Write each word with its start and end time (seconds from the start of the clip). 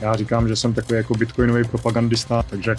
Já 0.00 0.16
říkám, 0.16 0.48
že 0.48 0.56
jsem 0.56 0.74
takový 0.74 0.96
jako 0.96 1.14
bitcoinový 1.14 1.64
propagandista, 1.64 2.42
takže 2.42 2.76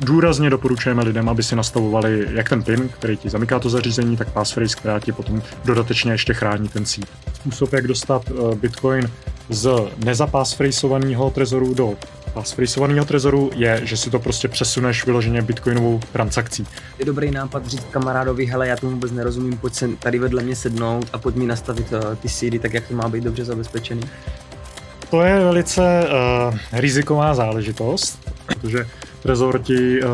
důrazně 0.00 0.50
doporučujeme 0.50 1.02
lidem, 1.04 1.28
aby 1.28 1.42
si 1.42 1.56
nastavovali 1.56 2.26
jak 2.30 2.48
ten 2.48 2.62
PIN, 2.62 2.88
který 2.88 3.16
ti 3.16 3.30
zamyká 3.30 3.58
to 3.58 3.70
zařízení, 3.70 4.16
tak 4.16 4.32
passphrase, 4.32 4.76
která 4.76 5.00
ti 5.00 5.12
potom 5.12 5.42
dodatečně 5.64 6.12
ještě 6.12 6.34
chrání 6.34 6.68
ten 6.68 6.86
seed. 6.86 7.08
Způsob, 7.34 7.72
jak 7.72 7.86
dostat 7.86 8.22
eh, 8.30 8.56
Bitcoin 8.56 9.10
z 9.48 9.70
nezapassphraseovaného 10.04 11.30
trezoru 11.30 11.74
do 11.74 11.96
passphrasovaného 12.34 13.04
trezoru 13.04 13.50
je, 13.54 13.80
že 13.84 13.96
si 13.96 14.10
to 14.10 14.18
prostě 14.18 14.48
přesuneš 14.48 15.06
vyloženě 15.06 15.42
bitcoinovou 15.42 16.00
transakcí. 16.12 16.66
Je 16.98 17.04
dobrý 17.04 17.30
nápad 17.30 17.66
říct 17.66 17.86
kamarádovi, 17.90 18.46
hele, 18.46 18.68
já 18.68 18.76
tomu 18.76 18.92
vůbec 18.92 19.12
nerozumím, 19.12 19.58
pojď 19.58 19.74
se 19.74 19.88
tady 19.88 20.18
vedle 20.18 20.42
mě 20.42 20.56
sednout 20.56 21.06
a 21.12 21.18
pojď 21.18 21.36
mi 21.36 21.46
nastavit 21.46 21.92
uh, 21.92 22.14
ty 22.14 22.28
seedy 22.28 22.58
tak, 22.58 22.74
jak 22.74 22.88
to 22.88 22.94
má 22.94 23.08
být 23.08 23.24
dobře 23.24 23.44
zabezpečený. 23.44 24.02
To 25.14 25.22
je 25.22 25.40
velice 25.40 25.80
uh, 25.80 26.58
riziková 26.72 27.34
záležitost, 27.34 28.30
protože 28.46 28.86
Trezor 29.22 29.62
ti 29.62 30.00
uh, 30.02 30.08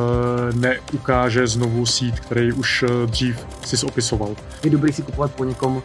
neukáže 0.54 1.46
znovu 1.46 1.86
sít, 1.86 2.20
který 2.20 2.52
už 2.52 2.82
uh, 2.82 2.90
dřív 3.10 3.46
si 3.64 3.86
opisoval. 3.86 4.36
Je 4.64 4.70
dobrý 4.70 4.92
si 4.92 5.02
kupovat 5.02 5.34
po 5.34 5.44
někom 5.44 5.82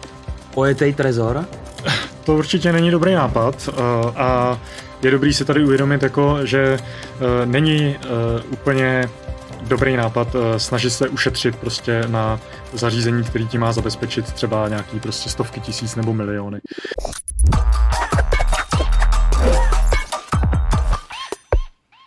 ojetej 0.55 0.93
Trezor? 0.93 1.45
To 2.23 2.35
určitě 2.35 2.73
není 2.73 2.91
dobrý 2.91 3.13
nápad 3.13 3.67
uh, 3.67 3.75
a 4.15 4.59
je 5.01 5.11
dobrý 5.11 5.33
si 5.33 5.45
tady 5.45 5.63
uvědomit, 5.63 6.03
jako, 6.03 6.45
že 6.45 6.77
uh, 6.79 7.51
není 7.51 7.95
uh, 7.95 8.53
úplně 8.53 9.09
dobrý 9.61 9.97
nápad 9.97 10.35
uh, 10.35 10.41
snažit 10.57 10.89
se 10.89 11.09
ušetřit 11.09 11.55
prostě 11.55 12.03
na 12.07 12.39
zařízení, 12.73 13.23
který 13.23 13.47
ti 13.47 13.57
má 13.57 13.71
zabezpečit 13.71 14.33
třeba 14.33 14.69
nějaký 14.69 14.99
prostě 14.99 15.29
stovky 15.29 15.59
tisíc 15.59 15.95
nebo 15.95 16.13
miliony. 16.13 16.59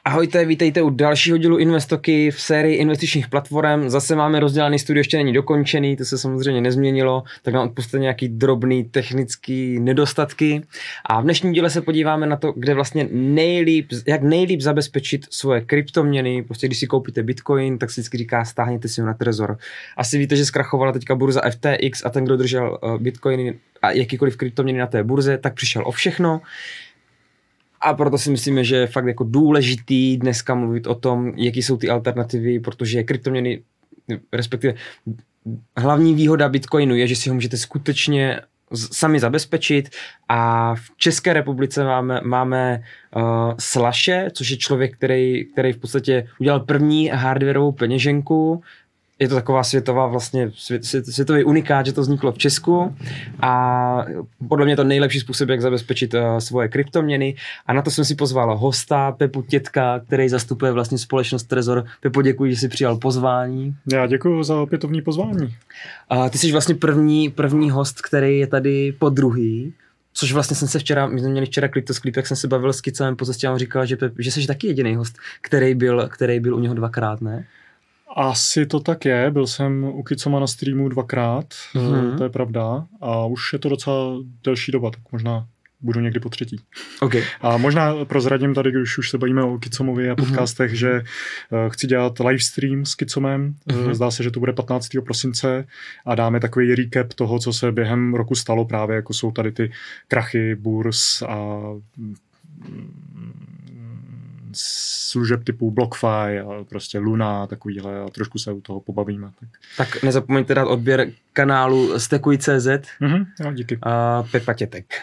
Ahojte, 0.09 0.45
vítejte 0.45 0.83
u 0.83 0.91
dalšího 0.91 1.39
dílu 1.39 1.59
Investoky 1.59 2.31
v 2.31 2.41
sérii 2.41 2.77
investičních 2.77 3.29
platform. 3.29 3.89
Zase 3.89 4.17
máme 4.17 4.41
rozdělaný 4.41 4.79
studio, 4.79 5.01
ještě 5.01 5.17
není 5.17 5.33
dokončený, 5.33 5.97
to 5.97 6.05
se 6.05 6.19
samozřejmě 6.19 6.61
nezměnilo, 6.61 7.23
tak 7.43 7.55
nám 7.55 7.69
odpuste 7.69 7.99
nějaký 7.99 8.29
drobný 8.29 8.85
technický 8.85 9.81
nedostatky. 9.81 10.63
A 11.05 11.21
v 11.21 11.25
dnešním 11.25 11.53
díle 11.53 11.71
se 11.71 11.81
podíváme 11.81 12.27
na 12.27 12.37
to, 12.37 12.53
kde 12.57 12.75
vlastně 12.75 13.09
nejlíp, 13.13 13.93
jak 14.07 14.23
nejlíp 14.23 14.61
zabezpečit 14.61 15.27
svoje 15.31 15.61
kryptoměny. 15.61 16.43
Prostě 16.43 16.67
když 16.67 16.79
si 16.79 16.87
koupíte 16.87 17.23
Bitcoin, 17.23 17.79
tak 17.79 17.91
se 17.91 18.01
vždycky 18.01 18.19
říká, 18.19 18.45
stáhněte 18.45 18.89
si 18.89 19.01
ho 19.01 19.07
na 19.07 19.15
Trezor. 19.15 19.59
Asi 19.97 20.19
víte, 20.19 20.37
že 20.37 20.45
zkrachovala 20.45 20.93
teďka 20.93 21.15
burza 21.15 21.43
FTX 21.51 22.05
a 22.05 22.11
ten, 22.11 22.25
kdo 22.25 22.37
držel 22.37 22.79
eh, 22.83 22.99
Bitcoiny 22.99 23.55
a 23.83 23.91
jakýkoliv 23.91 24.37
kryptoměny 24.37 24.79
na 24.79 24.87
té 24.87 25.05
burze, 25.05 25.39
tak 25.39 25.55
přišel 25.55 25.83
o 25.87 25.91
všechno. 25.91 26.41
A 27.81 27.95
proto 27.95 28.19
si 28.19 28.31
myslíme, 28.31 28.65
že 28.65 28.77
je 28.77 28.87
fakt 28.87 29.07
jako 29.07 29.25
důležitý 29.25 30.17
dneska 30.17 30.55
mluvit 30.55 30.87
o 30.87 30.95
tom, 30.95 31.33
jaký 31.37 31.63
jsou 31.63 31.77
ty 31.77 31.91
alternativy, 31.91 32.61
protože 32.61 33.03
kryptoměny, 33.03 33.63
respektive 34.33 34.75
hlavní 35.77 36.15
výhoda 36.15 36.49
Bitcoinu 36.49 36.95
je, 36.95 37.07
že 37.07 37.17
si 37.17 37.29
ho 37.29 37.35
můžete 37.35 37.57
skutečně 37.57 38.41
sami 38.75 39.21
zabezpečit. 39.21 39.91
A 40.29 40.75
v 40.75 40.97
České 40.97 41.33
republice 41.33 41.85
máme, 41.85 42.21
máme 42.25 42.83
uh, 43.17 43.23
Slaše, 43.59 44.31
což 44.33 44.51
je 44.51 44.57
člověk, 44.57 44.97
který, 44.97 45.45
který 45.45 45.73
v 45.73 45.79
podstatě 45.79 46.29
udělal 46.41 46.61
první 46.61 47.09
hardwareovou 47.09 47.73
peněženku, 47.73 48.63
je 49.19 49.29
to 49.29 49.35
taková 49.35 49.65
světová 49.65 50.07
vlastně 50.07 50.51
svět, 50.55 50.85
světový 50.85 51.45
unikát, 51.45 51.87
že 51.87 51.93
to 51.93 52.01
vzniklo 52.01 52.33
v 52.33 52.39
Česku 52.39 52.97
a 53.41 54.05
podle 54.49 54.67
mě 54.67 54.77
to 54.77 54.85
nejlepší 54.85 55.21
způsob, 55.21 55.49
jak 55.49 55.61
zabezpečit 55.61 56.15
uh, 56.15 56.39
svoje 56.39 56.69
kryptoměny 56.69 57.35
a 57.67 57.73
na 57.73 57.83
to 57.83 57.91
jsem 57.91 58.05
si 58.05 58.15
pozval 58.15 58.59
hosta 58.59 59.13
Pepu 59.13 59.43
Tětka, 59.43 60.01
který 60.07 60.29
zastupuje 60.29 60.73
vlastně 60.73 60.99
společnost 60.99 61.43
Trezor. 61.43 61.85
Pepo, 62.01 62.23
děkuji, 62.23 62.51
že 62.51 62.61
jsi 62.61 62.69
přijal 62.69 62.97
pozvání. 62.97 63.77
Já 63.93 64.07
děkuji 64.07 64.43
za 64.43 64.61
opětovní 64.61 65.03
pozvání. 65.03 65.55
Uh, 66.13 66.29
ty 66.29 66.39
jsi 66.39 66.53
vlastně 66.53 66.75
první, 66.75 67.31
první 67.31 67.71
host, 67.71 68.03
který 68.03 68.39
je 68.39 68.47
tady 68.47 68.93
po 68.99 69.09
druhý. 69.09 69.73
Což 70.13 70.33
vlastně 70.33 70.57
jsem 70.57 70.69
se 70.69 70.79
včera, 70.79 71.07
my 71.07 71.21
jsme 71.21 71.29
měli 71.29 71.47
včera 71.47 71.69
Kryptosklip, 71.69 72.17
jak 72.17 72.27
jsem 72.27 72.37
se 72.37 72.49
bavil 72.49 72.73
s 72.73 72.81
Kicem, 72.81 73.17
po 73.17 73.25
cestě 73.25 73.49
a 73.49 73.59
říkal, 73.59 73.87
že, 73.87 73.97
Pep, 73.97 74.13
že 74.19 74.33
jsi 74.33 74.47
taky 74.47 74.67
jediný 74.67 74.97
host, 74.97 75.19
který 75.41 75.75
byl, 75.75 76.09
který 76.09 76.41
byl 76.41 76.55
u 76.55 76.61
něho 76.61 76.75
dvakrát, 76.75 77.21
ne? 77.21 77.47
Asi 78.19 78.67
to 78.67 78.81
tak 78.81 79.05
je, 79.05 79.31
byl 79.31 79.47
jsem 79.47 79.85
u 79.85 80.03
Kicoma 80.03 80.41
na 80.41 80.47
streamu 80.47 80.89
dvakrát, 80.89 81.47
mm-hmm. 81.75 82.19
to 82.19 82.25
je 82.25 82.31
pravda, 82.31 82.87
a 83.01 83.27
už 83.27 83.53
je 83.53 83.59
to 83.59 83.69
docela 83.69 84.17
delší 84.45 84.73
doba, 84.73 84.91
tak 84.91 85.01
možná 85.13 85.47
budu 85.81 86.01
někdy 86.01 86.21
po 86.21 86.29
třetí. 86.29 86.61
Okay. 87.01 87.23
A 87.41 87.57
možná 87.57 88.05
prozradím 88.05 88.55
tady, 88.55 88.71
když 88.71 88.99
už 88.99 89.11
se 89.11 89.19
bavíme 89.19 89.43
o 89.43 89.59
Kicomovi 89.59 90.11
a 90.11 90.15
mhm. 90.19 90.27
podcastech, 90.27 90.73
mm-hmm. 90.73 90.77
že 90.77 91.01
uh, 91.01 91.59
chci 91.69 91.87
dělat 91.87 92.21
live 92.21 92.39
stream 92.39 92.85
s 92.85 92.95
Kicomem. 92.95 93.55
Mm-hmm. 93.69 93.95
Zdá 93.95 94.11
se, 94.11 94.23
že 94.23 94.31
to 94.31 94.41
bude 94.41 94.53
15. 94.53 94.89
prosince 95.05 95.67
a 96.07 96.15
dáme 96.15 96.41
takový 96.41 96.75
recap 96.75 97.15
toho, 97.15 97.39
co 97.39 97.53
se 97.53 97.73
během 97.73 98.15
roku 98.15 98.35
stalo 98.35 98.65
právě, 98.65 98.97
jako 98.97 99.15
jsou 99.15 99.31
tady 99.31 99.53
ty 99.53 99.73
krachy, 100.09 100.55
burs 100.55 101.23
a 101.23 101.61
služeb 104.53 105.45
typu 105.45 105.71
BlockFi 105.71 106.41
a 106.41 106.65
prostě 106.69 106.99
Luna 106.99 107.43
a 107.43 107.47
takovýhle 107.47 108.01
a 108.01 108.09
trošku 108.09 108.39
se 108.39 108.53
u 108.53 108.61
toho 108.61 108.81
pobavíme. 108.81 109.31
Tak, 109.41 109.49
tak 109.77 110.03
nezapomeňte 110.03 110.55
dát 110.55 110.67
odběr 110.67 111.11
kanálu 111.33 111.99
Stekuj.cz 111.99 112.49
mm-hmm, 112.49 113.27
jo, 113.41 113.53
díky. 113.53 113.79
a 113.83 114.23
Pepa 114.23 114.55
Tětek. 114.55 114.95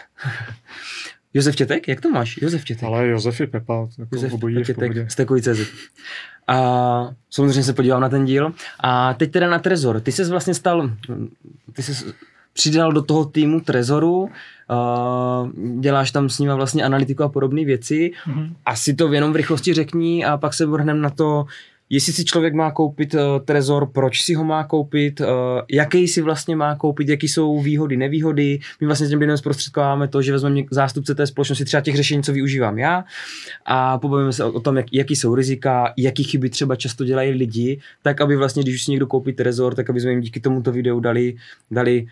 Josef 1.34 1.56
Tětek? 1.56 1.88
Jak 1.88 2.00
to 2.00 2.10
máš? 2.10 2.36
Josef 2.42 2.64
Tětek. 2.64 2.84
Ale 2.84 3.06
Josef 3.06 3.40
i 3.40 3.46
Pepa, 3.46 3.88
jako 3.98 4.16
Josef 4.16 4.32
obojí 4.32 4.64
Tětek, 4.64 5.10
Stekuj.cz. 5.10 5.60
A 6.48 6.58
samozřejmě 7.30 7.62
se 7.62 7.72
podívám 7.72 8.00
na 8.00 8.08
ten 8.08 8.24
díl. 8.24 8.52
A 8.80 9.14
teď 9.14 9.32
teda 9.32 9.50
na 9.50 9.58
Trezor. 9.58 10.00
Ty 10.00 10.12
jsi 10.12 10.24
vlastně 10.24 10.54
stal, 10.54 10.90
ty 11.72 11.82
jsi 11.82 12.12
přidal 12.52 12.92
do 12.92 13.02
toho 13.02 13.24
týmu 13.24 13.60
Trezoru, 13.60 14.30
uh, 14.70 15.80
děláš 15.80 16.10
tam 16.10 16.28
s 16.28 16.38
nimi 16.38 16.54
vlastně 16.54 16.84
analytiku 16.84 17.22
a 17.22 17.28
podobné 17.28 17.64
věci. 17.64 18.10
Mm-hmm. 18.26 18.52
Asi 18.66 18.94
to 18.94 19.12
jenom 19.12 19.32
v 19.32 19.36
rychlosti 19.36 19.74
řekni 19.74 20.24
a 20.24 20.36
pak 20.36 20.54
se 20.54 20.66
vrhneme 20.66 21.00
na 21.00 21.10
to, 21.10 21.46
jestli 21.90 22.12
si 22.12 22.24
člověk 22.24 22.54
má 22.54 22.70
koupit 22.70 23.14
uh, 23.14 23.20
Trezor, 23.44 23.86
proč 23.86 24.22
si 24.22 24.34
ho 24.34 24.44
má 24.44 24.64
koupit, 24.64 25.20
uh, 25.20 25.26
jaký 25.70 26.08
si 26.08 26.22
vlastně 26.22 26.56
má 26.56 26.74
koupit, 26.74 27.08
jaký 27.08 27.28
jsou 27.28 27.60
výhody, 27.60 27.96
nevýhody. 27.96 28.58
My 28.80 28.86
vlastně 28.86 29.06
s 29.06 29.10
těm 29.10 29.18
lidem 29.20 29.36
zprostředkováme 29.36 30.08
to, 30.08 30.22
že 30.22 30.32
vezmeme 30.32 30.62
zástupce 30.70 31.14
té 31.14 31.26
společnosti 31.26 31.64
třeba 31.64 31.80
těch 31.80 31.96
řešení, 31.96 32.22
co 32.22 32.32
využívám 32.32 32.78
já 32.78 33.04
a 33.66 33.98
pobavíme 33.98 34.32
se 34.32 34.44
o, 34.44 34.52
o 34.52 34.60
tom, 34.60 34.76
jak, 34.76 34.86
jaký 34.92 35.16
jsou 35.16 35.34
rizika, 35.34 35.92
jaký 35.96 36.24
chyby 36.24 36.50
třeba 36.50 36.76
často 36.76 37.04
dělají 37.04 37.30
lidi, 37.30 37.80
tak 38.02 38.20
aby 38.20 38.36
vlastně, 38.36 38.62
když 38.62 38.74
už 38.74 38.84
si 38.84 38.90
někdo 38.90 39.06
koupí 39.06 39.32
Trezor, 39.32 39.74
tak 39.74 39.90
aby 39.90 40.00
jsme 40.00 40.10
jim 40.10 40.20
díky 40.20 40.40
tomuto 40.40 40.72
videu 40.72 41.00
dali, 41.00 41.36
dali 41.70 42.06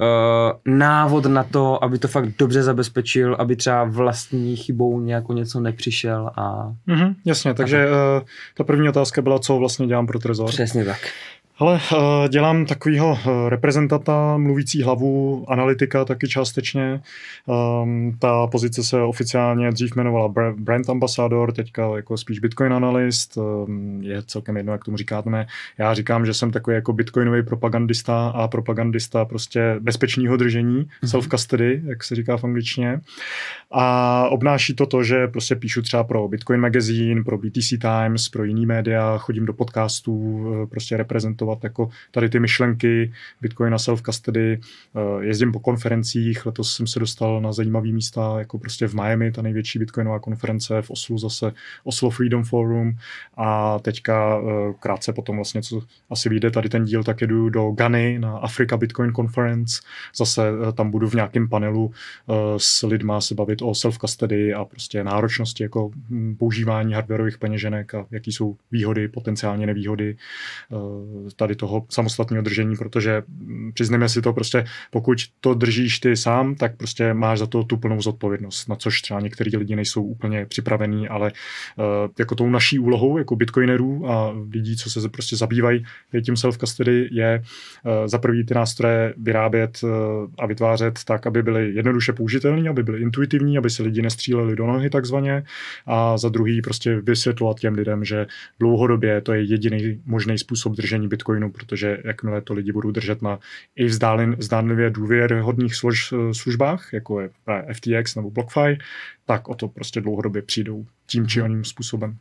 uh, 0.00 0.74
návod 0.74 1.26
na 1.26 1.44
to, 1.44 1.84
aby 1.84 1.98
to 1.98 2.08
fakt 2.08 2.28
dobře 2.38 2.62
zabezpečil, 2.62 3.36
aby 3.38 3.56
třeba 3.56 3.84
vlastní 3.84 4.56
chybou 4.56 5.00
nějako 5.00 5.32
něco 5.32 5.60
nepřišel 5.60 6.30
a... 6.36 6.72
Mm-hmm, 6.88 7.14
jasně, 7.24 7.54
takže 7.54 7.86
uh, 7.86 8.26
ta 8.56 8.64
první 8.64 8.88
otázka 8.88 9.22
byla, 9.22 9.38
co 9.38 9.58
vlastně 9.58 9.86
dělám 9.86 10.06
pro 10.06 10.18
Trezor. 10.18 10.48
Přesně 10.48 10.84
tak. 10.84 10.98
Ale 11.58 11.80
eh, 11.92 12.28
dělám 12.28 12.66
takovýho 12.66 13.18
eh, 13.18 13.50
reprezentanta, 13.50 14.36
mluvící 14.36 14.82
hlavu, 14.82 15.44
analytika 15.48 16.04
taky 16.04 16.28
částečně. 16.28 17.00
Um, 17.46 18.16
ta 18.18 18.46
pozice 18.46 18.84
se 18.84 19.02
oficiálně 19.02 19.70
dřív 19.70 19.96
jmenovala 19.96 20.34
brand 20.58 20.90
ambassador, 20.90 21.52
teďka 21.52 21.96
jako 21.96 22.16
spíš 22.16 22.38
bitcoin 22.38 22.72
analyst. 22.72 23.36
Um, 23.36 24.02
je 24.02 24.22
celkem 24.22 24.56
jedno, 24.56 24.72
jak 24.72 24.84
tomu 24.84 24.96
říkáte. 24.96 25.46
Já 25.78 25.94
říkám, 25.94 26.26
že 26.26 26.34
jsem 26.34 26.50
takový 26.50 26.74
jako 26.74 26.92
bitcoinový 26.92 27.42
propagandista 27.42 28.28
a 28.28 28.48
propagandista 28.48 29.24
prostě 29.24 29.76
bezpečného 29.80 30.36
držení, 30.36 30.84
mm-hmm. 30.84 31.08
self-custody, 31.08 31.80
jak 31.84 32.04
se 32.04 32.14
říká 32.14 32.36
v 32.36 32.44
angličtině. 32.44 33.00
A 33.70 34.28
obnáší 34.28 34.74
to 34.74 34.86
to, 34.86 35.02
že 35.02 35.26
prostě 35.28 35.54
píšu 35.54 35.82
třeba 35.82 36.04
pro 36.04 36.28
Bitcoin 36.28 36.60
Magazine, 36.60 37.24
pro 37.24 37.38
BTC 37.38 37.68
Times, 37.68 38.28
pro 38.28 38.44
jiný 38.44 38.66
média, 38.66 39.18
chodím 39.18 39.46
do 39.46 39.52
podcastů, 39.52 40.46
eh, 40.62 40.66
prostě 40.66 40.96
reprezentovat 40.96 41.47
jako 41.62 41.90
tady 42.10 42.28
ty 42.28 42.40
myšlenky 42.40 43.12
Bitcoin 43.40 43.74
a 43.74 43.76
self-custody, 43.76 44.60
eh, 44.60 45.24
jezdím 45.24 45.52
po 45.52 45.60
konferencích, 45.60 46.46
letos 46.46 46.76
jsem 46.76 46.86
se 46.86 46.98
dostal 46.98 47.40
na 47.40 47.52
zajímavé 47.52 47.88
místa, 47.88 48.34
jako 48.38 48.58
prostě 48.58 48.88
v 48.88 48.94
Miami, 48.94 49.32
ta 49.32 49.42
největší 49.42 49.78
bitcoinová 49.78 50.18
konference, 50.18 50.82
v 50.82 50.90
Oslu 50.90 51.18
zase 51.18 51.52
Oslo 51.84 52.10
Freedom 52.10 52.44
Forum 52.44 52.92
a 53.36 53.78
teďka 53.78 54.38
eh, 54.38 54.72
krátce 54.80 55.12
potom 55.12 55.36
vlastně, 55.36 55.62
co 55.62 55.82
asi 56.10 56.28
vyjde 56.28 56.50
tady 56.50 56.68
ten 56.68 56.84
díl, 56.84 57.04
tak 57.04 57.20
jedu 57.20 57.48
do 57.48 57.70
Gany 57.70 58.18
na 58.18 58.38
Africa 58.38 58.76
Bitcoin 58.76 59.12
Conference, 59.12 59.80
zase 60.16 60.42
tam 60.74 60.90
budu 60.90 61.08
v 61.08 61.14
nějakém 61.14 61.48
panelu 61.48 61.92
s 62.56 62.86
lidma 62.86 63.20
se 63.20 63.34
bavit 63.34 63.62
o 63.62 63.70
self-custody 63.70 64.60
a 64.60 64.64
prostě 64.64 65.04
náročnosti 65.04 65.62
jako 65.62 65.90
hm, 66.10 66.36
používání 66.38 66.94
hardwareových 66.94 67.38
peněženek 67.38 67.94
a 67.94 68.06
jaký 68.10 68.32
jsou 68.32 68.56
výhody, 68.70 69.08
potenciálně 69.08 69.66
nevýhody. 69.66 70.16
Tady 71.38 71.54
toho 71.54 71.86
samostatného 71.88 72.42
držení, 72.42 72.76
protože 72.76 73.22
mm, 73.28 73.72
přizneme 73.74 74.08
si 74.08 74.22
to 74.22 74.32
prostě, 74.32 74.64
pokud 74.90 75.18
to 75.40 75.54
držíš 75.54 75.98
ty 75.98 76.16
sám, 76.16 76.54
tak 76.54 76.76
prostě 76.76 77.14
máš 77.14 77.38
za 77.38 77.46
to 77.46 77.64
tu 77.64 77.76
plnou 77.76 78.02
zodpovědnost, 78.02 78.68
na 78.68 78.76
což 78.76 79.02
třeba 79.02 79.20
některý 79.20 79.56
lidi 79.56 79.76
nejsou 79.76 80.02
úplně 80.02 80.46
připravení, 80.46 81.08
ale 81.08 81.32
uh, 81.76 81.84
jako 82.18 82.34
tou 82.34 82.50
naší 82.50 82.78
úlohou, 82.78 83.18
jako 83.18 83.36
bitcoinerů 83.36 84.10
a 84.10 84.34
lidí, 84.50 84.76
co 84.76 84.90
se 84.90 85.08
prostě 85.08 85.36
zabývají 85.36 85.84
tím 86.24 86.34
self-custody, 86.34 87.08
je 87.10 87.42
uh, 87.42 88.06
za 88.06 88.18
prvý 88.18 88.46
ty 88.46 88.54
nástroje 88.54 89.14
vyrábět 89.16 89.80
uh, 89.82 89.90
a 90.38 90.46
vytvářet 90.46 91.04
tak, 91.04 91.26
aby 91.26 91.42
byly 91.42 91.74
jednoduše 91.74 92.12
použitelné, 92.12 92.70
aby 92.70 92.82
byly 92.82 93.00
intuitivní, 93.00 93.58
aby 93.58 93.70
se 93.70 93.82
lidi 93.82 94.02
nestříleli 94.02 94.56
do 94.56 94.66
nohy 94.66 94.90
takzvaně 94.90 95.42
a 95.86 96.18
za 96.18 96.28
druhý 96.28 96.62
prostě 96.62 97.00
vysvětlovat 97.00 97.60
těm 97.60 97.74
lidem, 97.74 98.04
že 98.04 98.26
dlouhodobě 98.60 99.20
to 99.20 99.32
je 99.32 99.42
jediný 99.42 100.00
možný 100.06 100.38
způsob 100.38 100.76
držení 100.76 101.08
bitcoinu, 101.08 101.27
protože 101.52 101.98
jakmile 102.04 102.40
to 102.40 102.54
lidi 102.54 102.72
budou 102.72 102.90
držet 102.90 103.22
na 103.22 103.38
i 103.76 103.84
vzdálen, 103.84 104.36
zdánlivě 104.38 104.90
důvěrhodných 104.90 105.74
služ, 105.74 106.14
službách, 106.32 106.92
jako 106.92 107.20
je 107.20 107.30
FTX 107.72 108.14
nebo 108.14 108.30
BlockFi, 108.30 108.78
tak 109.26 109.48
o 109.48 109.54
to 109.54 109.68
prostě 109.68 110.00
dlouhodobě 110.00 110.42
přijdou 110.42 110.86
tím 111.06 111.26
či 111.26 111.42
oným 111.42 111.64
způsobem. 111.64 112.16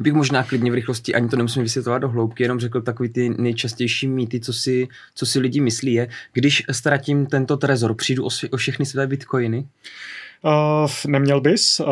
Bych 0.00 0.12
možná 0.12 0.42
klidně 0.42 0.70
v 0.70 0.74
rychlosti, 0.74 1.14
ani 1.14 1.28
to 1.28 1.36
nemusím 1.36 1.62
vysvětlovat 1.62 1.98
do 1.98 2.08
hloubky, 2.08 2.42
jenom 2.42 2.60
řekl 2.60 2.82
takový 2.82 3.08
ty 3.08 3.28
nejčastější 3.28 4.08
mýty, 4.08 4.40
co 4.40 4.52
si, 4.52 4.88
co 5.14 5.26
si 5.26 5.38
lidi 5.38 5.60
myslí 5.60 5.92
je, 5.92 6.08
když 6.32 6.62
ztratím 6.70 7.26
tento 7.26 7.56
trezor, 7.56 7.94
přijdu 7.94 8.24
o, 8.24 8.28
o 8.50 8.56
všechny 8.56 8.86
své 8.86 9.06
bitcoiny? 9.06 9.58
Uh, 9.58 9.64
neměl 11.06 11.40
bys. 11.40 11.80
Uh, 11.80 11.86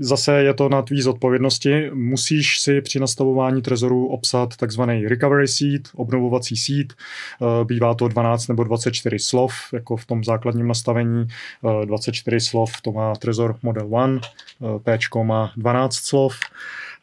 zase 0.00 0.42
je 0.42 0.54
to 0.54 0.68
na 0.68 0.82
tvý 0.82 1.02
zodpovědnosti. 1.02 1.90
Musíš 1.94 2.60
si 2.60 2.80
při 2.80 3.00
nastavování 3.00 3.62
trezoru 3.62 4.06
obsat 4.06 4.56
takzvaný 4.56 5.08
recovery 5.08 5.48
seed, 5.48 5.88
obnovovací 5.94 6.56
seed. 6.56 6.94
Uh, 7.38 7.64
bývá 7.64 7.94
to 7.94 8.08
12 8.08 8.48
nebo 8.48 8.64
24 8.64 9.18
slov, 9.18 9.52
jako 9.72 9.96
v 9.96 10.06
tom 10.06 10.24
základním 10.24 10.68
nastavení. 10.68 11.26
Uh, 11.62 11.84
24 11.84 12.40
slov 12.40 12.80
to 12.82 12.92
má 12.92 13.14
trezor 13.14 13.56
Model 13.62 13.84
1, 13.84 14.06
uh, 14.06 14.78
P 14.78 14.98
má 15.22 15.52
12 15.56 15.94
slov. 15.94 16.34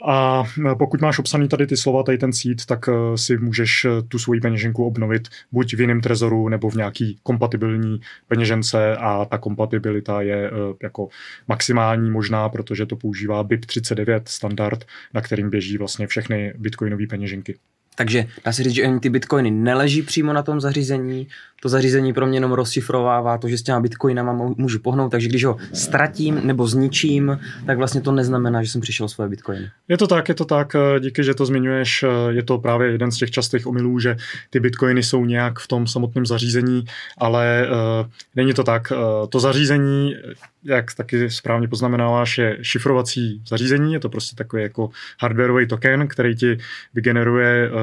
A 0.03 0.44
e, 0.71 0.75
pokud 0.75 1.01
máš 1.01 1.19
obsaný 1.19 1.47
tady 1.47 1.67
ty 1.67 1.77
slova, 1.77 2.03
tady 2.03 2.17
ten 2.17 2.33
seed, 2.33 2.65
tak 2.65 2.89
e, 2.89 3.17
si 3.17 3.38
můžeš 3.38 3.85
e, 3.85 4.01
tu 4.01 4.19
svoji 4.19 4.41
peněženku 4.41 4.85
obnovit 4.85 5.27
buď 5.51 5.73
v 5.73 5.81
jiném 5.81 6.01
trezoru 6.01 6.50
nebo 6.50 6.69
v 6.69 6.75
nějaký 6.75 7.19
kompatibilní 7.23 8.00
peněžence 8.27 8.95
a 8.95 9.25
ta 9.25 9.38
kompatibilita 9.38 10.21
je 10.21 10.51
jako 10.83 11.07
maximální 11.47 12.11
možná, 12.11 12.50
protože 12.50 12.85
to 12.85 12.95
používá 12.95 13.44
BIP39 13.44 14.21
standard, 14.25 14.85
na 15.13 15.21
kterým 15.21 15.50
běží 15.50 15.77
vlastně 15.77 16.07
všechny 16.07 16.53
bitcoinové 16.57 17.07
peněženky. 17.07 17.56
Takže 17.95 18.25
dá 18.45 18.51
se 18.51 18.63
říct, 18.63 18.74
že 18.74 18.84
ani 18.84 19.00
ty 19.00 19.10
bitcoiny 19.10 19.51
neleží 19.51 20.01
přímo 20.01 20.34
na 20.34 20.44
tom 20.44 20.62
zařízení, 20.62 21.28
to 21.62 21.69
zařízení 21.69 22.13
pro 22.13 22.28
mě 22.28 22.38
jenom 22.38 22.51
rozšifrovává 22.51 23.38
to, 23.38 23.48
že 23.48 23.57
s 23.57 23.63
těma 23.63 23.80
bitcoinama 23.80 24.34
můžu 24.57 24.80
pohnout, 24.80 25.12
takže 25.12 25.28
když 25.28 25.45
ho 25.45 25.57
ztratím 25.74 26.42
nebo 26.44 26.68
zničím, 26.68 27.40
tak 27.66 27.78
vlastně 27.78 28.01
to 28.01 28.12
neznamená, 28.12 28.63
že 28.63 28.69
jsem 28.69 28.81
přišel 28.81 29.07
svoje 29.07 29.30
bitcoiny. 29.30 29.69
Je 29.88 29.98
to 29.98 30.07
tak, 30.07 30.30
je 30.30 30.36
to 30.36 30.45
tak, 30.45 30.75
díky, 31.00 31.24
že 31.24 31.34
to 31.34 31.45
zmiňuješ, 31.45 32.06
je 32.30 32.44
to 32.44 32.57
právě 32.57 32.92
jeden 32.92 33.12
z 33.12 33.18
těch 33.18 33.31
častých 33.31 33.68
omylů, 33.68 34.00
že 34.00 34.16
ty 34.50 34.60
bitcoiny 34.60 35.04
jsou 35.04 35.25
nějak 35.25 35.60
v 35.60 35.68
tom 35.68 35.88
samotném 35.88 36.25
zařízení, 36.25 36.86
ale 37.18 37.68
uh, 37.68 38.10
není 38.36 38.54
to 38.54 38.63
tak. 38.63 38.92
Uh, 38.92 39.28
to 39.30 39.40
zařízení 39.40 40.16
jak 40.63 40.94
taky 40.94 41.30
správně 41.30 41.68
poznamenáváš, 41.68 42.38
je 42.38 42.57
šifrovací 42.62 43.42
zařízení, 43.48 43.94
je 43.94 44.00
to 44.00 44.10
prostě 44.10 44.36
takový 44.36 44.63
jako 44.63 44.89
hardwareový 45.19 45.68
token, 45.68 46.07
který 46.07 46.36
ti 46.36 46.57
vygeneruje 46.94 47.71
uh, 47.71 47.77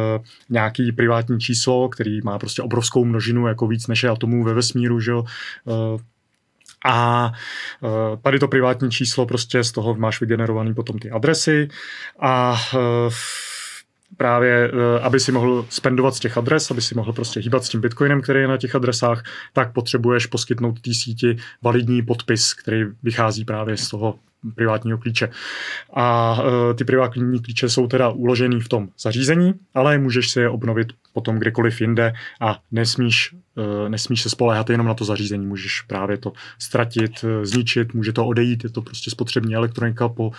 nějaký 0.50 0.93
privátní 0.93 1.41
číslo, 1.41 1.88
který 1.88 2.21
má 2.25 2.38
prostě 2.38 2.62
obrovskou 2.62 3.05
množinu, 3.05 3.47
jako 3.47 3.67
víc 3.67 3.87
než 3.87 4.03
je 4.03 4.11
atomů 4.11 4.44
ve 4.44 4.55
vesmíru, 4.55 5.00
že 5.00 5.11
jo. 5.11 5.25
Uh, 5.65 6.00
a 6.85 7.32
uh, 7.81 7.91
tady 8.23 8.38
to 8.38 8.49
privátní 8.49 8.91
číslo 8.91 9.26
prostě 9.26 9.65
z 9.65 9.73
toho 9.73 9.94
máš 9.94 10.21
vygenerovaný 10.21 10.75
potom 10.75 10.99
ty 10.99 11.11
adresy 11.11 11.69
a 12.21 12.56
právě, 14.17 14.71
eh, 14.73 15.01
aby 15.01 15.21
si 15.21 15.33
mohl 15.33 15.67
spendovat 15.69 16.15
z 16.15 16.21
těch 16.21 16.39
adres, 16.39 16.71
aby 16.71 16.83
si 16.83 16.95
mohl 16.95 17.12
prostě 17.12 17.41
hýbat 17.41 17.65
s 17.65 17.69
tím 17.69 17.81
bitcoinem, 17.81 18.23
který 18.23 18.41
je 18.41 18.49
na 18.49 18.57
těch 18.57 18.75
adresách, 18.75 19.23
tak 19.53 19.73
potřebuješ 19.73 20.27
poskytnout 20.27 20.81
té 20.81 20.95
síti 20.95 21.37
validní 21.62 22.03
podpis, 22.03 22.55
který 22.55 22.85
vychází 23.03 23.45
právě 23.45 23.77
z 23.77 23.89
toho 23.89 24.19
privátního 24.54 24.98
klíče. 24.98 25.28
A 25.94 26.37
uh, 26.42 26.75
ty 26.75 26.84
privátní 26.84 27.42
klíče 27.42 27.69
jsou 27.69 27.87
teda 27.87 28.08
uložený 28.08 28.60
v 28.60 28.69
tom 28.69 28.88
zařízení, 29.00 29.54
ale 29.75 29.98
můžeš 29.98 30.31
si 30.31 30.40
je 30.40 30.48
obnovit 30.48 30.92
potom 31.12 31.38
kdekoliv 31.38 31.81
jinde 31.81 32.12
a 32.40 32.58
nesmíš, 32.70 33.34
uh, 33.54 33.88
nesmíš 33.88 34.22
se 34.22 34.31
spoléhat 34.31 34.70
jenom 34.70 34.87
na 34.87 34.94
to 34.94 35.04
zařízení. 35.04 35.46
Můžeš 35.46 35.81
právě 35.81 36.16
to 36.16 36.32
ztratit, 36.58 37.25
uh, 37.25 37.44
zničit, 37.44 37.94
může 37.94 38.12
to 38.12 38.26
odejít, 38.26 38.64
je 38.64 38.70
to 38.70 38.82
prostě 38.82 39.10
spotřební 39.10 39.54
elektronika, 39.54 40.08
po 40.08 40.32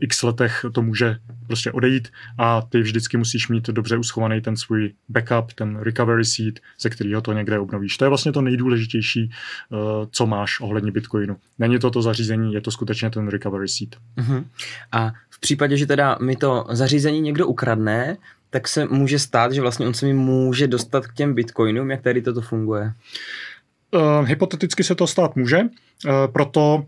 x 0.00 0.22
letech 0.22 0.64
to 0.72 0.82
může 0.82 1.16
prostě 1.46 1.72
odejít 1.72 2.08
a 2.38 2.62
ty 2.62 2.80
vždycky 2.80 3.16
musíš 3.16 3.48
mít 3.48 3.66
dobře 3.66 3.96
uschovaný 3.96 4.40
ten 4.40 4.56
svůj 4.56 4.92
backup, 5.08 5.52
ten 5.52 5.76
recovery 5.76 6.24
seed, 6.24 6.60
ze 6.80 6.90
kterého 6.90 7.20
to 7.20 7.32
někde 7.32 7.58
obnovíš. 7.58 7.96
To 7.96 8.04
je 8.04 8.08
vlastně 8.08 8.32
to 8.32 8.42
nejdůležitější, 8.42 9.30
co 10.10 10.26
máš 10.26 10.60
ohledně 10.60 10.92
Bitcoinu. 10.92 11.36
Není 11.58 11.78
to 11.78 11.90
to 11.90 12.02
zařízení, 12.02 12.54
je 12.54 12.60
to 12.60 12.70
skutečně 12.70 13.10
ten 13.10 13.28
recovery 13.40 13.68
seed. 13.68 13.96
Uh-huh. 14.18 14.44
A 14.92 15.12
v 15.30 15.40
případě, 15.40 15.76
že 15.76 15.86
teda 15.86 16.18
mi 16.20 16.36
to 16.36 16.66
zařízení 16.70 17.20
někdo 17.20 17.46
ukradne, 17.46 18.16
tak 18.50 18.68
se 18.68 18.84
může 18.84 19.18
stát, 19.18 19.52
že 19.52 19.60
vlastně 19.60 19.86
on 19.86 19.94
se 19.94 20.06
mi 20.06 20.12
může 20.12 20.66
dostat 20.66 21.06
k 21.06 21.14
těm 21.14 21.34
bitcoinům, 21.34 21.90
jak 21.90 22.02
tady 22.02 22.22
toto 22.22 22.40
funguje? 22.40 22.92
Uh, 23.90 24.28
hypoteticky 24.28 24.84
se 24.84 24.94
to 24.94 25.06
stát 25.06 25.36
může, 25.36 25.58
uh, 25.60 26.12
proto 26.32 26.84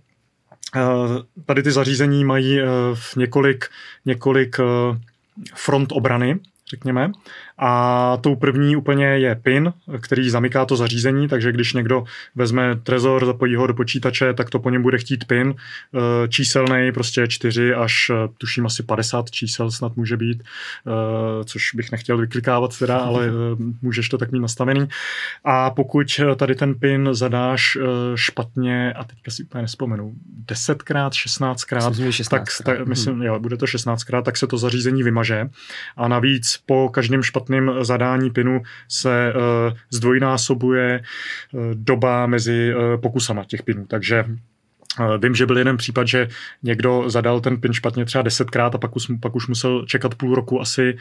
uh, 0.76 1.22
tady 1.46 1.62
ty 1.62 1.72
zařízení 1.72 2.24
mají 2.24 2.62
uh, 2.62 2.68
několik, 3.16 3.64
několik 4.04 4.58
uh, 4.58 4.96
front 5.54 5.92
obrany, 5.92 6.38
řekněme. 6.70 7.12
A 7.64 8.16
tou 8.20 8.36
první 8.36 8.76
úplně 8.76 9.06
je 9.06 9.34
PIN, 9.34 9.72
který 10.00 10.30
zamyká 10.30 10.64
to 10.64 10.76
zařízení, 10.76 11.28
takže 11.28 11.52
když 11.52 11.72
někdo 11.72 12.04
vezme 12.34 12.76
trezor, 12.82 13.26
zapojí 13.26 13.56
ho 13.56 13.66
do 13.66 13.74
počítače, 13.74 14.34
tak 14.34 14.50
to 14.50 14.58
po 14.58 14.70
něm 14.70 14.82
bude 14.82 14.98
chtít 14.98 15.24
PIN, 15.24 15.54
eh, 15.54 16.28
číselný, 16.28 16.92
prostě 16.92 17.28
4 17.28 17.74
až 17.74 18.10
eh, 18.10 18.28
tuším 18.38 18.66
asi 18.66 18.82
50 18.82 19.30
čísel 19.30 19.70
snad 19.70 19.96
může 19.96 20.16
být, 20.16 20.42
eh, 20.42 21.44
což 21.44 21.74
bych 21.74 21.92
nechtěl 21.92 22.16
vyklikávat 22.16 22.78
teda, 22.78 22.98
ale 22.98 23.30
můžeš 23.82 24.08
to 24.08 24.18
tak 24.18 24.32
mít 24.32 24.40
nastavený. 24.40 24.88
A 25.44 25.70
pokud 25.70 26.20
tady 26.36 26.54
ten 26.54 26.74
PIN 26.74 27.08
zadáš 27.12 27.78
špatně, 28.14 28.92
a 28.92 29.04
teďka 29.04 29.30
si 29.30 29.44
úplně 29.44 29.62
nespomenu, 29.62 30.12
10krát, 30.46 31.10
16krát, 31.10 31.88
myslím, 31.88 32.12
16 32.12 32.58
tak, 32.58 32.76
tak 32.76 32.86
myslím, 32.86 33.14
hmm. 33.14 33.22
jo, 33.22 33.40
bude 33.40 33.56
to 33.56 33.66
16krát, 33.66 34.22
tak 34.22 34.36
se 34.36 34.46
to 34.46 34.58
zařízení 34.58 35.02
vymaže. 35.02 35.48
A 35.96 36.08
navíc 36.08 36.62
po 36.66 36.88
každém 36.88 37.22
špatném 37.22 37.51
špatném 37.52 37.84
zadání 37.84 38.30
pinu 38.30 38.62
se 38.88 39.32
uh, 39.34 39.76
zdvojnásobuje 39.90 41.02
uh, 41.52 41.60
doba 41.74 42.26
mezi 42.26 42.74
uh, 42.74 43.00
pokusama 43.00 43.44
těch 43.44 43.62
pinů. 43.62 43.86
Takže 43.86 44.24
Vím, 45.22 45.34
že 45.34 45.46
byl 45.46 45.58
jeden 45.58 45.76
případ, 45.76 46.08
že 46.08 46.28
někdo 46.62 47.04
zadal 47.06 47.40
ten 47.40 47.56
pin 47.60 47.72
špatně 47.72 48.04
třeba 48.04 48.22
desetkrát 48.22 48.74
a 48.74 48.78
pak 48.78 48.96
už, 48.96 49.06
pak 49.20 49.34
už 49.34 49.48
musel 49.48 49.86
čekat 49.86 50.14
půl 50.14 50.34
roku 50.34 50.60
asi 50.60 50.96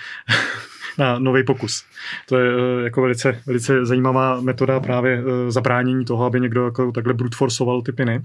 na 0.98 1.20
nový 1.20 1.44
pokus. 1.44 1.86
To 2.28 2.38
je 2.38 2.52
jako 2.84 3.02
velice, 3.02 3.42
velice 3.46 3.86
zajímavá 3.86 4.42
metoda 4.42 4.80
právě 4.80 5.24
zabránění 5.48 6.06
toho, 6.06 6.26
aby 6.26 6.40
někdo 6.40 6.66
jako 6.66 6.92
takhle 6.92 7.14
brute 7.14 7.38
forceoval 7.38 7.82
ty 7.82 7.92
piny. 7.92 8.22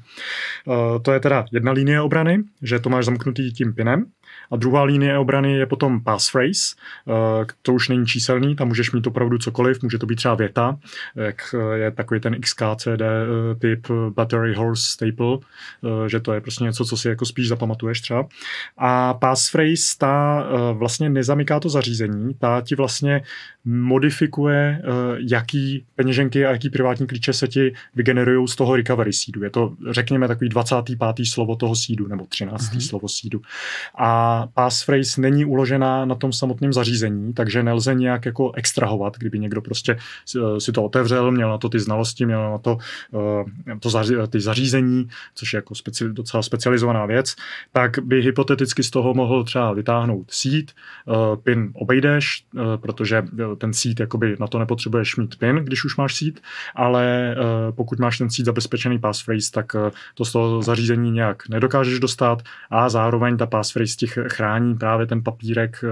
To 1.02 1.12
je 1.12 1.20
teda 1.20 1.44
jedna 1.52 1.72
linie 1.72 2.00
obrany, 2.00 2.42
že 2.62 2.78
to 2.78 2.90
máš 2.90 3.04
zamknutý 3.04 3.52
tím 3.52 3.74
pinem. 3.74 4.06
A 4.50 4.56
druhá 4.56 4.82
linie 4.82 5.18
obrany 5.18 5.58
je 5.58 5.66
potom 5.66 6.00
passphrase, 6.00 6.76
eh, 7.08 7.46
to 7.62 7.72
už 7.72 7.88
není 7.88 8.06
číselný, 8.06 8.56
tam 8.56 8.68
můžeš 8.68 8.92
mít 8.92 9.06
opravdu 9.06 9.38
cokoliv, 9.38 9.82
může 9.82 9.98
to 9.98 10.06
být 10.06 10.16
třeba 10.16 10.34
věta, 10.34 10.78
jak 11.16 11.54
eh, 11.54 11.78
je 11.78 11.90
takový 11.90 12.20
ten 12.20 12.40
XKCD 12.40 13.02
eh, 13.02 13.54
typ 13.58 13.86
Battery 14.08 14.54
Horse 14.54 14.82
Staple, 14.82 15.38
že 16.06 16.20
to 16.20 16.32
je 16.32 16.40
prostě 16.40 16.64
něco, 16.64 16.84
co 16.84 16.96
si 16.96 17.08
jako 17.08 17.24
spíš 17.24 17.48
zapamatuješ 17.48 18.00
třeba. 18.00 18.26
A 18.78 19.14
passphrase, 19.14 19.98
ta 19.98 20.44
vlastně 20.72 21.10
nezamyká 21.10 21.60
to 21.60 21.68
zařízení, 21.68 22.34
ta 22.34 22.55
ti 22.62 22.74
vlastně 22.74 23.22
modifikuje, 23.66 24.82
jaký 25.16 25.84
peněženky 25.94 26.46
a 26.46 26.50
jaký 26.50 26.70
privátní 26.70 27.06
klíče 27.06 27.32
se 27.32 27.48
ti 27.48 27.72
vygenerují 27.94 28.48
z 28.48 28.56
toho 28.56 28.76
recovery 28.76 29.12
seedu. 29.12 29.42
Je 29.42 29.50
to, 29.50 29.74
řekněme, 29.90 30.28
takový 30.28 30.48
25. 30.48 30.98
slovo 31.24 31.56
toho 31.56 31.76
seedu, 31.76 32.06
nebo 32.06 32.26
13. 32.28 32.62
Mm-hmm. 32.62 32.88
slovo 32.88 33.08
seedu. 33.08 33.40
A 33.98 34.46
passphrase 34.54 35.20
není 35.20 35.44
uložená 35.44 36.04
na 36.04 36.14
tom 36.14 36.32
samotném 36.32 36.72
zařízení, 36.72 37.32
takže 37.32 37.62
nelze 37.62 37.94
nějak 37.94 38.26
jako 38.26 38.52
extrahovat, 38.52 39.16
kdyby 39.18 39.38
někdo 39.38 39.62
prostě 39.62 39.96
si 40.58 40.72
to 40.72 40.84
otevřel, 40.84 41.30
měl 41.30 41.50
na 41.50 41.58
to 41.58 41.68
ty 41.68 41.80
znalosti, 41.80 42.26
měl 42.26 42.50
na 42.50 42.58
to, 42.58 42.78
eh, 43.14 43.78
to 43.80 43.90
zaří, 43.90 44.14
ty 44.28 44.40
zařízení, 44.40 45.08
což 45.34 45.52
je 45.52 45.58
jako 45.58 45.74
speci, 45.74 46.04
docela 46.08 46.42
specializovaná 46.42 47.06
věc, 47.06 47.36
tak 47.72 47.98
by 47.98 48.22
hypoteticky 48.22 48.82
z 48.82 48.90
toho 48.90 49.14
mohl 49.14 49.44
třeba 49.44 49.72
vytáhnout 49.72 50.32
eh, 50.46 50.62
pin 51.42 51.70
obejdeš, 51.74 52.44
protože 52.76 53.22
ten 53.56 53.72
seed 53.72 54.00
jakoby 54.00 54.36
na 54.40 54.46
to 54.46 54.58
nepotřebuješ 54.58 55.16
mít 55.16 55.36
PIN, 55.36 55.56
když 55.56 55.84
už 55.84 55.96
máš 55.96 56.14
seed, 56.14 56.40
ale 56.74 57.36
pokud 57.70 57.98
máš 57.98 58.18
ten 58.18 58.30
seed 58.30 58.46
zabezpečený 58.46 58.98
passphrase, 58.98 59.50
tak 59.52 59.76
to 60.14 60.24
z 60.24 60.32
toho 60.32 60.62
zařízení 60.62 61.10
nějak 61.10 61.48
nedokážeš 61.48 61.98
dostat 61.98 62.42
a 62.70 62.88
zároveň 62.88 63.36
ta 63.36 63.46
passphrase 63.46 63.96
ti 63.96 64.06
chrání 64.06 64.74
právě 64.74 65.06
ten 65.06 65.22
papírek 65.22 65.84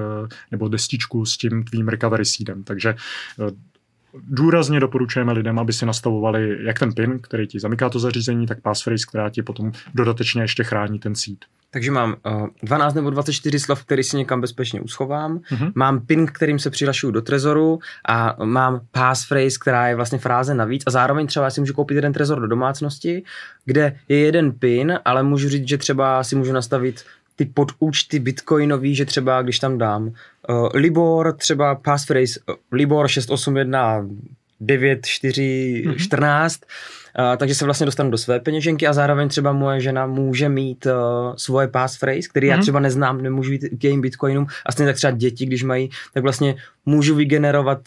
nebo 0.50 0.68
destičku 0.68 1.26
s 1.26 1.36
tím 1.36 1.64
tvým 1.64 1.88
recovery 1.88 2.24
seedem. 2.24 2.62
Takže 2.62 2.94
důrazně 4.28 4.80
doporučujeme 4.80 5.32
lidem, 5.32 5.58
aby 5.58 5.72
si 5.72 5.86
nastavovali 5.86 6.64
jak 6.64 6.78
ten 6.78 6.92
PIN, 6.92 7.18
který 7.18 7.46
ti 7.46 7.60
zamyká 7.60 7.88
to 7.88 7.98
zařízení, 7.98 8.46
tak 8.46 8.60
passphrase, 8.60 9.06
která 9.08 9.30
ti 9.30 9.42
potom 9.42 9.72
dodatečně 9.94 10.42
ještě 10.42 10.64
chrání 10.64 10.98
ten 10.98 11.14
seed. 11.14 11.38
Takže 11.74 11.90
mám 11.90 12.16
uh, 12.26 12.44
eh, 12.44 12.48
12 12.62 12.94
nebo 12.94 13.10
24 13.10 13.60
slov, 13.60 13.84
který 13.84 14.02
si 14.02 14.16
někam 14.16 14.40
bezpečně 14.40 14.80
uschovám, 14.80 15.38
uh-huh. 15.38 15.72
mám 15.74 16.06
PIN, 16.06 16.26
kterým 16.26 16.58
se 16.58 16.70
přihlašuju 16.70 17.10
do 17.10 17.22
trezoru 17.22 17.78
a 18.08 18.36
mám 18.44 18.80
passphrase, 18.90 19.58
která 19.60 19.88
je 19.88 19.96
vlastně 19.96 20.18
fráze 20.18 20.54
navíc. 20.54 20.82
A 20.86 20.90
zároveň 20.90 21.26
třeba 21.26 21.50
si 21.50 21.60
můžu 21.60 21.72
koupit 21.72 21.94
jeden 21.94 22.12
trezor 22.12 22.40
do 22.40 22.46
domácnosti, 22.46 23.22
kde 23.64 23.96
je 24.08 24.18
jeden 24.18 24.52
PIN, 24.52 24.98
ale 25.04 25.22
můžu 25.22 25.48
říct, 25.48 25.68
že 25.68 25.78
třeba 25.78 26.24
si 26.24 26.36
můžu 26.36 26.52
nastavit 26.52 27.04
ty 27.36 27.44
podúčty 27.44 28.18
bitcoinový, 28.18 28.94
že 28.94 29.04
třeba 29.04 29.42
když 29.42 29.58
tam 29.58 29.78
dám 29.78 30.06
uh, 30.06 30.12
Libor, 30.74 31.32
třeba 31.32 31.74
passphrase 31.74 32.40
uh, 32.48 32.54
Libor 32.72 33.08
681 33.08 34.06
9414, 34.60 36.60
uh, 37.18 37.36
takže 37.36 37.54
se 37.54 37.64
vlastně 37.64 37.86
dostanu 37.86 38.10
do 38.10 38.18
své 38.18 38.40
peněženky 38.40 38.86
a 38.86 38.92
zároveň 38.92 39.28
třeba 39.28 39.52
moje 39.52 39.80
žena 39.80 40.06
může 40.06 40.48
mít 40.48 40.86
uh, 40.86 40.92
svoje 41.36 41.68
passphrase, 41.68 42.28
který 42.28 42.46
mm-hmm. 42.46 42.50
já 42.50 42.56
mhm. 42.56 42.62
třeba 42.62 42.80
neznám, 42.80 43.22
nemůžu 43.22 43.52
jít 43.52 43.64
k 43.78 43.84
jejím 43.84 44.00
bitcoinům 44.00 44.46
a 44.66 44.72
stejně 44.72 44.88
tak 44.88 44.96
třeba 44.96 45.10
děti, 45.10 45.46
když 45.46 45.62
mají, 45.62 45.90
tak 46.14 46.22
vlastně 46.22 46.56
můžu 46.86 47.14
vygenerovat 47.14 47.78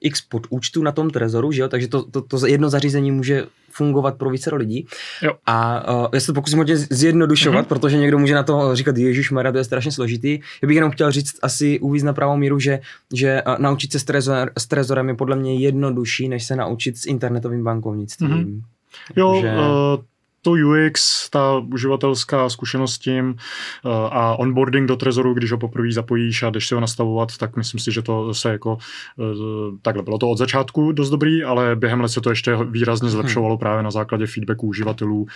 x 0.00 0.20
podúčtů 0.20 0.82
na 0.82 0.92
tom 0.92 1.10
trezoru, 1.10 1.52
že 1.52 1.62
jo? 1.62 1.68
takže 1.68 1.88
to, 1.88 2.02
to, 2.02 2.22
to 2.22 2.46
jedno 2.46 2.70
zařízení 2.70 3.10
může 3.10 3.46
fungovat 3.76 4.16
pro 4.16 4.30
více 4.30 4.54
lidí. 4.54 4.86
Jo. 5.22 5.32
A 5.46 5.88
uh, 5.94 6.06
já 6.14 6.20
se 6.20 6.26
to 6.26 6.34
pokusím 6.34 6.58
hodně 6.58 6.76
zjednodušovat, 6.76 7.64
mm-hmm. 7.64 7.68
protože 7.68 7.96
někdo 7.96 8.18
může 8.18 8.34
na 8.34 8.42
to 8.42 8.76
říkat, 8.76 8.96
Ježíš 8.96 9.30
Maria, 9.30 9.52
to 9.52 9.58
je 9.58 9.64
strašně 9.64 9.92
složitý. 9.92 10.38
Já 10.62 10.66
bych 10.66 10.74
jenom 10.74 10.90
chtěl 10.90 11.10
říct 11.10 11.38
asi 11.42 11.80
uvíz 11.80 12.02
na 12.02 12.12
pravou 12.12 12.36
míru, 12.36 12.58
že, 12.58 12.80
že 13.14 13.42
uh, 13.46 13.54
naučit 13.58 13.92
se 13.92 13.98
s, 13.98 14.04
trezor, 14.04 14.50
s 14.58 14.66
trezorem 14.66 15.08
je 15.08 15.14
podle 15.14 15.36
mě 15.36 15.54
jednodušší, 15.54 16.28
než 16.28 16.44
se 16.44 16.56
naučit 16.56 16.98
s 16.98 17.06
internetovým 17.06 17.64
bankovnictvím. 17.64 18.30
Mm-hmm. 18.30 18.75
Jo, 19.16 19.38
že... 19.40 19.54
uh, 19.54 20.04
to 20.42 20.50
UX, 20.50 21.30
ta 21.30 21.58
uživatelská 21.58 22.48
zkušenost 22.48 22.94
s 22.94 22.98
tím 22.98 23.30
uh, 23.30 23.92
a 23.92 24.38
onboarding 24.38 24.88
do 24.88 24.96
Trezoru, 24.96 25.34
když 25.34 25.52
ho 25.52 25.58
poprvé 25.58 25.92
zapojíš 25.92 26.42
a 26.42 26.50
jdeš 26.50 26.68
si 26.68 26.74
ho 26.74 26.80
nastavovat, 26.80 27.36
tak 27.36 27.56
myslím 27.56 27.80
si, 27.80 27.92
že 27.92 28.02
to 28.02 28.34
se 28.34 28.50
jako 28.50 28.78
uh, 29.16 29.78
takhle 29.82 30.02
bylo 30.02 30.18
to 30.18 30.30
od 30.30 30.38
začátku 30.38 30.92
dost 30.92 31.10
dobrý, 31.10 31.44
ale 31.44 31.76
během 31.76 32.00
let 32.00 32.08
se 32.08 32.20
to 32.20 32.30
ještě 32.30 32.56
výrazně 32.70 33.08
zlepšovalo 33.08 33.54
hmm. 33.54 33.58
právě 33.58 33.82
na 33.82 33.90
základě 33.90 34.26
feedbacku 34.26 34.66
uživatelů, 34.66 35.26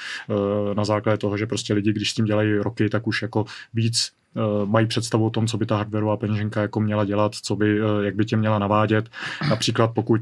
na 0.75 0.85
základě 0.85 1.19
toho, 1.19 1.37
že 1.37 1.47
prostě 1.47 1.75
lidi, 1.75 1.93
když 1.93 2.11
s 2.11 2.15
tím 2.15 2.25
dělají 2.25 2.55
roky, 2.55 2.89
tak 2.89 3.07
už 3.07 3.23
jako 3.23 3.45
víc 3.75 4.11
mají 4.65 4.87
představu 4.87 5.27
o 5.27 5.31
tom, 5.31 5.47
co 5.47 5.59
by 5.59 5.67
ta 5.67 5.77
hardwareová 5.77 6.17
peněženka 6.17 6.63
jako 6.63 6.81
měla 6.81 7.05
dělat, 7.05 7.35
co 7.35 7.57
by, 7.57 7.79
jak 8.03 8.15
by 8.15 8.25
tě 8.25 8.37
měla 8.37 8.59
navádět. 8.59 9.09
Například 9.51 9.91
pokud 9.95 10.21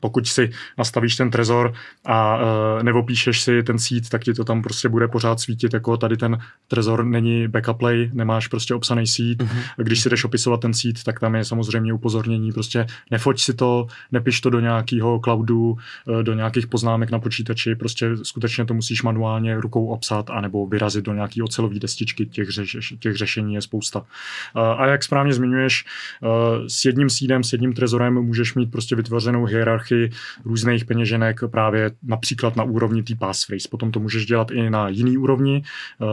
pokud 0.00 0.26
si 0.26 0.50
nastavíš 0.78 1.16
ten 1.16 1.30
trezor 1.30 1.72
a 2.04 2.36
uh, 2.36 2.82
nebo 2.82 3.02
píšeš 3.02 3.40
si 3.40 3.62
ten 3.62 3.78
seed, 3.78 4.08
tak 4.08 4.24
ti 4.24 4.34
to 4.34 4.44
tam 4.44 4.62
prostě 4.62 4.88
bude 4.88 5.08
pořád 5.08 5.40
svítit, 5.40 5.74
jako 5.74 5.96
tady 5.96 6.16
ten 6.16 6.38
trezor 6.68 7.04
není 7.04 7.48
backup 7.48 7.78
play, 7.78 8.10
nemáš 8.12 8.46
prostě 8.46 8.74
obsaný 8.74 9.06
seed. 9.06 9.38
Mm-hmm. 9.38 9.62
Když 9.76 10.00
si 10.00 10.10
jdeš 10.10 10.24
opisovat 10.24 10.60
ten 10.60 10.74
seed, 10.74 11.02
tak 11.02 11.20
tam 11.20 11.34
je 11.34 11.44
samozřejmě 11.44 11.92
upozornění, 11.92 12.52
prostě 12.52 12.86
nefoť 13.10 13.40
si 13.40 13.54
to, 13.54 13.86
nepiš 14.12 14.40
to 14.40 14.50
do 14.50 14.60
nějakého 14.60 15.20
cloudu, 15.24 15.76
uh, 16.06 16.22
do 16.22 16.34
nějakých 16.34 16.66
poznámek 16.66 17.10
na 17.10 17.18
počítači, 17.18 17.74
prostě 17.74 18.16
skutečně 18.22 18.64
to 18.64 18.74
musíš 18.74 19.02
manuálně 19.02 19.60
rukou 19.60 19.86
obsat 19.86 20.30
anebo 20.30 20.66
vyrazit 20.66 21.04
do 21.04 21.14
nějaký 21.14 21.42
ocelové 21.42 21.78
destičky, 21.78 22.26
těch, 22.26 22.48
řeš, 22.50 22.94
těch 22.98 23.16
řešení 23.16 23.54
je 23.54 23.62
spousta. 23.62 24.00
Uh, 24.00 24.04
a 24.62 24.86
jak 24.86 25.02
správně 25.02 25.34
zmiňuješ, 25.34 25.84
uh, 26.22 26.28
s 26.66 26.84
jedním 26.84 27.10
seedem, 27.10 27.44
s 27.44 27.52
jedním 27.52 27.72
trezorem 27.72 28.14
můžeš 28.14 28.54
mít 28.54 28.70
prostě 28.70 28.96
vytvořenou 28.96 29.44
hierarchii 29.44 29.77
hierarchii 29.78 30.10
různých 30.44 30.84
peněženek 30.84 31.40
právě 31.50 31.90
například 32.02 32.56
na 32.56 32.64
úrovni 32.64 33.02
té 33.02 33.14
passphrase. 33.14 33.68
Potom 33.68 33.92
to 33.92 34.00
můžeš 34.00 34.26
dělat 34.26 34.50
i 34.50 34.70
na 34.70 34.88
jiný 34.88 35.18
úrovni, 35.18 35.62
uh, 35.98 36.08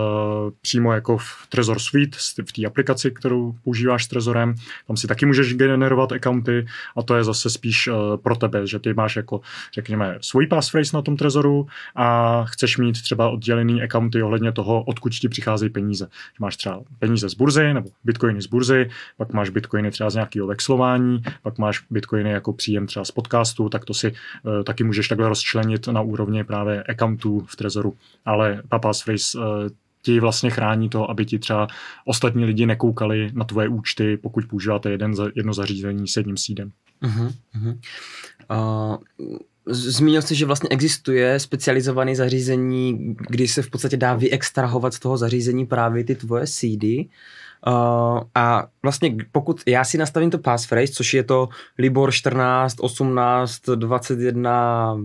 přímo 0.62 0.94
jako 0.94 1.18
v 1.18 1.48
Trezor 1.50 1.80
Suite, 1.80 2.18
v 2.46 2.52
té 2.52 2.66
aplikaci, 2.66 3.12
kterou 3.12 3.56
používáš 3.64 4.04
s 4.04 4.08
Trezorem. 4.08 4.56
Tam 4.88 4.98
si 4.98 5.08
taky 5.08 5.26
můžeš 5.26 5.54
generovat 5.54 6.12
accounty 6.12 6.66
a 6.96 7.02
to 7.04 7.16
je 7.16 7.24
zase 7.24 7.50
spíš 7.50 7.88
uh, 7.88 7.96
pro 8.18 8.36
tebe, 8.36 8.68
že 8.68 8.80
ty 8.80 8.94
máš 8.94 9.16
jako, 9.16 9.42
řekněme, 9.74 10.18
svůj 10.22 10.48
passphrase 10.48 10.98
na 10.98 11.02
tom 11.02 11.18
Trezoru 11.18 11.68
a 11.96 12.44
chceš 12.46 12.78
mít 12.78 13.02
třeba 13.02 13.30
oddělený 13.30 13.84
accounty 13.84 14.24
ohledně 14.24 14.52
toho, 14.52 14.84
odkud 14.84 15.14
ti 15.14 15.30
přicházejí 15.30 15.70
peníze. 15.70 16.08
Máš 16.40 16.58
třeba 16.58 16.82
peníze 17.00 17.30
z 17.30 17.34
burzy 17.34 17.74
nebo 17.74 17.90
bitcoiny 18.04 18.42
z 18.42 18.48
burzy, 18.48 18.90
pak 19.18 19.34
máš 19.34 19.50
bitcoiny 19.50 19.92
třeba 19.92 20.10
z 20.10 20.16
nějakého 20.16 20.48
vexlování, 20.48 21.22
pak 21.42 21.58
máš 21.58 21.84
bitcoiny 21.90 22.32
jako 22.32 22.54
příjem 22.54 22.88
třeba 22.88 23.06
z 23.06 23.12
podcastu 23.12 23.55
podcastu, 23.56 23.70
tak 23.70 23.86
to 23.86 23.94
si 23.94 24.12
uh, 24.12 24.64
taky 24.64 24.84
můžeš 24.84 25.08
takhle 25.08 25.30
rozčlenit 25.30 25.88
na 25.88 26.02
úrovni 26.02 26.44
právě 26.44 26.84
accountů 26.84 27.46
v 27.48 27.56
Trezoru. 27.56 27.98
Ale 28.26 28.62
ta 28.70 28.80
passphrase 28.80 29.38
uh, 29.38 29.44
ti 30.02 30.20
vlastně 30.20 30.50
chrání 30.50 30.90
to, 30.90 31.10
aby 31.10 31.26
ti 31.26 31.40
třeba 31.40 31.68
ostatní 32.06 32.46
lidi 32.46 32.66
nekoukali 32.66 33.32
na 33.34 33.46
tvoje 33.46 33.68
účty, 33.68 34.18
pokud 34.18 34.46
používáte 34.46 34.92
jeden 34.92 35.16
za, 35.16 35.28
jedno 35.36 35.54
zařízení 35.54 36.08
s 36.08 36.18
jedním 36.18 36.38
sídem. 36.38 36.72
Uh-huh, 37.04 37.34
uh-huh. 37.56 37.78
Uh... 38.52 39.38
Zmínil 39.68 40.22
jsi, 40.22 40.36
že 40.36 40.46
vlastně 40.46 40.70
existuje 40.70 41.40
specializované 41.40 42.16
zařízení, 42.16 43.16
kdy 43.30 43.48
se 43.48 43.62
v 43.62 43.70
podstatě 43.70 43.98
dá 43.98 44.14
vyextrahovat 44.14 44.94
z 44.94 45.00
toho 45.00 45.18
zařízení 45.18 45.66
právě 45.66 46.04
ty 46.04 46.16
tvoje 46.16 46.48
CD. 46.48 46.84
Uh, 46.84 47.06
a 48.36 48.68
vlastně 48.84 49.16
pokud 49.32 49.62
já 49.68 49.84
si 49.84 49.98
nastavím 49.98 50.32
to 50.32 50.38
passphrase, 50.38 50.94
což 50.94 51.14
je 51.14 51.24
to 51.24 51.50
Libor 51.78 52.12
14, 52.12 52.76
18, 52.80 53.62
21, 53.76 54.98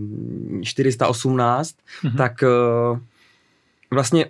418, 0.62 1.76
mm-hmm. 2.02 2.16
tak 2.16 2.42
uh, 2.42 2.98
vlastně 3.90 4.26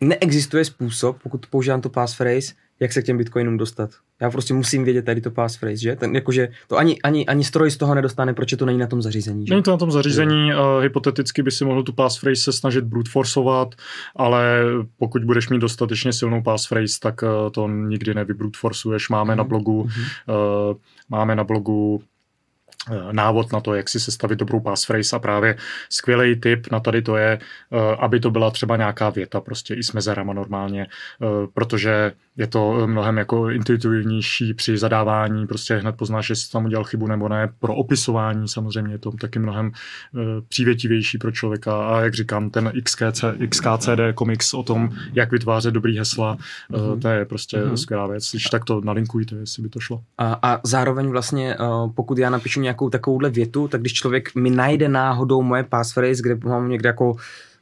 neexistuje 0.00 0.64
způsob, 0.64 1.22
pokud 1.22 1.46
používám 1.46 1.80
to 1.80 1.88
passphrase, 1.88 2.54
jak 2.80 2.92
se 2.92 3.02
k 3.02 3.04
těm 3.04 3.18
bitcoinům 3.18 3.56
dostat. 3.56 3.90
Já 4.20 4.30
prostě 4.30 4.54
musím 4.54 4.84
vědět 4.84 5.04
tady 5.04 5.20
to 5.20 5.30
passphrase, 5.30 5.76
že? 5.76 5.96
Ten, 5.96 6.14
jakože 6.14 6.48
to 6.68 6.76
ani, 6.76 7.02
ani, 7.02 7.26
ani 7.26 7.44
stroj 7.44 7.70
z 7.70 7.76
toho 7.76 7.94
nedostane, 7.94 8.34
proč 8.34 8.54
to 8.58 8.66
není 8.66 8.78
na 8.78 8.86
tom 8.86 9.02
zařízení. 9.02 9.46
Že? 9.46 9.54
Není 9.54 9.62
to 9.62 9.70
na 9.70 9.76
tom 9.76 9.90
zařízení, 9.90 10.54
uh, 10.54 10.82
hypoteticky 10.82 11.42
by 11.42 11.50
si 11.50 11.64
mohl 11.64 11.82
tu 11.82 11.92
passphrase 11.92 12.42
se 12.42 12.52
snažit 12.52 12.84
brute 12.84 13.10
forceovat, 13.10 13.74
ale 14.16 14.64
pokud 14.98 15.24
budeš 15.24 15.48
mít 15.48 15.58
dostatečně 15.58 16.12
silnou 16.12 16.42
passphrase, 16.42 17.00
tak 17.00 17.22
uh, 17.22 17.28
to 17.50 17.68
nikdy 17.68 18.14
nevybrute 18.14 18.58
forceuješ. 18.58 19.08
Máme 19.08 19.34
mm-hmm. 19.34 19.36
na 19.36 19.44
blogu, 19.44 19.80
uh, 19.80 19.88
máme 21.08 21.36
na 21.36 21.44
blogu 21.44 22.02
návod 23.12 23.52
na 23.52 23.60
to, 23.60 23.74
jak 23.74 23.88
si 23.88 24.00
sestavit 24.00 24.38
dobrou 24.38 24.60
passphrase 24.60 25.16
a 25.16 25.18
právě 25.18 25.56
skvělý 25.88 26.36
tip 26.36 26.70
na 26.70 26.80
tady 26.80 27.02
to 27.02 27.16
je, 27.16 27.38
eh, 27.72 27.96
aby 27.98 28.20
to 28.20 28.30
byla 28.30 28.50
třeba 28.50 28.76
nějaká 28.76 29.10
věta 29.10 29.40
prostě 29.40 29.74
i 29.74 29.82
s 29.82 29.92
mezerama 29.92 30.32
normálně, 30.32 30.82
eh, 30.82 31.26
protože 31.54 32.12
je 32.36 32.46
to 32.46 32.86
mnohem 32.86 33.18
jako 33.18 33.50
intuitivnější 33.50 34.54
při 34.54 34.78
zadávání, 34.78 35.46
prostě 35.46 35.76
hned 35.76 35.96
poznáš, 35.96 36.30
jestli 36.30 36.52
tam 36.52 36.64
udělal 36.64 36.84
chybu 36.84 37.06
nebo 37.06 37.28
ne. 37.28 37.52
Pro 37.58 37.74
opisování 37.74 38.48
samozřejmě 38.48 38.94
je 38.94 38.98
to 38.98 39.10
taky 39.10 39.38
mnohem 39.38 39.72
přívětivější 40.48 41.18
pro 41.18 41.32
člověka 41.32 41.88
a 41.88 42.00
jak 42.00 42.14
říkám, 42.14 42.50
ten 42.50 42.72
XKC, 42.84 43.24
XKCD 43.48 44.00
komiks 44.14 44.54
o 44.54 44.62
tom, 44.62 44.90
jak 45.12 45.30
vytvářet 45.30 45.74
dobrý 45.74 45.98
hesla, 45.98 46.36
mm-hmm. 46.70 47.00
to 47.00 47.08
je 47.08 47.24
prostě 47.24 47.56
mm-hmm. 47.56 47.74
skvělá 47.74 48.06
věc. 48.06 48.30
Když 48.30 48.44
tak 48.44 48.64
to 48.64 48.80
nalinkujte, 48.80 49.34
jestli 49.34 49.62
by 49.62 49.68
to 49.68 49.80
šlo. 49.80 50.02
A, 50.18 50.38
a 50.42 50.60
zároveň 50.64 51.08
vlastně, 51.08 51.56
pokud 51.94 52.18
já 52.18 52.30
napíšu 52.30 52.60
nějakou 52.72 52.90
takovouhle 52.90 53.30
větu, 53.30 53.68
tak 53.68 53.80
když 53.80 53.92
člověk 53.92 54.34
mi 54.34 54.50
najde 54.50 54.88
náhodou 54.88 55.42
moje 55.42 55.62
passphrase, 55.62 56.22
kde 56.22 56.38
mám 56.44 56.68
někde 56.68 56.88
jako 56.88 57.16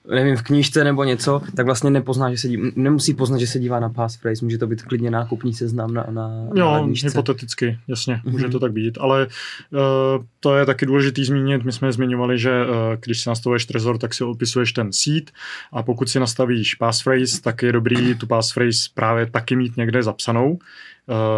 nevím, 0.09 0.37
v 0.37 0.43
knížce 0.43 0.85
nebo 0.85 1.05
něco, 1.05 1.43
tak 1.55 1.67
vlastně 1.67 1.91
nepozná, 1.91 2.31
že 2.31 2.37
se 2.37 2.49
dívá, 2.49 2.71
nemusí 2.77 3.15
poznat, 3.15 3.39
že 3.39 3.47
se 3.47 3.59
dívá 3.59 3.81
na 3.81 3.89
passphrase, 3.89 4.45
může 4.45 4.59
to 4.59 4.67
být 4.67 4.83
klidně 4.83 5.11
nákupní 5.11 5.55
seznam 5.55 5.95
na, 5.95 6.07
na, 6.11 6.49
jo, 6.55 6.87
na 6.87 6.93
hypoteticky, 7.05 7.79
jasně, 7.89 8.15
mm-hmm. 8.15 8.31
může 8.31 8.49
to 8.49 8.59
tak 8.59 8.73
být, 8.73 8.99
ale 9.01 9.27
uh, 9.27 10.25
to 10.41 10.57
je 10.57 10.67
taky 10.67 10.87
důležitý 10.87 11.25
zmínit, 11.25 11.65
my 11.65 11.73
jsme 11.73 11.93
zmiňovali, 11.93 12.39
že 12.39 12.51
uh, 12.51 12.77
když 13.01 13.21
si 13.21 13.29
nastavuješ 13.29 13.67
Trezor, 13.67 13.99
tak 13.99 14.15
si 14.15 14.25
opisuješ 14.25 14.73
ten 14.73 14.93
seed 14.93 15.31
a 15.73 15.83
pokud 15.83 16.09
si 16.09 16.21
nastavíš 16.21 16.75
passphrase, 16.75 17.43
tak 17.43 17.63
je 17.63 17.73
dobrý 17.73 18.15
tu 18.15 18.27
passphrase 18.27 18.89
právě 18.95 19.27
taky 19.27 19.57
mít 19.57 19.77
někde 19.77 20.03
zapsanou, 20.03 20.59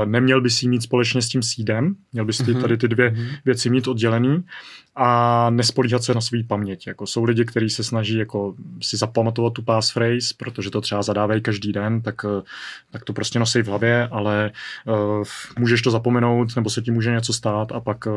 neměl 0.05 0.41
bys 0.41 0.63
ji 0.63 0.69
mít 0.69 0.83
společně 0.83 1.23
s 1.23 1.29
tím 1.29 1.43
sídem, 1.43 1.95
měl 2.13 2.25
bys 2.25 2.39
ty, 2.39 2.53
Mhm. 2.53 2.61
tady 2.61 2.77
ty 2.77 2.89
dvě 2.89 3.11
Mhm. 3.11 3.27
věci 3.45 3.71
mít 3.71 3.89
oddělený 3.89 4.45
a 4.95 5.51
nespolíhat 5.51 6.03
se 6.03 6.15
na 6.15 6.21
svou 6.21 6.43
paměť. 6.47 6.87
Jako 6.87 7.07
jsou 7.07 7.25
lidi, 7.25 7.45
kteří 7.45 7.71
se 7.71 7.85
snaží 7.85 8.19
jako 8.19 8.55
si 8.83 8.97
zapamatovat 8.97 9.53
tu 9.53 9.63
passphrase, 9.63 10.35
protože 10.37 10.71
to 10.71 10.81
třeba 10.81 11.03
zadávají 11.03 11.41
každý 11.41 11.73
den, 11.73 12.03
tak, 12.03 12.15
eh, 12.25 12.43
tak 12.91 13.05
to 13.05 13.13
prostě 13.13 13.39
nosí 13.39 13.63
v 13.63 13.67
hlavě, 13.67 14.09
ale 14.11 14.51
uh, 14.87 15.25
můžeš 15.59 15.83
to 15.83 15.91
zapomenout, 15.91 16.57
nebo 16.57 16.71
se 16.71 16.83
ti 16.83 16.91
může 16.91 17.11
něco 17.11 17.33
stát 17.33 17.73
a 17.73 17.81
pak 17.81 18.07
uh, 18.07 18.13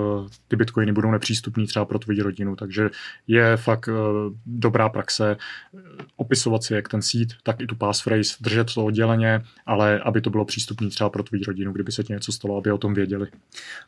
ty 0.48 0.56
bitcoiny 0.56 0.92
budou 0.92 1.12
nepřístupný 1.12 1.68
třeba 1.68 1.86
pro 1.86 2.00
tvoji 2.00 2.22
rodinu. 2.22 2.56
Takže 2.56 2.90
je 3.28 3.58
fakt 3.58 3.88
uh, 3.88 3.96
dobrá 4.46 4.90
praxe 4.90 5.38
opisovat 6.16 6.64
si 6.64 6.74
jak 6.74 6.90
ten 6.90 7.02
seed, 7.02 7.30
tak 7.44 7.62
i 7.62 7.68
tu 7.68 7.76
passphrase, 7.76 8.36
držet 8.42 8.74
to 8.74 8.86
odděleně, 8.86 9.42
ale 9.66 10.00
aby 10.00 10.22
to 10.22 10.30
bylo 10.30 10.46
přístupné 10.46 10.90
třeba 10.90 11.10
pro 11.10 11.24
tvoji 11.24 11.44
rodinu, 11.44 11.72
kdyby 11.72 11.92
se 11.92 12.04
ti 12.04 12.14
něco 12.14 12.32
stalo, 12.32 12.58
aby 12.58 12.72
o 12.72 12.78
tom 12.78 12.94
věděli. 12.94 13.28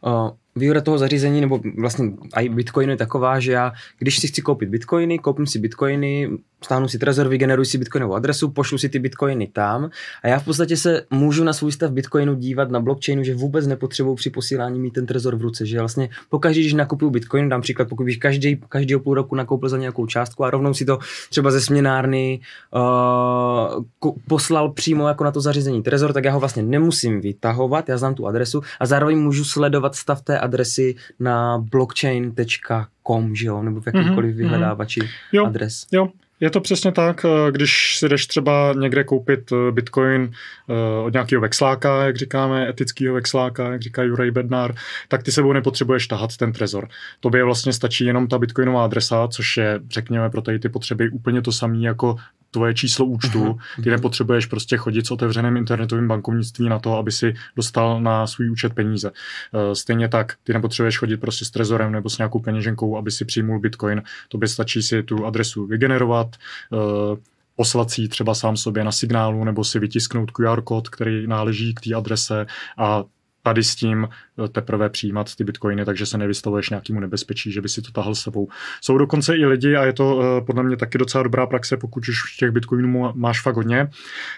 Uh, 0.02 0.30
výhoda 0.56 0.82
toho 0.82 0.98
zařízení, 0.98 1.42
nebo 1.42 1.62
vlastně 1.78 2.12
i 2.36 2.50
Bitcoinu 2.78 2.92
je 2.92 2.98
taková, 2.98 3.40
že 3.40 3.52
já, 3.52 3.74
když 4.00 4.20
si 4.20 4.28
chci 4.28 4.42
koupit 4.42 4.70
Bitcoiny, 4.70 5.20
koupím 5.20 5.48
si 5.48 5.60
Bitcoiny, 5.60 6.30
stáhnu 6.64 6.88
si 6.88 6.98
Trezor, 7.00 7.28
vygeneruji 7.28 7.66
si 7.66 7.78
Bitcoinovou 7.78 8.14
adresu, 8.16 8.50
pošlu 8.50 8.78
si 8.78 8.90
ty 8.90 9.00
Bitcoiny 9.00 9.48
tam 9.48 9.90
a 10.24 10.28
já 10.28 10.40
v 10.40 10.46
podstatě 10.46 10.78
se 10.78 11.02
můžu 11.10 11.44
na 11.44 11.54
svůj 11.54 11.72
stav 11.72 11.92
Bitcoinu 11.92 12.36
dívat 12.36 12.70
na 12.72 12.80
blockchainu, 12.80 13.24
že 13.24 13.36
vůbec 13.36 13.68
nepotřebuji 13.68 14.16
při 14.16 14.30
posílání 14.30 14.80
mít 14.80 14.92
ten 14.94 15.06
Trezor 15.06 15.36
v 15.36 15.42
ruce, 15.42 15.66
že 15.66 15.80
vlastně 15.80 16.10
pokaždé, 16.30 16.62
když 16.62 16.74
nakupuju 16.74 17.12
Bitcoin, 17.12 17.50
dám 17.50 17.62
příklad, 17.62 17.90
pokud 17.90 18.04
bych 18.04 18.20
každý, 18.20 18.62
každého 18.70 19.00
půl 19.02 19.14
roku 19.14 19.36
nakoupil 19.36 19.70
za 19.70 19.78
nějakou 19.78 20.06
částku 20.06 20.44
a 20.46 20.50
rovnou 20.50 20.74
si 20.74 20.86
to 20.86 21.00
třeba 21.30 21.52
ze 21.52 21.62
směnárny 21.62 22.40
uh, 22.76 24.12
poslal 24.28 24.72
přímo 24.72 25.08
jako 25.08 25.24
na 25.24 25.32
to 25.32 25.42
zařízení 25.42 25.84
Trezor, 25.84 26.14
tak 26.14 26.24
já 26.26 26.32
ho 26.32 26.40
vlastně 26.40 26.64
nemusím 26.64 27.22
vytahovat, 27.22 27.90
já 27.90 27.98
znám 27.98 28.14
tu 28.16 28.28
adresu 28.28 28.62
a 28.80 28.86
zároveň 28.86 29.18
můžu 29.18 29.44
sledovat 29.46 29.96
stav 29.96 30.22
té 30.22 30.40
adresy 30.40 30.96
na 31.20 31.58
blockchain.com, 31.72 33.36
že 33.36 33.48
jo, 33.48 33.64
nebo 33.64 33.82
v 33.82 33.88
jakýmkoliv 33.88 34.30
Mhm, 34.30 34.38
vyhledávači 34.38 35.00
Jo. 35.32 35.46
adres. 35.46 35.86
Jo, 35.92 36.08
je 36.40 36.50
to 36.50 36.62
přesně 36.62 36.92
tak, 36.92 37.26
eh, 37.26 37.52
když 37.52 37.98
si 37.98 38.10
jdeš 38.10 38.28
třeba 38.28 38.74
někde 38.80 39.04
koupit 39.04 39.52
eh, 39.52 39.72
bitcoin 39.72 40.32
eh, 40.70 41.04
od 41.04 41.14
nějakého 41.14 41.42
vexláka, 41.42 42.04
jak 42.06 42.18
říkáme, 42.18 42.70
etického 42.70 43.16
vexláka, 43.16 43.72
jak 43.72 43.82
říká 43.82 44.04
Juraj 44.04 44.32
Bednar, 44.32 44.76
tak 45.08 45.24
ty 45.24 45.32
sebou 45.32 45.54
nepotřebuješ 45.54 46.08
tahat 46.08 46.38
ten 46.38 46.54
trezor. 46.54 46.88
Tobě 47.20 47.44
vlastně 47.44 47.74
stačí 47.74 48.06
jenom 48.06 48.28
ta 48.28 48.40
bitcoinová 48.40 48.84
adresa, 48.84 49.28
což 49.28 49.58
je, 49.58 49.80
řekněme, 49.90 50.30
pro 50.30 50.42
tady 50.42 50.60
ty 50.60 50.70
potřeby 50.70 51.10
úplně 51.10 51.42
to 51.42 51.52
samé 51.52 51.78
jako 51.78 52.16
tvoje 52.52 52.74
číslo 52.74 53.06
účtu. 53.06 53.58
Ty 53.84 53.90
nepotřebuješ 53.90 54.46
prostě 54.46 54.78
chodit 54.78 55.08
s 55.08 55.12
otevřeným 55.12 55.58
internetovým 55.58 56.08
bankovnictví 56.08 56.70
na 56.70 56.80
to, 56.80 56.98
aby 56.98 57.12
si 57.12 57.34
dostal 57.56 58.02
na 58.02 58.28
svůj 58.28 58.50
účet 58.52 58.74
peníze. 58.74 59.12
Eh, 59.54 59.76
Stejně 59.76 60.08
tak, 60.10 60.34
ty 60.44 60.54
nepotřebuješ 60.54 60.98
chodit 60.98 61.18
prostě 61.18 61.46
s 61.46 61.52
trezorem 61.52 61.92
nebo 61.92 62.10
s 62.10 62.18
nějakou 62.18 62.40
peněženkou, 62.40 62.98
aby 62.98 63.12
si 63.12 63.26
přijmul 63.26 63.60
bitcoin. 63.60 64.04
Tobě 64.30 64.48
stačí 64.48 64.82
si 64.82 65.04
tu 65.04 65.26
adresu 65.26 65.66
vygenerovat, 65.66 66.36
eh, 66.74 67.18
poslat 67.56 67.92
si 67.92 68.02
ji 68.02 68.08
třeba 68.08 68.36
sám 68.36 68.58
sobě 68.58 68.84
na 68.84 68.92
signálu 68.92 69.44
nebo 69.44 69.64
si 69.64 69.80
vytisknout 69.80 70.32
QR 70.32 70.62
kód, 70.62 70.90
který 70.90 71.28
náleží 71.28 71.74
k 71.74 71.80
té 71.80 71.94
adrese 71.94 72.46
a 72.78 73.04
tady 73.48 73.64
s 73.64 73.76
tím 73.76 74.08
eh, 74.08 74.48
teprve 74.48 74.90
přijímat 74.90 75.36
ty 75.36 75.44
bitcoiny, 75.44 75.86
takže 75.86 76.06
se 76.06 76.18
nevystavuješ 76.18 76.70
nějakému 76.70 77.00
nebezpečí, 77.00 77.52
že 77.52 77.62
by 77.62 77.70
si 77.70 77.82
to 77.82 77.92
tahal 77.92 78.16
s 78.16 78.22
sebou. 78.22 78.50
Jsou 78.82 78.98
dokonce 78.98 79.38
i 79.38 79.46
lidi, 79.46 79.76
a 79.76 79.86
je 79.86 79.94
to 79.94 80.22
eh, 80.22 80.42
podle 80.42 80.64
mě 80.64 80.78
taky 80.78 80.98
docela 80.98 81.24
dobrá 81.24 81.48
praxe, 81.48 81.78
pokud 81.78 82.08
už 82.08 82.36
těch 82.38 82.52
bitcoinů 82.52 83.12
máš 83.16 83.42
fakt 83.42 83.56
hodně, 83.56 83.90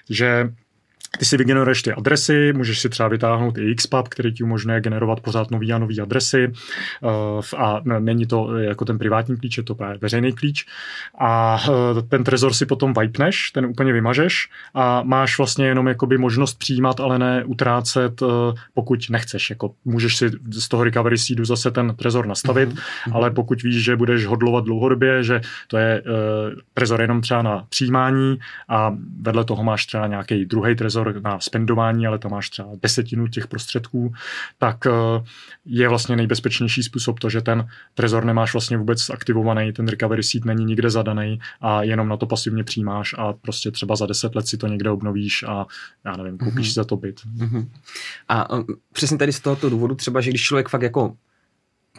že 0.10 0.54
ty 1.18 1.26
si 1.26 1.38
vygeneruješ 1.38 1.82
ty 1.82 1.94
adresy, 1.94 2.54
můžeš 2.54 2.80
si 2.80 2.90
třeba 2.90 3.10
vytáhnout 3.10 3.58
i 3.58 3.76
XPub, 3.76 4.08
který 4.08 4.34
ti 4.34 4.44
umožňuje 4.44 4.82
generovat 4.82 5.20
pořád 5.20 5.52
nový 5.52 5.74
a 5.74 5.78
nový 5.78 6.02
adresy 6.02 6.54
uh, 7.02 7.42
a 7.58 7.82
není 8.00 8.26
to 8.26 8.50
eh, 8.56 8.64
jako 8.64 8.86
ten 8.86 8.98
privátní 8.98 9.38
klíč, 9.38 9.58
je 9.58 9.64
to 9.64 9.76
právě 9.76 9.98
veřejný 10.02 10.34
klíč 10.34 10.66
a 11.20 11.60
uh, 11.70 12.02
ten 12.10 12.24
trezor 12.24 12.54
si 12.54 12.66
potom 12.66 12.94
vipneš, 13.00 13.52
ten 13.52 13.66
úplně 13.66 13.94
vymažeš 13.94 14.50
a 14.74 15.04
máš 15.04 15.38
vlastně 15.38 15.66
jenom 15.66 15.88
jakoby 15.88 16.18
možnost 16.18 16.60
přijímat, 16.60 17.00
ale 17.00 17.20
ne 17.20 17.44
utrácet, 17.46 18.22
uh, 18.22 18.30
pokud 18.74 19.10
nechceš. 19.10 19.50
Jako 19.50 19.72
můžeš 19.86 20.18
si 20.18 20.32
z 20.52 20.68
toho 20.68 20.84
recovery 20.84 21.18
seedu 21.18 21.46
zase 21.46 21.72
ten 21.72 21.96
trezor 21.96 22.28
nastavit, 22.28 22.70
Mhm. 22.70 23.16
ale 23.16 23.32
pokud 23.32 23.64
víš, 23.64 23.84
že 23.84 23.96
budeš 23.96 24.26
hodlovat 24.26 24.64
dlouhodobě, 24.66 25.24
že 25.24 25.42
to 25.68 25.78
je 25.78 26.04
trezor 26.74 27.02
jenom 27.02 27.22
třeba 27.22 27.42
na 27.42 27.66
přijímání 27.70 28.40
a 28.70 28.96
vedle 29.22 29.46
toho 29.46 29.64
máš 29.64 29.86
třeba 29.86 30.08
nějaký 30.08 30.46
druhý 30.46 30.76
trezor 30.76 30.99
na 31.24 31.40
spendování, 31.40 32.08
ale 32.08 32.20
tam 32.20 32.32
máš 32.32 32.50
třeba 32.50 32.70
desetinu 32.82 33.28
těch 33.28 33.48
prostředků, 33.48 34.14
tak 34.58 34.78
uh, 34.86 35.26
je 35.66 35.90
vlastně 35.90 36.16
nejbezpečnější 36.16 36.84
způsob 36.84 37.20
to, 37.20 37.30
že 37.30 37.42
ten 37.42 37.68
trezor 37.94 38.26
nemáš 38.26 38.54
vlastně 38.54 38.78
vůbec 38.78 39.10
aktivovaný, 39.10 39.74
ten 39.74 39.88
recovery 39.88 40.24
seed 40.24 40.46
není 40.46 40.66
nikde 40.66 40.90
zadaný 40.90 41.40
a 41.62 41.84
jenom 41.84 42.08
na 42.08 42.18
to 42.18 42.26
pasivně 42.26 42.64
přijímáš 42.64 43.16
a 43.18 43.34
prostě 43.34 43.72
třeba 43.72 43.96
za 43.96 44.06
deset 44.06 44.36
let 44.36 44.48
si 44.48 44.58
to 44.58 44.68
někde 44.68 44.90
obnovíš 44.90 45.44
a 45.44 45.66
já 46.06 46.18
nevím, 46.18 46.38
koupíš 46.38 46.56
Mhm. 46.56 46.66
si 46.66 46.74
za 46.74 46.84
to 46.84 46.96
byt. 46.98 47.22
Mhm. 47.26 47.72
A 48.28 48.54
um, 48.54 48.66
přesně 48.94 49.18
tady 49.18 49.34
z 49.34 49.40
tohoto 49.40 49.70
důvodu 49.70 49.96
třeba, 49.96 50.22
že 50.22 50.30
když 50.30 50.44
člověk 50.44 50.70
fakt 50.70 50.82
jako 50.82 51.16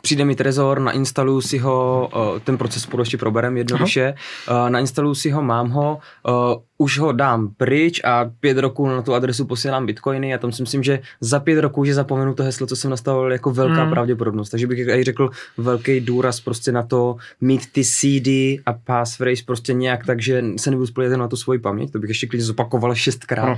přijde 0.03 0.25
mi 0.25 0.35
Trezor, 0.35 0.81
nainstaluju 0.81 1.41
si 1.41 1.59
ho, 1.59 2.11
uh, 2.15 2.39
ten 2.39 2.59
proces 2.59 2.83
spolu 2.83 3.01
ještě 3.03 3.17
proberem 3.19 3.57
jednoduše, 3.57 4.15
uh, 4.51 4.71
nainstaluju 4.71 5.15
si 5.15 5.31
ho, 5.31 5.43
mám 5.43 5.69
ho, 5.71 5.99
uh, 6.29 6.35
už 6.79 6.99
ho 6.99 7.13
dám 7.13 7.49
pryč 7.57 8.01
a 8.05 8.31
pět 8.41 8.59
roků 8.59 8.89
na 8.89 9.03
tu 9.03 9.15
adresu 9.15 9.45
posílám 9.45 9.87
bitcoiny 9.87 10.35
a 10.35 10.39
tam 10.39 10.53
si 10.53 10.63
myslím, 10.63 10.83
že 10.83 11.01
za 11.21 11.41
pět 11.41 11.61
roků, 11.61 11.85
že 11.85 11.95
zapomenu 11.95 12.35
to 12.35 12.43
heslo, 12.43 12.67
co 12.67 12.77
jsem 12.77 12.91
nastavil, 12.91 13.33
jako 13.33 13.51
velká 13.51 13.85
Mm. 13.85 13.91
pravděpodobnost. 13.91 14.51
Takže 14.51 14.67
bych 14.67 14.79
i 14.79 15.05
řekl 15.05 15.31
velký 15.57 16.01
důraz 16.01 16.41
prostě 16.41 16.73
na 16.73 16.83
to 16.83 17.17
mít 17.41 17.73
ty 17.73 17.85
CD 17.85 18.29
a 18.67 18.73
passphrase 18.85 19.43
prostě 19.47 19.73
nějak 19.73 20.07
tak, 20.07 20.23
že 20.23 20.45
se 20.57 20.71
nebudu 20.71 20.87
spolíhat 20.87 21.17
na 21.17 21.29
tu 21.29 21.37
svoji 21.37 21.59
paměť, 21.59 21.93
to 21.93 21.99
bych 21.99 22.09
ještě 22.09 22.27
klidně 22.27 22.45
zopakoval 22.45 22.95
šestkrát. 22.95 23.43
Ano. 23.43 23.57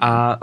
A 0.00 0.42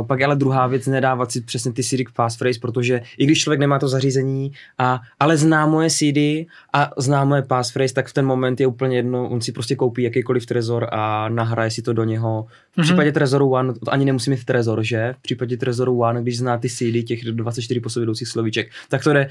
uh, 0.00 0.06
pak 0.06 0.22
ale 0.22 0.36
druhá 0.36 0.66
věc, 0.66 0.86
nedávat 0.86 1.32
si 1.32 1.40
přesně 1.40 1.72
ty 1.72 1.82
CD 1.82 2.10
passphrase, 2.16 2.60
protože 2.60 3.00
i 3.18 3.26
když 3.26 3.40
člověk 3.42 3.60
nemá 3.60 3.78
to 3.78 3.88
zařízení, 3.88 4.52
a, 4.78 5.00
ale 5.20 5.36
zná 5.36 5.66
moje 5.66 5.90
CD 5.90 6.46
a 6.72 6.90
zná 6.98 7.24
moje 7.24 7.42
passphrase, 7.42 7.94
tak 7.94 8.08
v 8.08 8.12
ten 8.12 8.26
moment 8.26 8.60
je 8.60 8.66
úplně 8.66 8.96
jedno, 8.96 9.28
on 9.28 9.40
si 9.40 9.52
prostě 9.52 9.76
koupí 9.76 10.02
jakýkoliv 10.02 10.46
trezor 10.46 10.88
a 10.92 11.28
nahraje 11.28 11.70
si 11.70 11.82
to 11.82 11.92
do 11.92 12.04
něho. 12.04 12.46
V 12.72 12.76
Mhm. 12.76 12.84
případě 12.84 13.12
Trezoru 13.12 13.50
One 13.50 13.74
to 13.74 13.92
ani 13.92 14.04
nemusí 14.04 14.30
mít 14.30 14.44
Trezor, 14.44 14.82
že? 14.84 15.14
V 15.18 15.22
případě 15.22 15.56
Trezoru 15.56 16.00
One, 16.00 16.22
když 16.22 16.38
zná 16.38 16.58
ty 16.58 16.68
CD 16.68 17.02
těch 17.04 17.24
24 17.24 17.80
po 17.80 17.88
sobě 17.88 18.04
jdoucích 18.04 18.28
slovíček, 18.28 18.70
tak 18.88 19.02
to 19.04 19.12
jde 19.12 19.28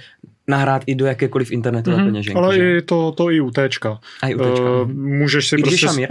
nahrát 0.48 0.84
i 0.86 0.96
do 0.96 1.06
jakékoliv 1.06 1.52
internetové 1.52 1.98
Mhm, 1.98 2.06
peněženky. 2.06 2.38
Ale 2.40 2.56
že? 2.56 2.78
i 2.78 2.82
to, 2.82 3.12
to 3.12 3.32
i 3.32 3.42
u 3.42 3.52
Téčka. 3.52 4.00
a 4.22 4.28
i 4.28 4.36
u 4.36 4.38
tečka. 4.40 4.66
Eh, 4.82 4.86
mhm. 4.86 5.18
můžeš 5.18 5.48
si 5.50 5.56
I 5.56 5.62
když 5.62 5.70
prostě... 5.82 5.86
je 5.86 5.90
Šamír? 5.90 6.10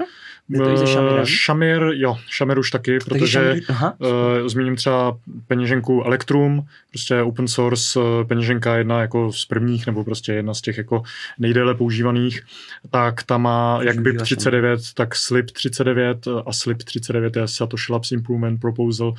Je 0.52 0.58
to 0.58 0.70
i? 0.70 1.20
Eh, 1.20 1.26
Šamir, 1.26 1.82
jo, 1.94 2.18
Šamir 2.28 2.58
už 2.58 2.70
taky, 2.70 2.98
protože 2.98 3.54
aha. 3.68 3.94
Uh, 3.98 4.48
zmíním 4.48 4.76
třeba 4.76 5.16
peněženku 5.46 6.02
Electrum, 6.02 6.66
prostě 6.90 7.22
open 7.22 7.48
source 7.48 8.00
uh, 8.00 8.04
peněženka 8.28 8.76
jedna 8.76 9.00
jako 9.00 9.32
z 9.32 9.44
prvních, 9.44 9.86
nebo 9.86 10.04
prostě 10.04 10.32
jedna 10.32 10.54
z 10.54 10.60
těch 10.60 10.78
jako 10.78 11.02
nejdéle 11.38 11.74
používaných, 11.74 12.42
tak 12.90 13.22
ta 13.22 13.38
má 13.38 13.78
jak 13.82 13.96
BIP 13.96 14.04
Využíváš 14.04 14.26
39, 14.28 14.80
tak 14.94 15.16
Slip 15.16 15.50
39 15.50 16.26
uh, 16.26 16.42
a 16.46 16.52
Slip 16.52 16.82
39 16.82 17.36
je 17.36 17.48
Satoshi 17.48 17.92
Labs 17.92 18.12
Improvement 18.12 18.60
Proposal 18.60 19.08
uh, 19.08 19.14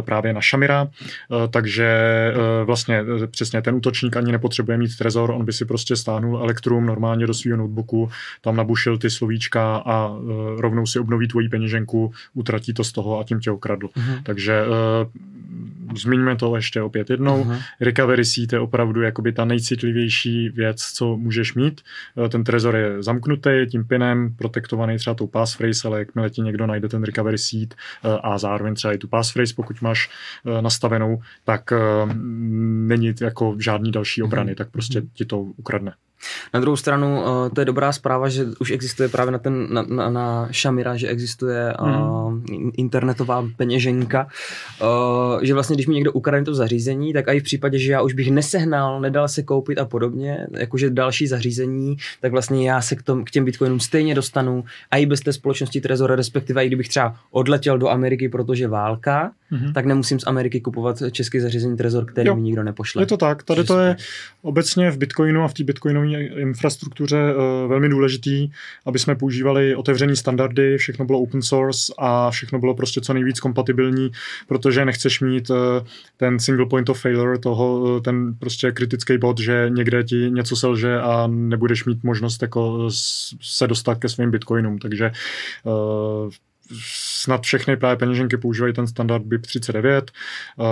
právě 0.00 0.32
na 0.32 0.40
Shamira, 0.40 0.82
uh, 0.82 0.88
takže 1.50 1.90
uh, 2.36 2.66
vlastně 2.66 3.02
uh, 3.02 3.26
přesně 3.26 3.62
ten 3.62 3.74
útočník 3.74 4.16
ani 4.16 4.32
nepotřebuje 4.32 4.78
mít 4.78 4.96
trezor, 4.98 5.30
on 5.30 5.44
by 5.44 5.52
si 5.52 5.64
prostě 5.64 5.96
stáhnul 5.96 6.38
Electrum 6.38 6.86
normálně 6.86 7.26
do 7.26 7.34
svého 7.34 7.56
notebooku, 7.56 8.10
tam 8.40 8.56
nabušil 8.56 8.98
ty 8.98 9.10
slovíčka 9.10 9.76
a 9.76 10.08
uh, 10.08 10.59
rovnou 10.60 10.86
si 10.86 10.98
obnoví 10.98 11.28
tvoji 11.28 11.48
peněženku, 11.48 12.12
utratí 12.34 12.74
to 12.74 12.84
z 12.84 12.92
toho 12.92 13.20
a 13.20 13.24
tím 13.24 13.40
tě 13.40 13.50
okradl. 13.50 13.88
Mhm. 13.96 14.22
Takže 14.22 14.62
uh, 14.66 15.96
zmiňme 15.96 16.36
to 16.36 16.56
ještě 16.56 16.82
opět 16.82 17.10
jednou. 17.10 17.44
Mhm. 17.44 17.58
Recovery 17.80 18.24
seat 18.24 18.52
je 18.52 18.60
opravdu 18.60 19.02
jakoby 19.02 19.32
ta 19.32 19.44
nejcitlivější 19.44 20.48
věc, 20.48 20.82
co 20.82 21.16
můžeš 21.16 21.54
mít. 21.54 21.80
Uh, 22.14 22.28
ten 22.28 22.44
trezor 22.44 22.76
je 22.76 23.02
zamknutý 23.02 23.50
tím 23.70 23.84
pinem, 23.84 24.34
protektovaný 24.36 24.96
třeba 24.96 25.14
tou 25.14 25.26
passphrase, 25.26 25.88
ale 25.88 25.98
jakmile 25.98 26.30
ti 26.30 26.40
někdo 26.42 26.66
najde 26.66 26.88
ten 26.88 27.02
recovery 27.04 27.38
seat 27.38 27.74
uh, 28.04 28.10
a 28.22 28.38
zároveň 28.38 28.74
třeba 28.74 28.92
i 28.92 28.98
tu 28.98 29.08
passphrase, 29.08 29.54
pokud 29.54 29.82
máš 29.82 30.10
uh, 30.44 30.62
nastavenou, 30.62 31.20
tak 31.44 31.72
uh, 31.72 32.12
není 32.88 33.14
jako 33.20 33.56
žádný 33.58 33.90
další 33.92 34.22
obrany, 34.22 34.50
Mhm. 34.50 34.56
tak 34.56 34.70
prostě 34.70 35.02
ti 35.14 35.24
to 35.24 35.40
ukradne. 35.40 35.92
Na 36.54 36.60
druhou 36.60 36.76
stranu, 36.76 37.20
uh, 37.20 37.48
to 37.54 37.60
je 37.60 37.64
dobrá 37.64 37.92
zpráva, 37.92 38.28
že 38.28 38.46
už 38.60 38.70
existuje 38.70 39.08
právě 39.08 39.32
na 39.32 39.38
ten 39.38 39.66
na, 39.70 39.82
na, 39.82 40.10
na 40.10 40.48
Shamira, 40.52 40.96
že 40.96 41.08
existuje 41.08 41.74
uh, 41.80 42.32
mm. 42.32 42.70
internetová 42.76 43.48
peněženka, 43.56 44.26
uh, 44.82 45.42
že 45.42 45.54
vlastně 45.54 45.76
když 45.76 45.86
mi 45.86 45.94
někdo 45.94 46.12
ukradne 46.12 46.44
to 46.44 46.54
zařízení, 46.54 47.12
tak 47.12 47.24
i 47.28 47.40
v 47.40 47.42
případě, 47.42 47.78
že 47.78 47.92
já 47.92 48.02
už 48.02 48.14
bych 48.14 48.30
nesehnal, 48.30 49.00
nedal 49.00 49.28
se 49.28 49.42
koupit 49.42 49.78
a 49.78 49.84
podobně, 49.84 50.46
jakože 50.58 50.90
další 50.90 51.26
zařízení, 51.26 51.96
tak 52.20 52.32
vlastně 52.32 52.70
já 52.70 52.80
se 52.80 52.96
k, 52.96 53.02
tom, 53.02 53.24
k 53.24 53.30
těm 53.30 53.44
bitcoinům 53.44 53.80
stejně 53.80 54.14
dostanu 54.14 54.64
a 54.90 54.96
i 54.96 55.06
bez 55.06 55.20
té 55.20 55.32
společnosti 55.32 55.80
Trezor, 55.80 56.16
respektive 56.16 56.64
i 56.64 56.66
kdybych 56.66 56.88
třeba 56.88 57.16
odletěl 57.30 57.78
do 57.78 57.88
Ameriky, 57.88 58.28
protože 58.28 58.68
válka, 58.68 59.32
mm-hmm. 59.52 59.72
tak 59.72 59.86
nemusím 59.86 60.20
z 60.20 60.26
Ameriky 60.26 60.60
kupovat 60.60 61.02
český 61.10 61.40
zařízení 61.40 61.76
Trezor, 61.76 62.04
který 62.04 62.28
jo. 62.28 62.36
mi 62.36 62.42
nikdo 62.42 62.62
nepošle. 62.62 63.02
Je 63.02 63.06
to 63.06 63.16
tak, 63.16 63.42
tady 63.42 63.64
to 63.64 63.78
je 63.78 63.96
obecně 64.42 64.90
v 64.90 64.98
Bitcoinu 64.98 65.42
a 65.42 65.48
v 65.48 65.54
té 65.54 65.64
bitcoinové 65.64 66.09
infrastruktuře 66.18 67.34
uh, 67.34 67.42
velmi 67.68 67.88
důležitý, 67.88 68.50
aby 68.86 68.98
jsme 68.98 69.14
používali 69.14 69.76
otevřený 69.76 70.16
standardy, 70.16 70.78
všechno 70.78 71.04
bylo 71.04 71.20
open 71.20 71.42
source 71.42 71.92
a 71.98 72.30
všechno 72.30 72.58
bylo 72.58 72.74
prostě 72.74 73.00
co 73.00 73.14
nejvíc 73.14 73.40
kompatibilní, 73.40 74.10
protože 74.48 74.84
nechceš 74.84 75.20
mít 75.20 75.50
uh, 75.50 75.56
ten 76.16 76.38
single 76.38 76.66
point 76.66 76.88
of 76.88 77.00
failure, 77.00 77.38
toho, 77.38 77.80
uh, 77.80 78.00
ten 78.00 78.34
prostě 78.38 78.72
kritický 78.72 79.18
bod, 79.18 79.40
že 79.40 79.66
někde 79.68 80.04
ti 80.04 80.30
něco 80.30 80.56
selže 80.56 81.00
a 81.00 81.26
nebudeš 81.26 81.84
mít 81.84 82.04
možnost 82.04 82.42
jako 82.42 82.88
se 83.42 83.66
dostat 83.66 83.98
ke 83.98 84.08
svým 84.08 84.30
bitcoinům, 84.30 84.78
takže 84.78 85.12
snad 87.20 87.42
všechny 87.42 87.76
právě 87.76 87.96
peněženky 87.96 88.36
používají 88.36 88.72
ten 88.72 88.86
standard 88.86 89.24
BIP39, 89.24 90.02
uh, 90.56 90.66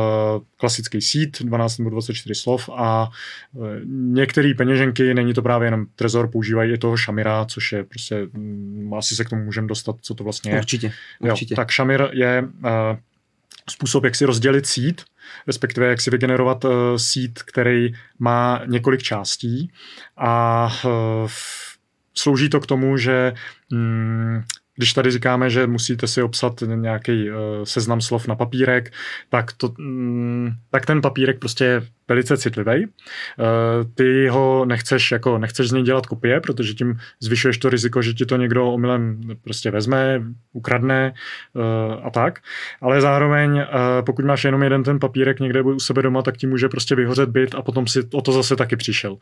klasický 0.56 1.02
sít, 1.02 1.42
12 1.42 1.78
nebo 1.78 1.90
24 1.90 2.34
slov 2.34 2.68
a 2.76 3.08
uh, 3.52 3.66
některé 3.87 4.52
peněženky, 4.56 5.14
není 5.14 5.34
to 5.34 5.42
právě 5.42 5.66
jenom 5.66 5.87
Trezor, 5.96 6.30
používají 6.30 6.72
i 6.72 6.78
toho 6.78 6.96
Shamira, 6.96 7.44
což 7.44 7.72
je 7.72 7.84
prostě, 7.84 8.28
um, 8.34 8.94
asi 8.94 9.16
se 9.16 9.24
k 9.24 9.28
tomu 9.28 9.44
můžeme 9.44 9.66
dostat, 9.66 9.96
co 10.00 10.14
to 10.14 10.24
vlastně 10.24 10.52
je. 10.52 10.58
Určitě, 10.58 10.92
určitě. 11.20 11.54
Jo, 11.54 11.56
tak 11.56 11.72
Shamir 11.72 12.08
je 12.12 12.42
uh, 12.42 12.70
způsob, 13.70 14.04
jak 14.04 14.14
si 14.14 14.24
rozdělit 14.24 14.66
sít, 14.66 15.02
respektive 15.46 15.87
jak 15.87 16.00
si 16.00 16.11
vygenerovat 16.11 16.64
uh, 16.64 16.70
sít, 16.96 17.42
který 17.42 17.92
má 18.18 18.61
několik 18.66 19.02
částí 19.02 19.70
a 20.16 20.64
uh, 20.84 21.30
slouží 22.14 22.48
to 22.48 22.61
k 22.61 22.66
tomu, 22.66 22.96
že 22.96 23.32
um, 23.72 24.42
když 24.79 24.93
tady 24.93 25.11
říkáme, 25.11 25.51
že 25.51 25.67
musíte 25.67 26.07
si 26.07 26.23
obsat 26.23 26.62
nějaký 26.75 27.31
uh, 27.31 27.37
seznam 27.64 28.01
slov 28.01 28.29
na 28.29 28.35
papírek, 28.35 28.93
tak, 29.29 29.53
to, 29.53 29.75
mm, 29.79 30.51
tak 30.71 30.87
ten 30.87 31.01
papírek 31.01 31.38
prostě 31.38 31.64
je 31.64 31.83
velice 32.09 32.37
citlivý. 32.37 32.87
Uh, 32.87 32.93
ty 33.95 34.29
ho 34.29 34.64
nechceš, 34.64 35.11
jako 35.11 35.38
nechceš 35.38 35.69
z 35.69 35.73
něj 35.73 35.83
dělat 35.83 36.07
kopie, 36.07 36.41
protože 36.41 36.75
tím 36.75 36.99
zvyšuješ 37.21 37.59
to 37.59 37.71
riziko, 37.71 38.03
že 38.03 38.14
ti 38.14 38.27
to 38.27 38.37
někdo 38.37 38.67
omylem 38.67 39.21
prostě 39.45 39.71
vezme, 39.71 40.23
ukradne 40.53 41.12
uh, 41.55 42.07
a 42.07 42.11
tak. 42.11 42.38
Ale 42.81 43.01
zároveň, 43.01 43.51
uh, 43.53 43.64
pokud 44.07 44.25
máš 44.25 44.45
jenom 44.45 44.62
jeden 44.62 44.83
ten 44.83 44.99
papírek 44.99 45.41
někde 45.41 45.62
u 45.62 45.81
sebe 45.81 46.03
doma, 46.03 46.23
tak 46.23 46.37
ti 46.37 46.47
může 46.47 46.69
prostě 46.69 46.95
vyhořet 46.95 47.29
byt 47.29 47.55
a 47.55 47.62
potom 47.62 47.87
si 47.87 48.03
o 48.12 48.23
to 48.23 48.33
zase 48.33 48.57
taky 48.57 48.77
přišel. 48.77 49.17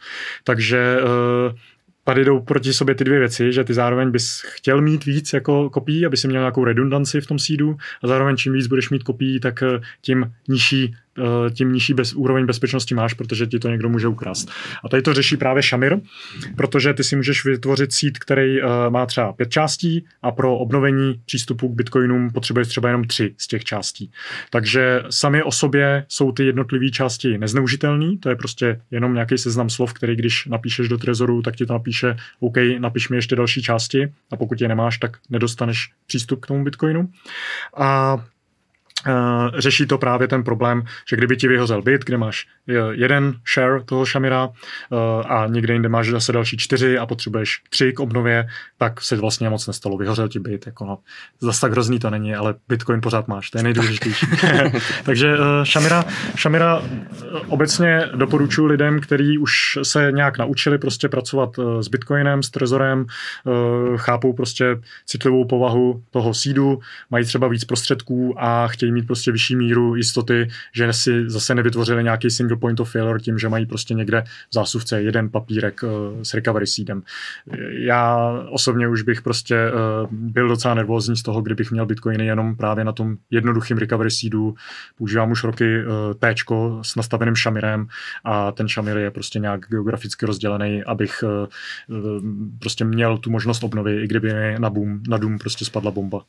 Takže 0.45 0.97
uh, 1.03 1.57
tady 2.07 2.25
jdou 2.25 2.40
proti 2.40 2.73
sobě 2.73 2.95
ty 2.95 3.05
dvě 3.05 3.19
věci, 3.19 3.53
že 3.53 3.64
ty 3.64 3.75
zároveň 3.75 4.11
bys 4.11 4.42
chtěl 4.47 4.81
mít 4.81 5.05
víc 5.05 5.33
jako 5.33 5.71
kopií, 5.71 6.07
aby 6.07 6.16
si 6.16 6.29
měl 6.29 6.40
nějakou 6.40 6.64
redundanci 6.64 7.21
v 7.21 7.27
tom 7.27 7.38
sídu 7.38 7.77
a 8.03 8.07
zároveň 8.07 8.37
čím 8.37 8.53
víc 8.53 8.66
budeš 8.66 8.90
mít 8.90 9.03
kopií, 9.03 9.40
tak 9.40 9.62
eh, 9.62 9.81
tím 10.01 10.33
nižší 10.49 10.95
tím 11.55 11.72
nižší 11.72 11.94
bez, 11.94 12.12
úroveň 12.12 12.46
bezpečnosti 12.46 12.94
máš, 12.94 13.14
protože 13.14 13.46
ti 13.46 13.59
to 13.59 13.68
někdo 13.68 13.88
může 13.88 14.09
ukrást. 14.09 14.50
A 14.85 14.88
tady 14.88 15.02
to 15.02 15.14
řeší 15.14 15.37
právě 15.37 15.62
Shamir, 15.62 15.98
protože 16.57 16.94
ty 16.94 17.05
si 17.05 17.16
můžeš 17.16 17.44
vytvořit 17.44 17.92
sít, 17.92 18.18
který 18.18 18.62
uh, 18.62 18.68
má 18.88 19.07
třeba 19.07 19.33
pět 19.33 19.50
částí 19.50 20.05
a 20.22 20.31
pro 20.31 20.59
obnovení 20.59 21.20
přístupu 21.26 21.68
k 21.68 21.76
bitcoinům 21.76 22.31
potřebuješ 22.31 22.68
třeba 22.68 22.88
jenom 22.88 23.05
tři 23.05 23.35
z 23.38 23.46
těch 23.46 23.64
částí. 23.64 24.11
Takže 24.50 25.02
sami 25.11 25.42
o 25.42 25.52
sobě 25.52 26.05
jsou 26.09 26.33
ty 26.33 26.46
jednotlivé 26.46 26.88
části 26.90 27.38
nezneužitelné, 27.38 28.16
to 28.20 28.29
je 28.29 28.37
prostě 28.37 28.81
jenom 28.90 29.14
nějaký 29.14 29.38
seznam 29.38 29.70
slov, 29.70 29.92
který 29.92 30.16
když 30.16 30.46
napíšeš 30.46 30.88
do 30.88 30.98
Trezoru, 30.98 31.42
tak 31.42 31.57
ti 31.57 31.66
to 31.66 31.72
napíše, 31.72 32.16
OK, 32.40 32.57
napiš 32.79 33.09
mi 33.09 33.16
ještě 33.16 33.37
další 33.37 33.62
části 33.62 34.12
a 34.31 34.37
pokud 34.37 34.61
je 34.61 34.68
nemáš, 34.68 34.98
tak 34.98 35.16
nedostaneš 35.31 35.90
přístup 36.07 36.40
k 36.40 36.46
tomu 36.46 36.64
bitcoinu. 36.64 37.09
A 37.76 38.18
řeší 39.59 39.87
to 39.87 39.99
právě 39.99 40.29
ten 40.29 40.45
problém, 40.45 40.83
že 41.09 41.16
kdyby 41.16 41.37
ti 41.37 41.49
vyhozel 41.49 41.83
byt, 41.83 42.05
kde 42.05 42.19
máš 42.19 42.47
jeden 42.90 43.35
share 43.55 43.81
toho 43.85 44.07
Shamira 44.07 44.47
uh, 44.47 44.53
a 45.27 45.47
někde 45.47 45.73
jinde 45.73 45.88
máš 45.88 46.09
zase 46.09 46.33
další 46.33 46.57
čtyři 46.57 46.99
a 46.99 47.07
potřebuješ 47.07 47.62
tři 47.71 47.92
k 47.92 48.01
obnově, 48.01 48.49
tak 48.79 49.01
se 49.01 49.16
vlastně 49.16 49.51
moc 49.51 49.66
nestalo. 49.66 49.99
Vyhořel 49.99 50.29
ti 50.29 50.38
byt, 50.38 50.66
jako 50.66 50.85
no, 50.85 50.99
zase 51.40 51.61
tak 51.61 51.73
hrozný 51.73 51.99
to 51.99 52.11
není, 52.11 52.35
ale 52.35 52.55
Bitcoin 52.69 53.01
pořád 53.01 53.29
máš, 53.29 53.51
to 53.51 53.59
je 53.59 53.64
nejdůležitější. 53.64 54.27
Takže 55.05 55.37
Shamira, 55.64 56.05
Shamira 56.38 56.83
obecně 57.49 58.09
doporučuji 58.14 58.66
lidem, 58.66 59.01
kteří 59.01 59.38
už 59.38 59.79
se 59.83 60.12
nějak 60.12 60.38
naučili 60.38 60.79
prostě 60.79 61.09
pracovat 61.09 61.51
s 61.81 61.88
Bitcoinem, 61.88 62.42
s 62.42 62.51
Trezorem, 62.51 63.07
chápou 63.97 64.33
prostě 64.33 64.77
citlivou 65.07 65.45
povahu 65.45 66.03
toho 66.11 66.35
sídu, 66.35 66.79
mají 67.11 67.25
třeba 67.25 67.49
víc 67.49 67.64
prostředků 67.64 68.35
a 68.38 68.69
chtějí 68.69 68.92
mít 68.96 69.06
prostě 69.06 69.32
vyšší 69.32 69.56
míru 69.56 69.96
jistoty, 69.96 70.48
že 70.72 70.92
si 70.92 71.30
zase 71.30 71.54
nevytvořili 71.54 72.04
nějaký 72.04 72.30
single 72.30 72.56
point 72.56 72.80
of 72.80 72.92
failure 72.92 73.20
tím, 73.20 73.38
že 73.38 73.48
mají 73.48 73.66
prostě 73.66 73.94
někde 73.94 74.24
v 74.50 74.54
zásuvce 74.54 75.02
jeden 75.02 75.30
papírek 75.30 75.82
uh, 75.82 75.90
s 76.22 76.35
recovery 76.35 76.66
seedem. 76.66 77.02
Já 77.70 78.30
osobně 78.50 78.88
už 78.88 79.02
bych 79.02 79.22
prostě 79.22 79.56
uh, 79.70 80.11
byl 80.11 80.48
docela 80.48 80.74
nervózní 80.74 81.16
z 81.16 81.22
toho, 81.22 81.42
kdybych 81.42 81.70
měl 81.70 81.87
bitcoiny 81.87 82.26
jenom 82.26 82.56
právě 82.56 82.85
na 82.85 82.92
tom 82.92 83.16
jednoduchým 83.30 83.78
recovery 83.78 84.11
seedu. 84.11 84.54
Používám 84.98 85.30
už 85.30 85.44
roky 85.44 85.85
uh, 85.85 86.14
T 86.18 86.35
s 86.82 86.96
nastaveným 86.96 87.37
šamirem 87.37 87.87
a 88.24 88.52
ten 88.52 88.68
šamir 88.68 88.96
je 88.96 89.11
prostě 89.11 89.38
nějak 89.38 89.61
geograficky 89.68 90.26
rozdělený, 90.26 90.85
abych 90.85 91.24
uh, 91.88 92.06
prostě 92.59 92.85
měl 92.85 93.18
tu 93.18 93.30
možnost 93.30 93.64
obnovy, 93.64 94.02
i 94.02 94.06
kdyby 94.06 94.59
na, 94.59 94.70
boom, 94.70 95.00
na 95.09 95.16
dům 95.18 95.38
prostě 95.38 95.64
spadla 95.64 95.90
bomba. 95.90 96.24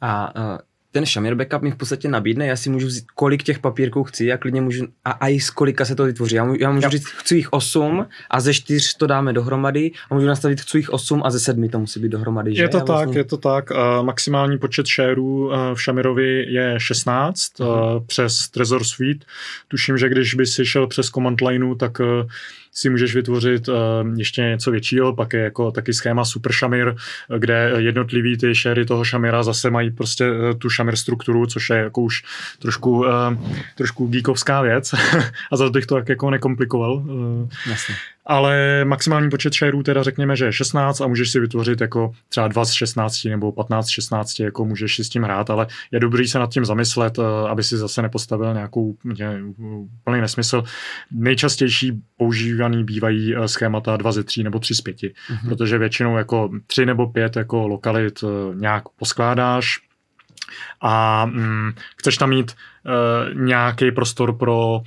A 0.00 0.36
uh, 0.36 0.58
ten 0.92 1.06
Shamir 1.06 1.34
backup 1.34 1.62
mi 1.62 1.70
v 1.70 1.76
podstatě 1.76 2.08
nabídne, 2.08 2.46
já 2.46 2.56
si 2.56 2.70
můžu 2.70 2.86
vzít, 2.86 3.04
kolik 3.14 3.42
těch 3.42 3.58
papírků 3.58 4.04
chci, 4.04 4.32
a 4.32 4.36
klidně 4.36 4.60
můžu, 4.60 4.86
a, 5.04 5.10
a 5.10 5.28
i 5.28 5.40
z 5.40 5.50
kolika 5.50 5.84
se 5.84 5.94
to 5.94 6.04
vytvoří. 6.04 6.36
Já, 6.36 6.44
můžu, 6.44 6.58
já 6.60 6.70
můžu 6.70 6.88
říct, 6.88 7.06
chci 7.06 7.36
jich 7.36 7.52
8 7.52 8.06
a 8.30 8.40
ze 8.40 8.54
4 8.54 8.88
to 8.98 9.06
dáme 9.06 9.32
dohromady 9.32 9.90
a 10.10 10.14
můžu 10.14 10.26
nastavit, 10.26 10.60
chci 10.60 10.78
jich 10.78 10.90
8 10.90 11.22
a 11.24 11.30
ze 11.30 11.40
7 11.40 11.68
to 11.68 11.78
musí 11.78 12.00
být 12.00 12.08
dohromady. 12.08 12.54
Že? 12.54 12.62
Je 12.62 12.68
to 12.68 12.76
já 12.76 12.84
tak, 12.84 12.96
vlastně... 12.96 13.20
je 13.20 13.24
to 13.24 13.36
tak. 13.36 13.70
Uh, 13.70 14.06
maximální 14.06 14.58
počet 14.58 14.86
shareů 14.86 15.46
uh, 15.46 15.54
v 15.74 15.78
Shamirovi 15.78 16.44
je 16.48 16.74
16 16.78 17.60
uh-huh. 17.60 17.96
uh, 17.96 18.06
přes 18.06 18.48
Trezor 18.48 18.84
Suite. 18.84 19.26
Tuším, 19.68 19.98
že 19.98 20.08
když 20.08 20.34
by 20.34 20.46
si 20.46 20.66
šel 20.66 20.86
přes 20.86 21.06
command 21.06 21.40
lineu, 21.40 21.74
tak 21.74 22.00
uh, 22.00 22.06
si 22.72 22.90
můžeš 22.90 23.14
vytvořit 23.14 23.68
uh, 23.68 23.74
ještě 24.16 24.42
něco 24.42 24.70
většího, 24.70 25.14
pak 25.14 25.32
je 25.32 25.40
jako 25.40 25.70
taky 25.70 25.92
schéma 25.92 26.24
Super 26.24 26.52
Shamir, 26.52 26.94
kde 27.38 27.72
jednotlivý 27.76 28.38
ty 28.38 28.54
sharey 28.54 28.84
toho 28.84 29.04
Shamira 29.04 29.42
zase 29.42 29.70
mají 29.70 29.90
prostě 29.90 30.30
uh, 30.30 30.58
tu 30.58 30.70
Shamir 30.70 30.96
strukturu, 30.96 31.46
což 31.46 31.70
je 31.70 31.76
jako 31.76 32.00
už 32.00 32.22
trošku, 32.58 33.04
trošku 33.76 34.06
geekovská 34.06 34.62
věc 34.62 34.94
a 35.52 35.56
zase 35.56 35.70
bych 35.70 35.86
to 35.86 35.94
tak 35.94 36.08
jako 36.08 36.30
nekomplikoval. 36.30 37.04
Jasně 37.70 37.94
ale 38.26 38.84
maximální 38.84 39.30
počet 39.30 39.54
shareů 39.54 39.82
teda 39.82 40.02
řekněme, 40.02 40.36
že 40.36 40.44
je 40.44 40.52
16 40.52 41.00
a 41.00 41.06
můžeš 41.06 41.30
si 41.30 41.40
vytvořit 41.40 41.80
jako 41.80 42.12
třeba 42.28 42.48
2 42.48 42.64
z 42.64 42.72
16 42.72 43.24
nebo 43.24 43.52
15 43.52 43.86
z 43.86 43.88
16, 43.88 44.40
jako 44.40 44.64
můžeš 44.64 44.96
si 44.96 45.04
s 45.04 45.08
tím 45.08 45.22
hrát, 45.22 45.50
ale 45.50 45.66
je 45.90 46.00
dobrý 46.00 46.28
se 46.28 46.38
nad 46.38 46.50
tím 46.50 46.64
zamyslet, 46.64 47.18
eh, 47.18 47.48
aby 47.48 47.62
si 47.62 47.76
zase 47.76 48.02
nepostavil 48.02 48.54
nějakou 48.54 48.96
úplný 50.00 50.20
nesmysl. 50.20 50.64
Nejčastější 51.10 52.02
používaný 52.62 52.84
bývají 52.84 53.36
eh, 53.36 53.48
schémata 53.48 53.96
2 53.96 54.12
ze 54.12 54.24
3 54.24 54.42
nebo 54.42 54.58
3 54.58 54.74
z 54.74 54.80
5, 54.80 54.96
mm-hmm. 54.96 55.48
protože 55.48 55.78
většinou 55.78 56.16
jako 56.16 56.50
3 56.66 56.86
nebo 56.86 57.06
5 57.06 57.36
jako 57.36 57.68
lokalit 57.68 58.24
eh, 58.24 58.54
nějak 58.54 58.88
poskládáš, 58.88 59.80
a 60.80 61.26
mm, 61.26 61.72
chceš 61.96 62.16
tam 62.16 62.30
mít 62.30 62.52
uh, 62.52 63.34
nějaký 63.34 63.92
prostor 63.92 64.36
pro 64.36 64.82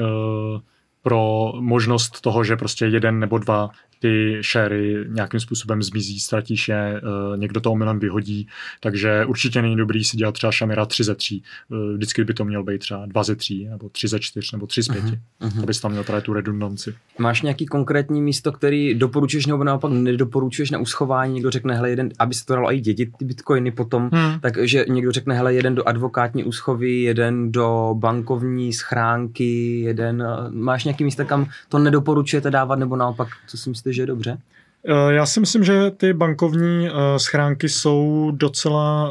uh, 0.00 0.60
pro 1.02 1.52
možnost 1.60 2.20
toho, 2.20 2.44
že 2.44 2.56
prostě 2.56 2.86
jeden 2.86 3.20
nebo 3.20 3.38
dva 3.38 3.68
ty 4.00 4.40
sharey 4.52 5.04
nějakým 5.08 5.40
způsobem 5.40 5.82
zmizí, 5.82 6.20
ztratíš 6.20 6.68
je, 6.68 6.96
eh, 6.96 7.36
někdo 7.36 7.60
to 7.60 7.72
omylem 7.72 7.98
vyhodí, 7.98 8.48
takže 8.80 9.24
určitě 9.24 9.62
není 9.62 9.76
dobrý 9.76 10.04
si 10.04 10.16
dělat 10.16 10.32
třeba 10.32 10.52
Shamira 10.52 10.86
3 10.86 11.04
ze 11.04 11.14
3. 11.14 11.42
Eh, 11.72 11.96
vždycky 11.96 12.24
by 12.24 12.34
to 12.34 12.44
měl 12.44 12.64
být 12.64 12.78
třeba 12.78 13.06
2 13.06 13.22
ze 13.22 13.36
3, 13.36 13.66
nebo 13.70 13.88
3 13.88 14.08
ze 14.08 14.20
4, 14.20 14.48
nebo 14.52 14.66
3 14.66 14.82
z 14.82 14.88
5, 14.88 15.04
uh-huh, 15.04 15.18
uh-huh. 15.40 15.62
abys 15.62 15.80
tam 15.80 15.90
měl 15.90 16.04
právě 16.04 16.22
tu 16.22 16.32
redundanci. 16.32 16.94
Máš 17.18 17.42
nějaký 17.42 17.66
konkrétní 17.66 18.22
místo, 18.22 18.52
který 18.52 18.94
doporučuješ 18.94 19.46
nebo 19.46 19.64
naopak 19.64 19.92
nedoporučuješ 19.92 20.70
na 20.70 20.78
uschování? 20.78 21.34
Někdo 21.34 21.50
řekne, 21.50 21.74
hele, 21.74 21.90
jeden, 21.90 22.10
aby 22.18 22.34
se 22.34 22.46
to 22.46 22.54
dalo 22.54 22.72
i 22.72 22.80
dědit 22.80 23.10
ty 23.18 23.24
bitcoiny 23.24 23.70
potom, 23.70 24.10
hmm. 24.12 24.40
takže 24.40 24.84
někdo 24.88 25.12
řekne, 25.12 25.34
hele, 25.34 25.54
jeden 25.54 25.74
do 25.74 25.88
advokátní 25.88 26.44
úschovy, 26.44 26.92
jeden 27.02 27.52
do 27.52 27.94
bankovní 27.98 28.72
schránky, 28.72 29.80
jeden, 29.80 30.24
máš 30.50 30.84
nějaký 30.84 31.04
místo, 31.04 31.24
kam 31.24 31.46
to 31.68 31.78
nedoporučujete 31.78 32.50
dávat, 32.50 32.78
nebo 32.78 32.96
naopak, 32.96 33.28
co 33.46 33.58
si 33.58 33.70
myslíte, 33.70 33.89
myslíš, 33.90 33.96
že 33.96 34.02
je 34.02 34.06
dobře? 34.06 34.38
Eh, 34.86 35.12
já 35.12 35.26
si 35.26 35.40
myslím, 35.40 35.64
že 35.64 35.90
ty 35.90 36.12
bankovní 36.12 36.88
schránky 37.16 37.68
jsou 37.68 38.30
docela 38.34 39.10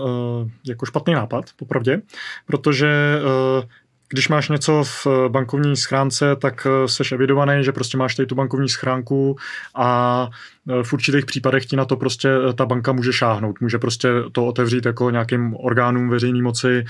jako 0.68 0.86
špatný 0.86 1.14
nápad, 1.14 1.46
popravdě, 1.56 2.02
protože 2.46 3.20
když 4.12 4.28
máš 4.28 4.50
něco 4.50 4.84
v 4.84 5.08
bankovní 5.28 5.78
schránce, 5.78 6.36
tak 6.36 6.68
seš 6.86 7.12
evidovaný, 7.12 7.64
že 7.64 7.72
prostě 7.72 7.98
máš 7.98 8.16
tady 8.16 8.28
tu 8.28 8.36
bankovní 8.36 8.70
schránku 8.70 9.38
a 9.76 10.30
v 10.84 10.94
určitých 10.94 11.26
případech 11.26 11.66
ti 11.66 11.76
na 11.76 11.86
to 11.86 11.96
prostě 11.96 12.30
ta 12.56 12.66
banka 12.66 12.92
může 12.92 13.14
šáhnout. 13.14 13.62
Může 13.62 13.80
prostě 13.80 14.10
to 14.32 14.46
otevřít 14.46 14.86
jako 14.86 15.10
nějakým 15.10 15.56
orgánům 15.56 16.10
veřejné 16.10 16.42
moci 16.42 16.86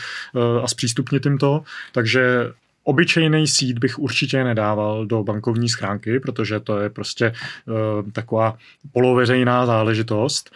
a 0.63 0.67
zpřístupnit 0.67 1.25
jim 1.25 1.37
to. 1.37 1.61
Takže 1.91 2.51
Obyčejný 2.83 3.47
sít 3.47 3.79
bych 3.79 3.99
určitě 3.99 4.43
nedával 4.43 5.05
do 5.05 5.23
bankovní 5.23 5.69
schránky, 5.69 6.19
protože 6.19 6.59
to 6.59 6.79
je 6.79 6.89
prostě 6.89 7.33
uh, 7.65 8.11
taková 8.11 8.57
poloveřejná 8.91 9.65
záležitost. 9.65 10.51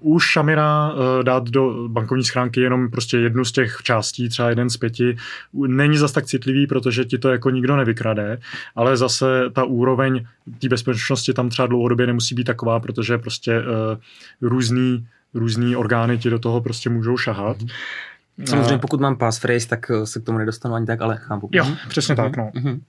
Uh, 0.00 0.14
už 0.14 0.32
Shamira 0.32 0.92
uh, 0.92 1.22
dát 1.22 1.44
do 1.44 1.88
bankovní 1.88 2.24
schránky 2.24 2.60
jenom 2.60 2.90
prostě 2.90 3.16
jednu 3.16 3.44
z 3.44 3.52
těch 3.52 3.78
částí, 3.82 4.28
třeba 4.28 4.48
jeden 4.48 4.70
z 4.70 4.76
pěti, 4.76 5.16
není 5.66 5.96
zas 5.96 6.12
tak 6.12 6.24
citlivý, 6.24 6.66
protože 6.66 7.04
ti 7.04 7.18
to 7.18 7.28
jako 7.28 7.50
nikdo 7.50 7.76
nevykrade, 7.76 8.38
ale 8.76 8.96
zase 8.96 9.50
ta 9.52 9.64
úroveň 9.64 10.26
té 10.58 10.68
bezpečnosti 10.68 11.32
tam 11.32 11.48
třeba 11.48 11.66
dlouhodobě 11.66 12.06
nemusí 12.06 12.34
být 12.34 12.44
taková, 12.44 12.80
protože 12.80 13.18
prostě 13.18 13.60
uh, 13.60 13.64
různý, 14.48 15.06
různý 15.34 15.76
orgány 15.76 16.18
ti 16.18 16.30
do 16.30 16.38
toho 16.38 16.60
prostě 16.60 16.90
můžou 16.90 17.16
šahat. 17.16 17.58
Mm-hmm. 17.58 17.70
Samozřejmě 18.44 18.78
pokud 18.78 19.00
mám 19.00 19.16
passphrase, 19.16 19.68
tak 19.68 19.90
eh, 19.90 20.06
se 20.06 20.20
k 20.20 20.24
tomu 20.24 20.38
nedostanu 20.38 20.74
ani 20.74 20.86
tak, 20.86 21.00
ale 21.00 21.16
chápu. 21.16 21.48
Jo, 21.52 21.64
mhm. 21.64 21.76
přesně 21.88 22.16
tak, 22.16 22.36
no. 22.36 22.50
Mm-hmm. 22.54 22.80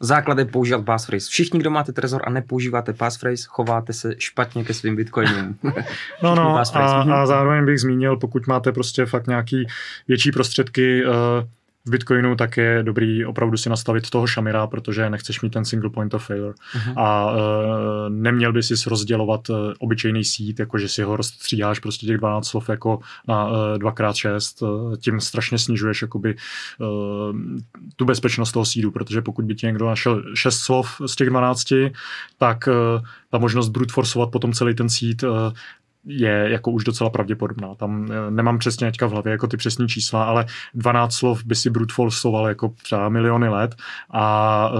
Základ 0.00 0.38
je 0.38 0.44
používat 0.44 0.84
passphrase. 0.84 1.28
Všichni, 1.30 1.60
kdo 1.60 1.70
máte 1.70 1.92
Trezor 1.92 2.22
a 2.24 2.30
nepoužíváte 2.30 2.92
passphrase, 2.92 3.44
chováte 3.48 3.92
se 3.92 4.14
špatně 4.18 4.64
ke 4.64 4.74
svým 4.74 4.96
bitcoinům. 4.96 5.58
no, 6.22 6.34
no, 6.34 6.58
a, 6.58 6.62
a 7.02 7.26
zároveň 7.26 7.64
bych 7.64 7.80
zmínil, 7.80 8.16
pokud 8.16 8.46
máte 8.46 8.72
prostě 8.72 9.06
fakt 9.06 9.26
nějaký 9.26 9.66
větší 10.08 10.30
prostředky, 10.30 11.06
uh, 11.06 11.12
v 11.88 11.90
Bitcoinu 11.90 12.36
tak 12.36 12.56
je 12.56 12.82
dobrý 12.82 13.24
opravdu 13.24 13.56
si 13.56 13.68
nastavit 13.68 14.10
toho 14.10 14.26
šamira, 14.26 14.66
protože 14.66 15.10
nechceš 15.10 15.40
mít 15.40 15.52
ten 15.52 15.64
single 15.64 15.90
point 15.90 16.14
of 16.14 16.26
failure. 16.26 16.54
Uh-huh. 16.76 16.92
A 16.96 17.32
uh, 17.32 17.38
neměl 18.08 18.52
by 18.52 18.62
si 18.62 18.74
rozdělovat 18.86 19.50
uh, 19.50 19.56
obyčejný 19.78 20.24
sít, 20.24 20.58
jako 20.58 20.78
že 20.78 20.88
si 20.88 21.02
ho 21.02 21.16
rozstříháš 21.16 21.78
prostě 21.78 22.06
těch 22.06 22.16
12 22.16 22.46
slov 22.46 22.68
jako 22.68 22.98
na 23.28 23.46
uh, 23.46 23.54
2x6, 23.54 24.66
uh, 24.66 24.96
tím 24.96 25.20
strašně 25.20 25.58
snižuješ 25.58 26.02
jakoby 26.02 26.36
uh, 26.78 26.86
tu 27.96 28.04
bezpečnost 28.04 28.52
toho 28.52 28.64
sídu, 28.64 28.90
protože 28.90 29.22
pokud 29.22 29.44
by 29.44 29.54
ti 29.54 29.66
někdo 29.66 29.86
našel 29.86 30.22
6 30.34 30.58
slov 30.58 31.00
z 31.06 31.16
těch 31.16 31.28
12, 31.28 31.66
tak 32.38 32.66
uh, 32.66 33.02
ta 33.30 33.38
možnost 33.38 33.68
brute 33.68 33.92
forceovat 33.92 34.30
potom 34.30 34.52
celý 34.52 34.74
ten 34.74 34.88
sít 34.88 35.22
uh, 35.22 35.30
je 36.04 36.46
jako 36.50 36.70
už 36.70 36.84
docela 36.84 37.10
pravděpodobná. 37.10 37.74
Tam 37.74 38.08
eh, 38.12 38.30
nemám 38.30 38.58
přesně 38.58 38.86
teďka 38.86 39.06
v 39.06 39.10
hlavě 39.10 39.30
jako 39.30 39.46
ty 39.46 39.56
přesní 39.56 39.88
čísla, 39.88 40.24
ale 40.24 40.46
12 40.74 41.14
slov 41.14 41.44
by 41.44 41.54
si 41.54 41.70
brute 41.70 41.94
forceoval 41.94 42.48
jako 42.48 42.68
třeba 42.82 43.08
miliony 43.08 43.48
let 43.48 43.74
a 44.10 44.70
uh, 44.72 44.78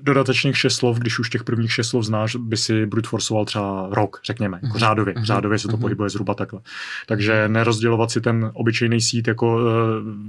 dodatečných 0.00 0.58
šest 0.58 0.74
slov, 0.74 0.98
když 0.98 1.18
už 1.18 1.30
těch 1.30 1.44
prvních 1.44 1.72
šest 1.72 1.88
slov 1.88 2.04
znáš, 2.04 2.36
by 2.36 2.56
si 2.56 2.86
brute 2.86 3.08
forceoval 3.08 3.44
třeba 3.44 3.88
rok, 3.90 4.20
řekněme, 4.24 4.58
jako 4.62 4.66
mhm. 4.66 4.78
řádově. 4.78 5.14
Mhm. 5.16 5.24
Řádově 5.24 5.58
se 5.58 5.68
to 5.68 5.76
mhm. 5.76 5.80
pohybuje 5.80 6.10
zhruba 6.10 6.34
takhle. 6.34 6.60
Takže 7.06 7.48
nerozdělovat 7.48 8.10
si 8.10 8.20
ten 8.20 8.50
obyčejný 8.54 9.00
sít 9.00 9.28
jako 9.28 9.56
uh, 9.56 9.62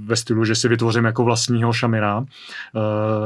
ve 0.04 0.16
stylu, 0.16 0.44
že 0.44 0.54
si 0.54 0.68
vytvořím 0.68 1.04
jako 1.04 1.24
vlastního 1.24 1.72
šamira. 1.72 2.18
Uh, 2.18 2.24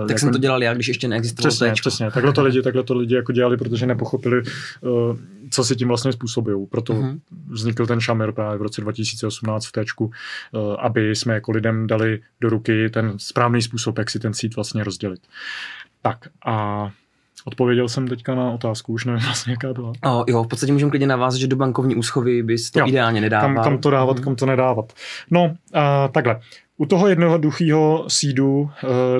tak 0.01 0.11
jako, 0.11 0.19
jsem 0.19 0.33
to 0.33 0.38
dělal 0.38 0.62
já, 0.62 0.75
když 0.75 0.88
ještě 0.88 1.09
neexistovalo 1.09 1.51
Přesně, 1.51 1.69
téčko. 1.69 1.88
přesně. 1.88 2.11
Takhle 2.11 2.33
to 2.33 2.43
lidi, 2.43 2.62
takhle 2.62 2.83
to 2.83 2.95
lidi 2.95 3.15
jako 3.15 3.33
dělali, 3.33 3.57
protože 3.57 3.87
nepochopili, 3.87 4.43
uh, 4.81 5.17
co 5.51 5.65
si 5.65 5.77
tím 5.77 5.88
vlastně 5.88 6.12
způsobují. 6.12 6.67
Proto 6.67 7.05
vznikl 7.49 7.87
ten 7.87 8.01
šamir 8.01 8.33
právě 8.33 8.59
v 8.59 8.62
roce 8.62 8.81
2018 8.81 9.67
v 9.67 9.73
téčku, 9.73 10.11
aby 10.79 11.17
jsme 11.17 11.35
jako 11.35 11.53
lidem 11.53 11.87
dali 11.87 12.21
do 12.41 12.49
ruky 12.49 12.91
ten 12.91 13.12
správný 13.17 13.62
způsob, 13.62 13.99
jak 13.99 14.11
si 14.11 14.19
ten 14.19 14.35
sít 14.35 14.57
vlastně 14.57 14.85
rozdělit. 14.85 15.21
Tak 16.03 16.19
a 16.47 16.91
Odpověděl 17.45 17.88
jsem 17.88 18.09
teďka 18.09 18.35
na 18.35 18.51
otázku, 18.51 18.93
už 18.93 19.05
nevím 19.05 19.25
vlastně, 19.25 19.51
jaká 19.53 19.73
byla. 19.73 19.93
O, 20.05 20.25
jo, 20.29 20.45
v 20.45 20.49
podstatě 20.49 20.73
můžeme 20.73 20.91
klidně 20.91 21.07
navázat, 21.07 21.41
že 21.41 21.47
do 21.47 21.57
bankovní 21.57 21.97
úschovy 21.97 22.43
bys 22.43 22.71
to 22.71 22.79
jo, 22.79 22.87
ideálně 22.87 23.21
nedával. 23.21 23.55
Kam, 23.55 23.65
kam 23.65 23.79
to 23.79 23.91
dávat, 23.91 24.17
mm. 24.17 24.23
kam 24.23 24.37
to 24.37 24.47
nedávat. 24.47 24.93
No, 25.31 25.45
uh, 25.45 25.81
takhle. 26.12 26.41
U 26.77 26.87
toho 26.87 27.09
jednoduchého 27.09 28.05
sídu 28.09 28.71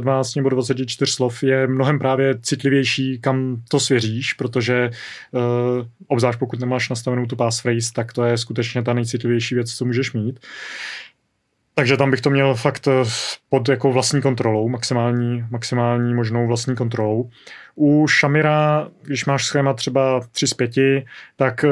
12 0.01 0.35
nebo 0.35 0.49
24 0.49 1.12
slov 1.12 1.42
je 1.42 1.66
mnohem 1.66 1.99
právě 1.99 2.38
citlivější, 2.42 3.18
kam 3.21 3.62
to 3.68 3.81
svěříš, 3.81 4.33
protože 4.33 4.90
uh, 5.33 5.87
obzvlášť 6.09 6.38
pokud 6.38 6.61
nemáš 6.61 6.88
nastavenou 6.88 7.27
tu 7.27 7.37
passphrase, 7.37 7.92
tak 7.92 8.12
to 8.12 8.25
je 8.25 8.38
skutečně 8.38 8.83
ta 8.83 8.92
nejcitlivější 8.92 9.55
věc, 9.55 9.75
co 9.75 9.85
můžeš 9.85 10.12
mít. 10.12 10.40
Takže 11.74 11.96
tam 11.96 12.11
bych 12.11 12.20
to 12.20 12.30
měl 12.30 12.54
fakt 12.54 12.88
eh, 12.88 13.04
pod 13.48 13.68
jako 13.68 13.92
vlastní 13.92 14.22
kontrolou, 14.22 14.68
maximální, 14.68 15.44
maximální 15.50 16.14
možnou 16.14 16.46
vlastní 16.46 16.76
kontrolou. 16.76 17.30
U 17.76 18.06
Shamira, 18.08 18.88
když 19.02 19.24
máš 19.24 19.44
schéma 19.44 19.74
třeba 19.74 20.20
3 20.32 20.46
z 20.46 20.54
5, 20.54 20.70
tak 21.37 21.64
eh, 21.64 21.68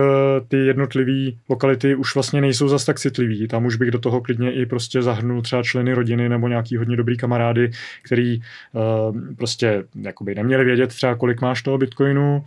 ty 0.48 0.56
jednotlivé 0.56 1.36
lokality 1.48 1.94
už 1.94 2.14
vlastně 2.14 2.40
nejsou 2.40 2.68
zas 2.68 2.84
tak 2.84 3.00
citlivý. 3.00 3.48
Tam 3.48 3.64
už 3.64 3.76
bych 3.76 3.90
do 3.90 3.98
toho 3.98 4.20
klidně 4.20 4.52
i 4.52 4.66
prostě 4.66 5.02
zahrnul 5.02 5.42
třeba 5.42 5.62
členy 5.62 5.92
rodiny 5.92 6.28
nebo 6.28 6.48
nějaký 6.48 6.76
hodně 6.76 6.96
dobrý 6.96 7.16
kamarády, 7.16 7.70
který 8.02 8.40
uh, 8.72 9.34
prostě 9.36 9.84
jakoby 10.02 10.34
neměli 10.34 10.64
vědět 10.64 10.86
třeba 10.86 11.14
kolik 11.14 11.40
máš 11.40 11.62
toho 11.62 11.78
bitcoinu, 11.78 12.44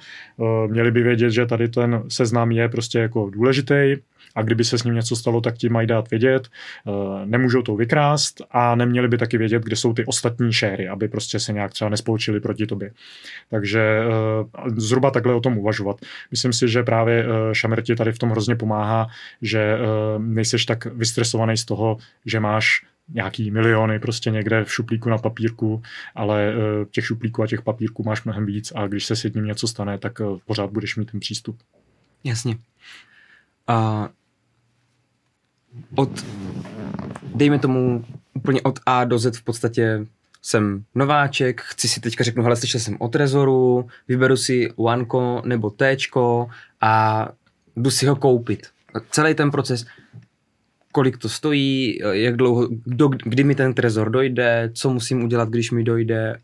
měli 0.67 0.91
by 0.91 1.03
vědět, 1.03 1.31
že 1.31 1.45
tady 1.45 1.69
ten 1.69 2.03
seznam 2.07 2.51
je 2.51 2.69
prostě 2.69 2.99
jako 2.99 3.29
důležitý, 3.29 3.95
a 4.35 4.41
kdyby 4.41 4.63
se 4.63 4.77
s 4.77 4.83
ním 4.83 4.93
něco 4.93 5.15
stalo, 5.15 5.41
tak 5.41 5.57
ti 5.57 5.69
mají 5.69 5.87
dát 5.87 6.09
vědět, 6.09 6.47
eh, 6.47 6.91
nemůžou 7.25 7.61
to 7.61 7.75
vykrást 7.75 8.41
a 8.51 8.75
neměli 8.75 9.07
by 9.07 9.17
taky 9.17 9.37
vědět, 9.37 9.63
kde 9.63 9.75
jsou 9.75 9.93
ty 9.93 10.05
ostatní 10.05 10.53
šéry, 10.53 10.87
aby 10.87 11.07
prostě 11.07 11.39
se 11.39 11.53
nějak 11.53 11.71
třeba 11.71 11.89
nespolčili 11.89 12.39
proti 12.39 12.67
tobě. 12.67 12.91
Takže 13.49 13.81
eh, 13.81 14.69
zhruba 14.75 15.11
takhle 15.11 15.33
o 15.33 15.39
tom 15.39 15.57
uvažovat. 15.57 15.97
Myslím 16.31 16.53
si, 16.53 16.67
že 16.67 16.83
právě 16.83 17.25
eh, 17.25 17.55
Šamer 17.55 17.81
ti 17.81 17.95
tady 17.95 18.11
v 18.11 18.19
tom 18.19 18.29
hrozně 18.29 18.55
pomáhá, 18.55 19.07
že 19.41 19.77
nejseš 20.17 20.65
tak 20.65 20.85
vystresovaný 20.85 21.57
z 21.57 21.65
toho, 21.65 21.97
že 22.25 22.39
máš 22.39 22.85
nějaký 23.13 23.51
miliony 23.51 23.99
prostě 23.99 24.31
někde 24.31 24.63
v 24.63 24.73
šuplíku 24.73 25.09
na 25.09 25.17
papírku, 25.17 25.81
ale 26.15 26.53
těch 26.91 27.05
šuplíků 27.05 27.43
a 27.43 27.47
těch 27.47 27.61
papírků 27.61 28.03
máš 28.03 28.23
mnohem 28.23 28.45
víc 28.45 28.73
a 28.75 28.87
když 28.87 29.05
se 29.05 29.15
s 29.15 29.23
jedním 29.23 29.45
něco 29.45 29.67
stane, 29.67 29.97
tak 29.97 30.21
pořád 30.45 30.71
budeš 30.71 30.95
mít 30.95 31.11
ten 31.11 31.19
přístup. 31.19 31.57
Jasně. 32.23 32.57
A 33.67 34.09
od, 35.95 36.25
dejme 37.36 37.59
tomu, 37.59 38.05
úplně 38.33 38.62
od 38.62 38.79
A 38.86 39.03
do 39.03 39.19
Z 39.19 39.38
v 39.38 39.43
podstatě 39.43 40.05
jsem 40.41 40.83
nováček, 40.95 41.62
chci 41.62 41.88
si 41.88 41.99
teďka 41.99 42.23
řeknu, 42.23 42.43
hele, 42.43 42.55
slyšel 42.55 42.79
jsem 42.79 42.97
o 42.99 43.07
Trezoru, 43.07 43.88
vyberu 44.07 44.38
si 44.38 44.71
Oneco 44.75 45.41
nebo 45.45 45.69
Tčko 45.69 46.49
a 46.81 47.27
jdu 47.75 47.91
si 47.91 48.05
ho 48.05 48.15
koupit. 48.15 48.67
Celý 49.12 49.36
ten 49.36 49.51
proces, 49.51 49.86
kolik 50.91 51.17
to 51.17 51.29
stojí, 51.29 51.99
jak 52.12 52.38
dlouho, 52.38 52.67
do, 52.86 53.07
kdy 53.07 53.43
mi 53.43 53.55
ten 53.55 53.73
Trezor 53.73 54.09
dojde, 54.09 54.69
co 54.73 54.89
musím 54.89 55.23
udělat, 55.23 55.49
když 55.49 55.71
mi 55.71 55.83
dojde 55.83 56.39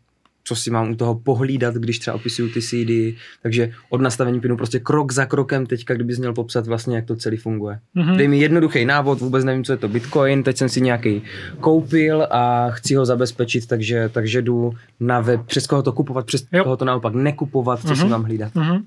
co 0.50 0.56
si 0.56 0.70
mám 0.70 0.90
u 0.90 0.96
toho 0.96 1.14
pohlídat, 1.14 1.74
když 1.74 1.98
třeba 1.98 2.14
opisuju 2.14 2.48
ty 2.48 2.62
CD, 2.62 3.18
takže 3.42 3.72
od 3.90 4.00
nastavení 4.00 4.40
pinu 4.40 4.56
prostě 4.56 4.78
krok 4.80 5.12
za 5.12 5.26
krokem 5.26 5.66
teďka, 5.66 5.94
kdybys 5.94 6.18
měl 6.18 6.32
popsat 6.32 6.66
vlastně, 6.66 6.96
jak 6.96 7.04
to 7.04 7.16
celý 7.16 7.36
funguje. 7.36 7.78
Mm-hmm. 7.96 8.16
Dej 8.16 8.28
mi 8.28 8.38
jednoduchý 8.38 8.84
návod, 8.84 9.20
vůbec 9.20 9.44
nevím, 9.44 9.64
co 9.64 9.72
je 9.72 9.76
to 9.76 9.88
Bitcoin, 9.88 10.42
teď 10.42 10.56
jsem 10.56 10.68
si 10.68 10.80
nějaký 10.80 11.22
koupil 11.60 12.26
a 12.30 12.70
chci 12.70 12.94
ho 12.94 13.06
zabezpečit, 13.06 13.66
takže, 13.66 14.10
takže 14.12 14.42
jdu 14.42 14.72
na 15.00 15.20
web, 15.20 15.40
přes 15.46 15.66
koho 15.66 15.82
to 15.82 15.92
kupovat, 15.92 16.26
přes 16.26 16.46
jo. 16.52 16.64
koho 16.64 16.76
to 16.76 16.84
naopak 16.84 17.14
nekupovat, 17.14 17.80
co 17.80 17.88
mm-hmm. 17.88 18.02
si 18.02 18.08
mám 18.08 18.22
hlídat. 18.22 18.54
Mm-hmm. 18.54 18.82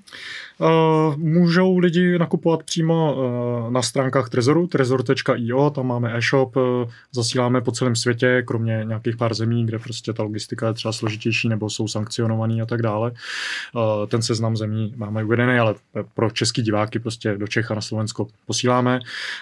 Uh, 0.60 1.17
můžou 1.17 1.78
lidi 1.78 2.19
nakupovat 2.19 2.63
přímo 2.63 3.15
uh, 3.15 3.71
na 3.71 3.82
stránkách 3.82 4.30
Trezoru, 4.30 4.67
trezor.io, 4.67 5.69
tam 5.69 5.88
máme 5.88 6.17
e-shop, 6.17 6.56
uh, 6.56 6.63
zasíláme 7.12 7.62
po 7.62 7.71
celém 7.71 7.95
světě, 7.95 8.43
kromě 8.47 8.84
nějakých 8.88 9.17
pár 9.17 9.34
zemí, 9.34 9.65
kde 9.65 9.80
prostě 9.80 10.13
ta 10.13 10.23
logistika 10.23 10.67
je 10.67 10.73
třeba 10.73 10.91
složitější 10.91 11.49
nebo 11.53 11.69
jsou 11.69 11.87
sankcionovaný 11.87 12.61
a 12.61 12.65
tak 12.65 12.81
dále. 12.81 13.11
Uh, 13.11 14.07
ten 14.07 14.21
seznam 14.21 14.57
zemí 14.57 14.93
máme 14.95 15.23
uvedený, 15.23 15.59
ale 15.59 15.75
pro 16.13 16.29
český 16.29 16.61
diváky 16.61 16.99
prostě 16.99 17.37
do 17.37 17.47
Čech 17.47 17.71
a 17.71 17.75
na 17.75 17.81
Slovensko 17.81 18.27
posíláme. 18.45 18.99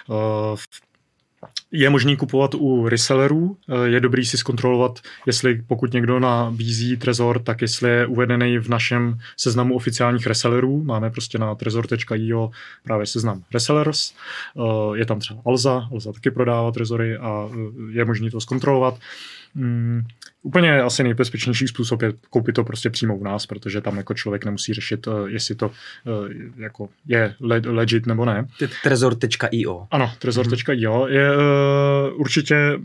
Uh, 0.08 0.56
je 1.72 1.90
možný 1.90 2.16
kupovat 2.16 2.54
u 2.54 2.88
resellerů. 2.88 3.56
Eh, 3.68 3.88
je 3.88 4.00
dobrý 4.00 4.26
si 4.26 4.38
zkontrolovat, 4.38 5.00
jestli 5.26 5.62
pokud 5.66 5.92
někdo 5.92 6.20
nabízí 6.20 6.96
Trezor, 6.96 7.38
tak 7.38 7.62
jestli 7.62 7.90
je 7.90 8.06
uvedený 8.06 8.58
v 8.58 8.68
našem 8.68 9.18
seznamu 9.36 9.74
oficiálních 9.74 10.26
resellerů. 10.26 10.82
Máme 10.84 11.10
prostě 11.10 11.38
na 11.38 11.54
trezor.io 11.54 12.50
právě 12.84 13.06
seznam 13.06 13.42
resellers. 13.54 14.12
Eh, 14.12 14.98
je 14.98 15.06
tam 15.06 15.18
třeba 15.18 15.40
Alza, 15.46 15.88
Alza 15.92 16.12
taky 16.12 16.30
prodává 16.30 16.72
Trezory 16.72 17.16
a 17.16 17.48
eh, 17.52 17.56
je 17.92 18.04
možný 18.04 18.30
to 18.30 18.40
zkontrolovat. 18.40 18.98
Úplně 20.42 20.80
asi 20.80 21.02
nejbezpečnější 21.02 21.68
způsob 21.68 22.02
je 22.02 22.12
koupit 22.30 22.52
to 22.52 22.64
prostě 22.64 22.90
přímo 22.90 23.16
u 23.16 23.24
nás, 23.24 23.46
protože 23.46 23.80
tam 23.80 23.96
jako 23.96 24.14
člověk 24.14 24.44
nemusí 24.44 24.74
řešit, 24.74 25.06
uh, 25.06 25.26
jestli 25.26 25.54
to 25.54 25.66
uh, 25.66 25.72
jako 26.56 26.88
je 27.06 27.34
legit 27.64 28.06
nebo 28.06 28.24
ne. 28.24 28.48
Trezor.io 28.82 29.86
Ano, 29.90 30.12
trezor.io 30.18 31.06
je 31.06 31.36
uh, 31.36 32.20
určitě 32.20 32.78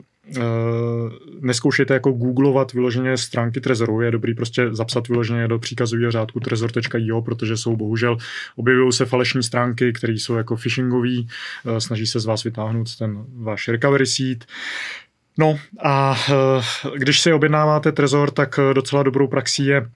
neskoušejte 1.42 1.94
jako 1.94 2.12
googlovat 2.12 2.74
vyloženě 2.74 3.18
stránky 3.18 3.62
Trezoru, 3.62 4.02
je 4.02 4.12
dobrý 4.12 4.34
prostě 4.34 4.68
zapsat 4.72 5.08
vyloženě 5.08 5.48
do 5.48 5.60
příkazového 5.60 6.12
řádku 6.12 6.40
trezor.io, 6.40 7.22
protože 7.22 7.58
jsou 7.58 7.76
bohužel, 7.76 8.18
objevují 8.56 8.92
se 8.92 9.06
falešní 9.06 9.44
stránky, 9.44 9.94
které 9.94 10.14
jsou 10.14 10.36
jako 10.36 10.56
phishingový, 10.56 11.28
uh, 11.64 11.78
snaží 11.78 12.08
se 12.08 12.20
z 12.20 12.26
vás 12.26 12.44
vytáhnout 12.44 12.98
ten 12.98 13.26
váš 13.36 13.68
recovery 13.68 14.06
seed. 14.06 14.46
No 15.38 15.60
a 15.84 16.16
uh, 16.30 16.96
když 16.96 17.22
si 17.22 17.34
objednáváte 17.34 17.92
Trezor, 17.92 18.32
tak 18.32 18.60
docela 18.74 19.04
dobrou 19.04 19.28
praxí 19.28 19.66
je 19.66 19.90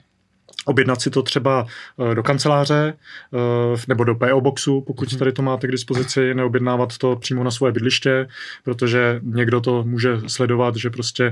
objednat 0.64 1.02
si 1.02 1.10
to 1.10 1.22
třeba 1.22 1.66
eh, 2.10 2.14
do 2.14 2.22
kanceláře 2.22 2.94
eh, 2.94 3.76
nebo 3.88 4.04
do 4.04 4.14
PO 4.14 4.40
Boxu, 4.40 4.80
pokud 4.80 5.10
mhm. 5.10 5.18
tady 5.18 5.32
to 5.32 5.42
máte 5.42 5.66
k 5.66 5.70
dispozici, 5.70 6.34
neobjednávat 6.34 6.98
to 6.98 7.16
přímo 7.16 7.44
na 7.44 7.50
svoje 7.50 7.72
bydliště, 7.72 8.28
protože 8.64 9.20
někdo 9.22 9.60
to 9.60 9.84
může 9.84 10.20
sledovat, 10.26 10.76
že 10.76 10.90
prostě 10.90 11.24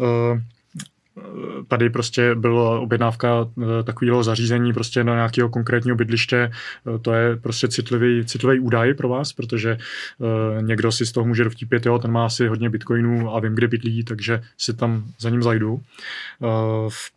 eh, 0.00 0.42
tady 1.68 1.90
prostě 1.90 2.34
byla 2.34 2.80
objednávka 2.80 3.48
takového 3.84 4.22
zařízení 4.22 4.72
prostě 4.72 5.04
na 5.04 5.14
nějakého 5.14 5.48
konkrétního 5.48 5.96
bydliště. 5.96 6.50
To 7.02 7.12
je 7.12 7.36
prostě 7.36 7.68
citlivý, 7.68 8.24
citlivý 8.24 8.60
údaj 8.60 8.94
pro 8.94 9.08
vás, 9.08 9.32
protože 9.32 9.78
někdo 10.60 10.92
si 10.92 11.06
z 11.06 11.12
toho 11.12 11.26
může 11.26 11.44
dovtípět, 11.44 11.86
jo, 11.86 11.98
ten 11.98 12.10
má 12.10 12.26
asi 12.26 12.46
hodně 12.46 12.70
bitcoinů 12.70 13.34
a 13.34 13.40
vím, 13.40 13.54
kde 13.54 13.68
bydlí, 13.68 14.04
takže 14.04 14.42
si 14.58 14.74
tam 14.74 15.04
za 15.18 15.30
ním 15.30 15.42
zajdu. 15.42 15.80
V 16.88 17.15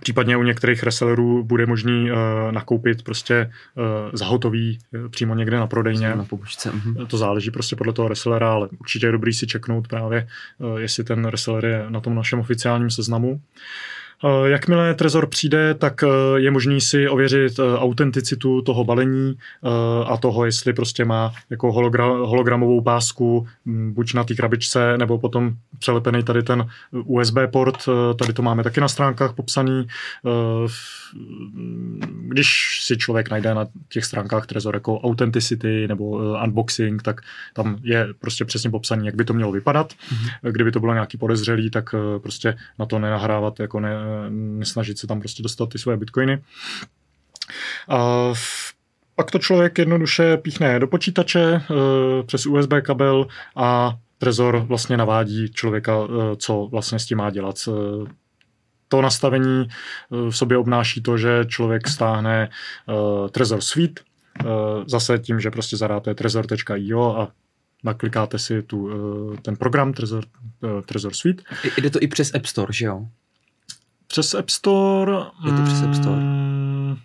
Případně 0.00 0.36
u 0.36 0.42
některých 0.42 0.82
resellerů 0.82 1.44
bude 1.44 1.66
možný 1.66 2.10
uh, 2.10 2.18
nakoupit 2.50 3.02
prostě 3.02 3.50
uh, 3.74 3.84
zahotový 4.12 4.78
uh, 4.94 5.08
přímo 5.08 5.34
někde 5.34 5.56
na 5.56 5.66
prodejně. 5.66 6.14
Na 6.14 6.24
pobočce. 6.24 6.70
Uh-huh. 6.70 7.06
To 7.06 7.18
záleží 7.18 7.50
prostě 7.50 7.76
podle 7.76 7.92
toho 7.92 8.08
resellera, 8.08 8.52
ale 8.52 8.68
určitě 8.80 9.06
je 9.06 9.12
dobrý 9.12 9.32
si 9.32 9.46
čeknout 9.46 9.88
právě, 9.88 10.26
uh, 10.58 10.76
jestli 10.76 11.04
ten 11.04 11.24
reseller 11.24 11.64
je 11.64 11.86
na 11.88 12.00
tom 12.00 12.14
našem 12.14 12.40
oficiálním 12.40 12.90
seznamu. 12.90 13.32
Uh, 13.32 13.38
Eh, 13.38 14.01
jakmile 14.44 14.94
Trezor 14.94 15.26
přijde, 15.26 15.74
tak 15.74 16.02
eh, 16.02 16.06
je 16.36 16.50
možný 16.50 16.80
si 16.80 17.08
ověřit 17.08 17.58
eh, 17.58 17.78
autenticitu 17.78 18.62
toho 18.62 18.84
balení 18.84 19.34
a 20.06 20.16
toho, 20.16 20.44
jestli 20.44 20.72
prostě 20.72 21.04
má 21.04 21.32
jako 21.50 21.72
hologra- 21.72 22.26
hologramovou 22.26 22.80
pásku 22.80 23.46
hm, 23.66 23.92
buď 23.94 24.14
na 24.14 24.24
té 24.24 24.34
krabičce, 24.34 24.98
nebo 24.98 25.18
potom 25.18 25.52
přelepený 25.78 26.22
tady 26.22 26.42
ten 26.42 26.66
USB 26.92 27.36
port, 27.50 27.88
tady 28.18 28.32
to 28.32 28.42
máme 28.42 28.62
taky 28.62 28.80
na 28.80 28.88
stránkách 28.88 29.34
popsaný. 29.34 29.86
Když 32.28 32.80
si 32.82 32.96
člověk 32.96 33.30
najde 33.30 33.54
na 33.54 33.66
těch 33.88 34.04
stránkách 34.04 34.46
Trezor 34.46 34.74
jako 34.74 35.00
authenticity 35.00 35.88
nebo 35.88 36.10
unboxing, 36.44 37.02
tak 37.02 37.20
tam 37.54 37.78
je 37.82 38.08
prostě 38.18 38.44
přesně 38.44 38.70
popsaný, 38.70 39.06
jak 39.06 39.14
by 39.14 39.24
to 39.24 39.34
mělo 39.34 39.52
vypadat. 39.52 39.92
Mm-hmm. 39.92 40.52
Kdyby 40.52 40.72
to 40.72 40.80
bylo 40.80 40.92
nějaký 40.92 41.18
podezřelý, 41.18 41.70
tak 41.70 41.94
prostě 42.22 42.56
na 42.78 42.86
to 42.86 42.98
nenahrávat 42.98 43.60
jako 43.60 43.80
ne, 43.80 43.94
nesnažit 44.30 44.98
se 44.98 45.06
tam 45.06 45.20
prostě 45.20 45.42
dostat 45.42 45.68
ty 45.68 45.78
své 45.78 45.96
bitcoiny. 45.96 46.42
A 47.88 48.32
pak 49.14 49.30
to 49.30 49.38
člověk 49.38 49.78
jednoduše 49.78 50.36
píchne 50.36 50.80
do 50.80 50.86
počítače 50.86 51.40
e, 51.40 51.62
přes 52.22 52.46
USB 52.46 52.72
kabel 52.82 53.26
a 53.56 53.96
Trezor 54.18 54.58
vlastně 54.58 54.96
navádí 54.96 55.52
člověka, 55.52 55.92
e, 55.92 56.36
co 56.36 56.68
vlastně 56.70 56.98
s 56.98 57.06
tím 57.06 57.18
má 57.18 57.30
dělat. 57.30 57.56
E, 57.68 57.72
to 58.88 59.02
nastavení 59.02 59.68
v 60.10 60.30
sobě 60.30 60.58
obnáší 60.58 61.02
to, 61.02 61.18
že 61.18 61.44
člověk 61.46 61.88
stáhne 61.88 62.50
Trezor 63.30 63.60
Suite, 63.60 64.02
zase 64.86 65.18
tím, 65.18 65.40
že 65.40 65.50
prostě 65.50 65.76
zadáte 65.76 66.14
trezor.io 66.14 67.20
a 67.20 67.32
naklikáte 67.84 68.38
si 68.38 68.62
tu, 68.62 68.90
ten 69.42 69.56
program 69.56 69.92
Trezor, 69.92 70.24
Trezor 70.86 71.14
Suite. 71.14 71.42
Jde 71.76 71.90
to 71.90 71.98
i 72.02 72.08
přes 72.08 72.34
App 72.34 72.46
Store, 72.46 72.72
že 72.72 72.86
jo? 72.86 73.06
Přes 74.12 74.34
App 74.34 74.50
Store? 74.50 75.12
Je 75.44 75.52
to 75.52 75.62
přes 75.64 75.82
App 75.82 75.94
Store? 75.94 76.16
Mm, 76.16 76.96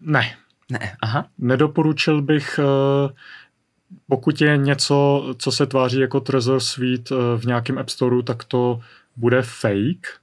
ne. 0.00 0.36
Ne, 0.70 0.96
aha. 1.02 1.26
Nedoporučil 1.38 2.22
bych, 2.22 2.60
eh, 2.62 3.12
pokud 4.08 4.40
je 4.40 4.56
něco, 4.56 5.26
co 5.38 5.52
se 5.52 5.66
tváří 5.66 6.00
jako 6.00 6.20
Trezor 6.20 6.60
Suite 6.60 7.14
eh, 7.14 7.38
v 7.38 7.44
nějakém 7.44 7.78
App 7.78 7.88
Storeu, 7.88 8.22
tak 8.22 8.44
to 8.44 8.80
bude 9.16 9.42
fake, 9.42 10.20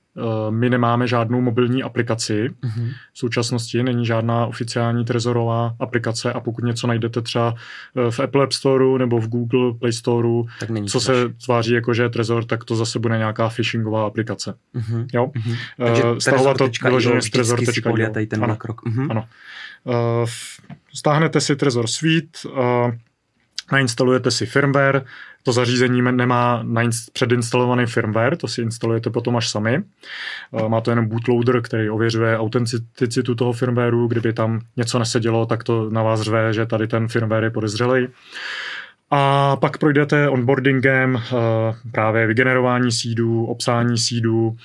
my 0.50 0.70
nemáme 0.70 1.08
žádnou 1.08 1.42
mobilní 1.42 1.84
aplikaci. 1.84 2.50
Mm-hmm. 2.50 2.90
V 3.14 3.20
současnosti 3.20 3.84
není 3.84 4.06
žádná 4.06 4.46
oficiální 4.46 5.06
trezorová 5.06 5.76
aplikace 5.80 6.34
a 6.34 6.40
pokud 6.40 6.64
něco 6.64 6.88
najdete 6.88 7.22
třeba 7.22 7.56
eh, 7.96 8.12
v 8.12 8.20
Apple 8.20 8.44
App 8.44 8.52
Store 8.52 8.86
nebo 8.98 9.20
v 9.20 9.28
Google 9.28 9.74
Play 9.74 9.94
Store, 9.94 10.28
tak 10.60 10.70
není 10.70 10.88
co 10.88 11.00
se 11.00 11.30
tváří 11.46 11.74
jako, 11.74 11.94
že 11.94 12.04
je 12.04 12.10
trezor, 12.10 12.46
tak 12.46 12.64
to 12.64 12.76
zase 12.76 13.00
bude 13.00 13.18
nějaká 13.18 13.50
phishingová 13.50 14.06
aplikace. 14.06 14.56
Mm-hmm. 14.76 15.08
Jo? 15.14 15.26
Mm-hmm. 15.26 15.58
Takže 15.78 16.04
stahovat 16.20 16.58
to 16.58 16.70
vyloženě 16.84 17.22
z 17.22 17.30
trezor.io. 17.30 18.28
ten 18.28 18.44
ano. 18.44 18.56
krok. 18.56 18.82
Mm-hmm. 18.86 19.08
ano. 19.12 19.26
Uh, 19.84 20.30
stáhnete 20.94 21.42
si 21.42 21.56
Trezor 21.56 21.88
Suite, 21.88 22.40
uh, 22.50 22.92
nainstalujete 23.72 24.32
si 24.32 24.46
firmware, 24.46 25.06
to 25.44 25.52
zařízení 25.52 26.02
nemá 26.02 26.66
předinstalovaný 27.14 27.86
firmware, 27.86 28.38
to 28.38 28.48
si 28.48 28.62
instalujete 28.62 29.10
potom 29.10 29.38
až 29.38 29.50
sami. 29.50 29.84
Eh, 30.54 30.70
má 30.70 30.82
to 30.82 30.92
jenom 30.92 31.08
bootloader, 31.08 31.62
který 31.62 31.90
ověřuje 31.90 32.38
autenticitu 32.38 33.36
toho 33.36 33.54
firmwareu, 33.54 34.08
kdyby 34.08 34.34
tam 34.34 34.62
něco 34.78 35.00
nesedělo, 35.00 35.46
tak 35.46 35.64
to 35.64 35.90
na 35.90 36.04
vás 36.04 36.22
řve, 36.22 36.54
že 36.54 36.66
tady 36.66 36.88
ten 36.88 37.08
firmware 37.08 37.44
je 37.44 37.50
podezřelý. 37.50 38.08
A 39.12 39.56
pak 39.56 39.78
projdete 39.78 40.30
onboardingem, 40.30 41.16
eh, 41.18 41.32
právě 41.92 42.28
vygenerování 42.28 42.92
seedů, 42.92 43.46
obsání 43.46 43.98
eh, 43.98 44.58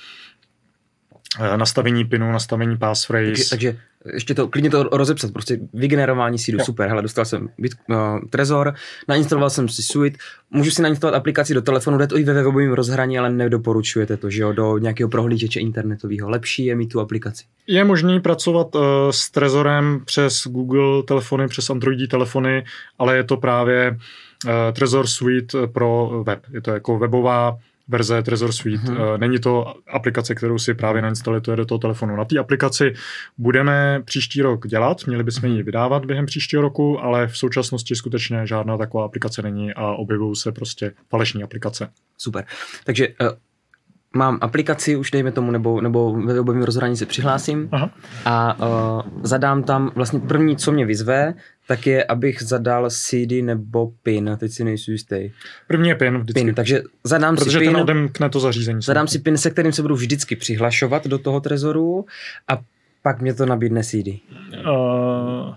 nastavení 1.55 2.05
pinu, 2.05 2.31
nastavení 2.31 2.77
passphrase. 2.77 3.25
Takže, 3.27 3.49
takže 3.49 3.77
ještě 4.13 4.35
to, 4.35 4.47
klidně 4.47 4.69
to 4.69 4.83
rozepsat, 4.83 5.33
prostě 5.33 5.59
vygenerování 5.73 6.39
seedu, 6.39 6.57
jo. 6.59 6.65
super, 6.65 6.89
hele, 6.89 7.01
dostal 7.01 7.25
jsem 7.25 7.49
bit, 7.57 7.71
uh, 7.89 7.97
Trezor, 8.29 8.73
nainstaloval 9.07 9.49
jsem 9.49 9.69
si 9.69 9.83
Suite, 9.83 10.17
můžu 10.51 10.71
si 10.71 10.81
nainstalovat 10.81 11.17
aplikaci 11.17 11.53
do 11.53 11.61
telefonu, 11.61 11.97
jde 11.97 12.07
to 12.07 12.17
i 12.17 12.23
ve 12.23 12.33
webovém 12.33 12.71
rozhraní, 12.71 13.19
ale 13.19 13.29
nedoporučujete 13.29 14.17
to, 14.17 14.29
že 14.29 14.41
jo, 14.41 14.53
do 14.53 14.77
nějakého 14.77 15.09
prohlížeče 15.09 15.59
internetového. 15.59 16.29
Lepší 16.29 16.65
je 16.65 16.75
mít 16.75 16.87
tu 16.87 16.99
aplikaci. 16.99 17.43
Je 17.67 17.83
možný 17.83 18.19
pracovat 18.19 18.75
uh, 18.75 18.81
s 19.11 19.31
Trezorem 19.31 20.01
přes 20.05 20.47
Google 20.47 21.03
telefony, 21.03 21.47
přes 21.47 21.69
Androidí 21.69 22.07
telefony, 22.07 22.65
ale 22.99 23.15
je 23.15 23.23
to 23.23 23.37
právě 23.37 23.91
uh, 24.45 24.51
Trezor 24.73 25.07
Suite 25.07 25.67
pro 25.67 26.23
web. 26.27 26.39
Je 26.53 26.61
to 26.61 26.71
jako 26.71 26.99
webová 26.99 27.57
verze 27.91 28.23
Trezor 28.23 28.51
Suite. 28.51 28.87
Hmm. 28.87 28.97
Není 29.17 29.39
to 29.39 29.73
aplikace, 29.87 30.35
kterou 30.35 30.57
si 30.57 30.73
právě 30.73 31.01
nainstalujete 31.01 31.55
do 31.55 31.65
toho 31.65 31.79
telefonu. 31.79 32.15
Na 32.15 32.25
té 32.25 32.39
aplikaci 32.39 32.93
budeme 33.37 34.01
příští 34.05 34.41
rok 34.41 34.67
dělat, 34.67 35.07
měli 35.07 35.23
bychom 35.23 35.49
ji 35.49 35.63
vydávat 35.63 36.05
během 36.05 36.25
příštího 36.25 36.61
roku, 36.61 37.03
ale 37.03 37.27
v 37.27 37.37
současnosti 37.37 37.95
skutečně 37.95 38.47
žádná 38.47 38.77
taková 38.77 39.05
aplikace 39.05 39.41
není 39.41 39.73
a 39.73 39.91
objevují 39.91 40.35
se 40.35 40.51
prostě 40.51 40.91
falešní 41.09 41.43
aplikace. 41.43 41.89
Super. 42.17 42.45
Takže 42.83 43.07
uh 43.07 43.27
mám 44.13 44.37
aplikaci 44.41 44.95
už 44.95 45.11
dejme 45.11 45.31
tomu, 45.31 45.51
nebo, 45.51 45.81
nebo 45.81 46.13
ve 46.13 46.33
webovém 46.33 46.63
rozhraní 46.63 46.97
se 46.97 47.05
přihlásím 47.05 47.69
Aha. 47.71 47.89
a 48.25 48.59
uh, 48.59 49.01
zadám 49.23 49.63
tam 49.63 49.91
vlastně 49.95 50.19
první, 50.19 50.57
co 50.57 50.71
mě 50.71 50.85
vyzve, 50.85 51.33
tak 51.67 51.87
je, 51.87 52.03
abych 52.03 52.43
zadal 52.43 52.89
CD 52.89 53.31
nebo 53.41 53.91
PIN, 54.03 54.37
teď 54.39 54.51
si 54.51 54.63
nejsou 54.63 54.91
jistý. 54.91 55.31
První 55.67 55.89
je 55.89 55.95
PIN 55.95 56.17
vždycky. 56.17 56.43
PIN, 56.43 56.55
takže 56.55 56.81
zadám 57.03 57.35
Protože 57.35 57.51
si 57.51 57.57
PIN. 57.57 57.69
Protože 57.69 57.75
ten 57.75 57.81
odemkne 57.81 58.29
to 58.29 58.39
zařízení. 58.39 58.81
Zadám 58.81 59.07
si 59.07 59.19
PIN, 59.19 59.37
se 59.37 59.49
kterým 59.49 59.71
se 59.71 59.81
budu 59.81 59.95
vždycky 59.95 60.35
přihlašovat 60.35 61.07
do 61.07 61.17
toho 61.17 61.41
trezoru 61.41 62.05
a 62.47 62.59
pak 63.03 63.21
mě 63.21 63.33
to 63.33 63.45
nabídne 63.45 63.83
CD. 63.83 64.07
Uh, 64.61 65.53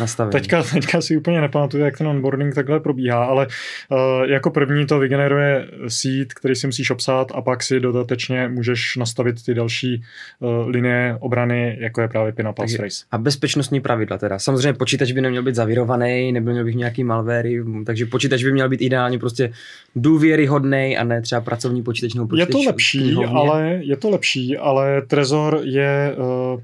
nastavení. 0.00 0.32
Teďka, 0.32 0.62
teďka 0.62 1.00
si 1.00 1.16
úplně 1.16 1.40
nepamatuju, 1.40 1.84
jak 1.84 1.98
ten 1.98 2.06
onboarding 2.06 2.54
takhle 2.54 2.80
probíhá, 2.80 3.24
ale 3.24 3.46
uh, 3.46 3.98
jako 4.24 4.50
první 4.50 4.86
to 4.86 4.98
vygeneruje 4.98 5.66
seed, 5.88 6.34
který 6.34 6.54
si 6.54 6.66
musíš 6.66 6.90
obsát 6.90 7.32
a 7.34 7.42
pak 7.42 7.62
si 7.62 7.80
dodatečně 7.80 8.48
můžeš 8.48 8.96
nastavit 8.96 9.44
ty 9.44 9.54
další 9.54 10.02
uh, 10.38 10.68
linie 10.68 11.16
obrany, 11.20 11.76
jako 11.80 12.00
je 12.00 12.08
právě 12.08 12.32
PIN 12.32 12.46
a 12.46 12.52
passphrase. 12.52 13.04
A 13.10 13.18
bezpečnostní 13.18 13.80
pravidla 13.80 14.18
teda. 14.18 14.38
Samozřejmě 14.38 14.72
počítač 14.72 15.12
by 15.12 15.20
neměl 15.20 15.42
být 15.42 15.54
zavírovaný, 15.54 16.32
nebyl 16.32 16.52
měl 16.52 16.64
bych 16.64 16.74
nějaký 16.74 17.04
malware, 17.04 17.50
takže 17.86 18.06
počítač 18.06 18.44
by 18.44 18.52
měl 18.52 18.68
být 18.68 18.82
ideálně 18.82 19.18
prostě 19.18 19.52
důvěryhodný 19.96 20.96
a 20.98 21.04
ne 21.04 21.22
třeba 21.22 21.40
pracovní 21.40 21.82
počítač 21.82 22.14
nebo 22.14 22.28
počítač. 22.28 22.48
Je 22.48 22.52
to 22.52 22.62
lepší, 22.66 23.14
ale 23.26 23.80
je 23.82 23.96
to 23.96 24.10
lepší, 24.10 24.56
ale 24.56 25.02
Trezor 25.02 25.60
je 25.62 26.16
uh, 26.54 26.60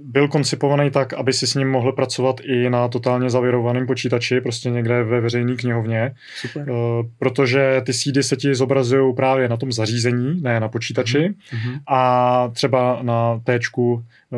byl 0.00 0.28
koncipovaný 0.28 0.90
tak, 0.90 1.12
aby 1.12 1.32
si 1.32 1.46
s 1.46 1.54
ním 1.54 1.70
mohl 1.70 1.92
pracovat 1.92 2.40
i 2.44 2.70
na 2.70 2.88
totálně 2.88 3.30
zavěrovaném 3.30 3.86
počítači, 3.86 4.40
prostě 4.40 4.70
někde 4.70 5.02
ve 5.02 5.20
veřejné 5.20 5.56
knihovně. 5.56 6.14
Super. 6.36 6.70
Uh, 6.70 6.76
protože 7.18 7.82
ty 7.86 7.92
seedy 7.92 8.22
se 8.22 8.36
ti 8.36 8.54
zobrazují 8.54 9.14
právě 9.14 9.48
na 9.48 9.56
tom 9.56 9.72
zařízení, 9.72 10.40
ne 10.42 10.60
na 10.60 10.68
počítači. 10.68 11.18
Mm-hmm. 11.18 11.80
A 11.88 12.50
třeba 12.52 12.98
na 13.02 13.40
T 13.44 13.58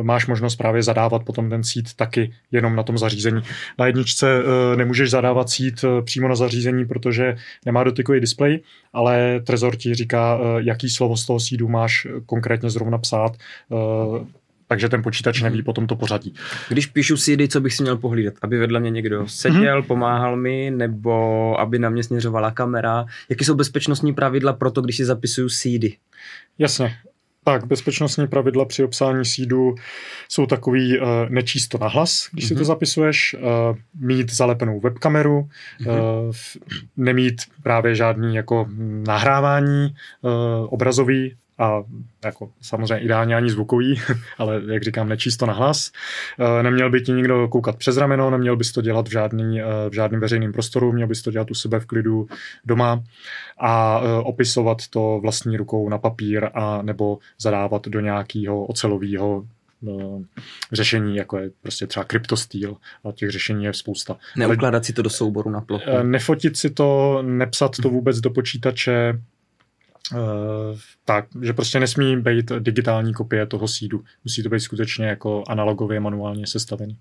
máš 0.02 0.26
možnost 0.26 0.56
právě 0.56 0.82
zadávat 0.82 1.24
potom 1.24 1.50
ten 1.50 1.64
seed 1.64 1.94
taky 1.96 2.32
jenom 2.52 2.76
na 2.76 2.82
tom 2.82 2.98
zařízení. 2.98 3.42
Na 3.78 3.86
jedničce 3.86 4.42
uh, 4.42 4.76
nemůžeš 4.76 5.10
zadávat 5.10 5.50
seed 5.50 5.84
přímo 6.04 6.28
na 6.28 6.34
zařízení, 6.34 6.84
protože 6.84 7.36
nemá 7.66 7.84
dotykový 7.84 8.20
displej, 8.20 8.60
ale 8.92 9.40
Trezor 9.40 9.76
ti 9.76 9.94
říká, 9.94 10.38
jaký 10.58 10.88
slovo 10.90 11.16
z 11.16 11.26
toho 11.26 11.40
seedu 11.40 11.68
máš 11.68 12.06
konkrétně 12.26 12.70
zrovna 12.70 12.98
psát. 12.98 13.36
Takže 14.70 14.88
ten 14.88 15.02
počítač 15.02 15.42
neví 15.42 15.62
potom 15.62 15.86
to 15.86 15.96
pořadí. 15.96 16.34
Když 16.68 16.86
píšu 16.86 17.16
CD, 17.16 17.52
co 17.52 17.60
bych 17.60 17.74
si 17.74 17.82
měl 17.82 17.96
pohlídat? 17.96 18.34
Aby 18.42 18.58
vedle 18.58 18.80
mě 18.80 18.90
někdo 18.90 19.28
seděl, 19.28 19.82
mm-hmm. 19.82 19.86
pomáhal 19.86 20.36
mi, 20.36 20.70
nebo 20.70 21.60
aby 21.60 21.78
na 21.78 21.90
mě 21.90 22.02
směřovala 22.02 22.50
kamera? 22.50 23.04
Jaké 23.28 23.44
jsou 23.44 23.54
bezpečnostní 23.54 24.14
pravidla 24.14 24.52
pro 24.52 24.70
to, 24.70 24.82
když 24.82 24.96
si 24.96 25.04
zapisuju 25.04 25.48
CD? 25.48 25.84
Jasně. 26.58 26.96
Tak, 27.44 27.66
bezpečnostní 27.66 28.26
pravidla 28.26 28.64
při 28.64 28.84
obsání 28.84 29.24
sídu 29.24 29.74
jsou 30.28 30.46
takový 30.46 31.00
uh, 31.00 31.06
nečíst 31.28 31.68
to 31.68 31.78
nahlas, 31.78 32.28
když 32.32 32.44
mm-hmm. 32.44 32.48
si 32.48 32.54
to 32.54 32.60
mhm. 32.60 32.66
zapisuješ, 32.66 33.34
uh, 33.34 33.76
mít 34.00 34.32
zalepenou 34.32 34.80
webkameru, 34.80 35.48
mm-hmm. 35.80 36.28
uh, 36.28 36.34
nemít 36.96 37.42
právě 37.62 37.94
žádný 37.94 38.34
jako 38.34 38.66
nahrávání 39.06 39.94
uh, 40.22 40.30
obrazový, 40.68 41.36
a 41.60 41.82
jako 42.24 42.50
samozřejmě 42.62 42.98
ideálně 42.98 43.36
ani 43.36 43.50
zvukový, 43.50 44.00
ale 44.38 44.62
jak 44.66 44.82
říkám, 44.82 45.08
nečíst 45.08 45.36
to 45.36 45.46
na 45.46 45.52
hlas. 45.52 45.92
Eh, 46.38 46.62
neměl 46.62 46.90
by 46.90 47.00
ti 47.00 47.12
nikdo 47.12 47.48
koukat 47.48 47.76
přes 47.76 47.96
rameno, 47.96 48.30
neměl 48.30 48.56
bys 48.56 48.72
to 48.72 48.82
dělat 48.82 49.08
v, 49.08 49.10
žádný, 49.10 49.60
eh, 49.60 49.64
v 49.90 49.92
žádném 49.92 50.20
veřejném 50.20 50.52
prostoru, 50.52 50.92
měl 50.92 51.08
bys 51.08 51.22
to 51.22 51.30
dělat 51.30 51.50
u 51.50 51.54
sebe 51.54 51.80
v 51.80 51.86
klidu 51.86 52.28
doma 52.64 53.04
a 53.60 54.00
eh, 54.04 54.22
opisovat 54.22 54.88
to 54.90 55.18
vlastní 55.22 55.56
rukou 55.56 55.88
na 55.88 55.98
papír 55.98 56.50
a 56.54 56.82
nebo 56.82 57.18
zadávat 57.40 57.88
do 57.88 58.00
nějakého 58.00 58.66
ocelového 58.66 59.44
řešení, 60.72 61.16
jako 61.16 61.38
je 61.38 61.50
prostě 61.62 61.86
třeba 61.86 62.04
kryptostýl 62.04 62.76
a 63.04 63.12
těch 63.12 63.30
řešení 63.30 63.64
je 63.64 63.74
spousta. 63.74 64.16
Neukládat 64.36 64.84
si 64.84 64.92
to 64.92 65.02
do 65.02 65.10
souboru 65.10 65.50
na 65.50 65.60
plochu. 65.60 65.90
Nefotit 66.02 66.56
si 66.56 66.70
to, 66.70 67.18
nepsat 67.22 67.76
to 67.82 67.88
vůbec 67.88 68.20
do 68.20 68.30
počítače, 68.30 69.20
tak, 71.04 71.26
že 71.42 71.52
prostě 71.52 71.80
nesmí 71.80 72.16
být 72.16 72.52
digitální 72.58 73.14
kopie 73.14 73.46
toho 73.46 73.68
sídu. 73.68 74.04
Musí 74.24 74.42
to 74.42 74.48
být 74.48 74.60
skutečně 74.60 75.06
jako 75.06 75.42
analogově 75.48 76.00
manuálně 76.00 76.46
sestavený. 76.46 76.98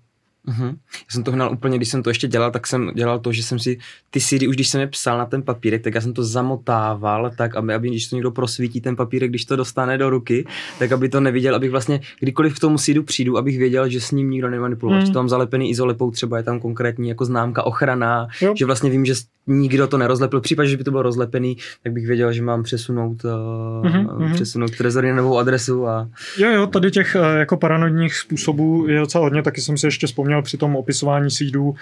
Uh-huh. 0.48 0.68
Já 0.68 1.10
jsem 1.10 1.22
to 1.22 1.32
hnal 1.32 1.52
úplně, 1.52 1.76
když 1.76 1.88
jsem 1.88 2.02
to 2.02 2.10
ještě 2.10 2.28
dělal, 2.28 2.50
tak 2.50 2.66
jsem 2.66 2.90
dělal 2.94 3.18
to, 3.18 3.32
že 3.32 3.42
jsem 3.42 3.58
si 3.58 3.78
ty 4.10 4.20
CD, 4.20 4.42
už 4.42 4.54
když 4.56 4.68
jsem 4.68 4.80
je 4.80 4.86
psal 4.86 5.18
na 5.18 5.26
ten 5.26 5.42
papírek, 5.42 5.82
tak 5.82 5.94
já 5.94 6.00
jsem 6.00 6.12
to 6.12 6.24
zamotával, 6.24 7.30
tak 7.36 7.56
aby, 7.56 7.74
aby 7.74 7.88
když 7.88 8.08
to 8.08 8.16
někdo 8.16 8.30
prosvítí 8.30 8.80
ten 8.80 8.96
papírek, 8.96 9.30
když 9.30 9.44
to 9.44 9.56
dostane 9.56 9.98
do 9.98 10.10
ruky, 10.10 10.46
tak 10.78 10.92
aby 10.92 11.08
to 11.08 11.20
neviděl, 11.20 11.54
abych 11.54 11.70
vlastně 11.70 12.00
kdykoliv 12.20 12.56
k 12.56 12.60
tomu 12.60 12.78
CD 12.78 13.04
přijdu, 13.04 13.38
abych 13.38 13.58
věděl, 13.58 13.88
že 13.88 14.00
s 14.00 14.10
ním 14.10 14.30
nikdo 14.30 14.50
nemanipuloval. 14.50 14.98
Hmm. 14.98 15.06
Že 15.06 15.12
to 15.12 15.18
mám 15.18 15.28
zalepený 15.28 15.70
izolepou, 15.70 16.10
třeba 16.10 16.36
je 16.36 16.42
tam 16.42 16.60
konkrétní 16.60 17.08
jako 17.08 17.24
známka 17.24 17.62
ochrana, 17.62 18.28
jo. 18.40 18.54
že 18.56 18.66
vlastně 18.66 18.90
vím, 18.90 19.04
že 19.04 19.14
nikdo 19.46 19.86
to 19.86 19.98
nerozlepil. 19.98 20.40
V 20.40 20.42
případě, 20.42 20.68
že 20.68 20.76
by 20.76 20.84
to 20.84 20.90
bylo 20.90 21.02
rozlepený, 21.02 21.56
tak 21.82 21.92
bych 21.92 22.06
věděl, 22.06 22.32
že 22.32 22.42
mám 22.42 22.62
přesunout, 22.62 23.22
mm-hmm. 23.22 24.34
přesunout 24.34 24.76
trezory 24.76 25.10
na 25.10 25.16
novou 25.16 25.38
adresu. 25.38 25.86
A... 25.86 26.08
Jo, 26.38 26.50
jo, 26.50 26.66
tady 26.66 26.90
těch 26.90 27.16
uh, 27.20 27.38
jako 27.38 27.56
paranoidních 27.56 28.16
způsobů 28.16 28.86
je 28.88 29.00
docela 29.00 29.24
hodně, 29.24 29.42
taky 29.42 29.60
jsem 29.60 29.76
si 29.76 29.86
ještě 29.86 30.06
vzpomněl 30.06 30.29
při 30.42 30.56
tom 30.56 30.76
opisování 30.76 31.30
sídů, 31.30 31.68
uh, 31.68 31.74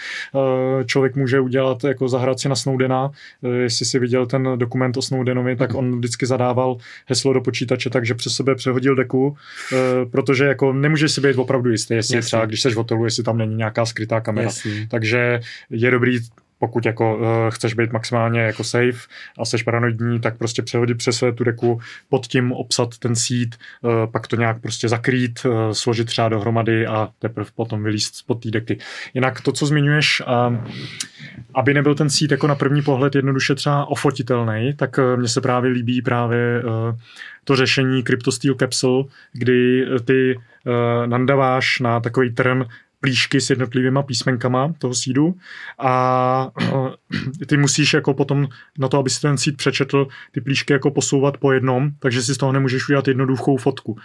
člověk 0.87 1.17
může 1.17 1.41
udělat, 1.41 1.85
jako 1.85 2.09
zahrát 2.09 2.41
si 2.41 2.49
na 2.49 2.55
Snowdena, 2.55 3.11
uh, 3.41 3.55
jestli 3.55 3.87
si 3.87 3.99
viděl 3.99 4.27
ten 4.27 4.49
dokument 4.57 4.97
o 4.97 5.03
Snowdenovi, 5.03 5.57
tak 5.57 5.75
on 5.75 5.99
vždycky 5.99 6.27
zadával 6.27 6.77
heslo 7.07 7.33
do 7.33 7.41
počítače, 7.41 7.91
takže 7.91 8.15
přes 8.15 8.33
sebe 8.33 8.55
přehodil 8.55 8.95
deku, 8.95 9.27
uh, 9.27 10.11
protože 10.11 10.45
jako 10.45 10.73
nemůže 10.73 11.09
si 11.09 11.21
být 11.21 11.37
opravdu 11.37 11.71
jistý, 11.71 11.95
jestli 11.95 12.17
Jasně. 12.17 12.27
třeba, 12.27 12.47
když 12.47 12.63
seš 12.63 12.75
v 12.75 12.77
hotelu, 12.77 13.05
jestli 13.05 13.23
tam 13.23 13.39
není 13.39 13.55
nějaká 13.55 13.87
skrytá 13.87 14.21
kamera. 14.21 14.47
Jasně. 14.47 14.89
Takže 14.91 15.41
je 15.71 15.91
dobrý 15.91 16.19
pokud 16.59 16.87
jako 16.87 17.17
uh, 17.17 17.25
chceš 17.51 17.75
být 17.75 17.93
maximálně 17.93 18.41
jako 18.41 18.65
safe 18.65 19.09
a 19.39 19.45
jsi 19.45 19.65
paranoidní, 19.65 20.21
tak 20.21 20.39
prostě 20.39 20.63
přehodit 20.63 20.99
přes 20.99 21.25
tu 21.35 21.45
deku, 21.45 21.81
pod 22.09 22.27
tím 22.27 22.53
obsat 22.53 22.99
ten 22.99 23.17
seed, 23.17 23.57
uh, 23.83 23.91
pak 24.13 24.27
to 24.27 24.37
nějak 24.37 24.61
prostě 24.61 24.89
zakrýt, 24.89 25.45
uh, 25.45 25.53
složit 25.73 26.07
třeba 26.07 26.29
dohromady 26.29 26.87
a 26.87 27.09
teprve 27.19 27.51
potom 27.57 27.83
vylíst 27.83 28.15
spod 28.15 28.43
té 28.43 28.51
deky. 28.51 28.79
Jinak 29.15 29.41
to, 29.41 29.53
co 29.53 29.67
zmiňuješ, 29.67 30.23
uh, 30.27 30.57
aby 31.55 31.75
nebyl 31.75 31.95
ten 31.95 32.11
seed 32.11 32.31
jako 32.31 32.47
na 32.47 32.55
první 32.55 32.83
pohled 32.83 33.15
jednoduše 33.15 33.55
třeba 33.55 33.87
ofotitelný, 33.87 34.75
tak 34.77 34.99
uh, 34.99 35.17
mně 35.17 35.29
se 35.29 35.41
právě 35.41 35.71
líbí 35.71 36.03
právě 36.03 36.63
uh, 36.65 36.99
to 37.45 37.57
řešení 37.57 38.05
CryptoSteel 38.05 38.55
Capsule, 38.55 39.05
kdy 39.33 39.87
ty 40.05 40.37
uh, 40.37 41.07
nandaváš 41.07 41.81
na 41.81 42.01
takový 42.01 42.31
trn 42.31 42.65
plíšky 43.01 43.41
s 43.41 43.51
jednotlivýma 43.51 44.03
písmenkama 44.03 44.75
toho 44.79 44.95
sídu 44.95 45.35
a 45.79 46.51
ty 47.47 47.57
musíš 47.57 47.95
jako 47.95 48.15
potom 48.15 48.49
na 48.79 48.89
to, 48.89 48.99
aby 48.99 49.11
si 49.11 49.21
ten 49.21 49.39
síd 49.39 49.57
přečetl, 49.57 50.07
ty 50.33 50.41
plíšky 50.41 50.73
jako 50.73 50.91
posouvat 50.91 51.37
po 51.37 51.53
jednom, 51.53 51.91
takže 51.99 52.23
si 52.23 52.35
z 52.35 52.37
toho 52.37 52.53
nemůžeš 52.53 52.89
udělat 52.89 53.09
jednoduchou 53.09 53.57
fotku. 53.57 53.99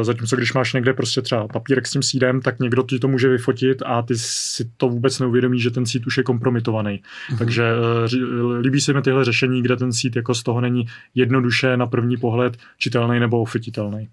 E, 0.00 0.04
zatímco 0.04 0.36
když 0.36 0.52
máš 0.52 0.72
někde 0.72 0.92
prostě 0.92 1.22
třeba 1.22 1.48
papírek 1.48 1.86
s 1.86 1.90
tím 1.90 2.02
sídem, 2.02 2.40
tak 2.40 2.60
někdo 2.60 2.82
ti 2.82 2.98
to 2.98 3.08
může 3.08 3.28
vyfotit 3.28 3.82
a 3.86 4.02
ty 4.02 4.14
si 4.16 4.70
to 4.76 4.88
vůbec 4.88 5.18
neuvědomí, 5.18 5.60
že 5.60 5.70
ten 5.70 5.86
síd 5.86 6.06
už 6.06 6.16
je 6.16 6.22
kompromitovaný. 6.22 7.00
Mm-hmm. 7.00 7.38
Takže 7.38 7.64
e, 7.64 8.56
líbí 8.60 8.80
se 8.80 8.92
mi 8.92 9.02
tyhle 9.02 9.24
řešení, 9.24 9.62
kde 9.62 9.76
ten 9.76 9.92
síd 9.92 10.16
jako 10.16 10.34
z 10.34 10.42
toho 10.42 10.60
není 10.60 10.86
jednoduše 11.14 11.76
na 11.76 11.86
první 11.86 12.16
pohled 12.16 12.56
čitelný 12.78 13.20
nebo 13.20 13.40
ofititelný. 13.40 14.08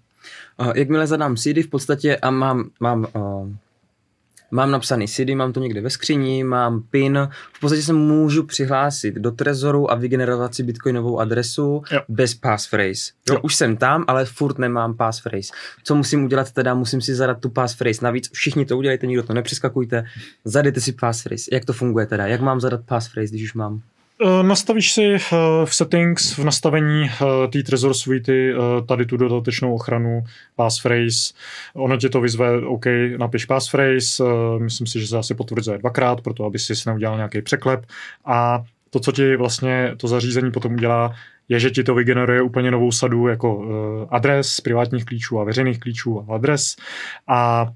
Jakmile 0.74 1.06
zadám 1.06 1.36
sídy 1.36 1.62
v 1.62 1.68
podstatě 1.68 2.16
a 2.16 2.30
mám, 2.30 2.70
mám 2.80 3.06
uh 3.14 3.48
mám 4.52 4.70
napsaný 4.70 5.08
CD, 5.08 5.28
mám 5.34 5.52
to 5.52 5.60
někde 5.60 5.80
ve 5.80 5.90
skříni, 5.90 6.44
mám 6.44 6.82
PIN, 6.90 7.28
v 7.52 7.60
podstatě 7.60 7.82
se 7.82 7.92
můžu 7.92 8.42
přihlásit 8.42 9.14
do 9.14 9.30
Trezoru 9.30 9.90
a 9.90 9.94
vygenerovat 9.94 10.54
si 10.54 10.62
bitcoinovou 10.62 11.20
adresu 11.20 11.82
jo. 11.92 12.00
bez 12.08 12.34
passphrase. 12.34 13.12
Jo. 13.30 13.40
Už 13.42 13.54
jsem 13.54 13.76
tam, 13.76 14.04
ale 14.08 14.24
furt 14.24 14.58
nemám 14.58 14.96
passphrase. 14.96 15.52
Co 15.84 15.94
musím 15.94 16.24
udělat 16.24 16.52
teda? 16.52 16.74
Musím 16.74 17.00
si 17.00 17.14
zadat 17.14 17.40
tu 17.40 17.50
passphrase. 17.50 18.04
Navíc 18.04 18.30
všichni 18.32 18.64
to 18.64 18.78
udělejte, 18.78 19.06
nikdo 19.06 19.22
to 19.22 19.34
nepřeskakujte. 19.34 20.04
Zadejte 20.44 20.80
si 20.80 20.92
passphrase. 20.92 21.50
Jak 21.52 21.64
to 21.64 21.72
funguje 21.72 22.06
teda? 22.06 22.26
Jak 22.26 22.40
mám 22.40 22.60
zadat 22.60 22.80
passphrase, 22.86 23.30
když 23.30 23.44
už 23.44 23.54
mám? 23.54 23.82
Eh, 24.24 24.42
nastavíš 24.42 24.92
si 24.92 25.14
eh, 25.14 25.18
v 25.64 25.74
settings, 25.74 26.38
v 26.38 26.44
nastavení 26.44 27.10
eh, 27.10 27.48
té 27.48 27.62
Trezor 27.62 27.94
Suite 27.94 28.32
tady 28.88 29.06
tu 29.06 29.16
dodatečnou 29.16 29.74
ochranu 29.74 30.24
passphrase. 30.56 31.34
Ono 31.74 31.96
tě 31.96 32.08
to 32.08 32.20
vyzve, 32.20 32.66
OK, 32.66 32.84
napiš 33.16 33.44
passphrase, 33.44 34.24
myslím 34.58 34.86
si, 34.86 35.00
že 35.00 35.06
se 35.06 35.18
asi 35.18 35.34
potvrzuje 35.34 35.78
dvakrát, 35.78 36.20
proto 36.20 36.44
aby 36.44 36.58
si 36.58 36.72
neudělal 36.86 37.16
nějaký 37.16 37.42
překlep 37.42 37.86
a 38.24 38.62
to, 38.90 39.00
co 39.00 39.12
ti 39.12 39.36
vlastně 39.36 39.94
to 39.96 40.08
zařízení 40.08 40.50
potom 40.50 40.74
udělá, 40.74 41.14
je, 41.48 41.60
že 41.60 41.70
ti 41.70 41.84
to 41.84 41.94
vygeneruje 41.94 42.42
úplně 42.42 42.70
novou 42.70 42.92
sadu 42.92 43.26
jako 43.26 43.64
adres, 44.10 44.60
privátních 44.60 45.04
klíčů 45.04 45.40
a 45.40 45.44
veřejných 45.44 45.80
klíčů 45.80 46.20
a 46.20 46.34
adres 46.34 46.76
a 47.28 47.68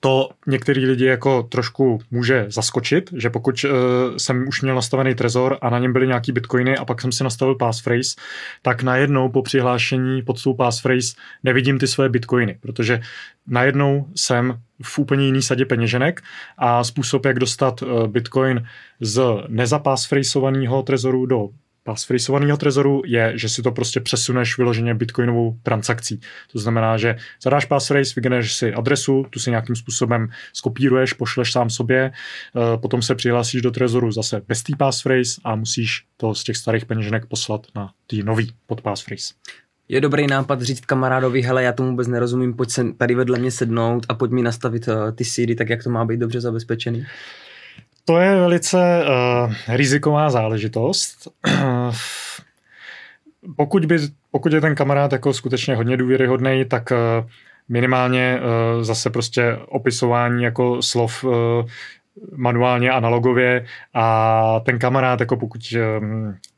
to 0.00 0.28
některý 0.46 0.86
lidi 0.86 1.04
jako 1.04 1.42
trošku 1.42 1.98
může 2.10 2.46
zaskočit, 2.48 3.10
že 3.16 3.30
pokud 3.30 3.64
uh, 3.64 3.70
jsem 4.16 4.48
už 4.48 4.62
měl 4.62 4.74
nastavený 4.74 5.14
trezor 5.14 5.58
a 5.62 5.70
na 5.70 5.78
něm 5.78 5.92
byly 5.92 6.06
nějaký 6.06 6.32
bitcoiny 6.32 6.76
a 6.76 6.84
pak 6.84 7.00
jsem 7.00 7.12
si 7.12 7.24
nastavil 7.24 7.54
passphrase, 7.54 8.16
tak 8.62 8.82
najednou 8.82 9.28
po 9.28 9.42
přihlášení 9.42 10.22
pod 10.22 10.42
tou 10.42 10.54
passphrase 10.54 11.14
nevidím 11.44 11.78
ty 11.78 11.86
své 11.86 12.08
bitcoiny, 12.08 12.58
protože 12.60 13.00
najednou 13.46 14.06
jsem 14.14 14.60
v 14.82 14.98
úplně 14.98 15.26
jiný 15.26 15.42
sadě 15.42 15.64
peněženek 15.64 16.22
a 16.58 16.84
způsob, 16.84 17.26
jak 17.26 17.38
dostat 17.38 17.82
uh, 17.82 18.06
bitcoin 18.06 18.66
z 19.00 19.22
nezapassphraseovaného 19.48 20.82
trezoru 20.82 21.26
do 21.26 21.48
passphrasovaného 21.82 22.56
trezoru 22.56 23.02
je, 23.06 23.32
že 23.34 23.48
si 23.48 23.62
to 23.62 23.72
prostě 23.72 24.00
přesuneš 24.00 24.58
vyloženě 24.58 24.94
bitcoinovou 24.94 25.56
transakcí. 25.62 26.20
To 26.52 26.58
znamená, 26.58 26.96
že 26.96 27.16
zadáš 27.42 27.64
passphrase, 27.64 28.12
vygeneruješ 28.16 28.54
si 28.54 28.74
adresu, 28.74 29.26
tu 29.30 29.40
si 29.40 29.50
nějakým 29.50 29.76
způsobem 29.76 30.28
skopíruješ, 30.52 31.12
pošleš 31.12 31.52
sám 31.52 31.70
sobě, 31.70 32.12
eh, 32.12 32.78
potom 32.78 33.02
se 33.02 33.14
přihlásíš 33.14 33.62
do 33.62 33.70
trezoru 33.70 34.12
zase 34.12 34.42
bez 34.48 34.62
té 34.62 34.72
passphrase 34.78 35.40
a 35.44 35.56
musíš 35.56 36.04
to 36.16 36.34
z 36.34 36.44
těch 36.44 36.56
starých 36.56 36.84
peněženek 36.84 37.26
poslat 37.26 37.66
na 37.74 37.90
tý 38.06 38.22
nový 38.22 38.52
pod 38.66 38.80
passphrase. 38.80 39.34
Je 39.88 40.00
dobrý 40.00 40.26
nápad 40.26 40.62
říct 40.62 40.80
kamarádovi, 40.80 41.42
hele, 41.42 41.62
já 41.62 41.72
tomu 41.72 41.90
vůbec 41.90 42.08
nerozumím, 42.08 42.54
pojď 42.54 42.70
se 42.70 42.92
tady 42.92 43.14
vedle 43.14 43.38
mě 43.38 43.50
sednout 43.50 44.06
a 44.08 44.14
pojď 44.14 44.30
mi 44.30 44.42
nastavit 44.42 44.88
uh, 44.88 44.94
ty 45.14 45.24
sídy, 45.24 45.54
tak 45.54 45.68
jak 45.68 45.84
to 45.84 45.90
má 45.90 46.04
být 46.04 46.20
dobře 46.20 46.40
zabezpečený? 46.40 47.06
To 48.04 48.18
je 48.18 48.36
velice 48.36 49.04
uh, 49.04 49.54
riziková 49.68 50.30
záležitost. 50.30 51.28
pokud, 53.56 53.84
by, 53.84 53.98
pokud 54.30 54.52
je 54.52 54.60
ten 54.60 54.74
kamarád 54.74 55.12
jako 55.12 55.32
skutečně 55.32 55.74
hodně 55.74 55.96
důvěryhodný, 55.96 56.64
tak 56.64 56.90
uh, 56.90 57.30
minimálně 57.68 58.40
uh, 58.40 58.82
zase 58.82 59.10
prostě 59.10 59.56
opisování 59.68 60.44
jako 60.44 60.82
slov 60.82 61.24
uh, 61.24 61.32
manuálně, 62.36 62.90
analogově 62.90 63.66
a 63.94 64.60
ten 64.60 64.78
kamarád, 64.78 65.20
jako 65.20 65.36
pokud 65.36 65.60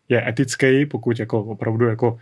je 0.09 0.28
etický, 0.28 0.86
pokud 0.86 1.20
jako 1.20 1.43
opravdu 1.43 1.86
jako 1.86 2.18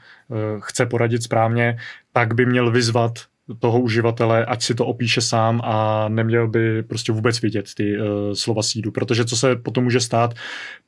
chce 0.60 0.86
poradit 0.86 1.22
správně, 1.22 1.78
tak 2.12 2.34
by 2.34 2.46
měl 2.46 2.70
vyzvat 2.70 3.12
toho 3.58 3.80
uživatele, 3.80 4.44
ať 4.44 4.62
si 4.62 4.74
to 4.74 4.86
opíše 4.86 5.20
sám 5.20 5.60
a 5.64 6.08
neměl 6.08 6.48
by 6.48 6.82
prostě 6.82 7.12
vůbec 7.12 7.40
vidět 7.40 7.74
ty 7.74 7.98
uh, 7.98 8.04
slova 8.32 8.62
sídu, 8.62 8.90
protože 8.90 9.24
co 9.24 9.36
se 9.36 9.56
potom 9.56 9.84
může 9.84 10.00
stát, 10.00 10.34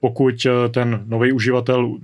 pokud 0.00 0.34
uh, 0.46 0.72
ten 0.72 1.02
nový 1.06 1.32
uživatel 1.32 1.98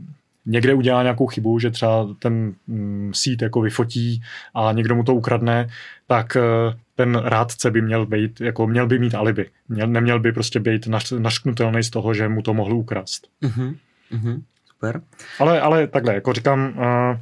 někde 0.47 0.75
udělá 0.75 1.03
nějakou 1.03 1.27
chybu, 1.27 1.59
že 1.59 1.71
třeba 1.71 2.09
ten 2.19 2.55
mm, 2.67 3.11
sít 3.15 3.43
jako 3.43 3.61
vyfotí 3.61 4.23
a 4.55 4.73
někdo 4.73 4.95
mu 4.95 5.05
to 5.05 5.15
ukradne, 5.15 5.69
tak 6.07 6.37
uh, 6.37 6.75
ten 6.95 7.15
rádce 7.15 7.71
by 7.71 7.83
měl 7.83 8.07
být, 8.07 8.41
jako 8.41 8.67
měl 8.67 8.87
by 8.87 8.99
mít 8.99 9.15
alibi. 9.15 9.51
Měl, 9.69 9.87
neměl 9.87 10.21
by 10.21 10.33
prostě 10.33 10.61
být 10.61 10.87
naš, 10.87 11.11
našknutelný 11.11 11.83
z 11.83 11.91
toho, 11.91 12.15
že 12.15 12.29
mu 12.29 12.43
to 12.43 12.55
mohl 12.55 12.75
ukrást. 12.75 13.29
Uh-huh. 13.43 13.77
Uh-huh. 14.13 14.43
Super. 14.67 15.01
Ale, 15.39 15.61
ale 15.61 15.87
takhle, 15.87 16.15
jako 16.15 16.33
říkám, 16.33 16.75
uh, 16.77 17.17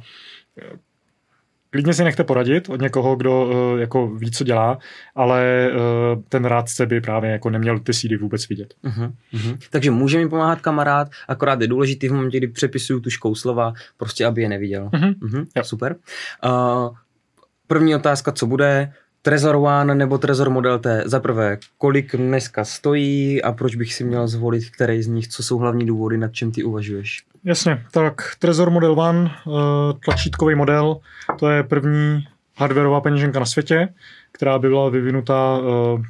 klidně 1.69 1.93
si 1.93 2.03
nechte 2.03 2.23
poradit 2.23 2.69
od 2.69 2.81
někoho, 2.81 3.15
kdo 3.15 3.45
uh, 3.45 3.79
jako 3.79 4.07
ví, 4.07 4.31
co 4.31 4.43
dělá, 4.43 4.77
ale 5.15 5.69
uh, 5.71 6.23
ten 6.29 6.45
rádce 6.45 6.85
by 6.85 7.01
právě 7.01 7.31
jako 7.31 7.49
neměl 7.49 7.79
ty 7.79 7.93
sídy 7.93 8.17
vůbec 8.17 8.49
vidět. 8.49 8.73
Uh-huh, 8.83 9.11
uh-huh. 9.33 9.57
Takže 9.69 9.91
může 9.91 10.17
mi 10.17 10.29
pomáhat 10.29 10.61
kamarád, 10.61 11.07
akorát 11.27 11.61
je 11.61 11.67
důležitý 11.67 12.07
v 12.07 12.13
momentě, 12.13 12.37
kdy 12.37 12.47
přepisuju 12.47 12.99
tu 12.99 13.09
škouslova, 13.09 13.73
prostě 13.97 14.25
aby 14.25 14.41
je 14.41 14.49
neviděl. 14.49 14.89
Uh-huh. 14.93 15.15
Uh-huh, 15.19 15.61
super. 15.61 15.95
Uh, 16.45 16.95
první 17.67 17.95
otázka, 17.95 18.31
co 18.31 18.47
bude? 18.47 18.93
Trezor 19.21 19.55
One 19.55 19.95
nebo 19.95 20.17
Trezor 20.17 20.49
Model 20.49 20.79
T. 20.79 21.03
Za 21.05 21.19
prvé, 21.19 21.57
kolik 21.77 22.15
dneska 22.15 22.65
stojí 22.65 23.43
a 23.43 23.51
proč 23.51 23.75
bych 23.75 23.93
si 23.93 24.03
měl 24.03 24.27
zvolit 24.27 24.69
který 24.69 25.03
z 25.03 25.07
nich, 25.07 25.27
co 25.27 25.43
jsou 25.43 25.57
hlavní 25.57 25.85
důvody, 25.85 26.17
nad 26.17 26.33
čem 26.33 26.51
ty 26.51 26.63
uvažuješ? 26.63 27.23
Jasně, 27.43 27.83
tak 27.91 28.35
Trezor 28.39 28.69
Model 28.69 28.99
One, 28.99 29.31
eh, 29.31 29.51
tlačítkový 30.05 30.55
model, 30.55 30.97
to 31.39 31.49
je 31.49 31.63
první 31.63 32.23
hardwareová 32.57 33.01
peněženka 33.01 33.39
na 33.39 33.45
světě, 33.45 33.89
která 34.31 34.59
by 34.59 34.67
byla 34.67 34.89
vyvinuta 34.89 35.59
eh, 35.59 36.03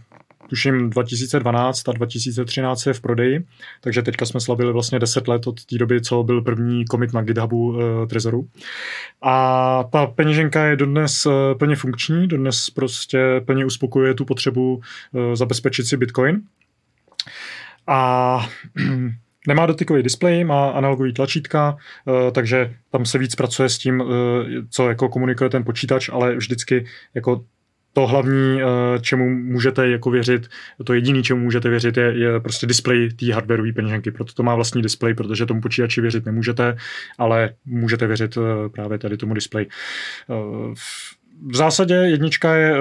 tuším 0.47 0.89
2012 0.89 1.89
a 1.89 1.91
2013 1.91 2.85
je 2.85 2.93
v 2.93 3.01
prodeji, 3.01 3.45
takže 3.81 4.01
teďka 4.01 4.25
jsme 4.25 4.39
slavili 4.39 4.73
vlastně 4.73 4.99
10 4.99 5.27
let 5.27 5.47
od 5.47 5.65
té 5.65 5.77
doby, 5.77 6.01
co 6.01 6.23
byl 6.23 6.41
první 6.41 6.85
commit 6.85 7.13
na 7.13 7.21
GitHubu 7.21 7.67
uh, 7.67 7.79
Trezoru. 8.09 8.47
A 9.21 9.83
ta 9.91 10.05
peněženka 10.05 10.65
je 10.65 10.75
dodnes 10.75 11.25
uh, 11.25 11.33
plně 11.59 11.75
funkční, 11.75 12.27
dodnes 12.27 12.69
prostě 12.69 13.41
plně 13.45 13.65
uspokojuje 13.65 14.13
tu 14.13 14.25
potřebu 14.25 14.75
uh, 14.75 14.81
zabezpečit 15.33 15.83
si 15.87 15.97
Bitcoin. 15.97 16.41
A 17.87 18.39
Nemá 19.47 19.65
dotykový 19.65 20.03
displej, 20.03 20.43
má 20.43 20.69
analogový 20.69 21.13
tlačítka, 21.13 21.77
takže 22.31 22.73
tam 22.91 23.05
se 23.05 23.17
víc 23.17 23.35
pracuje 23.35 23.69
s 23.69 23.77
tím, 23.77 24.03
co 24.69 24.89
jako 24.89 25.09
komunikuje 25.09 25.49
ten 25.49 25.63
počítač, 25.63 26.09
ale 26.09 26.35
vždycky 26.35 26.85
jako 27.13 27.45
to 27.97 28.07
hlavní, 28.07 28.61
eh, 28.61 28.99
čemu 29.01 29.29
můžete 29.29 29.89
jako 29.89 30.11
věřit, 30.11 30.47
to 30.83 30.93
jediné, 30.93 31.23
čemu 31.23 31.41
můžete 31.41 31.69
věřit, 31.69 31.97
je, 31.97 32.19
je 32.19 32.39
prostě 32.39 32.67
display 32.67 33.09
té 33.09 33.33
hardwareové 33.33 33.73
peněženky. 33.73 34.11
Proto 34.11 34.33
to 34.33 34.43
má 34.43 34.55
vlastní 34.55 34.81
display, 34.81 35.13
protože 35.13 35.45
tomu 35.45 35.61
počítači 35.61 36.01
věřit 36.01 36.25
nemůžete, 36.25 36.77
ale 37.17 37.49
můžete 37.65 38.07
věřit 38.07 38.37
eh, 38.37 38.69
právě 38.69 38.97
tady 38.97 39.17
tomu 39.17 39.33
display. 39.33 39.65
Eh, 39.65 40.33
v 41.47 41.55
zásadě 41.55 41.93
jednička 41.93 42.55
je 42.55 42.73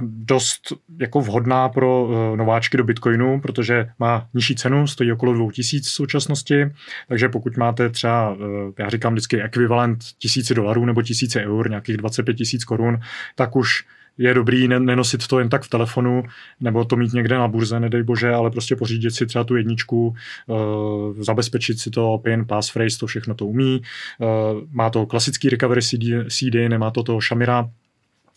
dost 0.00 0.72
jako 1.00 1.20
vhodná 1.20 1.68
pro 1.68 2.08
nováčky 2.36 2.76
do 2.76 2.84
Bitcoinu, 2.84 3.40
protože 3.40 3.88
má 3.98 4.26
nižší 4.34 4.54
cenu, 4.54 4.86
stojí 4.86 5.12
okolo 5.12 5.32
2000 5.32 5.88
v 5.88 5.92
současnosti, 5.92 6.66
takže 7.08 7.28
pokud 7.28 7.56
máte 7.56 7.90
třeba, 7.90 8.36
já 8.78 8.88
říkám 8.88 9.12
vždycky 9.12 9.42
ekvivalent 9.42 9.98
tisíci 10.18 10.54
dolarů 10.54 10.84
nebo 10.84 11.02
tisíce 11.02 11.44
eur, 11.44 11.70
nějakých 11.70 11.96
25 11.96 12.34
tisíc 12.34 12.64
korun, 12.64 12.98
tak 13.34 13.56
už 13.56 13.84
je 14.18 14.34
dobrý 14.34 14.68
nenosit 14.68 15.26
to 15.26 15.38
jen 15.38 15.48
tak 15.48 15.62
v 15.62 15.68
telefonu, 15.68 16.22
nebo 16.60 16.84
to 16.84 16.96
mít 16.96 17.12
někde 17.12 17.34
na 17.34 17.48
burze, 17.48 17.80
nedej 17.80 18.02
bože, 18.02 18.30
ale 18.30 18.50
prostě 18.50 18.76
pořídit 18.76 19.10
si 19.10 19.26
třeba 19.26 19.44
tu 19.44 19.56
jedničku, 19.56 20.14
uh, 20.46 21.22
zabezpečit 21.22 21.80
si 21.80 21.90
to, 21.90 22.18
PIN, 22.18 22.46
passphrase, 22.46 22.98
to 22.98 23.06
všechno 23.06 23.34
to 23.34 23.46
umí. 23.46 23.82
Uh, 24.18 24.28
má 24.70 24.90
to 24.90 25.06
klasický 25.06 25.48
recovery 25.48 25.82
CD, 25.82 26.04
CD 26.28 26.54
nemá 26.68 26.90
to 26.90 27.02
toho 27.02 27.20
Shamira, 27.20 27.70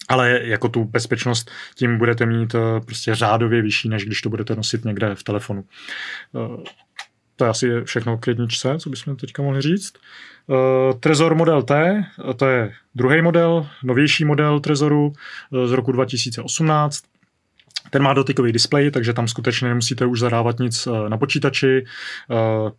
ale 0.10 0.40
jako 0.44 0.70
tu 0.70 0.84
bezpečnost 0.84 1.52
tím 1.76 1.98
budete 1.98 2.26
mít 2.26 2.56
uh, 2.56 2.62
prostě 2.86 3.16
řádově 3.16 3.62
vyšší, 3.62 3.90
než 3.90 4.06
když 4.06 4.22
to 4.22 4.30
budete 4.30 4.56
nosit 4.56 4.86
někde 4.86 5.16
v 5.16 5.24
telefonu. 5.24 5.64
To 7.36 7.44
je 7.44 7.50
asi 7.50 7.70
všechno 7.84 8.18
k 8.18 8.28
jedničce, 8.28 8.76
co 8.80 8.90
bychom 8.90 9.16
teďka 9.16 9.44
mohli 9.44 9.62
říct. 9.62 9.94
Uh, 10.50 11.00
Trezor 11.00 11.36
Model 11.36 11.64
T, 11.64 12.04
to 12.36 12.48
je 12.48 12.74
druhý 12.96 13.22
model, 13.22 13.68
novější 13.84 14.26
model 14.26 14.60
Trezoru 14.60 15.08
uh, 15.08 15.66
z 15.66 15.72
roku 15.72 15.92
2018. 15.92 17.04
Ten 17.90 18.02
má 18.02 18.14
dotykový 18.14 18.52
displej, 18.52 18.92
takže 18.92 19.14
tam 19.14 19.28
skutečně 19.28 19.68
nemusíte 19.68 20.06
už 20.06 20.20
zadávat 20.20 20.60
nic 20.60 20.88
na 21.08 21.18
počítači. 21.18 21.86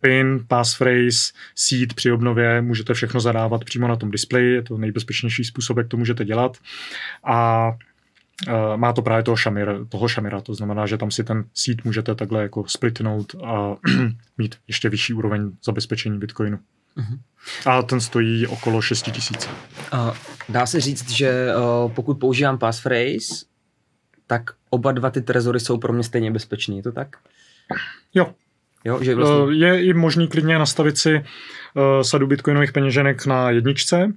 PIN, 0.01 0.45
passphrase, 0.47 1.33
seed 1.55 1.93
při 1.93 2.11
obnově, 2.11 2.61
můžete 2.61 2.93
všechno 2.93 3.19
zadávat 3.19 3.63
přímo 3.63 3.87
na 3.87 3.95
tom 3.95 4.11
displeji, 4.11 4.53
je 4.53 4.61
to 4.61 4.77
nejbezpečnější 4.77 5.43
způsob, 5.43 5.77
jak 5.77 5.87
to 5.87 5.97
můžete 5.97 6.25
dělat. 6.25 6.57
A 7.23 7.71
má 8.75 8.93
to 8.93 9.01
právě 9.01 9.23
toho, 9.23 9.37
šamir, 9.37 9.75
toho 9.89 10.07
šamira, 10.07 10.41
to 10.41 10.53
znamená, 10.53 10.85
že 10.85 10.97
tam 10.97 11.11
si 11.11 11.23
ten 11.23 11.43
seed 11.53 11.85
můžete 11.85 12.15
takhle 12.15 12.41
jako 12.41 12.63
splitnout 12.67 13.35
a 13.45 13.75
mít 14.37 14.55
ještě 14.67 14.89
vyšší 14.89 15.13
úroveň 15.13 15.51
zabezpečení 15.63 16.19
Bitcoinu. 16.19 16.59
A 17.65 17.81
ten 17.81 18.01
stojí 18.01 18.47
okolo 18.47 18.81
6 18.81 19.01
tisíc. 19.11 19.49
Uh, 19.93 20.15
dá 20.49 20.65
se 20.65 20.79
říct, 20.79 21.09
že 21.09 21.47
uh, 21.55 21.91
pokud 21.91 22.19
používám 22.19 22.57
passphrase, 22.57 23.45
tak 24.27 24.43
oba 24.69 24.91
dva 24.91 25.09
ty 25.09 25.21
trezory 25.21 25.59
jsou 25.59 25.77
pro 25.77 25.93
mě 25.93 26.03
stejně 26.03 26.31
bezpečný, 26.31 26.77
je 26.77 26.83
to 26.83 26.91
tak? 26.91 27.15
Jo. 28.13 28.33
jo 28.85 29.03
že 29.03 29.15
vlastně... 29.15 29.37
uh, 29.37 29.51
je 29.51 29.85
i 29.85 29.93
možný 29.93 30.27
klidně 30.27 30.59
nastavit 30.59 30.97
si 30.97 31.15
uh, 31.15 31.23
sadu 32.01 32.27
bitcoinových 32.27 32.71
peněženek 32.71 33.25
na 33.25 33.49
jedničce 33.49 34.13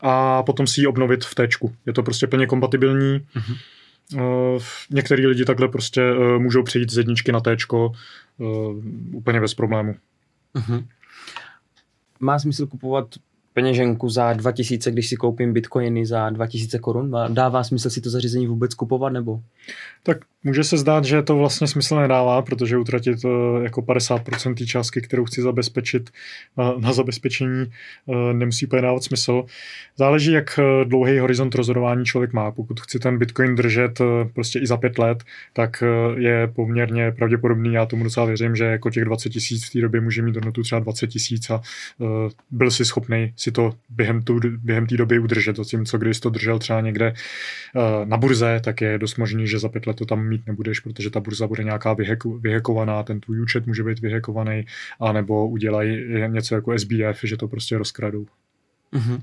a 0.00 0.42
potom 0.42 0.66
si 0.66 0.80
ji 0.80 0.86
obnovit 0.86 1.24
v 1.24 1.34
téčku. 1.34 1.74
Je 1.86 1.92
to 1.92 2.02
prostě 2.02 2.26
plně 2.26 2.46
kompatibilní. 2.46 3.26
Uh, 4.14 4.62
některý 4.90 5.26
lidi 5.26 5.44
takhle 5.44 5.68
prostě 5.68 6.02
můžou 6.38 6.62
přejít 6.62 6.90
z 6.90 6.98
jedničky 6.98 7.32
na 7.32 7.40
téčko 7.40 7.92
úplně 9.12 9.40
bez 9.40 9.54
problému. 9.54 9.96
Uh-huh 10.54 10.84
má 12.20 12.38
smysl 12.38 12.66
kupovat 12.66 13.06
peněženku 13.54 14.08
za 14.08 14.32
2000, 14.32 14.90
když 14.90 15.08
si 15.08 15.16
koupím 15.16 15.52
bitcoiny 15.52 16.06
za 16.06 16.30
2000 16.30 16.78
korun? 16.78 17.14
Dává 17.28 17.64
smysl 17.64 17.90
si 17.90 18.00
to 18.00 18.10
zařízení 18.10 18.46
vůbec 18.46 18.74
kupovat 18.74 19.12
nebo? 19.12 19.40
Tak 20.02 20.18
může 20.46 20.64
se 20.64 20.76
zdát, 20.76 21.04
že 21.04 21.22
to 21.22 21.36
vlastně 21.36 21.66
smysl 21.66 21.96
nedává, 21.96 22.42
protože 22.42 22.78
utratit 22.78 23.24
uh, 23.24 23.30
jako 23.62 23.80
50% 23.80 24.54
té 24.54 24.66
částky, 24.66 25.00
kterou 25.00 25.24
chci 25.24 25.42
zabezpečit 25.42 26.10
na, 26.56 26.74
na 26.78 26.92
zabezpečení, 26.92 27.66
uh, 28.06 28.32
nemusí 28.32 28.66
úplně 28.66 28.82
dávat 28.82 29.04
smysl. 29.04 29.44
Záleží, 29.96 30.32
jak 30.32 30.58
eh, 30.58 30.84
dlouhý 30.84 31.18
horizont 31.18 31.54
rozhodování 31.54 32.04
člověk 32.04 32.32
má. 32.32 32.50
Pokud 32.50 32.80
chci 32.80 32.98
ten 32.98 33.18
bitcoin 33.18 33.54
držet 33.54 34.00
prostě 34.34 34.58
i 34.58 34.66
za 34.66 34.76
pět 34.76 34.98
let, 34.98 35.24
tak 35.52 35.82
je 36.16 36.46
poměrně 36.46 37.12
pravděpodobný, 37.12 37.74
já 37.74 37.86
tomu 37.86 38.04
docela 38.04 38.26
věřím, 38.26 38.56
že 38.56 38.64
jako 38.64 38.90
těch 38.90 39.04
20 39.04 39.30
tisíc 39.30 39.68
v 39.68 39.72
té 39.72 39.80
době 39.80 40.00
může 40.00 40.22
mít 40.22 40.34
hodnotu 40.34 40.62
třeba 40.62 40.78
20 40.78 41.06
tisíc 41.06 41.50
a 41.50 41.60
byl 42.50 42.70
si 42.70 42.84
schopný 42.84 43.32
si 43.36 43.52
to 43.52 43.72
během, 43.88 44.22
tu, 44.22 44.40
během 44.62 44.86
té 44.86 44.96
doby 44.96 45.18
udržet. 45.18 45.56
Zatímco 45.56 45.98
když 45.98 46.20
to 46.20 46.30
držel 46.30 46.58
třeba 46.58 46.80
někde 46.80 47.14
na 48.04 48.16
burze, 48.16 48.60
tak 48.64 48.80
je 48.80 48.98
dost 48.98 49.16
možný, 49.16 49.46
že 49.46 49.58
za 49.58 49.68
pět 49.68 49.86
let 49.86 49.96
to 49.96 50.04
tam 50.04 50.28
mít 50.28 50.35
nebudeš, 50.46 50.80
protože 50.80 51.10
ta 51.10 51.20
burza 51.20 51.46
bude 51.46 51.64
nějaká 51.64 51.92
vyheku, 51.92 52.38
vyhekovaná, 52.38 53.02
ten 53.02 53.20
tvůj 53.20 53.42
účet 53.42 53.66
může 53.66 53.82
být 53.82 53.98
vyhekovaný, 53.98 54.66
anebo 55.00 55.48
udělají 55.48 56.04
něco 56.26 56.54
jako 56.54 56.78
SBF, 56.78 57.20
že 57.22 57.36
to 57.36 57.48
prostě 57.48 57.78
rozkradou. 57.78 58.26
Uh-huh. 58.92 59.20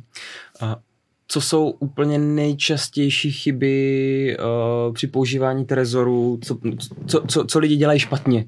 A 0.61 0.79
co 1.27 1.41
jsou 1.41 1.69
úplně 1.69 2.17
nejčastější 2.17 3.31
chyby 3.31 4.37
uh, 4.39 4.93
při 4.93 5.07
používání 5.07 5.65
Trezoru? 5.65 6.39
Co, 6.43 6.59
co, 7.07 7.21
co, 7.27 7.45
co 7.45 7.59
lidi 7.59 7.75
dělají 7.75 7.99
špatně? 7.99 8.45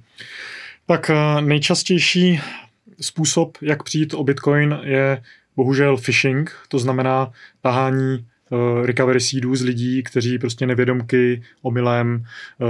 Tak 0.86 1.12
uh, 1.14 1.42
nejčastější 1.42 2.40
způsob, 3.02 3.58
jak 3.62 3.84
přijít 3.84 4.14
o 4.14 4.24
Bitcoin, 4.24 4.80
je 4.84 5.22
bohužel 5.56 5.98
phishing, 5.98 6.52
to 6.68 6.80
znamená 6.80 7.32
tahání 7.62 8.28
recovery 8.84 9.20
seedů 9.20 9.56
z 9.56 9.62
lidí, 9.62 10.04
kteří 10.04 10.40
prostě 10.40 10.68
nevědomky 10.68 11.42
omylem 11.62 12.16
uh, 12.16 12.68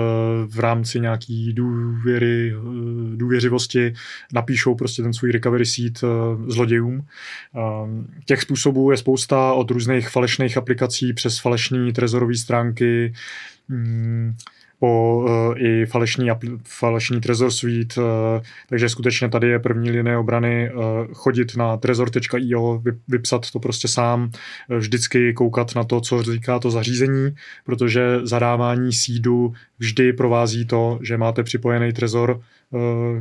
v 0.52 0.60
rámci 0.60 1.00
nějaký 1.00 1.54
důvěry, 1.54 2.56
uh, 2.56 2.64
důvěřivosti 3.16 3.94
napíšou 4.34 4.76
prostě 4.76 5.02
ten 5.04 5.14
svůj 5.14 5.32
recovery 5.32 5.66
seed 5.66 6.02
zlodějům. 6.48 7.06
Těch 8.26 8.42
způsobů 8.42 8.92
je 8.92 8.98
spousta 8.98 9.54
od 9.54 9.72
různých 9.72 10.10
falešných 10.10 10.58
aplikací 10.58 11.14
přes 11.14 11.40
falešní 11.40 11.94
trezorové 11.94 12.36
stránky, 12.36 13.14
um, 13.70 14.36
po 14.80 15.18
uh, 15.18 15.62
i 15.62 15.86
falešní, 15.86 16.30
falešní 16.64 17.22
Trezor 17.22 17.52
Suite, 17.52 18.02
uh, 18.02 18.08
takže 18.70 18.90
skutečně 18.90 19.30
tady 19.30 19.50
je 19.50 19.60
první 19.60 19.92
linie 19.92 20.18
obrany 20.18 20.72
uh, 20.72 20.82
chodit 21.14 21.56
na 21.56 21.78
trezor.io, 21.78 22.82
vypsat 23.08 23.52
to 23.52 23.60
prostě 23.60 23.88
sám, 23.88 24.32
vždycky 24.78 25.34
koukat 25.34 25.76
na 25.76 25.84
to, 25.84 26.02
co 26.02 26.24
říká 26.24 26.60
to 26.60 26.72
zařízení, 26.72 27.36
protože 27.66 28.20
zadávání 28.24 28.94
sídu 28.94 29.54
vždy 29.80 30.14
provází 30.14 30.66
to, 30.66 31.00
že 31.02 31.18
máte 31.18 31.44
připojený 31.44 31.94
Trezor 31.94 32.42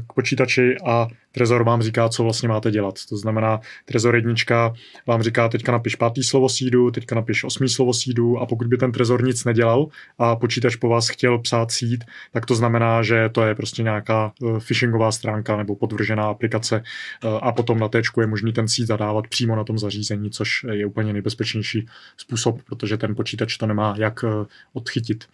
k 0.07 0.13
počítači 0.13 0.77
a 0.87 1.07
Trezor 1.35 1.65
vám 1.65 1.83
říká, 1.83 2.09
co 2.09 2.23
vlastně 2.23 2.49
máte 2.49 2.71
dělat. 2.71 2.95
To 3.09 3.17
znamená, 3.17 3.61
Trezor 3.85 4.15
jednička 4.17 4.73
vám 5.07 5.23
říká, 5.23 5.49
teďka 5.49 5.73
napiš 5.73 5.95
pátý 5.95 6.23
slovo 6.23 6.49
sídu, 6.49 6.91
teďka 6.91 7.15
napiš 7.15 7.45
osmý 7.45 7.69
slovo 7.69 7.95
sídu 7.95 8.39
a 8.39 8.47
pokud 8.47 8.67
by 8.67 8.77
ten 8.77 8.93
Trezor 8.93 9.25
nic 9.25 9.45
nedělal 9.45 9.87
a 10.19 10.37
počítač 10.37 10.77
po 10.77 10.89
vás 10.89 11.09
chtěl 11.09 11.39
psát 11.39 11.71
síd, 11.71 12.05
tak 12.33 12.47
to 12.47 12.55
znamená, 12.55 13.03
že 13.03 13.29
to 13.29 13.43
je 13.43 13.55
prostě 13.55 13.83
nějaká 13.83 14.33
eh, 14.43 14.61
phishingová 14.61 15.13
stránka 15.13 15.57
nebo 15.57 15.77
podvržená 15.77 16.25
aplikace 16.25 16.83
eh, 17.25 17.29
a 17.43 17.53
potom 17.53 17.79
na 17.79 17.89
téčku 17.89 18.21
je 18.21 18.27
možný 18.27 18.53
ten 18.53 18.69
síd 18.69 18.87
zadávat 18.87 19.29
přímo 19.29 19.57
na 19.57 19.65
tom 19.65 19.79
zařízení, 19.79 20.31
což 20.31 20.67
je 20.73 20.87
úplně 20.87 21.13
nejbezpečnější 21.13 21.87
způsob, 22.17 22.63
protože 22.63 22.97
ten 22.97 23.15
počítač 23.15 23.57
to 23.57 23.67
nemá 23.67 23.95
jak 23.99 24.25
eh, 24.25 24.47
odchytit. 24.73 25.25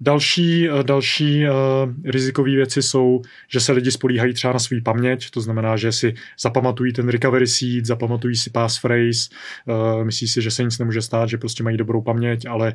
Další, 0.00 0.68
eh, 0.68 0.82
další 0.82 1.44
uh, 1.44 1.50
rizikové 2.04 2.50
věci 2.50 2.82
jsou, 2.82 3.22
že 3.48 3.60
se 3.60 3.72
lidi 3.72 3.90
spolíhají 3.90 4.34
třeba 4.34 4.52
na 4.52 4.58
svůj 4.58 4.80
paměť, 4.80 5.30
to 5.30 5.40
znamená, 5.40 5.76
že 5.76 5.92
si 5.92 6.14
zapamatují 6.40 6.92
ten 6.92 7.08
recovery 7.08 7.46
seed, 7.46 7.86
zapamatují 7.86 8.36
si 8.36 8.50
passphrase, 8.50 9.28
uh, 9.66 10.04
myslí 10.04 10.28
si, 10.28 10.42
že 10.42 10.50
se 10.50 10.64
nic 10.64 10.78
nemůže 10.78 11.02
stát, 11.02 11.28
že 11.28 11.38
prostě 11.38 11.62
mají 11.62 11.76
dobrou 11.76 12.02
paměť, 12.02 12.46
ale 12.46 12.74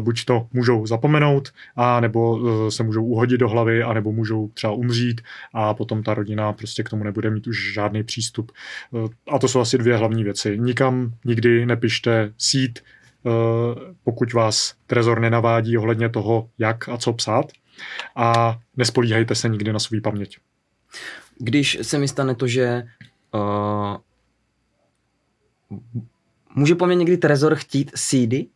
buď 0.00 0.24
to 0.24 0.46
můžou 0.52 0.86
zapomenout, 0.86 1.52
a 1.76 2.00
nebo 2.00 2.40
se 2.70 2.82
můžou 2.82 3.04
uhodit 3.04 3.40
do 3.40 3.48
hlavy, 3.48 3.82
a 3.82 3.92
nebo 3.92 4.12
můžou 4.12 4.48
třeba 4.48 4.72
umřít 4.72 5.20
a 5.52 5.74
potom 5.74 6.02
ta 6.02 6.14
rodina 6.14 6.52
prostě 6.52 6.82
k 6.82 6.90
tomu 6.90 7.04
nebude 7.04 7.30
mít 7.30 7.46
už 7.46 7.72
žádný 7.72 8.02
přístup. 8.02 8.52
A 9.30 9.38
to 9.38 9.48
jsou 9.48 9.60
asi 9.60 9.78
dvě 9.78 9.96
hlavní 9.96 10.24
věci. 10.24 10.58
Nikam 10.58 11.14
nikdy 11.24 11.66
nepište 11.66 12.32
seed, 12.38 12.80
Eh, 12.80 12.93
pokud 14.04 14.32
vás 14.32 14.74
Trezor 14.86 15.20
nenavádí 15.20 15.78
ohledně 15.78 16.08
toho, 16.08 16.48
jak 16.58 16.88
a 16.88 16.96
co 16.96 17.12
psát 17.12 17.46
a 18.16 18.58
nespolíhejte 18.76 19.34
se 19.34 19.48
nikdy 19.48 19.72
na 19.72 19.78
svůj 19.78 20.00
paměť. 20.00 20.38
Když 21.38 21.78
se 21.82 21.98
mi 21.98 22.08
stane 22.08 22.34
to, 22.34 22.46
že 22.46 22.82
uh, 23.34 23.96
může 26.54 26.74
po 26.74 26.86
mně 26.86 26.94
někdy 26.94 27.16
Trezor 27.16 27.54
chtít 27.54 27.90
CD, 27.94 28.53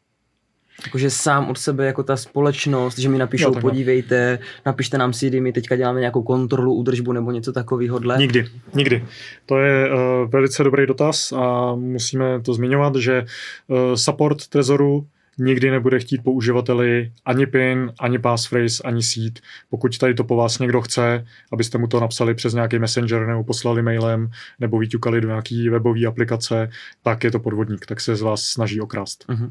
Jakože 0.86 1.10
sám 1.10 1.50
od 1.50 1.58
sebe 1.58 1.86
jako 1.86 2.02
ta 2.02 2.16
společnost, 2.16 2.98
že 2.98 3.08
mi 3.08 3.18
napíšou, 3.18 3.54
jo, 3.54 3.60
podívejte, 3.60 4.38
napište 4.66 4.98
nám 4.98 5.12
CD, 5.12 5.32
my 5.32 5.52
teďka 5.52 5.76
děláme 5.76 6.00
nějakou 6.00 6.22
kontrolu, 6.22 6.74
údržbu 6.74 7.12
nebo 7.12 7.30
něco 7.30 7.52
takového. 7.52 8.00
Nikdy, 8.18 8.46
nikdy. 8.74 9.04
To 9.46 9.58
je 9.58 9.92
uh, 9.92 10.30
velice 10.30 10.64
dobrý 10.64 10.86
dotaz 10.86 11.32
a 11.32 11.74
musíme 11.74 12.40
to 12.40 12.54
zmiňovat, 12.54 12.96
že 12.96 13.24
uh, 13.66 13.94
support 13.94 14.46
Trezoru 14.46 15.06
nikdy 15.38 15.70
nebude 15.70 15.98
chtít 15.98 16.22
po 16.24 16.32
uživateli 16.32 17.12
ani 17.24 17.46
PIN, 17.46 17.92
ani 18.00 18.18
passphrase, 18.18 18.82
ani 18.84 19.02
seed. 19.02 19.40
Pokud 19.70 19.98
tady 19.98 20.14
to 20.14 20.24
po 20.24 20.36
vás 20.36 20.58
někdo 20.58 20.80
chce, 20.80 21.26
abyste 21.52 21.78
mu 21.78 21.86
to 21.86 22.00
napsali 22.00 22.34
přes 22.34 22.54
nějaký 22.54 22.78
messenger 22.78 23.26
nebo 23.26 23.44
poslali 23.44 23.82
mailem 23.82 24.30
nebo 24.60 24.78
vyťukali 24.78 25.20
do 25.20 25.28
nějaký 25.28 25.68
webové 25.68 26.06
aplikace, 26.06 26.70
tak 27.02 27.24
je 27.24 27.30
to 27.30 27.40
podvodník, 27.40 27.86
tak 27.86 28.00
se 28.00 28.16
z 28.16 28.22
vás 28.22 28.42
snaží 28.42 28.80
okrást. 28.80 29.24
Uh-huh. 29.28 29.50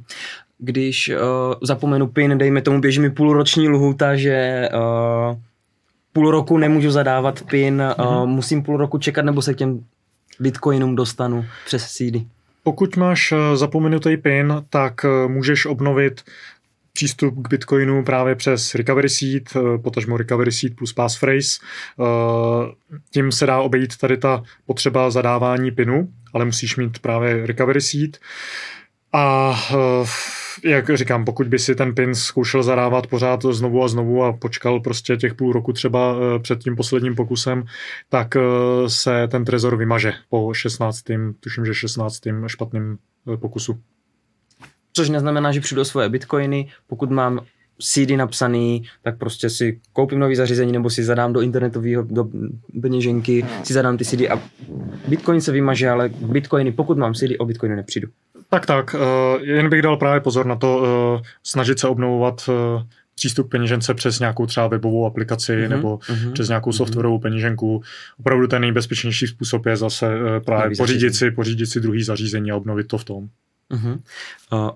Když 0.60 1.10
uh, 1.10 1.53
zapomenu 1.62 2.08
PIN, 2.08 2.38
dejme 2.38 2.62
tomu, 2.62 2.82
běží 2.82 2.99
mi 2.99 3.10
půlroční 3.10 3.70
lhůta, 3.70 4.16
že 4.16 4.70
uh, 4.74 5.38
půl 6.14 6.32
roku 6.32 6.58
nemůžu 6.58 6.91
zadávat 6.91 7.43
PIN, 7.43 7.82
uh-huh. 7.82 8.24
uh, 8.24 8.30
musím 8.30 8.64
půl 8.64 8.78
roku 8.78 8.97
čekat 8.97 9.26
nebo 9.26 9.41
se 9.41 9.53
k 9.53 9.58
těm 9.58 9.84
bitcoinům 10.39 10.95
dostanu 10.95 11.45
přes 11.66 11.88
CD. 11.88 12.16
Pokud 12.64 12.97
máš 12.97 13.34
zapomenutý 13.53 14.18
PIN, 14.18 14.53
tak 14.70 15.05
můžeš 15.28 15.66
obnovit 15.66 16.22
přístup 16.93 17.36
k 17.41 17.49
Bitcoinu 17.49 18.03
právě 18.03 18.36
přes 18.36 18.76
Recovery 18.76 19.10
Seed, 19.10 19.53
potažmo 19.84 20.18
Recovery 20.18 20.51
Seed 20.51 20.76
plus 20.76 20.93
passphrase. 20.93 21.60
Tím 23.14 23.32
se 23.32 23.45
dá 23.45 23.60
obejít 23.60 23.97
tady 23.97 24.18
ta 24.18 24.43
potřeba 24.66 25.12
zadávání 25.12 25.72
PINu, 25.72 26.10
ale 26.34 26.45
musíš 26.45 26.78
mít 26.78 26.99
právě 26.99 27.47
Recovery 27.47 27.82
Seed. 27.82 28.18
A 29.18 29.55
jak 30.63 30.97
říkám, 30.97 31.26
pokud 31.26 31.47
by 31.47 31.59
si 31.59 31.76
ten 31.76 31.95
pin 31.95 32.15
zkoušel 32.15 32.63
zadávat 32.63 33.07
pořád 33.07 33.41
znovu 33.43 33.84
a 33.84 33.88
znovu 33.88 34.24
a 34.24 34.34
počkal 34.34 34.80
prostě 34.80 35.18
těch 35.18 35.34
půl 35.34 35.53
roku 35.53 35.74
třeba 35.74 36.15
eh, 36.15 36.39
před 36.39 36.59
tím 36.59 36.76
posledním 36.76 37.15
pokusem, 37.15 37.63
tak 38.09 38.36
eh, 38.36 38.41
se 38.88 39.28
ten 39.28 39.45
trezor 39.45 39.78
vymaže 39.78 40.13
po 40.30 40.53
16. 40.53 41.03
tuším, 41.39 41.65
že 41.65 41.74
16. 41.74 42.20
špatným 42.47 42.97
eh, 43.34 43.38
pokusu. 43.38 43.80
Což 44.93 45.09
neznamená, 45.09 45.51
že 45.51 45.61
přijdu 45.61 45.86
svoje 45.86 46.09
bitcoiny, 46.09 46.70
pokud 46.88 47.11
mám 47.11 47.39
CD 47.80 48.09
napsaný, 48.15 48.84
tak 49.01 49.18
prostě 49.18 49.49
si 49.49 49.80
koupím 49.93 50.20
nový 50.20 50.36
zařízení 50.36 50.72
nebo 50.72 50.89
si 50.89 51.03
zadám 51.03 51.34
do 51.34 51.41
internetového 51.41 52.03
do 52.03 52.30
peněženky, 52.82 53.45
si 53.63 53.74
zadám 53.74 53.97
ty 53.97 54.05
CD 54.05 54.22
a 54.22 54.41
Bitcoin 55.07 55.41
se 55.41 55.51
vymaže, 55.51 55.89
ale 55.89 56.09
Bitcoiny, 56.09 56.72
pokud 56.72 56.97
mám 56.97 57.13
CD, 57.13 57.30
o 57.39 57.45
Bitcoiny 57.45 57.76
nepřijdu. 57.76 58.07
Tak, 58.50 58.66
tak. 58.66 58.93
Uh, 58.93 59.41
jen 59.41 59.70
bych 59.70 59.82
dal 59.82 59.98
právě 59.98 60.22
pozor 60.22 60.45
na 60.45 60.56
to, 60.56 60.78
uh, 60.78 61.26
snažit 61.43 61.80
se 61.80 61.88
obnovovat 61.88 62.50
uh, 62.50 62.84
přístup 63.16 63.48
k 63.48 63.52
peněžence 63.52 63.93
přes 63.93 64.20
nějakou 64.20 64.45
třeba 64.45 64.68
webovou 64.68 65.06
aplikaci 65.06 65.52
mm-hmm, 65.52 65.70
nebo 65.70 65.98
mm-hmm, 65.98 66.32
přes 66.32 66.48
nějakou 66.48 66.70
mm-hmm. 66.70 66.78
softwarovou 66.78 67.20
peněženku. 67.20 67.82
Opravdu 68.20 68.48
ten 68.48 68.62
nejbezpečnější 68.62 69.28
způsob 69.28 69.66
je 69.66 69.78
zase 69.78 70.20
právě 70.45 70.78
pořídit 70.78 71.16
si, 71.16 71.32
pořídit 71.32 71.66
si 71.66 71.80
druhý 71.80 72.04
zařízení 72.04 72.52
a 72.52 72.56
obnovit 72.56 72.88
to 72.88 72.98
v 72.98 73.04
tom. 73.04 73.30
Mm-hmm. 73.72 74.00
Uh, 74.54 74.70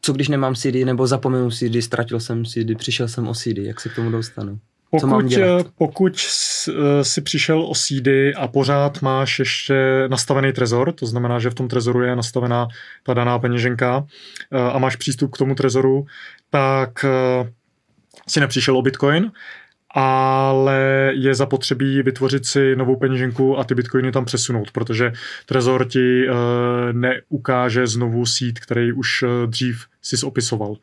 co 0.00 0.12
když 0.12 0.28
nemám 0.28 0.54
CD 0.54 0.74
nebo 0.84 1.06
zapomenu 1.06 1.50
CD, 1.50 1.84
ztratil 1.84 2.20
jsem 2.20 2.44
CD, 2.44 2.78
přišel 2.78 3.08
jsem 3.08 3.28
o 3.28 3.34
CD, 3.34 3.58
jak 3.58 3.80
se 3.80 3.88
k 3.88 3.94
tomu 3.94 4.10
dostanu? 4.10 4.58
Pokud, 4.90 5.32
eh, 5.32 5.64
pokud 5.78 6.12
eh, 6.68 7.04
si 7.04 7.20
přišel 7.20 7.60
o 7.60 7.74
CD 7.74 8.08
a 8.36 8.48
pořád 8.48 9.02
máš 9.02 9.38
ještě 9.38 9.74
nastavený 10.08 10.52
trezor, 10.52 10.92
to 10.92 11.06
znamená, 11.06 11.38
že 11.38 11.50
v 11.50 11.54
tom 11.54 11.68
trezoru 11.68 12.02
je 12.02 12.16
nastavená 12.16 12.68
ta 13.02 13.14
daná 13.14 13.38
peněženka 13.38 14.06
eh, 14.52 14.58
a 14.58 14.78
máš 14.78 14.96
přístup 14.96 15.32
k 15.32 15.38
tomu 15.38 15.54
trezoru, 15.54 16.06
tak 16.50 17.04
si 18.28 18.40
nepřišel 18.40 18.76
o 18.76 18.82
Bitcoin, 18.82 19.32
ale 19.90 21.10
je 21.14 21.34
zapotřebí 21.34 22.02
vytvořit 22.02 22.46
si 22.46 22.76
novou 22.76 22.96
peněženku 22.96 23.58
a 23.58 23.64
ty 23.64 23.74
bitcoiny 23.74 24.12
tam 24.12 24.24
přesunout, 24.24 24.70
protože 24.70 25.12
Trezor 25.46 25.88
ti 25.88 26.26
neukáže 26.92 27.86
znovu 27.86 28.26
sít, 28.26 28.60
který 28.60 28.92
už 28.92 29.24
dřív 29.46 29.84
si 30.02 30.26
opisoval. 30.26 30.76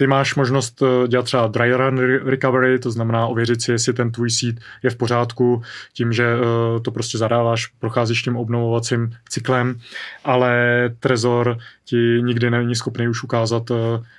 Ty 0.00 0.06
máš 0.06 0.34
možnost 0.34 0.82
eh, 0.82 1.08
dělat 1.08 1.22
třeba 1.22 1.46
dry 1.46 1.74
run 1.74 1.98
recovery, 2.24 2.78
to 2.78 2.90
znamená 2.90 3.26
ověřit 3.26 3.62
si, 3.62 3.72
jestli 3.72 3.92
ten 3.92 4.12
tvůj 4.12 4.30
seed 4.30 4.56
je 4.82 4.90
v 4.90 4.96
pořádku, 4.96 5.62
tím, 5.92 6.12
že 6.12 6.24
eh, 6.24 6.80
to 6.80 6.90
prostě 6.90 7.18
zadáváš, 7.18 7.66
procházíš 7.66 8.22
tím 8.22 8.36
obnovovacím 8.36 9.12
cyklem, 9.28 9.78
ale 10.24 10.50
Trezor 11.00 11.58
ti 11.90 12.22
nikdy 12.22 12.50
není 12.50 12.74
schopný 12.74 13.08
už 13.08 13.22
ukázat 13.22 13.70
uh, 13.70 13.76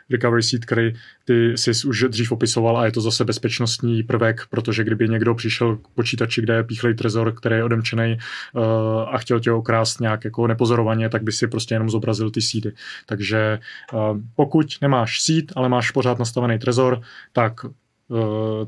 recovery 0.10 0.44
seed, 0.44 0.66
který 0.66 0.94
ty 1.26 1.58
jsi 1.58 1.88
už 1.88 2.06
dřív 2.10 2.32
opisoval 2.32 2.78
a 2.78 2.86
je 2.86 2.92
to 2.92 3.02
zase 3.02 3.26
bezpečnostní 3.26 4.04
prvek, 4.04 4.42
protože 4.50 4.84
kdyby 4.84 5.10
někdo 5.10 5.36
přišel 5.36 5.76
k 5.76 5.88
počítači, 5.88 6.42
kde 6.42 6.54
je 6.54 6.64
píchlej 6.64 6.94
trezor, 6.94 7.34
který 7.36 7.56
je 7.56 7.64
odemčený 7.64 8.18
uh, 8.54 8.64
a 9.08 9.18
chtěl 9.18 9.40
tě 9.40 9.52
okrást 9.52 10.00
nějak 10.00 10.26
jako 10.26 10.48
nepozorovaně, 10.48 11.10
tak 11.10 11.24
by 11.24 11.32
si 11.32 11.48
prostě 11.48 11.76
jenom 11.76 11.90
zobrazil 11.90 12.32
ty 12.32 12.42
seedy. 12.42 12.72
Takže 13.06 13.60
uh, 13.94 14.18
pokud 14.36 14.68
nemáš 14.82 15.22
seed, 15.22 15.46
ale 15.56 15.70
máš 15.70 15.92
pořád 15.92 16.20
nastavený 16.20 16.60
trezor, 16.60 17.02
tak 17.34 17.66
uh, 18.08 18.20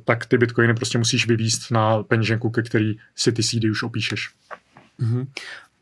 tak 0.06 0.26
ty 0.26 0.38
bitcoiny 0.38 0.74
prostě 0.74 0.98
musíš 0.98 1.28
vyvíst 1.28 1.72
na 1.72 2.04
peněženku, 2.04 2.50
ke 2.50 2.62
který 2.62 2.96
si 3.16 3.32
ty 3.32 3.44
seedy 3.44 3.72
už 3.72 3.84
opíšeš. 3.84 4.30
Uh-huh. 5.02 5.28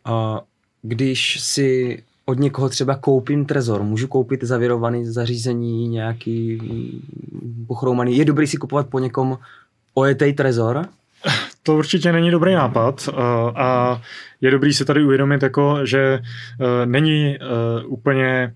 Uh, 0.10 0.40
když 0.82 1.40
si 1.40 2.04
od 2.26 2.40
někoho 2.40 2.70
třeba 2.70 2.96
koupím 2.96 3.46
trezor, 3.46 3.84
můžu 3.84 4.08
koupit 4.08 4.44
zavěrovaný 4.44 5.06
zařízení, 5.06 5.88
nějaký 5.88 6.62
pochroumaný. 7.68 8.18
Je 8.18 8.26
dobrý 8.26 8.48
si 8.48 8.58
kupovat 8.58 8.88
po 8.88 9.00
někom 9.00 9.38
ojetej 9.94 10.34
trezor? 10.34 10.86
To 11.64 11.76
určitě 11.76 12.12
není 12.12 12.32
dobrý 12.32 12.54
nápad 12.54 13.10
eh, 13.10 13.14
a 13.56 14.02
je 14.42 14.52
dobrý 14.52 14.74
si 14.74 14.86
tady 14.86 15.04
uvědomit, 15.04 15.44
jako, 15.44 15.86
že 15.86 16.20
eh, 16.20 16.86
není 16.86 17.36
eh, 17.36 17.40
úplně 17.86 18.54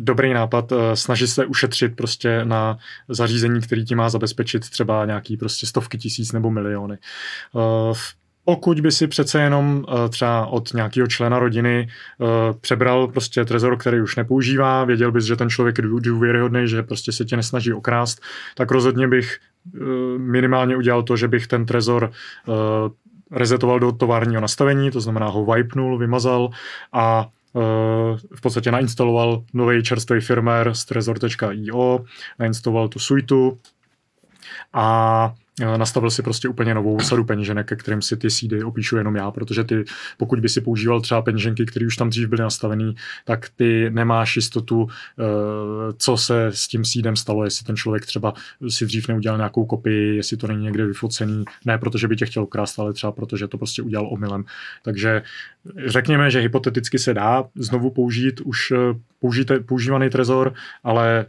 dobrý 0.00 0.34
nápad 0.34 0.72
snažit 0.94 1.26
se 1.26 1.46
ušetřit 1.46 1.96
prostě 1.96 2.44
na 2.44 2.78
zařízení, 3.08 3.60
který 3.60 3.84
ti 3.84 3.94
má 3.94 4.08
zabezpečit 4.10 4.70
třeba 4.70 5.04
nějaký 5.04 5.36
prostě 5.36 5.66
stovky 5.66 5.98
tisíc 5.98 6.32
nebo 6.32 6.50
miliony. 6.50 6.98
Pokud 8.48 8.80
by 8.80 8.92
si 8.92 9.06
přece 9.06 9.40
jenom 9.40 9.84
uh, 9.88 10.08
třeba 10.08 10.46
od 10.46 10.74
nějakého 10.74 11.06
člena 11.06 11.38
rodiny 11.38 11.88
uh, 12.18 12.28
přebral 12.60 13.08
prostě 13.08 13.44
trezor, 13.44 13.76
který 13.76 14.00
už 14.00 14.16
nepoužívá, 14.16 14.84
věděl 14.84 15.12
bys, 15.12 15.24
že 15.24 15.36
ten 15.36 15.50
člověk 15.50 15.78
je 15.78 15.84
důvěryhodný, 16.00 16.68
že 16.68 16.82
prostě 16.82 17.12
se 17.12 17.24
tě 17.24 17.36
nesnaží 17.36 17.72
okrást, 17.72 18.20
tak 18.54 18.70
rozhodně 18.70 19.08
bych 19.08 19.38
uh, 19.74 19.88
minimálně 20.18 20.76
udělal 20.76 21.02
to, 21.02 21.16
že 21.16 21.28
bych 21.28 21.46
ten 21.46 21.66
trezor 21.66 22.10
rezetoval 23.30 23.80
do 23.80 23.92
továrního 23.92 24.40
nastavení, 24.40 24.90
to 24.90 25.00
znamená 25.00 25.26
ho 25.26 25.44
wipenul, 25.44 25.98
vymazal 25.98 26.50
a 26.92 27.28
v 28.34 28.40
podstatě 28.42 28.70
nainstaloval 28.70 29.44
nový 29.52 29.82
čerstvý 29.82 30.20
firmware 30.20 30.74
z 30.74 30.84
trezor.io, 30.84 32.04
nainstaloval 32.38 32.88
tu 32.88 32.98
suitu 32.98 33.58
a 34.72 35.34
nastavil 35.58 36.10
si 36.10 36.22
prostě 36.22 36.48
úplně 36.48 36.74
novou 36.74 37.00
sadu 37.00 37.24
peněženek, 37.24 37.66
ke 37.66 37.76
kterým 37.76 38.02
si 38.02 38.16
ty 38.16 38.30
seedy 38.30 38.64
opíšu 38.64 38.96
jenom 38.96 39.16
já, 39.16 39.30
protože 39.30 39.64
ty, 39.64 39.84
pokud 40.16 40.40
by 40.40 40.48
si 40.48 40.60
používal 40.60 41.00
třeba 41.00 41.22
peněženky, 41.22 41.66
které 41.66 41.86
už 41.86 41.96
tam 41.96 42.10
dřív 42.10 42.28
byly 42.28 42.42
nastavený, 42.42 42.94
tak 43.24 43.48
ty 43.56 43.90
nemáš 43.90 44.36
jistotu, 44.36 44.88
eh, 44.88 45.22
co 45.98 46.16
se 46.16 46.46
s 46.46 46.68
tím 46.68 46.84
seedem 46.84 47.16
stalo, 47.16 47.44
jestli 47.44 47.66
ten 47.66 47.76
člověk 47.76 48.06
třeba 48.06 48.34
si 48.68 48.86
dřív 48.86 49.08
neudělal 49.08 49.38
nějakou 49.38 49.66
kopii, 49.66 50.16
jestli 50.16 50.36
to 50.36 50.46
není 50.46 50.64
někde 50.64 50.86
vyfocený, 50.86 51.44
ne 51.64 51.78
protože 51.78 52.08
by 52.08 52.16
tě 52.16 52.26
chtěl 52.26 52.46
krást, 52.46 52.78
ale 52.78 52.92
třeba 52.92 53.12
protože 53.12 53.48
to 53.48 53.58
prostě 53.58 53.82
udělal 53.82 54.08
omylem. 54.12 54.44
Takže 54.82 55.22
řekněme, 55.86 56.30
že 56.30 56.40
hypoteticky 56.40 56.98
se 56.98 57.14
dá 57.14 57.44
znovu 57.54 57.90
použít 57.90 58.40
už 58.40 58.70
eh, 58.70 58.76
použijte, 59.20 59.60
používaný 59.60 60.10
trezor, 60.10 60.54
ale 60.84 61.26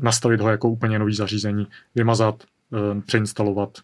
nastavit 0.00 0.40
ho 0.40 0.48
jako 0.48 0.68
úplně 0.68 0.98
nový 0.98 1.14
zařízení, 1.14 1.66
vymazat, 1.94 2.44
přeinstalovat. 3.06 3.78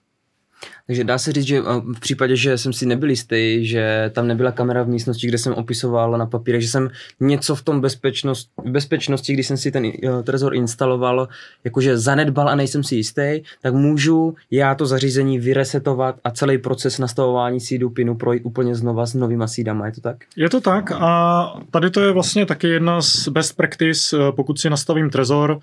Takže 0.86 1.04
dá 1.04 1.18
se 1.18 1.32
říct, 1.32 1.46
že 1.46 1.60
v 1.96 2.00
případě, 2.00 2.36
že 2.36 2.58
jsem 2.58 2.72
si 2.72 2.86
nebyl 2.86 3.10
jistý, 3.10 3.66
že 3.66 4.10
tam 4.14 4.26
nebyla 4.26 4.52
kamera 4.52 4.82
v 4.82 4.88
místnosti, 4.88 5.26
kde 5.26 5.38
jsem 5.38 5.52
opisoval 5.52 6.18
na 6.18 6.26
papíře, 6.26 6.60
že 6.60 6.68
jsem 6.68 6.90
něco 7.20 7.54
v 7.54 7.62
tom 7.62 7.80
bezpečnost, 7.80 8.50
bezpečnosti, 8.64 9.32
když 9.32 9.46
jsem 9.46 9.56
si 9.56 9.70
ten 9.70 9.84
uh, 9.84 10.22
Trezor 10.22 10.54
instaloval, 10.54 11.28
jakože 11.64 11.98
zanedbal 11.98 12.48
a 12.48 12.54
nejsem 12.54 12.84
si 12.84 12.94
jistý, 12.94 13.40
tak 13.62 13.74
můžu 13.74 14.34
já 14.50 14.74
to 14.74 14.86
zařízení 14.86 15.38
vyresetovat 15.38 16.16
a 16.24 16.30
celý 16.30 16.58
proces 16.58 16.98
nastavování 16.98 17.60
seedu 17.60 17.90
pinu 17.90 18.14
projít 18.14 18.42
úplně 18.44 18.74
znova 18.74 19.06
s 19.06 19.14
novýma 19.14 19.46
seedama, 19.46 19.86
je 19.86 19.92
to 19.92 20.00
tak? 20.00 20.16
Je 20.36 20.50
to 20.50 20.60
tak 20.60 20.92
a 20.92 21.62
tady 21.70 21.90
to 21.90 22.00
je 22.00 22.12
vlastně 22.12 22.46
taky 22.46 22.68
jedna 22.68 23.02
z 23.02 23.28
best 23.28 23.56
practice, 23.56 24.16
eh, 24.16 24.32
pokud 24.32 24.60
si 24.60 24.70
nastavím 24.70 25.10
Trezor, 25.10 25.60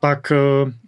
tak 0.00 0.32
eh, 0.32 0.36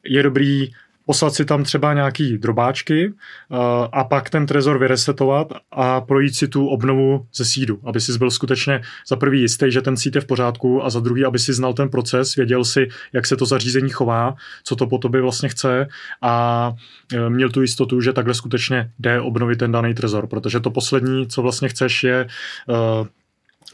je 0.04 0.22
dobrý 0.22 0.70
poslat 1.10 1.34
si 1.34 1.44
tam 1.44 1.64
třeba 1.64 1.94
nějaký 1.94 2.38
drobáčky 2.38 3.08
uh, 3.08 3.58
a 3.92 4.04
pak 4.04 4.30
ten 4.30 4.46
trezor 4.46 4.78
vyresetovat 4.78 5.52
a 5.72 6.00
projít 6.00 6.36
si 6.36 6.48
tu 6.48 6.66
obnovu 6.66 7.26
ze 7.34 7.44
sídu, 7.44 7.80
aby 7.84 8.00
si 8.00 8.18
byl 8.18 8.30
skutečně 8.30 8.80
za 9.08 9.16
prvý 9.16 9.40
jistý, 9.40 9.72
že 9.72 9.82
ten 9.82 9.96
sít 9.96 10.14
je 10.14 10.20
v 10.20 10.26
pořádku 10.26 10.84
a 10.84 10.90
za 10.90 11.00
druhý, 11.00 11.24
aby 11.24 11.38
si 11.38 11.52
znal 11.52 11.74
ten 11.74 11.88
proces, 11.88 12.34
věděl 12.36 12.64
si, 12.64 12.88
jak 13.12 13.26
se 13.26 13.36
to 13.36 13.46
zařízení 13.46 13.90
chová, 13.90 14.34
co 14.64 14.76
to 14.76 14.86
po 14.86 14.98
tobě 14.98 15.20
vlastně 15.22 15.48
chce 15.48 15.88
a 16.22 16.74
uh, 17.14 17.30
měl 17.30 17.50
tu 17.50 17.62
jistotu, 17.62 18.00
že 18.00 18.12
takhle 18.12 18.34
skutečně 18.34 18.90
jde 18.98 19.20
obnovit 19.20 19.58
ten 19.58 19.72
daný 19.72 19.94
trezor, 19.94 20.26
protože 20.26 20.60
to 20.60 20.70
poslední, 20.70 21.26
co 21.26 21.42
vlastně 21.42 21.68
chceš, 21.68 22.04
je 22.04 22.26
uh, 22.68 23.06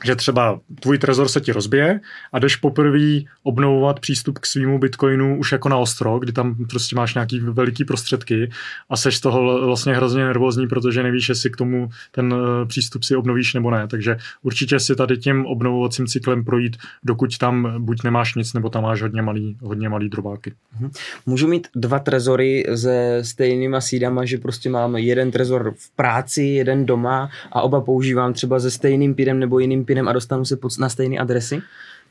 že 0.04 0.16
třeba 0.16 0.60
tvůj 0.80 0.98
trezor 0.98 1.28
se 1.28 1.40
ti 1.40 1.52
rozbije 1.52 2.00
a 2.32 2.38
jdeš 2.38 2.56
poprvé 2.56 3.20
obnovovat 3.42 4.00
přístup 4.00 4.38
k 4.38 4.46
svýmu 4.46 4.78
bitcoinu 4.78 5.38
už 5.38 5.52
jako 5.52 5.68
na 5.68 5.76
ostro, 5.76 6.18
kdy 6.18 6.32
tam 6.32 6.54
prostě 6.70 6.96
máš 6.96 7.14
nějaký 7.14 7.40
veliký 7.40 7.84
prostředky 7.84 8.50
a 8.90 8.96
seš 8.96 9.16
z 9.16 9.20
toho 9.20 9.66
vlastně 9.66 9.94
hrozně 9.94 10.24
nervózní, 10.24 10.68
protože 10.68 11.02
nevíš, 11.02 11.28
jestli 11.28 11.50
k 11.50 11.56
tomu 11.56 11.88
ten 12.12 12.34
eh, 12.34 12.66
přístup 12.66 13.04
si 13.04 13.16
obnovíš 13.16 13.54
nebo 13.54 13.70
ne. 13.70 13.88
Takže 13.88 14.16
určitě 14.42 14.80
si 14.80 14.96
tady 14.96 15.16
tím 15.16 15.46
obnovovacím 15.46 16.06
cyklem 16.06 16.44
projít, 16.44 16.76
dokud 17.04 17.38
tam 17.38 17.84
buď 17.84 18.02
nemáš 18.04 18.34
nic, 18.34 18.52
nebo 18.52 18.70
tam 18.70 18.82
máš 18.82 19.02
hodně 19.02 19.22
malý, 19.22 19.56
hodně 19.62 19.88
malý 19.88 20.08
drobáky. 20.08 20.52
Mhm. 20.80 20.90
Můžu 21.26 21.48
mít 21.48 21.68
dva 21.74 21.98
trezory 21.98 22.64
se 22.74 23.18
stejnýma 23.22 23.80
sídama, 23.80 24.24
že 24.24 24.38
prostě 24.38 24.70
mám 24.70 24.96
jeden 24.96 25.30
trezor 25.30 25.74
v 25.78 25.90
práci, 25.90 26.42
jeden 26.42 26.86
doma 26.86 27.30
a 27.52 27.62
oba 27.62 27.80
používám 27.80 28.32
třeba 28.32 28.60
se 28.60 28.70
stejným 28.70 29.14
pidem 29.14 29.38
nebo 29.38 29.58
jiným 29.58 29.84
pinem 29.86 30.08
a 30.08 30.12
dostanu 30.12 30.44
se 30.44 30.56
pod, 30.56 30.78
na 30.78 30.88
stejné 30.88 31.18
adresy? 31.18 31.62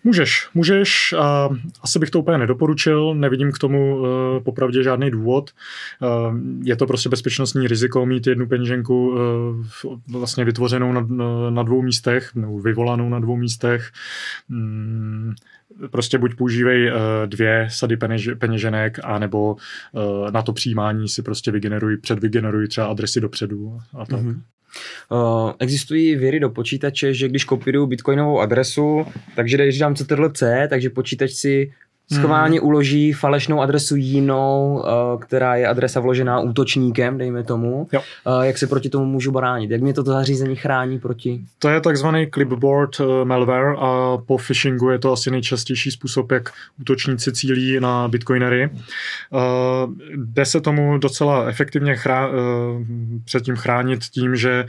Můžeš, 0.04 0.50
můžeš. 0.54 1.14
A 1.14 1.50
asi 1.82 2.00
bych 2.00 2.10
to 2.10 2.20
úplně 2.20 2.38
nedoporučil, 2.38 3.16
nevidím 3.16 3.52
k 3.52 3.58
tomu 3.58 3.98
uh, 3.98 4.08
popravdě 4.44 4.84
žádný 4.84 5.12
důvod. 5.12 5.52
Uh, 6.02 6.38
je 6.64 6.76
to 6.76 6.88
prostě 6.88 7.10
bezpečnostní 7.10 7.68
riziko 7.68 8.06
mít 8.06 8.28
jednu 8.28 8.48
peněženku 8.48 9.10
uh, 9.10 10.00
vlastně 10.12 10.46
vytvořenou 10.46 10.94
na, 10.94 11.08
na 11.50 11.64
dvou 11.64 11.82
místech, 11.82 12.36
nebo 12.36 12.60
vyvolanou 12.60 13.10
na 13.10 13.20
dvou 13.20 13.38
místech. 13.38 13.92
Hmm, 14.50 15.34
prostě 15.92 16.18
buď 16.18 16.36
používej 16.36 16.92
uh, 16.92 16.98
dvě 17.26 17.68
sady 17.72 17.98
peněž, 17.98 18.30
peněženek, 18.40 19.00
anebo 19.04 19.54
uh, 19.54 20.32
na 20.32 20.42
to 20.42 20.54
přijímání 20.54 21.10
si 21.10 21.22
prostě 21.22 21.52
vygeneruj, 21.52 21.98
předvygeneruj 21.98 22.68
třeba 22.68 22.88
adresy 22.88 23.22
dopředu 23.22 23.80
a 24.00 24.06
tak. 24.06 24.20
Mm-hmm. 24.20 24.42
Uh, 25.12 25.52
existují 25.60 26.16
věry 26.16 26.40
do 26.40 26.50
počítače, 26.50 27.14
že 27.14 27.28
když 27.28 27.44
kopíruju 27.44 27.88
bitcoinovou 27.88 28.40
adresu, 28.40 29.06
takže 29.36 29.58
když 29.58 29.78
dám 29.78 29.94
CTRL-C, 29.94 30.68
takže 30.70 30.90
počítač 30.90 31.32
si 31.32 31.72
schválně 32.14 32.60
hmm. 32.60 32.68
uloží 32.68 33.14
falešnou 33.14 33.62
adresu 33.62 33.96
jinou, 33.96 34.84
uh, 35.14 35.22
která 35.22 35.56
je 35.56 35.68
adresa 35.68 36.00
vložená 36.00 36.40
útočníkem, 36.40 37.18
dejme 37.18 37.44
tomu. 37.44 37.88
Jo. 37.94 38.02
Uh, 38.28 38.44
jak 38.44 38.58
se 38.58 38.68
proti 38.68 38.90
tomu 38.90 39.06
můžu 39.06 39.32
bránit? 39.32 39.72
Jak 39.72 39.82
mě 39.82 39.94
toto 39.94 40.12
zařízení 40.12 40.56
chrání 40.56 41.00
proti? 41.00 41.42
To 41.60 41.70
je 41.70 41.82
takzvaný 41.82 42.28
clipboard 42.34 43.00
uh, 43.00 43.06
malware 43.24 43.76
a 43.80 44.18
po 44.18 44.38
phishingu 44.38 44.90
je 44.90 45.00
to 45.00 45.12
asi 45.12 45.32
nejčastější 45.32 45.92
způsob, 45.92 46.32
jak 46.32 46.50
útočníci 46.82 47.32
cílí 47.32 47.80
na 47.80 48.08
bitcoinery. 48.08 48.70
Jde 50.16 50.46
se 50.46 50.62
tomu 50.62 50.98
docela 50.98 51.46
efektivně 51.46 51.94
chrá- 51.94 52.30
předtím 53.26 53.56
chránit 53.56 54.00
tím, 54.04 54.36
že 54.36 54.66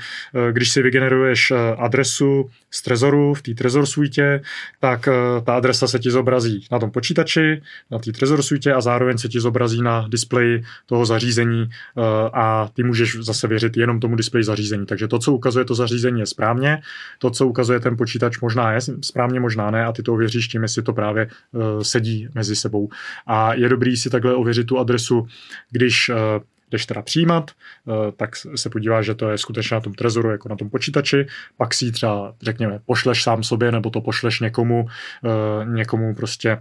když 0.52 0.72
si 0.72 0.82
vygeneruješ 0.82 1.52
adresu 1.78 2.50
z 2.70 2.82
Trezoru 2.82 3.34
v 3.34 3.42
té 3.42 3.54
Trezor 3.54 3.86
suite, 3.86 4.40
tak 4.80 5.08
ta 5.44 5.56
adresa 5.56 5.86
se 5.86 5.98
ti 5.98 6.10
zobrazí 6.10 6.66
na 6.72 6.78
tom 6.78 6.90
počítači 6.90 7.25
počítači, 7.26 7.62
na 7.90 7.98
té 7.98 8.12
Trezor 8.12 8.42
suite 8.42 8.72
a 8.72 8.80
zároveň 8.80 9.18
se 9.18 9.28
ti 9.28 9.40
zobrazí 9.40 9.82
na 9.82 10.08
displeji 10.08 10.62
toho 10.86 11.06
zařízení 11.06 11.68
eh, 11.68 12.02
a 12.32 12.68
ty 12.74 12.82
můžeš 12.82 13.16
zase 13.20 13.48
věřit 13.48 13.76
jenom 13.76 14.00
tomu 14.00 14.16
displeji 14.16 14.44
zařízení. 14.44 14.86
Takže 14.86 15.08
to, 15.08 15.18
co 15.18 15.32
ukazuje 15.32 15.64
to 15.64 15.74
zařízení, 15.74 16.20
je 16.20 16.26
správně, 16.26 16.82
to, 17.18 17.30
co 17.30 17.46
ukazuje 17.46 17.80
ten 17.80 17.96
počítač, 17.96 18.40
možná 18.40 18.72
je 18.72 18.80
správně, 19.00 19.40
možná 19.40 19.70
ne 19.70 19.84
a 19.84 19.92
ty 19.92 20.02
to 20.02 20.12
ověříš 20.12 20.48
tím, 20.48 20.62
jestli 20.62 20.82
to 20.82 20.92
právě 20.92 21.26
eh, 21.26 21.84
sedí 21.84 22.28
mezi 22.34 22.56
sebou. 22.56 22.88
A 23.26 23.54
je 23.54 23.68
dobrý 23.68 23.96
si 23.96 24.10
takhle 24.10 24.34
ověřit 24.34 24.66
tu 24.66 24.78
adresu, 24.78 25.26
když 25.70 26.08
eh, 26.08 26.14
jdeš 26.70 26.86
teda 26.86 27.02
přijímat, 27.02 27.50
tak 28.16 28.36
se 28.36 28.70
podíváš, 28.70 29.06
že 29.06 29.14
to 29.14 29.30
je 29.30 29.38
skutečně 29.38 29.74
na 29.74 29.80
tom 29.80 29.94
trezoru, 29.94 30.30
jako 30.30 30.48
na 30.48 30.56
tom 30.56 30.70
počítači, 30.70 31.26
pak 31.56 31.74
si 31.74 31.92
třeba, 31.92 32.34
řekněme, 32.42 32.78
pošleš 32.86 33.22
sám 33.22 33.42
sobě, 33.42 33.72
nebo 33.72 33.90
to 33.90 34.00
pošleš 34.00 34.40
někomu, 34.40 34.86
někomu 35.64 36.14
prostě 36.14 36.58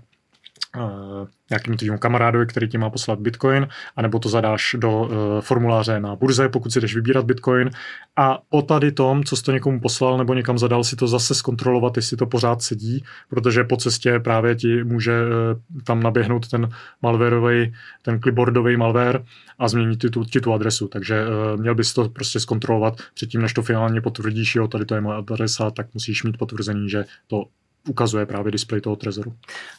uh, 0.77 1.27
nějakým 1.49 1.77
tvým 1.77 1.97
kamarádovi, 1.97 2.45
který 2.45 2.67
ti 2.67 2.77
má 2.77 2.89
poslat 2.89 3.19
bitcoin, 3.19 3.67
anebo 3.95 4.19
to 4.19 4.29
zadáš 4.29 4.75
do 4.79 5.01
uh, 5.01 5.09
formuláře 5.41 5.99
na 5.99 6.15
burze, 6.15 6.49
pokud 6.49 6.71
si 6.71 6.81
jdeš 6.81 6.95
vybírat 6.95 7.25
bitcoin. 7.25 7.69
A 8.15 8.39
po 8.49 8.61
tady 8.61 8.91
tom, 8.91 9.23
co 9.23 9.35
jsi 9.35 9.43
to 9.43 9.51
někomu 9.51 9.79
poslal 9.79 10.17
nebo 10.17 10.33
někam 10.33 10.57
zadal, 10.57 10.83
si 10.83 10.95
to 10.95 11.07
zase 11.07 11.35
zkontrolovat, 11.35 11.97
jestli 11.97 12.17
to 12.17 12.25
pořád 12.25 12.61
sedí, 12.61 13.03
protože 13.29 13.63
po 13.63 13.77
cestě 13.77 14.19
právě 14.19 14.55
ti 14.55 14.83
může 14.83 15.21
uh, 15.21 15.81
tam 15.83 16.03
naběhnout 16.03 16.47
ten 16.47 16.69
malwareový, 17.01 17.73
ten 18.01 18.19
clipboardový 18.19 18.77
malware 18.77 19.23
a 19.59 19.67
změnit 19.67 20.01
ti 20.01 20.09
tu, 20.09 20.25
ti 20.25 20.41
tu 20.41 20.53
adresu. 20.53 20.87
Takže 20.87 21.25
měl 21.55 21.75
bys 21.75 21.93
to 21.93 22.09
prostě 22.09 22.39
zkontrolovat 22.39 23.01
předtím, 23.13 23.41
než 23.41 23.53
to 23.53 23.61
finálně 23.61 24.01
potvrdíš, 24.01 24.55
jo, 24.55 24.67
tady 24.67 24.85
to 24.85 24.95
je 24.95 25.01
moje 25.01 25.17
adresa, 25.17 25.71
tak 25.71 25.87
musíš 25.93 26.23
mít 26.23 26.37
potvrzení, 26.37 26.89
že 26.89 27.05
to 27.27 27.45
ukazuje 27.89 28.25
právě 28.25 28.51
displej 28.51 28.81
toho 28.81 28.95
trezoru. 28.95 29.33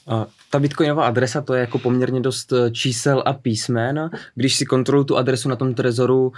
A 0.06 0.26
ta 0.50 0.58
bitcoinová 0.58 1.06
adresa 1.06 1.40
to 1.40 1.54
je 1.54 1.60
jako 1.60 1.78
poměrně 1.78 2.20
dost 2.20 2.52
eh, 2.52 2.70
čísel 2.70 3.22
a 3.26 3.32
písmen. 3.32 4.10
Když 4.34 4.56
si 4.56 4.66
kontroluji 4.66 5.04
tu 5.04 5.16
adresu 5.16 5.48
na 5.48 5.56
tom 5.56 5.74
trezoru, 5.74 6.32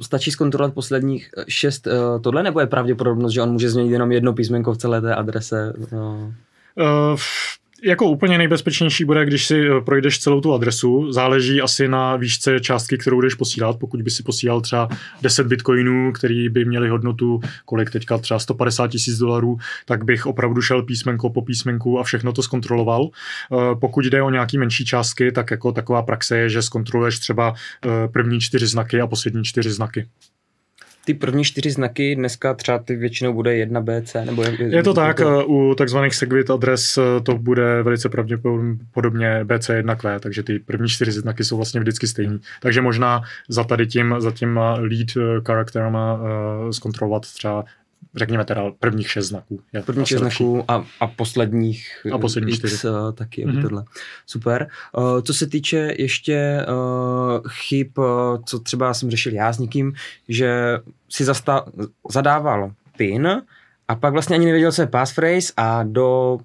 stačí 0.00 0.30
zkontrolovat 0.30 0.74
posledních 0.74 1.30
eh, 1.36 1.44
šest 1.48 1.86
o, 1.86 2.18
tohle, 2.18 2.42
nebo 2.42 2.60
je 2.60 2.66
pravděpodobnost, 2.66 3.32
že 3.32 3.42
on 3.42 3.52
může 3.52 3.70
změnit 3.70 3.92
jenom 3.92 4.12
jedno 4.12 4.32
písmenko 4.32 4.72
v 4.72 4.78
celé 4.78 5.00
té 5.00 5.14
adrese? 5.14 5.72
Uh, 5.92 7.16
jako 7.82 8.06
úplně 8.06 8.38
nejbezpečnější 8.38 9.04
bude, 9.04 9.26
když 9.26 9.46
si 9.46 9.68
eh, 9.68 9.80
projdeš 9.80 10.18
celou 10.18 10.40
tu 10.40 10.54
adresu. 10.54 11.12
Záleží 11.12 11.60
asi 11.60 11.88
na 11.88 12.16
výšce 12.16 12.60
částky, 12.60 12.98
kterou 12.98 13.20
jdeš 13.20 13.34
posílat. 13.34 13.78
Pokud 13.78 14.02
by 14.02 14.10
si 14.10 14.22
posílal 14.22 14.60
třeba 14.60 14.88
10 15.22 15.46
bitcoinů, 15.46 16.12
který 16.12 16.48
by 16.48 16.64
měli 16.64 16.88
hodnotu, 16.88 17.40
kolik 17.64 17.90
teďka 17.90 18.18
třeba 18.18 18.40
150 18.40 18.88
tisíc 18.88 19.18
dolarů, 19.18 19.58
tak 19.84 20.04
bych 20.04 20.26
opravdu 20.26 20.62
šel 20.62 20.82
písmenko 20.82 21.30
po 21.30 21.42
písmenku 21.42 21.98
a 21.98 22.02
všechno 22.02 22.32
to 22.32 22.42
zkontroloval. 22.42 23.08
Eh, 23.08 23.74
pokud 23.80 24.04
jde 24.04 24.22
o 24.22 24.30
nějaký 24.30 24.58
menší 24.58 24.84
částky, 24.84 25.32
tak 25.32 25.50
jako 25.50 25.72
taková 25.72 26.02
praxe 26.02 26.38
je, 26.38 26.48
že 26.48 26.62
zkontroluješ 26.62 27.18
třeba 27.18 27.54
eh, 27.54 28.08
první 28.08 28.40
čtyři 28.40 28.66
znaky 28.66 29.00
a 29.00 29.06
poslední 29.06 29.44
čtyři 29.44 29.70
znaky 29.70 30.08
ty 31.08 31.14
první 31.14 31.44
čtyři 31.44 31.70
znaky 31.70 32.16
dneska 32.16 32.54
třeba 32.54 32.78
ty 32.78 32.96
většinou 32.96 33.32
bude 33.32 33.56
jedna 33.56 33.80
BC? 33.80 34.16
Nebo 34.24 34.42
je, 34.42 34.56
je 34.58 34.82
to 34.82 34.94
tak, 34.94 35.16
to... 35.16 35.46
u 35.46 35.74
takzvaných 35.74 36.14
Segwit 36.14 36.50
adres 36.50 36.98
eh, 36.98 37.20
to 37.20 37.38
bude 37.38 37.82
velice 37.82 38.08
pravděpodobně 38.08 39.44
BC1Q, 39.44 40.20
takže 40.20 40.42
ty 40.42 40.58
první 40.58 40.88
čtyři 40.88 41.12
znaky 41.12 41.44
jsou 41.44 41.56
vlastně 41.56 41.80
vždycky 41.80 42.06
stejný. 42.06 42.40
Takže 42.60 42.80
možná 42.80 43.22
za 43.48 43.64
tady 43.64 43.86
tím, 43.86 44.14
za 44.18 44.30
tím 44.30 44.60
lead 44.76 45.08
eh, 45.16 45.20
charakterama 45.46 46.14
uh, 46.14 46.70
zkontrolovat 46.70 47.22
třeba 47.22 47.64
řekněme 48.14 48.44
teda 48.44 48.62
prvních 48.78 49.10
šest 49.10 49.26
znaků. 49.26 49.60
Je 49.72 49.82
prvních 49.82 50.08
šest 50.08 50.18
znaků 50.18 50.64
a, 50.68 50.84
a 51.00 51.06
posledních 51.06 52.06
a 52.12 52.18
poslední 52.18 52.50
x, 52.50 52.58
čtyři. 52.58 52.88
Uh, 52.88 53.12
taky, 53.12 53.46
mm-hmm. 53.46 53.62
tohle. 53.62 53.84
Super. 54.26 54.68
Uh, 54.96 55.20
co 55.20 55.34
se 55.34 55.46
týče 55.46 55.94
ještě 55.98 56.66
uh, 56.68 57.48
chyb, 57.48 57.98
uh, 57.98 58.04
co 58.44 58.58
třeba 58.58 58.94
jsem 58.94 59.10
řešil 59.10 59.32
já 59.32 59.52
s 59.52 59.58
někým, 59.58 59.92
že 60.28 60.78
si 61.08 61.24
zasta- 61.24 61.64
zadával 62.10 62.72
PIN 62.96 63.28
a 63.88 63.94
pak 63.94 64.12
vlastně 64.12 64.36
ani 64.36 64.46
nevěděl, 64.46 64.72
co 64.72 64.82
je 64.82 64.86
passphrase 64.86 65.52
a 65.56 65.82
do 65.82 66.38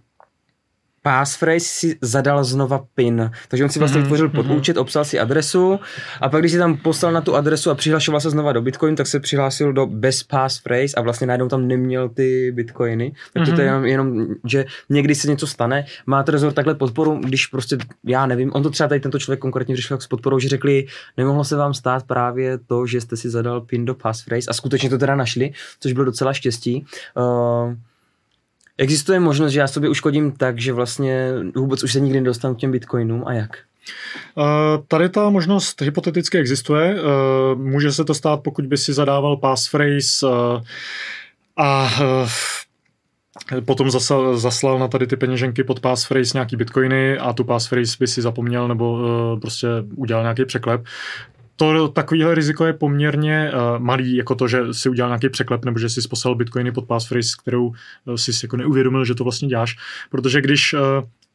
passphrase 1.04 1.66
si 1.66 1.97
zadal 2.01 2.43
znova 2.43 2.86
PIN. 2.95 3.32
Takže 3.47 3.64
on 3.64 3.70
si 3.70 3.80
vlastně 3.80 3.99
mm-hmm, 3.99 4.04
vytvořil 4.04 4.30
podúčet, 4.30 4.78
obsal 4.78 5.06
si 5.06 5.20
adresu 5.20 5.80
a 6.22 6.30
pak 6.30 6.41
když 6.41 6.51
si 6.51 6.58
tam 6.58 6.78
poslal 6.78 7.12
na 7.12 7.22
tu 7.22 7.36
adresu 7.36 7.72
a 7.72 7.76
přihlašoval 7.76 8.22
se 8.22 8.30
znova 8.30 8.54
do 8.54 8.62
Bitcoin, 8.62 8.95
tak 8.95 9.08
se 9.08 9.20
přihlásil 9.20 9.74
do 9.74 9.86
bez 9.86 10.24
passphrase 10.24 10.95
a 10.97 11.01
vlastně 11.01 11.28
najednou 11.28 11.47
tam 11.47 11.68
neměl 11.68 12.10
ty 12.10 12.51
Bitcoiny. 12.51 13.16
Takže 13.34 13.51
mm-hmm. 13.51 13.56
to 13.56 13.62
je 13.62 13.72
mhm. 13.72 13.86
jenom, 13.86 14.06
jenom, 14.08 14.28
že 14.45 14.66
někdy 14.89 15.16
se 15.16 15.28
něco 15.28 15.47
stane. 15.47 15.86
Má 16.06 16.24
Trezor 16.24 16.54
takhle 16.54 16.76
podporu, 16.76 17.20
když 17.24 17.47
prostě, 17.47 17.78
já 18.04 18.26
nevím, 18.26 18.51
on 18.54 18.64
to 18.64 18.70
třeba 18.70 18.88
tady 18.88 18.99
tento 19.01 19.20
člověk 19.20 19.39
konkrétně 19.39 19.76
řešil 19.76 19.99
s 19.99 20.08
podporou, 20.08 20.39
že 20.39 20.49
řekli, 20.49 20.86
nemohlo 21.18 21.43
se 21.43 21.56
vám 21.56 21.74
stát 21.74 22.04
právě 22.04 22.58
to, 22.58 22.88
že 22.88 23.01
jste 23.01 23.18
si 23.18 23.30
zadal 23.30 23.62
PIN 23.62 23.86
do 23.86 23.95
passphrase 23.95 24.49
a 24.49 24.54
skutečně 24.54 24.89
to 24.89 24.97
teda 24.97 25.16
našli, 25.16 25.51
což 25.80 25.93
bylo 25.93 26.06
docela 26.06 26.34
štěstí. 26.34 26.86
Uh, 27.18 27.74
Existuje 28.78 29.19
možnost, 29.19 29.51
že 29.51 29.59
já 29.59 29.67
sobě 29.67 29.89
uškodím 29.89 30.32
tak, 30.32 30.59
že 30.59 30.74
vlastně 30.74 31.30
vůbec 31.55 31.84
už 31.84 31.93
se 31.93 31.99
nikdy 31.99 32.21
nedostanu 32.21 32.55
k 32.55 32.57
těm 32.57 32.71
bitcoinům 32.71 33.24
a 33.26 33.34
jak? 33.34 33.57
Uh, 34.36 34.45
tady 34.88 35.09
ta 35.09 35.30
možnost 35.30 35.82
hypoteticky 35.82 36.38
existuje. 36.38 36.95
Uh, 37.01 37.61
může 37.61 37.91
se 37.91 38.05
to 38.05 38.13
stát, 38.13 38.43
pokud 38.43 38.65
by 38.65 38.78
si 38.78 38.93
zadával 38.93 39.38
passphrase 39.38 40.28
uh, 40.28 40.61
a 41.57 41.91
potom 43.65 43.91
zaslal, 43.91 44.38
zaslal 44.38 44.80
na 44.80 44.88
tady 44.88 45.07
ty 45.07 45.15
peněženky 45.15 45.63
pod 45.63 45.80
passphrase 45.80 46.32
nějaký 46.34 46.55
bitcoiny 46.55 47.17
a 47.17 47.34
tu 47.34 47.43
passphrase 47.43 47.95
by 47.99 48.07
si 48.07 48.21
zapomněl 48.21 48.67
nebo 48.67 48.99
prostě 49.41 49.67
udělal 49.95 50.24
nějaký 50.24 50.45
překlep, 50.45 50.86
to 51.72 51.88
takovýhle 51.88 52.36
riziko 52.36 52.66
je 52.66 52.74
poměrně 52.74 53.51
uh, 53.53 53.80
malý, 53.80 54.16
jako 54.16 54.36
to, 54.36 54.47
že 54.47 54.74
si 54.74 54.89
udělal 54.89 55.09
nějaký 55.09 55.30
překlep 55.30 55.66
nebo 55.66 55.80
že 55.80 55.89
si 55.89 56.07
poslal 56.09 56.36
bitcoiny 56.36 56.72
pod 56.72 56.88
passphrase, 56.88 57.36
kterou 57.41 57.68
uh, 57.68 58.16
si 58.16 58.32
jako 58.43 58.57
neuvědomil, 58.57 59.05
že 59.05 59.16
to 59.16 59.24
vlastně 59.24 59.47
děláš. 59.47 59.76
Protože 60.09 60.41
když 60.41 60.74
uh, 60.74 60.80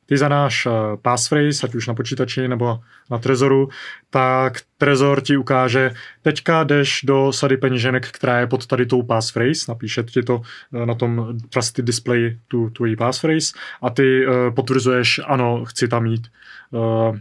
ty 0.06 0.16
zadáš 0.16 0.66
uh, 0.66 0.72
passphrase, 1.02 1.66
ať 1.66 1.74
už 1.74 1.86
na 1.86 1.94
počítači 1.94 2.48
nebo 2.48 2.80
na 3.10 3.18
Trezoru, 3.18 3.68
tak 4.10 4.60
Trezor 4.78 5.20
ti 5.20 5.36
ukáže, 5.36 5.90
teďka 6.22 6.64
jdeš 6.64 7.00
do 7.04 7.32
sady 7.32 7.56
peněženek, 7.56 8.08
která 8.08 8.40
je 8.40 8.46
pod 8.46 8.66
tady 8.66 8.86
tou 8.86 9.02
passphrase, 9.02 9.64
napíše 9.68 10.02
ti 10.02 10.22
to 10.22 10.36
uh, 10.36 10.86
na 10.86 10.94
tom 10.94 11.38
trusted 11.48 11.84
display 11.84 12.38
tu 12.48 12.70
tvojí 12.70 12.96
passphrase 12.96 13.52
a 13.82 13.90
ty 13.90 14.26
uh, 14.26 14.54
potvrzuješ, 14.54 15.20
ano, 15.26 15.64
chci 15.64 15.88
tam 15.88 16.02
mít. 16.02 16.26
Uh, 16.70 17.16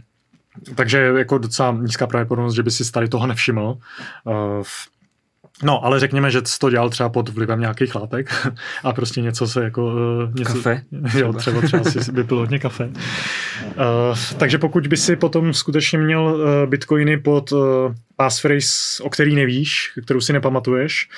takže 0.74 1.12
jako 1.16 1.38
docela 1.38 1.72
nízká 1.72 2.06
pravděpodobnost, 2.06 2.54
že 2.54 2.62
by 2.62 2.70
si 2.70 2.92
tady 2.92 3.08
toho 3.08 3.26
nevšiml. 3.26 3.78
Uh, 4.24 4.62
No, 5.62 5.84
ale 5.84 6.00
řekněme, 6.00 6.30
že 6.30 6.40
to 6.60 6.70
dělal 6.70 6.90
třeba 6.90 7.08
pod 7.08 7.28
vlivem 7.28 7.60
nějakých 7.60 7.94
látek 7.94 8.30
a 8.84 8.92
prostě 8.92 9.22
něco 9.22 9.46
se 9.46 9.64
jako... 9.64 9.86
Uh, 9.86 10.34
něco, 10.34 10.52
kafe? 10.52 10.82
Jo, 11.14 11.32
třeba 11.32 11.60
třeba 11.60 11.84
si 11.84 11.98
vypil 12.12 12.36
hodně 12.36 12.58
kafe. 12.58 12.86
Uh, 12.86 14.18
takže 14.36 14.58
pokud 14.58 14.86
by 14.86 14.96
si 14.96 15.16
potom 15.16 15.54
skutečně 15.54 15.98
měl 15.98 16.22
uh, 16.22 16.70
bitcoiny 16.70 17.18
pod 17.18 17.52
uh, 17.52 17.60
passphrase, 18.16 19.02
o 19.02 19.10
který 19.10 19.34
nevíš, 19.34 19.92
kterou 20.04 20.20
si 20.20 20.32
nepamatuješ, 20.32 21.08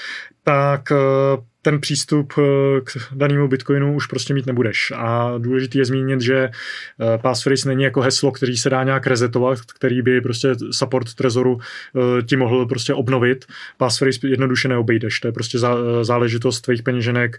tak 0.44 0.90
uh, 0.90 1.44
ten 1.62 1.80
přístup 1.80 2.32
eh, 2.38 2.80
k 2.80 2.90
danému 3.12 3.48
bitcoinu 3.48 3.94
už 3.94 4.06
prostě 4.06 4.34
mít 4.34 4.46
nebudeš. 4.46 4.92
A 4.96 5.34
důležité 5.38 5.78
je 5.78 5.84
zmínit, 5.84 6.20
že 6.20 6.36
eh, 6.36 7.18
passphrase 7.18 7.68
není 7.68 7.82
jako 7.82 8.00
heslo, 8.00 8.32
který 8.32 8.56
se 8.56 8.70
dá 8.70 8.84
nějak 8.84 9.06
resetovat, 9.06 9.60
který 9.60 10.02
by 10.02 10.20
prostě 10.20 10.48
support 10.70 11.14
Trezoru 11.14 11.58
eh, 11.58 12.22
ti 12.22 12.36
mohl 12.36 12.66
prostě 12.66 12.94
obnovit. 12.94 13.44
Passphrase 13.76 14.28
jednoduše 14.28 14.68
neobejdeš. 14.68 15.20
To 15.20 15.28
je 15.28 15.32
prostě 15.32 15.58
záležitost 16.02 16.60
tvých 16.60 16.82
peněženek, 16.82 17.38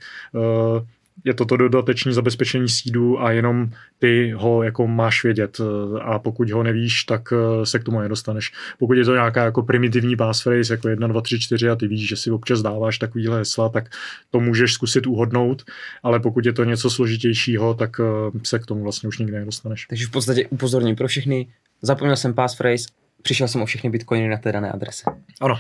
je 1.26 1.34
to 1.34 1.46
to 1.46 1.58
dodatečné 1.58 2.14
zabezpečení 2.14 2.70
sídu 2.70 3.22
a 3.22 3.32
jenom 3.32 3.70
ty 4.00 4.32
ho 4.32 4.64
jako 4.64 4.88
máš 4.88 5.24
vědět 5.24 5.58
a 6.02 6.20
pokud 6.20 6.50
ho 6.50 6.64
nevíš, 6.64 7.04
tak 7.04 7.34
eh, 7.34 7.66
se 7.66 7.80
k 7.80 7.84
tomu 7.84 8.00
nedostaneš. 8.00 8.52
Pokud 8.80 8.94
je 8.94 9.06
to 9.06 9.14
nějaká 9.14 9.44
jako 9.44 9.64
primitivní 9.64 10.16
passphrase, 10.16 10.74
jako 10.74 10.90
1, 10.90 11.08
2, 11.08 11.22
3, 11.22 11.40
4 11.40 11.70
a 11.70 11.76
ty 11.76 11.88
víš, 11.88 12.08
že 12.08 12.16
si 12.16 12.32
občas 12.32 12.62
dáváš 12.62 12.98
takovýhle 12.98 13.38
hesla, 13.38 13.70
tak 13.70 13.90
to 14.30 14.40
můžeš 14.40 14.74
zkusit 14.74 15.08
uhodnout, 15.08 15.64
ale 16.04 16.20
pokud 16.20 16.46
je 16.46 16.54
to 16.54 16.64
něco 16.64 16.90
složitějšího, 16.90 17.74
tak 17.74 18.00
eh, 18.00 18.40
se 18.44 18.60
k 18.60 18.66
tomu 18.66 18.84
vlastně 18.84 19.08
už 19.08 19.20
nikdy 19.20 19.40
nedostaneš. 19.40 19.86
Takže 19.86 20.08
v 20.08 20.12
podstatě 20.12 20.48
upozorním 20.48 20.96
pro 20.96 21.08
všechny, 21.08 21.48
zapomněl 21.82 22.16
jsem 22.16 22.34
passphrase, 22.34 22.86
přišel 23.22 23.48
jsem 23.48 23.62
o 23.62 23.66
všechny 23.66 23.90
bitcoiny 23.90 24.30
na 24.30 24.38
té 24.38 24.52
dané 24.52 24.72
adrese. 24.72 25.04
Ano. 25.42 25.60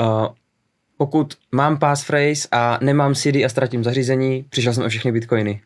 Uh, 0.00 0.26
pokud 1.00 1.34
mám 1.52 1.78
passphrase 1.78 2.48
a 2.52 2.78
nemám 2.82 3.14
CD 3.14 3.36
a 3.44 3.48
ztratím 3.48 3.84
zařízení, 3.84 4.44
přišel 4.50 4.72
jsem 4.72 4.84
o 4.84 4.88
všechny 4.88 5.12
bitcoiny. 5.12 5.60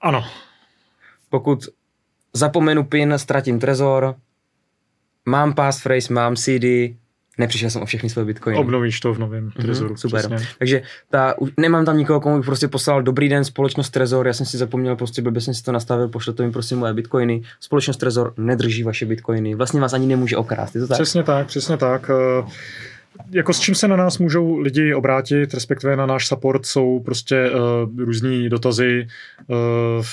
Ano. 0.00 0.24
Pokud 1.30 1.68
zapomenu 2.32 2.84
PIN, 2.84 3.14
ztratím 3.16 3.60
trezor, 3.60 4.14
mám 5.26 5.54
passphrase, 5.54 6.12
mám 6.12 6.36
CD, 6.36 6.64
nepřišel 7.38 7.70
jsem 7.70 7.82
o 7.82 7.86
všechny 7.86 8.10
své 8.10 8.24
bitcoiny. 8.24 8.58
Obnovíš 8.58 9.00
to 9.00 9.14
v 9.14 9.18
novém 9.18 9.48
mm-hmm, 9.48 9.62
Trezoru. 9.62 9.96
Super. 9.96 10.20
Přesně. 10.20 10.48
Takže 10.58 10.82
ta, 11.10 11.34
nemám 11.56 11.84
tam 11.84 11.98
nikoho, 11.98 12.20
komu 12.20 12.36
bych 12.36 12.46
prostě 12.46 12.68
poslal 12.68 13.02
dobrý 13.02 13.28
den, 13.28 13.44
společnost 13.44 13.90
Trezor, 13.90 14.26
já 14.26 14.32
jsem 14.32 14.46
si 14.46 14.58
zapomněl, 14.58 14.96
prostě 14.96 15.22
blbě 15.22 15.40
jsem 15.40 15.54
si 15.54 15.62
to 15.62 15.72
nastavil, 15.72 16.08
pošlete 16.08 16.46
mi 16.46 16.52
prostě 16.52 16.76
moje 16.76 16.94
bitcoiny. 16.94 17.42
Společnost 17.60 17.96
Trezor 17.96 18.34
nedrží 18.36 18.82
vaše 18.82 19.06
bitcoiny, 19.06 19.54
vlastně 19.54 19.80
vás 19.80 19.92
ani 19.92 20.06
nemůže 20.06 20.36
okrást, 20.36 20.74
je 20.74 20.80
to 20.80 20.88
tak? 20.88 20.96
Přesně 20.96 21.22
tak, 21.22 21.46
přesně 21.46 21.76
tak. 21.76 22.10
Uh 22.42 22.48
jako 23.30 23.52
s 23.52 23.60
čím 23.60 23.74
se 23.74 23.88
na 23.88 23.96
nás 23.96 24.18
můžou 24.18 24.58
lidi 24.58 24.94
obrátit, 24.94 25.54
respektive 25.54 25.96
na 25.96 26.06
náš 26.06 26.26
support, 26.26 26.66
jsou 26.66 27.00
prostě 27.00 27.50
uh, 27.50 28.00
různý 28.00 28.48
dotazy 28.48 29.08
uh, 29.46 30.04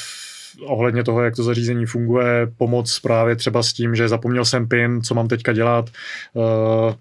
ohledně 0.66 1.04
toho, 1.04 1.24
jak 1.24 1.36
to 1.36 1.44
zařízení 1.44 1.86
funguje, 1.86 2.48
pomoc 2.58 3.00
právě 3.00 3.36
třeba 3.36 3.64
s 3.64 3.74
tím, 3.74 3.96
že 3.96 4.08
zapomněl 4.08 4.46
jsem 4.46 4.68
PIN, 4.68 5.02
co 5.02 5.16
mám 5.16 5.28
teďka 5.28 5.54
dělat, 5.54 5.90
uh, 6.34 6.94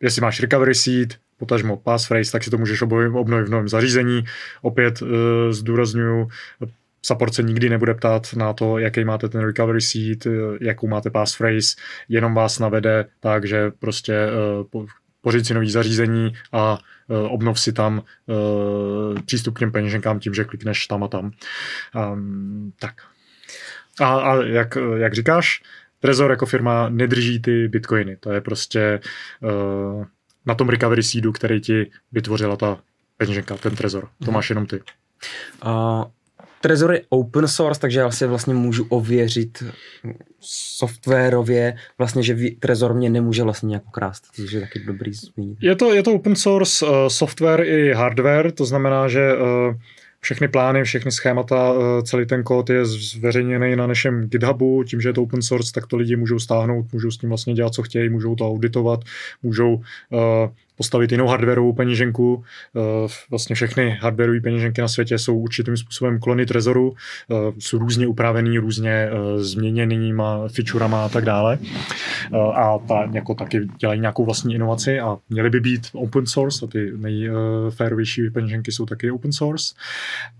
jestli 0.00 0.22
máš 0.22 0.40
recovery 0.40 0.74
seed, 0.74 1.14
potažmo 1.38 1.76
passphrase, 1.76 2.32
tak 2.32 2.44
si 2.44 2.50
to 2.50 2.58
můžeš 2.58 2.82
obnovit 2.82 3.46
v 3.46 3.50
novém 3.50 3.68
zařízení. 3.68 4.24
Opět 4.62 5.02
uh, 5.02 5.08
zdůraznuju, 5.50 6.28
support 7.02 7.34
se 7.34 7.42
nikdy 7.42 7.68
nebude 7.68 7.94
ptát 7.94 8.34
na 8.36 8.52
to, 8.52 8.78
jaký 8.78 9.04
máte 9.04 9.28
ten 9.28 9.40
recovery 9.40 9.80
seed, 9.80 10.26
jakou 10.60 10.88
máte 10.88 11.10
passphrase, 11.10 11.76
jenom 12.08 12.34
vás 12.34 12.58
navede 12.58 13.06
tak, 13.20 13.44
že 13.44 13.70
prostě 13.78 14.26
uh, 14.72 14.86
pořiď 15.24 15.46
si 15.46 15.54
nový 15.54 15.70
zařízení 15.70 16.32
a 16.52 16.78
uh, 17.08 17.32
obnov 17.32 17.60
si 17.60 17.72
tam 17.72 18.02
uh, 18.26 19.20
přístup 19.26 19.54
k 19.54 19.58
těm 19.58 19.72
peněženkám 19.72 20.20
tím, 20.20 20.34
že 20.34 20.44
klikneš 20.44 20.86
tam 20.86 21.04
a 21.04 21.08
tam. 21.08 21.30
Um, 22.12 22.72
tak. 22.80 22.94
A, 24.00 24.06
a 24.06 24.42
jak, 24.42 24.78
jak 24.96 25.14
říkáš, 25.14 25.62
Trezor 26.00 26.30
jako 26.30 26.46
firma 26.46 26.88
nedrží 26.88 27.42
ty 27.42 27.68
bitcoiny. 27.68 28.16
To 28.16 28.32
je 28.32 28.40
prostě 28.40 29.00
uh, 29.40 30.04
na 30.46 30.54
tom 30.54 30.68
recovery 30.68 31.02
seedu, 31.02 31.32
který 31.32 31.60
ti 31.60 31.90
vytvořila 32.12 32.56
ta 32.56 32.78
peněženka, 33.16 33.56
ten 33.56 33.76
Trezor. 33.76 34.02
To 34.02 34.24
mhm. 34.24 34.34
máš 34.34 34.50
jenom 34.50 34.66
ty. 34.66 34.80
Uh, 35.64 36.04
Trezor 36.64 36.92
je 36.92 37.02
open 37.08 37.48
source, 37.48 37.80
takže 37.80 38.00
já 38.00 38.10
si 38.10 38.26
vlastně 38.26 38.54
můžu 38.54 38.86
ověřit 38.88 39.62
softwarově, 40.40 41.76
vlastně, 41.98 42.22
že 42.22 42.36
Trezor 42.58 42.94
mě 42.94 43.10
nemůže 43.10 43.42
vlastně 43.42 43.66
nějak 43.66 43.86
ukrást, 43.88 44.24
takže 44.36 44.56
je 44.56 44.60
taky 44.60 44.78
dobrý 44.78 45.12
zmínit. 45.12 45.58
Je 45.60 45.76
to, 45.76 45.94
je 45.94 46.02
to 46.02 46.12
open 46.12 46.36
source 46.36 46.86
uh, 46.86 46.92
software 47.08 47.60
i 47.60 47.92
hardware, 47.92 48.52
to 48.52 48.64
znamená, 48.64 49.08
že 49.08 49.32
uh, 49.32 49.74
všechny 50.20 50.48
plány, 50.48 50.84
všechny 50.84 51.12
schémata, 51.12 51.72
uh, 51.72 52.02
celý 52.02 52.26
ten 52.26 52.42
kód 52.42 52.70
je 52.70 52.86
zveřejněný 52.86 53.76
na 53.76 53.86
našem 53.86 54.28
GitHubu, 54.28 54.84
tím, 54.84 55.00
že 55.00 55.08
je 55.08 55.12
to 55.12 55.22
open 55.22 55.42
source, 55.42 55.72
tak 55.72 55.86
to 55.86 55.96
lidi 55.96 56.16
můžou 56.16 56.38
stáhnout, 56.38 56.92
můžou 56.92 57.10
s 57.10 57.18
tím 57.18 57.28
vlastně 57.28 57.54
dělat, 57.54 57.74
co 57.74 57.82
chtějí, 57.82 58.08
můžou 58.08 58.34
to 58.34 58.48
auditovat, 58.48 59.00
můžou 59.42 59.74
uh, 59.74 60.48
postavit 60.76 61.12
jinou 61.12 61.26
hardwareovou 61.26 61.72
peněženku. 61.72 62.44
Eh, 62.76 63.08
vlastně 63.30 63.54
všechny 63.54 63.98
hardwareové 64.00 64.40
peněženky 64.40 64.80
na 64.80 64.88
světě 64.88 65.18
jsou 65.18 65.38
určitým 65.38 65.76
způsobem 65.76 66.18
klony 66.18 66.46
Trezoru, 66.46 66.94
eh, 67.30 67.34
jsou 67.58 67.78
různě 67.78 68.06
upravený, 68.06 68.58
různě 68.58 68.90
eh, 68.90 69.10
změněnýma 69.38 70.48
featurama 70.48 71.04
a 71.04 71.08
tak 71.08 71.24
dále. 71.24 71.58
A 72.54 72.78
ta, 72.78 73.10
jako 73.12 73.34
taky 73.34 73.68
dělají 73.78 74.00
nějakou 74.00 74.24
vlastní 74.24 74.54
inovaci 74.54 75.00
a 75.00 75.16
měly 75.30 75.50
by 75.50 75.60
být 75.60 75.86
open 75.92 76.26
source 76.26 76.64
a 76.64 76.68
ty 76.68 76.92
nejférovější 76.96 78.30
peněženky 78.30 78.72
jsou 78.72 78.86
taky 78.86 79.10
open 79.10 79.32
source. 79.32 79.74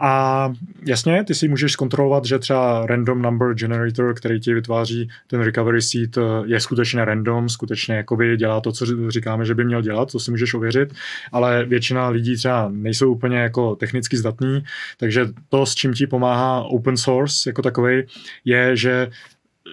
A 0.00 0.52
jasně, 0.86 1.24
ty 1.24 1.34
si 1.34 1.48
můžeš 1.48 1.72
zkontrolovat, 1.72 2.24
že 2.24 2.38
třeba 2.38 2.86
random 2.86 3.22
number 3.22 3.54
generator, 3.54 4.14
který 4.14 4.40
ti 4.40 4.54
vytváří 4.54 5.08
ten 5.26 5.40
recovery 5.40 5.82
seed, 5.82 6.18
je 6.44 6.60
skutečně 6.60 7.04
random, 7.04 7.48
skutečně 7.48 7.94
jakoby 7.94 8.36
dělá 8.36 8.60
to, 8.60 8.72
co 8.72 8.86
říkáme, 9.08 9.44
že 9.44 9.54
by 9.54 9.64
měl 9.64 9.82
dělat, 9.82 10.12
to 10.12 10.20
si 10.24 10.30
můžeš 10.30 10.54
ověřit, 10.54 10.94
ale 11.32 11.64
většina 11.64 12.08
lidí 12.08 12.36
třeba 12.36 12.68
nejsou 12.72 13.12
úplně 13.12 13.38
jako 13.38 13.76
technicky 13.76 14.16
zdatní, 14.16 14.64
takže 14.96 15.26
to, 15.48 15.66
s 15.66 15.74
čím 15.74 15.92
ti 15.92 16.06
pomáhá 16.06 16.62
open 16.62 16.96
source 16.96 17.48
jako 17.48 17.62
takový, 17.62 18.02
je, 18.44 18.76
že 18.76 19.10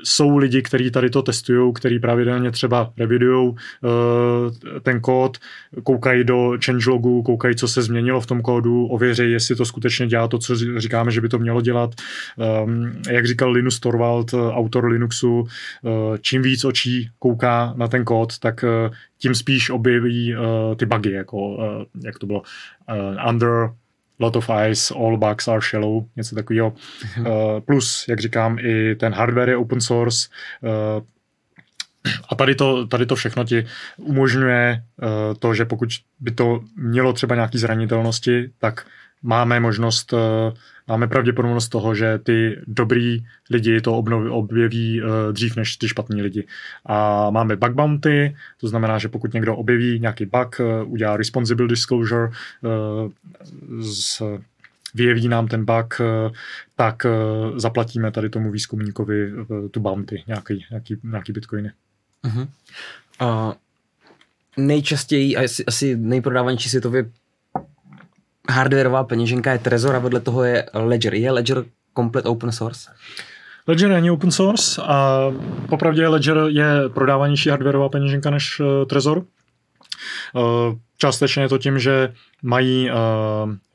jsou 0.04 0.38
lidi, 0.38 0.62
kteří 0.62 0.92
tady 0.92 1.10
to 1.10 1.22
testují, 1.22 1.74
kteří 1.74 2.00
pravidelně 2.00 2.52
třeba 2.52 2.94
revidují 2.98 3.50
uh, 3.50 3.58
ten 4.82 5.00
kód, 5.02 5.38
koukají 5.84 6.24
do 6.24 6.58
changelogu, 6.66 7.24
koukají, 7.24 7.56
co 7.56 7.68
se 7.68 7.82
změnilo 7.82 8.22
v 8.22 8.26
tom 8.26 8.42
kódu, 8.42 8.86
ověří, 8.86 9.32
jestli 9.32 9.56
to 9.56 9.66
skutečně 9.66 10.08
dělá 10.08 10.28
to, 10.28 10.38
co 10.38 10.56
říkáme, 10.78 11.12
že 11.12 11.22
by 11.22 11.30
to 11.30 11.40
mělo 11.40 11.62
dělat. 11.62 11.96
Um, 12.64 12.92
jak 13.10 13.28
říkal 13.28 13.52
Linus 13.52 13.80
Torvald, 13.80 14.34
autor 14.34 14.86
Linuxu, 14.86 15.40
uh, 15.40 15.48
čím 16.22 16.42
víc 16.42 16.66
očí 16.66 17.10
kouká 17.20 17.74
na 17.78 17.88
ten 17.88 18.06
kód, 18.06 18.40
tak 18.40 18.64
uh, 18.64 18.94
tím 19.18 19.36
spíš 19.36 19.70
objeví 19.70 20.36
ty 20.76 20.86
bugy, 20.86 21.12
jako, 21.12 21.58
jak 22.04 22.20
to 22.20 22.26
bylo, 22.26 22.42
under 23.30 23.70
lot 24.22 24.36
of 24.36 24.50
ice, 24.70 24.94
all 24.94 25.18
bugs 25.18 25.48
are 25.48 25.62
shallow, 25.62 26.06
něco 26.16 26.36
takového. 26.36 26.74
Uh, 27.20 27.26
plus, 27.66 28.06
jak 28.10 28.20
říkám, 28.20 28.60
i 28.60 28.96
ten 28.96 29.14
hardware 29.14 29.50
je 29.50 29.58
open 29.58 29.82
source, 29.82 30.30
uh, 30.62 31.04
a 32.30 32.36
tady 32.36 32.56
to, 32.56 32.88
tady 32.88 33.06
to 33.06 33.16
všechno 33.16 33.44
ti 33.44 33.66
umožňuje 33.98 34.84
uh, 35.02 35.10
to, 35.40 35.54
že 35.54 35.66
pokud 35.66 35.90
by 36.20 36.32
to 36.32 36.60
mělo 36.76 37.14
třeba 37.14 37.36
nějaké 37.36 37.58
zranitelnosti, 37.58 38.50
tak 38.60 38.86
máme 39.24 39.60
možnost, 39.60 40.14
eh, 40.14 40.54
máme 40.88 41.08
pravděpodobnost 41.08 41.70
toho, 41.70 41.96
že 41.96 42.20
ty 42.20 42.62
dobrý 42.68 43.26
lidi 43.50 43.82
to 43.82 43.94
obnoví, 43.94 44.30
objeví 44.30 45.02
eh, 45.02 45.34
dřív 45.34 45.56
než 45.56 45.78
ty 45.78 45.88
špatní 45.88 46.22
lidi. 46.22 46.48
A 46.86 47.30
máme 47.30 47.56
bug 47.56 47.72
bounty, 47.72 48.36
to 48.58 48.68
znamená, 48.68 48.98
že 48.98 49.08
pokud 49.08 49.34
někdo 49.34 49.56
objeví 49.56 50.00
nějaký 50.00 50.26
bug, 50.26 50.60
eh, 50.60 50.84
udělá 50.84 51.18
responsible 51.18 51.68
disclosure, 51.68 52.32
z, 53.80 54.22
vyjeví 54.94 55.28
nám 55.28 55.48
ten 55.48 55.66
bug, 55.66 56.02
tak 56.76 57.06
zaplatíme 57.56 58.12
tady 58.12 58.30
tomu 58.30 58.52
výzkumníkovi 58.52 59.32
tu 59.72 59.80
bounty, 59.80 60.24
nějaký, 60.28 60.66
nějaký, 60.72 60.98
nějaký 61.04 61.34
bitcoiny. 61.34 61.72
Uh-huh. 62.24 62.48
Uh, 63.22 63.54
nejčastěji, 64.58 65.38
asi, 65.38 65.66
asi 65.66 65.96
nejprodávanější 65.96 66.70
světově 66.70 67.06
hardwareová 68.50 69.04
peněženka 69.04 69.52
je 69.52 69.60
Trezor 69.60 69.96
a 69.96 70.00
vedle 70.00 70.20
toho 70.20 70.44
je 70.44 70.66
Ledger. 70.74 71.14
Je 71.14 71.32
Ledger 71.32 71.64
komplet 71.94 72.26
open 72.26 72.52
source? 72.52 72.92
Ledger 73.68 73.90
není 73.90 74.12
open 74.12 74.32
source 74.32 74.82
a 74.82 75.20
popravdě 75.70 76.08
Ledger 76.08 76.38
je 76.48 76.90
prodávanější 76.94 77.50
hardwareová 77.50 77.90
peněženka 77.90 78.30
než 78.30 78.60
uh, 78.60 78.86
Trezor. 78.86 79.26
Částečně 81.02 81.44
je 81.44 81.50
to 81.50 81.58
tím, 81.58 81.80
že 81.80 82.14
mají 82.44 82.90
uh, 82.90 82.98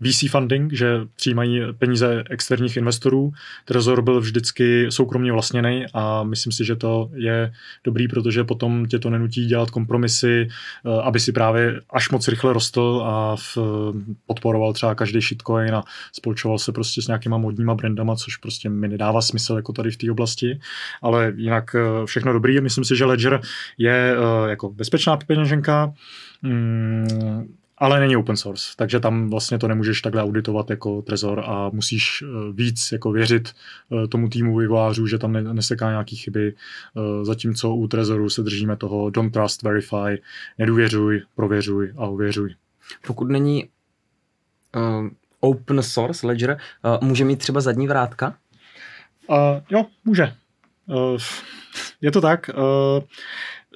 eh, 0.06 0.10
VC 0.12 0.30
funding, 0.30 0.72
že 0.72 1.00
přijímají 1.16 1.60
peníze 1.78 2.24
externích 2.30 2.76
investorů. 2.76 3.32
Trezor 3.64 4.02
byl 4.02 4.20
vždycky 4.20 4.86
soukromně 4.90 5.32
vlastněný 5.32 5.84
a 5.94 6.22
myslím 6.22 6.52
si, 6.52 6.64
že 6.64 6.76
to 6.76 7.10
je 7.14 7.52
dobrý, 7.84 8.08
protože 8.08 8.44
potom 8.44 8.86
tě 8.86 8.98
to 8.98 9.10
nenutí 9.10 9.46
dělat 9.46 9.70
kompromisy, 9.70 10.48
uh, 10.84 10.92
aby 10.92 11.20
si 11.20 11.32
právě 11.32 11.80
až 11.90 12.10
moc 12.10 12.28
rychle 12.28 12.52
rostl 12.52 13.02
a 13.04 13.36
v, 13.36 13.58
podporoval 14.26 14.72
třeba 14.72 14.94
každý 14.94 15.20
shitcoin 15.20 15.74
a 15.74 15.82
spolčoval 16.12 16.58
se 16.58 16.72
prostě 16.72 17.02
s 17.02 17.06
nějakýma 17.06 17.38
modníma 17.38 17.74
brandama, 17.74 18.16
což 18.16 18.36
prostě 18.36 18.68
mi 18.68 18.88
nedává 18.88 19.22
smysl 19.22 19.56
jako 19.56 19.72
tady 19.72 19.90
v 19.90 19.96
té 19.96 20.10
oblasti, 20.10 20.60
ale 21.02 21.32
jinak 21.36 21.74
uh, 21.74 22.06
všechno 22.06 22.32
dobrý. 22.32 22.60
Myslím 22.60 22.84
si, 22.84 22.96
že 22.96 23.04
Ledger 23.04 23.40
je 23.78 24.14
uh, 24.18 24.48
jako 24.48 24.70
bezpečná 24.70 25.16
peněženka, 25.16 25.92
mm, 26.42 27.46
ale 27.78 28.00
není 28.00 28.16
open 28.16 28.36
source, 28.36 28.72
takže 28.76 29.00
tam 29.00 29.30
vlastně 29.30 29.58
to 29.58 29.68
nemůžeš 29.68 30.02
takhle 30.02 30.22
auditovat 30.22 30.70
jako 30.70 31.02
Trezor 31.02 31.42
a 31.46 31.70
musíš 31.72 32.22
eh, 32.22 32.52
víc 32.52 32.92
jako 32.92 33.12
věřit 33.12 33.48
eh, 33.48 34.08
tomu 34.08 34.28
týmu 34.28 34.58
vývojářů, 34.58 35.06
že 35.06 35.18
tam 35.18 35.32
neseká 35.32 35.90
nějaký 35.90 36.16
chyby, 36.16 36.54
eh, 36.54 37.24
zatímco 37.24 37.74
u 37.74 37.88
Trezoru 37.88 38.30
se 38.30 38.42
držíme 38.42 38.76
toho 38.76 39.10
don't 39.10 39.32
trust, 39.32 39.62
verify, 39.62 40.22
nedůvěřuj, 40.58 41.22
prověřuj 41.34 41.92
a 41.96 42.06
ověřuj. 42.06 42.54
Pokud 43.06 43.30
není 43.30 43.68
uh, 44.76 45.08
open 45.40 45.82
source 45.82 46.26
Ledger, 46.26 46.58
uh, 46.84 47.08
může 47.08 47.24
mít 47.24 47.38
třeba 47.38 47.60
zadní 47.60 47.88
vrátka? 47.88 48.34
Uh, 49.26 49.36
jo, 49.70 49.86
může. 50.04 50.34
Uh, 50.86 51.20
je 52.00 52.12
to 52.12 52.20
tak. 52.20 52.50
Uh, 52.54 53.04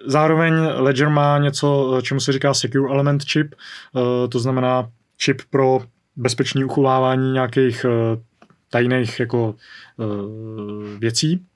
Zároveň 0.06 0.54
Ledger 0.76 1.08
má 1.08 1.38
něco, 1.38 2.00
čemu 2.02 2.20
se 2.20 2.32
říká 2.32 2.54
Secure 2.54 2.92
Element 2.94 3.22
Chip, 3.24 3.54
eh, 3.54 4.28
to 4.28 4.38
znamená 4.38 4.90
čip 5.16 5.42
pro 5.50 5.80
bezpečné 6.16 6.64
uchovávání 6.64 7.32
nějakých 7.32 7.84
eh, 7.84 8.22
tajných 8.70 9.20
jako 9.20 9.54
eh, 10.00 10.98
věcí. 10.98 11.46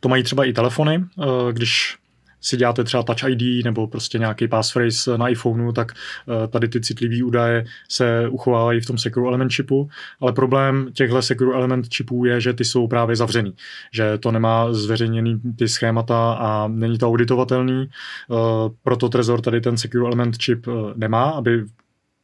To 0.00 0.08
mají 0.08 0.22
třeba 0.22 0.44
i 0.44 0.52
telefony, 0.52 1.04
když 1.52 1.96
si 2.44 2.56
děláte 2.56 2.84
třeba 2.84 3.02
Touch 3.02 3.24
ID 3.28 3.64
nebo 3.64 3.86
prostě 3.86 4.18
nějaký 4.18 4.48
passphrase 4.48 5.18
na 5.18 5.28
iPhoneu, 5.28 5.72
tak 5.72 5.92
eh, 5.92 6.48
tady 6.48 6.68
ty 6.68 6.80
citlivé 6.80 7.24
údaje 7.24 7.64
se 7.88 8.28
uchovávají 8.28 8.80
v 8.80 8.86
tom 8.86 8.98
Secure 8.98 9.28
Element 9.28 9.52
chipu, 9.52 9.88
ale 10.20 10.32
problém 10.32 10.88
těchto 10.92 11.22
Secure 11.22 11.56
Element 11.56 11.86
chipů 11.94 12.24
je, 12.24 12.40
že 12.40 12.52
ty 12.52 12.64
jsou 12.64 12.88
právě 12.88 13.16
zavřený, 13.16 13.54
že 13.92 14.18
to 14.18 14.32
nemá 14.32 14.72
zveřejněný 14.72 15.40
ty 15.58 15.68
schémata 15.68 16.32
a 16.32 16.68
není 16.68 16.98
to 16.98 17.08
auditovatelný, 17.08 17.88
eh, 17.88 18.34
proto 18.82 19.08
Trezor 19.08 19.40
tady 19.40 19.60
ten 19.60 19.76
Secure 19.76 20.06
Element 20.06 20.36
chip 20.42 20.66
eh, 20.68 20.72
nemá, 20.96 21.30
aby 21.30 21.64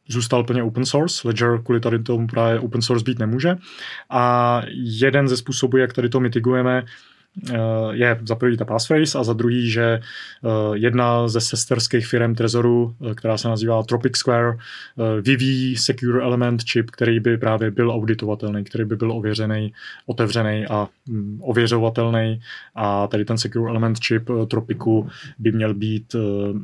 zůstal 0.07 0.43
plně 0.43 0.63
open 0.63 0.85
source. 0.85 1.27
Ledger 1.27 1.59
kvůli 1.63 1.79
tady 1.79 1.99
tomu 1.99 2.27
právě 2.27 2.59
open 2.59 2.81
source 2.81 3.03
být 3.03 3.19
nemůže. 3.19 3.55
A 4.09 4.61
jeden 4.75 5.27
ze 5.27 5.37
způsobů, 5.37 5.77
jak 5.77 5.93
tady 5.93 6.09
to 6.09 6.19
mitigujeme, 6.19 6.83
je 7.91 8.19
za 8.23 8.35
prvý 8.35 8.57
ta 8.57 8.65
passphrase 8.65 9.17
a 9.17 9.23
za 9.23 9.33
druhý, 9.33 9.71
že 9.71 9.83
eh, 9.83 10.49
jedna 10.73 11.27
ze 11.27 11.41
sesterských 11.41 12.07
firm 12.07 12.35
Trezoru, 12.35 12.95
eh, 13.11 13.15
která 13.15 13.37
se 13.37 13.47
nazývá 13.47 13.83
Tropic 13.83 14.17
Square, 14.17 14.57
vyvíjí 15.21 15.77
Secure 15.77 16.23
Element 16.23 16.61
chip, 16.71 16.91
který 16.91 17.19
by 17.19 17.37
právě 17.37 17.71
byl 17.71 17.91
auditovatelný, 17.91 18.63
který 18.63 18.85
by 18.85 18.95
byl 18.95 19.11
ověřený, 19.11 19.73
otevřený 20.05 20.65
a 20.65 20.87
mm, 21.07 21.39
ověřovatelný 21.41 22.41
a 22.75 23.07
tady 23.07 23.25
ten 23.25 23.37
Secure 23.37 23.69
Element 23.69 23.97
chip 24.05 24.29
Tropiku 24.47 25.09
by 25.39 25.51
měl 25.51 25.73
být 25.73 26.15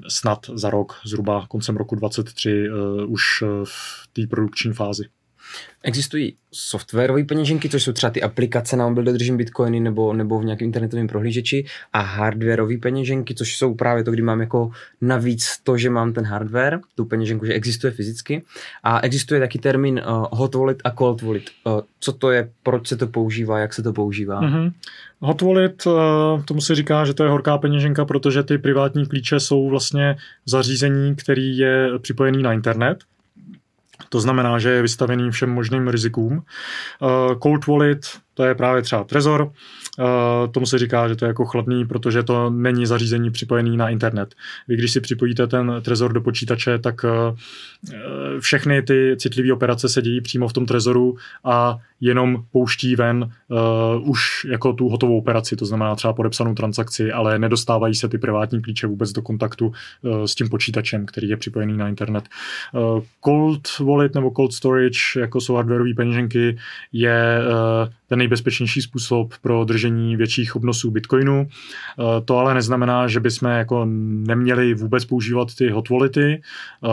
snad 0.08 0.40
za 0.54 0.70
rok, 0.70 0.94
zhruba 1.06 1.46
koncem 1.48 1.78
roku 1.78 1.96
2023 1.96 2.70
už 3.08 3.44
v 3.64 4.08
té 4.14 4.28
produkční 4.28 4.74
fázi. 4.74 5.04
Existují 5.84 6.36
softwarové 6.52 7.24
peněženky, 7.24 7.70
což 7.70 7.84
jsou 7.84 7.92
třeba 7.92 8.12
ty 8.12 8.22
aplikace 8.22 8.78
na 8.78 8.88
mobil, 8.88 9.04
kde 9.04 9.14
držím 9.14 9.38
bitcoiny 9.38 9.80
nebo, 9.80 10.14
nebo 10.14 10.40
v 10.40 10.46
nějakém 10.46 10.66
internetovém 10.66 11.08
prohlížeči 11.08 11.66
a 11.94 12.00
hardwareové 12.00 12.78
peněženky, 12.78 13.36
což 13.36 13.58
jsou 13.58 13.74
právě 13.76 14.04
to, 14.04 14.12
kdy 14.12 14.22
mám 14.22 14.42
jako 14.42 14.72
navíc 15.02 15.60
to, 15.64 15.78
že 15.78 15.90
mám 15.90 16.14
ten 16.14 16.26
hardware, 16.26 16.80
tu 16.96 17.06
peněženku, 17.06 17.46
že 17.46 17.54
existuje 17.54 17.92
fyzicky 17.92 18.44
a 18.84 19.00
existuje 19.00 19.40
taky 19.40 19.60
termín 19.60 20.02
uh, 20.08 20.26
hot 20.32 20.56
wallet 20.56 20.82
a 20.84 20.92
cold 20.92 21.22
wallet. 21.22 21.44
Uh, 21.64 21.82
co 22.00 22.14
to 22.14 22.32
je, 22.32 22.50
proč 22.64 22.88
se 22.88 22.98
to 22.98 23.08
používá, 23.08 23.60
jak 23.60 23.74
se 23.74 23.84
to 23.84 23.94
používá? 23.94 24.42
Mm-hmm. 24.42 24.72
Hot 25.20 25.42
wallet, 25.42 25.86
uh, 25.86 26.44
tomu 26.46 26.62
se 26.62 26.76
říká, 26.76 27.06
že 27.06 27.14
to 27.14 27.24
je 27.24 27.30
horká 27.30 27.58
peněženka, 27.58 28.06
protože 28.06 28.44
ty 28.44 28.58
privátní 28.58 29.06
klíče 29.06 29.40
jsou 29.40 29.70
vlastně 29.70 30.16
zařízení, 30.46 31.16
který 31.16 31.58
je 31.58 31.90
připojený 32.00 32.44
na 32.44 32.54
internet 32.54 33.04
to 34.10 34.22
znamená, 34.22 34.60
že 34.60 34.70
je 34.70 34.82
vystavený 34.82 35.32
všem 35.32 35.50
možným 35.50 35.88
rizikům. 35.88 36.38
Uh, 36.38 37.40
Cold 37.44 37.68
Wallet 37.68 38.08
to 38.34 38.44
je 38.44 38.56
právě 38.56 38.82
třeba 38.82 39.04
Trezor, 39.04 39.52
Uh, 40.00 40.52
tomu 40.52 40.66
se 40.66 40.78
říká, 40.78 41.08
že 41.08 41.16
to 41.16 41.26
je 41.26 41.28
jako 41.28 41.46
chladný, 41.46 41.86
protože 41.86 42.24
to 42.24 42.50
není 42.50 42.86
zařízení 42.86 43.32
připojený 43.32 43.78
na 43.78 43.90
internet. 43.90 44.36
Vy 44.68 44.76
když 44.76 44.92
si 44.92 45.02
připojíte 45.02 45.48
ten 45.48 45.74
Trezor 45.82 46.14
do 46.14 46.22
počítače, 46.22 46.80
tak 46.80 47.04
uh, 47.04 47.38
všechny 48.40 48.82
ty 48.82 49.16
citlivé 49.20 49.54
operace 49.54 49.90
se 49.90 50.02
dějí 50.02 50.22
přímo 50.22 50.48
v 50.48 50.54
tom 50.54 50.66
Trezoru 50.66 51.18
a 51.44 51.78
jenom 52.02 52.44
pouští 52.52 52.96
ven 52.96 53.32
uh, 53.48 54.10
už 54.10 54.46
jako 54.50 54.74
tu 54.74 54.90
hotovou 54.90 55.18
operaci, 55.18 55.56
to 55.56 55.66
znamená 55.66 55.96
třeba 55.96 56.14
podepsanou 56.14 56.54
transakci, 56.54 57.12
ale 57.12 57.40
nedostávají 57.40 57.96
se 57.96 58.10
ty 58.10 58.18
privátní 58.18 58.62
klíče 58.62 58.88
vůbec 58.88 59.12
do 59.12 59.22
kontaktu 59.22 59.68
uh, 59.68 60.24
s 60.24 60.36
tím 60.36 60.50
počítačem, 60.50 61.06
který 61.06 61.30
je 61.30 61.38
připojený 61.38 61.78
na 61.78 61.88
internet. 61.88 62.24
Uh, 62.74 63.04
cold 63.26 63.68
wallet 63.80 64.16
nebo 64.16 64.32
cold 64.36 64.54
storage, 64.54 65.00
jako 65.20 65.42
jsou 65.42 65.56
hardwareové 65.56 65.94
peněženky, 65.94 66.58
je 66.94 67.40
uh, 67.40 67.94
ten 68.08 68.20
nejbezpečnější 68.20 68.82
způsob 68.82 69.34
pro 69.42 69.66
držení 69.66 69.87
větších 69.92 70.56
obnosů 70.56 70.92
Bitcoinu. 70.92 71.42
Uh, 71.42 72.06
to 72.26 72.38
ale 72.38 72.54
neznamená, 72.54 73.08
že 73.08 73.20
bychom 73.20 73.50
jako 73.50 73.86
neměli 74.28 74.74
vůbec 74.74 75.06
používat 75.06 75.56
ty 75.56 75.70
hot 75.70 75.90
wallety. 75.90 76.42
Uh, 76.82 76.90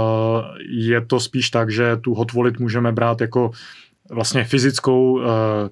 je 0.69 1.01
to 1.01 1.21
spíš 1.21 1.51
tak, 1.51 1.71
že 1.71 1.97
tu 1.97 2.15
hot 2.15 2.33
wallet 2.33 2.59
můžeme 2.59 2.93
brát 2.93 3.21
jako 3.21 3.51
vlastně 4.11 4.45
fyzickou 4.45 5.13
uh, 5.13 5.25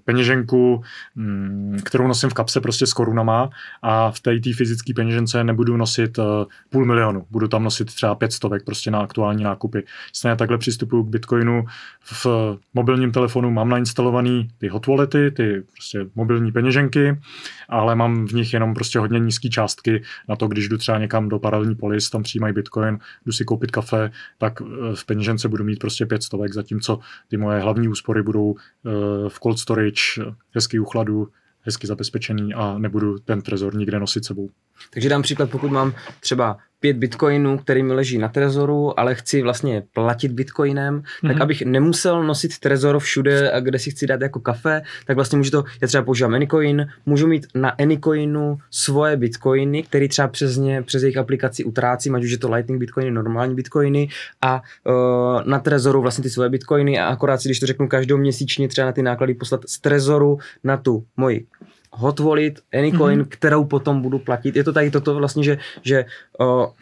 peněženku, 0.05 0.83
um, 1.17 1.77
kterou 1.85 2.07
nosím 2.07 2.31
v 2.31 2.35
kapse 2.35 2.61
prostě 2.61 2.87
s 2.87 2.93
korunama 2.93 3.51
a 3.83 4.11
v 4.11 4.21
té 4.21 4.39
fyzické 4.57 4.93
peněžence 4.95 5.45
nebudu 5.45 5.77
nosit 5.77 6.19
uh, 6.19 6.25
půl 6.71 6.85
milionu, 6.85 7.27
budu 7.31 7.49
tam 7.49 7.65
nosit 7.65 7.95
třeba 7.95 8.15
pět 8.15 8.33
stovek 8.33 8.65
prostě 8.65 8.91
na 8.91 9.01
aktuální 9.01 9.45
nákupy. 9.45 9.85
Stejně 10.13 10.37
takhle 10.37 10.59
přistupuju 10.59 11.05
k 11.05 11.09
Bitcoinu 11.09 11.65
v 12.03 12.27
mobilním 12.75 13.13
telefonu, 13.13 13.51
mám 13.51 13.69
nainstalovaný 13.69 14.49
ty 14.59 14.69
hot 14.69 14.87
wallety, 14.87 15.31
ty 15.31 15.63
prostě 15.73 16.07
mobilní 16.15 16.53
peněženky, 16.53 17.21
ale 17.69 17.95
mám 17.95 18.27
v 18.27 18.33
nich 18.33 18.53
jenom 18.53 18.75
prostě 18.75 18.99
hodně 18.99 19.21
nízké 19.21 19.49
částky 19.49 20.03
na 20.29 20.37
to, 20.37 20.49
když 20.49 20.69
jdu 20.69 20.79
třeba 20.79 20.99
někam 20.99 21.29
do 21.29 21.39
paralelní 21.39 21.75
polis, 21.75 22.11
tam 22.11 22.23
přijímají 22.23 22.55
Bitcoin, 22.55 22.99
jdu 23.27 23.33
si 23.33 23.45
koupit 23.45 23.71
kafe, 23.71 24.11
tak 24.39 24.61
uh, 24.61 24.69
v 24.95 25.05
peněžence 25.05 25.49
budu 25.49 25.65
mít 25.65 25.79
prostě 25.79 26.07
pět 26.07 26.23
stovek, 26.23 26.53
zatímco 26.53 26.99
ty 27.29 27.37
moje 27.37 27.61
hlavní 27.61 27.89
úspory 27.89 28.22
budou 28.23 28.55
eh, 28.57 28.91
v 29.29 29.41
cold 29.41 29.59
storage, 29.59 30.01
hezký 30.51 30.79
uchladu, 30.79 31.29
hezky 31.61 31.87
zabezpečený 31.87 32.55
a 32.55 32.79
nebudu 32.79 33.19
ten 33.19 33.43
trezor 33.43 33.75
nikde 33.75 34.01
nosit 34.01 34.25
sebou. 34.25 34.51
Takže 34.91 35.09
dám 35.09 35.23
příklad, 35.23 35.51
pokud 35.51 35.71
mám 35.71 35.95
třeba 36.21 36.59
pět 36.83 36.97
bitcoinů, 36.97 37.59
který 37.59 37.83
mi 37.83 37.93
leží 37.93 38.19
na 38.19 38.29
trezoru, 38.29 39.01
ale 39.01 39.15
chci 39.15 39.43
vlastně 39.43 39.83
platit 39.95 40.33
bitcoinem, 40.33 40.99
mm-hmm. 40.99 41.29
tak 41.29 41.33
mhm. 41.33 41.43
abych 41.43 41.63
nemusel 41.63 42.25
nosit 42.25 42.59
trezor 42.59 42.99
všude, 42.99 43.53
a 43.53 43.61
kde 43.61 43.79
si 43.79 43.91
chci 43.91 44.07
dát 44.07 44.21
jako 44.21 44.41
kafe, 44.41 44.83
tak 45.07 45.17
vlastně 45.17 45.39
můžu 45.39 45.51
to, 45.51 45.65
já 45.83 45.89
třeba 45.89 46.05
používám 46.05 46.35
Anycoin, 46.35 46.87
můžu 47.07 47.27
mít 47.27 47.47
na 47.55 47.71
Anycoinu 47.71 48.59
svoje 48.71 49.17
bitcoiny, 49.17 49.83
které 49.83 50.09
třeba 50.09 50.29
přes 50.29 50.57
ně, 50.57 50.83
přes 50.83 51.03
jejich 51.03 51.17
aplikaci 51.17 51.65
utrácím, 51.65 52.15
ať 52.15 52.25
už 52.25 52.31
je 52.31 52.39
to 52.39 52.51
Lightning 52.51 52.81
bitcoiny, 52.81 53.11
normální 53.11 53.55
bitcoiny 53.55 54.09
a 54.43 54.63
uh, 54.87 55.43
na 55.45 55.59
trezoru 55.59 56.03
vlastně 56.03 56.23
ty 56.23 56.31
svoje 56.31 56.49
bitcoiny 56.49 56.99
a 56.99 57.07
akorát 57.07 57.41
si, 57.41 57.49
když 57.49 57.61
to 57.61 57.67
řeknu 57.67 57.89
každou 57.89 58.17
měsíčně 58.17 58.69
třeba 58.69 58.87
na 58.87 58.93
ty 58.93 59.03
náklady 59.03 59.35
poslat 59.35 59.61
z 59.67 59.81
trezoru 59.81 60.39
na 60.65 60.77
tu 60.77 61.05
moji 61.17 61.47
hot 61.93 62.21
wallet, 62.21 62.61
Anycoin, 62.79 63.21
mm-hmm. 63.21 63.29
kterou 63.29 63.65
potom 63.65 64.03
budu 64.03 64.19
platit. 64.19 64.57
Je 64.57 64.65
to 64.65 64.73
tady 64.73 64.91
toto 64.91 65.15
vlastně, 65.15 65.45
že, 65.45 65.59
že 65.83 66.05
o, 66.39 66.73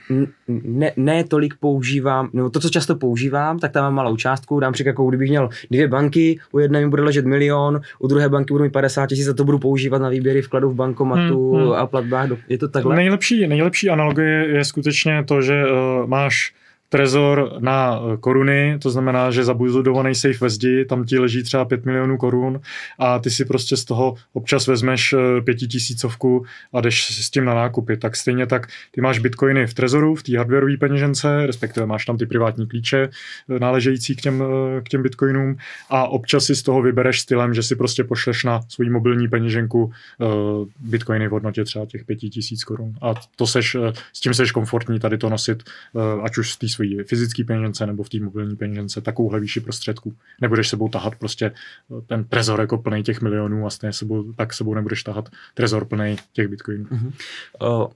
ne, 0.49 0.93
ne 0.97 1.25
tolik 1.25 1.55
používám, 1.61 2.31
nebo 2.33 2.51
to, 2.51 2.61
co 2.61 2.71
často 2.71 2.97
používám, 2.97 3.59
tak 3.59 3.73
tam 3.73 3.85
mám 3.85 3.95
malou 3.95 4.17
částku, 4.17 4.61
dám 4.61 4.73
příklad, 4.73 4.91
jako 4.91 5.09
kdybych 5.09 5.31
měl 5.31 5.49
dvě 5.71 5.89
banky, 5.89 6.39
u 6.53 6.59
jedné 6.59 6.81
mi 6.81 6.89
bude 6.89 7.03
ležet 7.03 7.27
milion, 7.27 7.81
u 7.99 8.07
druhé 8.07 8.29
banky 8.29 8.55
budu 8.55 8.65
mít 8.65 8.73
50 8.73 9.07
tisíc 9.07 9.29
a 9.29 9.35
to 9.35 9.45
budu 9.45 9.59
používat 9.59 10.03
na 10.03 10.09
výběry 10.09 10.43
vkladu 10.43 10.71
v 10.71 10.75
bankomatu 10.75 11.53
mm-hmm. 11.53 11.75
a 11.75 11.87
platbách. 11.87 12.29
Je 12.49 12.59
to 12.59 12.69
takhle? 12.69 12.97
Nejlepší, 12.97 13.47
nejlepší 13.47 13.91
analogie 13.91 14.49
je 14.49 14.65
skutečně 14.65 15.25
to, 15.25 15.43
že 15.43 15.65
uh, 15.65 16.07
máš 16.07 16.53
trezor 16.91 17.53
na 17.59 18.01
eh, 18.03 18.17
koruny, 18.17 18.79
to 18.83 18.91
znamená, 18.91 19.31
že 19.31 19.45
zabudovaný 19.45 20.15
safe 20.15 20.39
ve 20.41 20.51
zdi, 20.51 20.85
tam 20.85 21.05
ti 21.05 21.19
leží 21.19 21.43
třeba 21.43 21.65
5 21.65 21.85
milionů 21.85 22.17
korun 22.17 22.61
a 22.99 23.19
ty 23.19 23.31
si 23.31 23.45
prostě 23.45 23.77
z 23.77 23.85
toho 23.85 24.15
občas 24.33 24.67
vezmeš 24.67 25.13
eh, 25.13 25.41
pětitisícovku 25.41 26.45
a 26.73 26.81
jdeš 26.81 27.25
s 27.25 27.31
tím 27.31 27.45
na 27.45 27.55
nákupy. 27.55 27.97
Tak 27.97 28.17
stejně 28.17 28.47
tak 28.47 28.67
ty 28.91 29.01
máš 29.01 29.19
bitcoiny 29.19 29.67
v 29.67 29.75
trezoru, 29.75 30.15
v 30.15 30.23
té 30.23 30.39
hardwareové 30.39 30.77
peněžence, 30.77 31.47
respektive 31.47 31.87
máš 31.87 32.05
tam 32.05 32.19
ty 32.19 32.27
privátní 32.27 32.67
klíče 32.67 33.09
eh, 33.49 33.59
náležející 33.59 34.17
k 34.17 34.21
těm, 34.21 34.45
k 34.85 34.89
těm 34.89 35.03
bitcoinům 35.03 35.57
a 35.91 36.09
občas 36.09 36.45
si 36.45 36.57
z 36.57 36.63
toho 36.63 36.83
vybereš 36.83 37.21
stylem, 37.21 37.55
že 37.55 37.63
si 37.63 37.77
prostě 37.77 38.05
pošleš 38.05 38.45
na 38.45 38.61
svou 38.69 38.91
mobilní 38.91 39.29
peněženku 39.29 39.93
bitcoiny 40.81 41.29
v 41.29 41.31
hodnotě 41.31 41.65
třeba 41.65 41.87
těch 41.87 42.05
5000 42.05 42.65
korun. 42.65 42.95
A 43.03 43.15
to 43.37 43.47
seš, 43.47 43.77
s 44.13 44.21
tím 44.21 44.35
seš 44.35 44.53
komfortní 44.53 45.01
tady 45.01 45.19
to 45.19 45.29
nosit, 45.29 45.63
ať 46.23 46.39
už 46.39 46.53
z 46.53 46.57
té 46.57 46.69
své 46.87 47.05
fyzické 47.05 47.45
peněžence 47.45 47.87
nebo 47.87 48.03
v 48.03 48.09
té 48.09 48.21
mobilní 48.21 48.57
peněžence 48.57 49.01
takovouhle 49.01 49.41
výši 49.41 49.61
prostředků. 49.61 50.17
Nebudeš 50.41 50.69
sebou 50.69 50.89
tahat 50.89 51.15
prostě 51.15 51.47
eh, 51.47 52.01
ten 52.07 52.25
trezor 52.25 52.61
jako 52.61 52.79
plný 52.79 53.03
těch 53.03 53.21
milionů 53.21 53.67
a 53.67 53.71
stejně 53.71 53.93
sebou, 53.93 54.33
tak 54.33 54.55
sebou 54.55 54.75
nebudeš 54.75 55.03
tahat 55.03 55.29
trezor 55.55 55.85
plný 55.85 56.17
těch 56.33 56.49
bitcoinů. 56.49 56.85
Uh-huh. 56.85 57.13
Uh, 57.63 57.91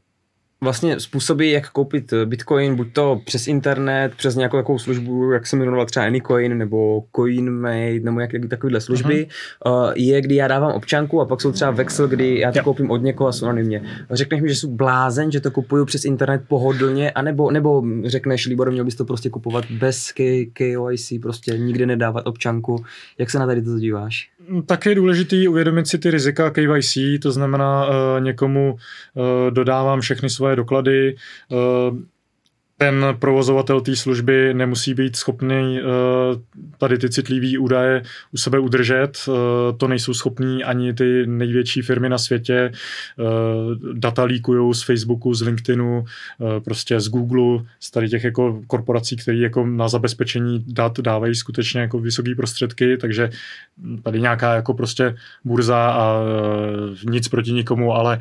vlastně 0.65 1.01
způsoby, 1.01 1.53
jak 1.53 1.71
koupit 1.71 2.12
eh, 2.12 2.27
Bitcoin, 2.27 2.77
buď 2.77 2.93
to 2.93 3.21
přes 3.25 3.49
internet, 3.49 4.12
přes 4.17 4.37
nějakou 4.37 4.57
takovou 4.57 4.79
službu, 4.79 5.33
jak 5.33 5.47
se 5.47 5.57
jmenovala 5.57 5.85
třeba 5.85 6.07
Anycoin 6.07 6.59
nebo 6.59 7.05
CoinMate 7.17 8.01
nebo 8.03 8.21
jak, 8.21 8.31
takovéhle 8.49 8.81
služby, 8.81 9.27
uh-huh. 9.65 9.93
je, 9.97 10.21
kdy 10.21 10.35
já 10.35 10.49
dávám 10.49 10.73
občanku 10.73 11.21
a 11.21 11.25
pak 11.25 11.41
jsou 11.41 11.53
třeba 11.53 11.71
Vexel, 11.71 12.09
kdy 12.09 12.39
já 12.39 12.53
to 12.53 12.59
yep. 12.59 12.65
koupím 12.65 12.91
od 12.91 13.03
někoho 13.03 13.29
a 13.29 13.33
anonymně. 13.43 13.83
Řekneš 14.11 14.43
mi, 14.43 14.49
že 14.49 14.55
jsou 14.55 14.71
blázen, 14.71 15.33
že 15.33 15.41
to 15.41 15.51
kupuju 15.51 15.85
přes 15.85 16.05
internet 16.05 16.43
pohodlně, 16.49 17.11
anebo, 17.11 17.51
nebo 17.51 17.83
řekneš, 18.05 18.47
Libor, 18.47 18.71
měl 18.71 18.85
bys 18.85 18.95
to 18.95 19.05
prostě 19.05 19.31
kupovat 19.31 19.65
bez 19.71 20.12
KYC, 20.53 21.12
prostě 21.23 21.59
nikdy 21.59 21.87
nedávat 21.87 22.27
občanku. 22.27 22.85
Jak 23.19 23.31
se 23.31 23.39
na 23.39 23.47
tady 23.47 23.62
to 23.62 23.79
díváš? 23.79 24.31
Tak 24.66 24.86
je 24.86 24.95
důležité 24.95 25.49
uvědomit 25.49 25.86
si 25.88 25.99
ty 25.99 26.11
rizika 26.11 26.51
KYC, 26.51 26.97
to 27.22 27.32
znamená 27.32 27.86
uh, 27.86 27.95
někomu 28.24 28.72
uh, 28.72 29.51
dodávám 29.51 30.01
všechny 30.01 30.30
svoje 30.30 30.57
doklady, 30.57 31.16
uh, 31.49 31.99
ten 32.79 33.07
provozovatel 33.18 33.81
té 33.81 33.97
služby 33.97 34.55
nemusí 34.55 34.95
být 34.95 35.16
schopný 35.16 35.81
uh, 35.81 36.41
tady 36.79 36.99
ty 36.99 37.11
citlivé 37.11 37.59
údaje 37.59 38.03
u 38.33 38.37
sebe 38.37 38.59
udržet. 38.59 39.18
Uh, 39.29 39.35
to 39.77 39.89
nejsou 39.89 40.14
schopní 40.14 40.64
ani 40.64 40.95
ty 40.95 41.27
největší 41.27 41.83
firmy 41.83 42.09
na 42.09 42.18
světě. 42.18 42.72
Uh, 43.18 43.95
data 43.95 44.25
líkují 44.25 44.75
z 44.75 44.83
Facebooku, 44.83 45.35
z 45.35 45.43
LinkedInu, 45.43 46.05
prostě 46.64 47.01
z 47.01 47.09
Google, 47.09 47.64
z 47.81 47.91
tady 47.91 48.09
těch 48.09 48.25
jako 48.25 48.62
korporací, 48.66 49.16
které 49.16 49.39
jako 49.39 49.66
na 49.66 49.89
zabezpečení 49.89 50.64
dat 50.66 51.01
dávají 51.01 51.35
skutečně 51.35 51.81
jako 51.81 51.99
vysoké 51.99 52.35
prostředky, 52.35 52.97
takže 52.97 53.31
tady 54.03 54.20
nějaká 54.20 54.55
jako 54.55 54.75
prostě 54.75 55.16
burza 55.45 55.91
a 55.91 56.20
nic 57.05 57.29
proti 57.29 57.53
nikomu, 57.53 57.93
ale 57.93 58.20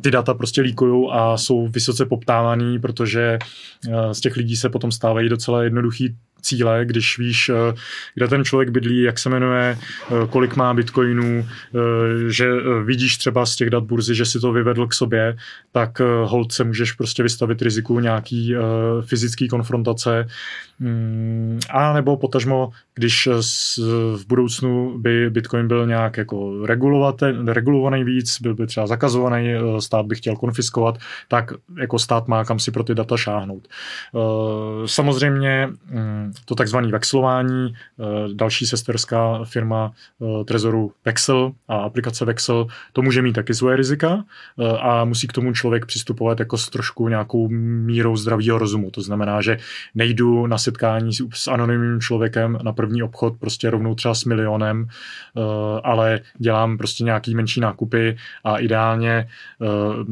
ty 0.00 0.10
data 0.10 0.34
prostě 0.34 0.60
líkují 0.60 1.08
a 1.12 1.36
jsou 1.36 1.68
vysoce 1.68 2.06
poptávaný, 2.06 2.78
protože 2.78 3.38
z 4.12 4.20
těch 4.20 4.36
lidí 4.36 4.56
se 4.56 4.68
potom 4.68 4.92
stávají 4.92 5.28
docela 5.28 5.62
jednoduchý 5.62 6.16
cíle, 6.42 6.84
když 6.84 7.18
víš, 7.18 7.48
eh, 7.48 7.74
kde 8.14 8.28
ten 8.28 8.44
člověk 8.44 8.70
bydlí, 8.70 9.02
jak 9.02 9.18
se 9.18 9.28
jmenuje, 9.28 9.78
eh, 9.78 10.26
kolik 10.30 10.56
má 10.56 10.74
bitcoinů, 10.74 11.46
eh, 11.46 11.78
že 12.28 12.50
vidíš 12.84 13.18
třeba 13.18 13.46
z 13.46 13.56
těch 13.56 13.70
dat 13.70 13.84
burzy, 13.84 14.14
že 14.14 14.24
si 14.24 14.40
to 14.40 14.52
vyvedl 14.52 14.86
k 14.86 14.94
sobě, 14.94 15.36
tak 15.72 16.00
hold 16.24 16.52
se 16.52 16.64
můžeš 16.64 16.92
prostě 16.92 17.22
vystavit 17.22 17.62
riziku 17.62 18.00
nějaký 18.00 18.54
fyzický 19.06 19.48
konfrontace 19.48 20.26
a 21.70 21.92
nebo 21.92 22.16
potažmo, 22.16 22.70
když 22.94 23.28
v 24.16 24.26
budoucnu 24.26 24.98
by 24.98 25.30
Bitcoin 25.30 25.68
byl 25.68 25.86
nějak 25.86 26.16
jako 26.16 26.66
regulovaný 27.46 28.04
víc, 28.04 28.40
byl 28.40 28.54
by 28.54 28.66
třeba 28.66 28.86
zakazovaný, 28.86 29.54
stát 29.78 30.06
by 30.06 30.14
chtěl 30.14 30.36
konfiskovat, 30.36 30.98
tak 31.28 31.52
jako 31.80 31.98
stát 31.98 32.28
má 32.28 32.44
kam 32.50 32.58
si 32.58 32.70
pro 32.70 32.84
ty 32.84 32.94
data 32.94 33.16
šáhnout. 33.16 33.68
Samozřejmě 34.86 35.68
mm, 35.90 36.32
to 36.44 36.54
takzvané 36.54 36.88
vexlování, 36.88 37.74
eh, 37.74 38.04
další 38.34 38.66
sesterská 38.66 39.44
firma 39.44 39.92
eh, 39.92 40.44
Trezoru 40.44 40.92
Vexel 41.04 41.52
a 41.68 41.76
aplikace 41.76 42.24
Vexel, 42.24 42.66
to 42.92 43.02
může 43.02 43.22
mít 43.22 43.32
taky 43.32 43.54
svoje 43.54 43.76
rizika 43.76 44.24
eh, 44.58 44.78
a 44.78 45.04
musí 45.04 45.26
k 45.26 45.32
tomu 45.32 45.52
člověk 45.52 45.86
přistupovat 45.86 46.40
jako 46.40 46.58
s 46.58 46.68
trošku 46.68 47.08
nějakou 47.08 47.48
mírou 47.86 48.16
zdravého 48.16 48.58
rozumu. 48.58 48.90
To 48.90 49.02
znamená, 49.02 49.40
že 49.40 49.58
nejdu 49.94 50.46
na 50.46 50.58
setkání 50.70 51.12
s 51.34 51.48
anonymním 51.48 52.00
člověkem 52.00 52.58
na 52.62 52.72
první 52.72 53.02
obchod 53.02 53.36
prostě 53.40 53.70
rovnou 53.70 53.94
třeba 53.94 54.14
s 54.14 54.24
milionem, 54.24 54.86
ale 55.82 56.20
dělám 56.38 56.78
prostě 56.78 57.04
nějaký 57.04 57.34
menší 57.34 57.60
nákupy 57.60 58.16
a 58.44 58.58
ideálně 58.58 59.28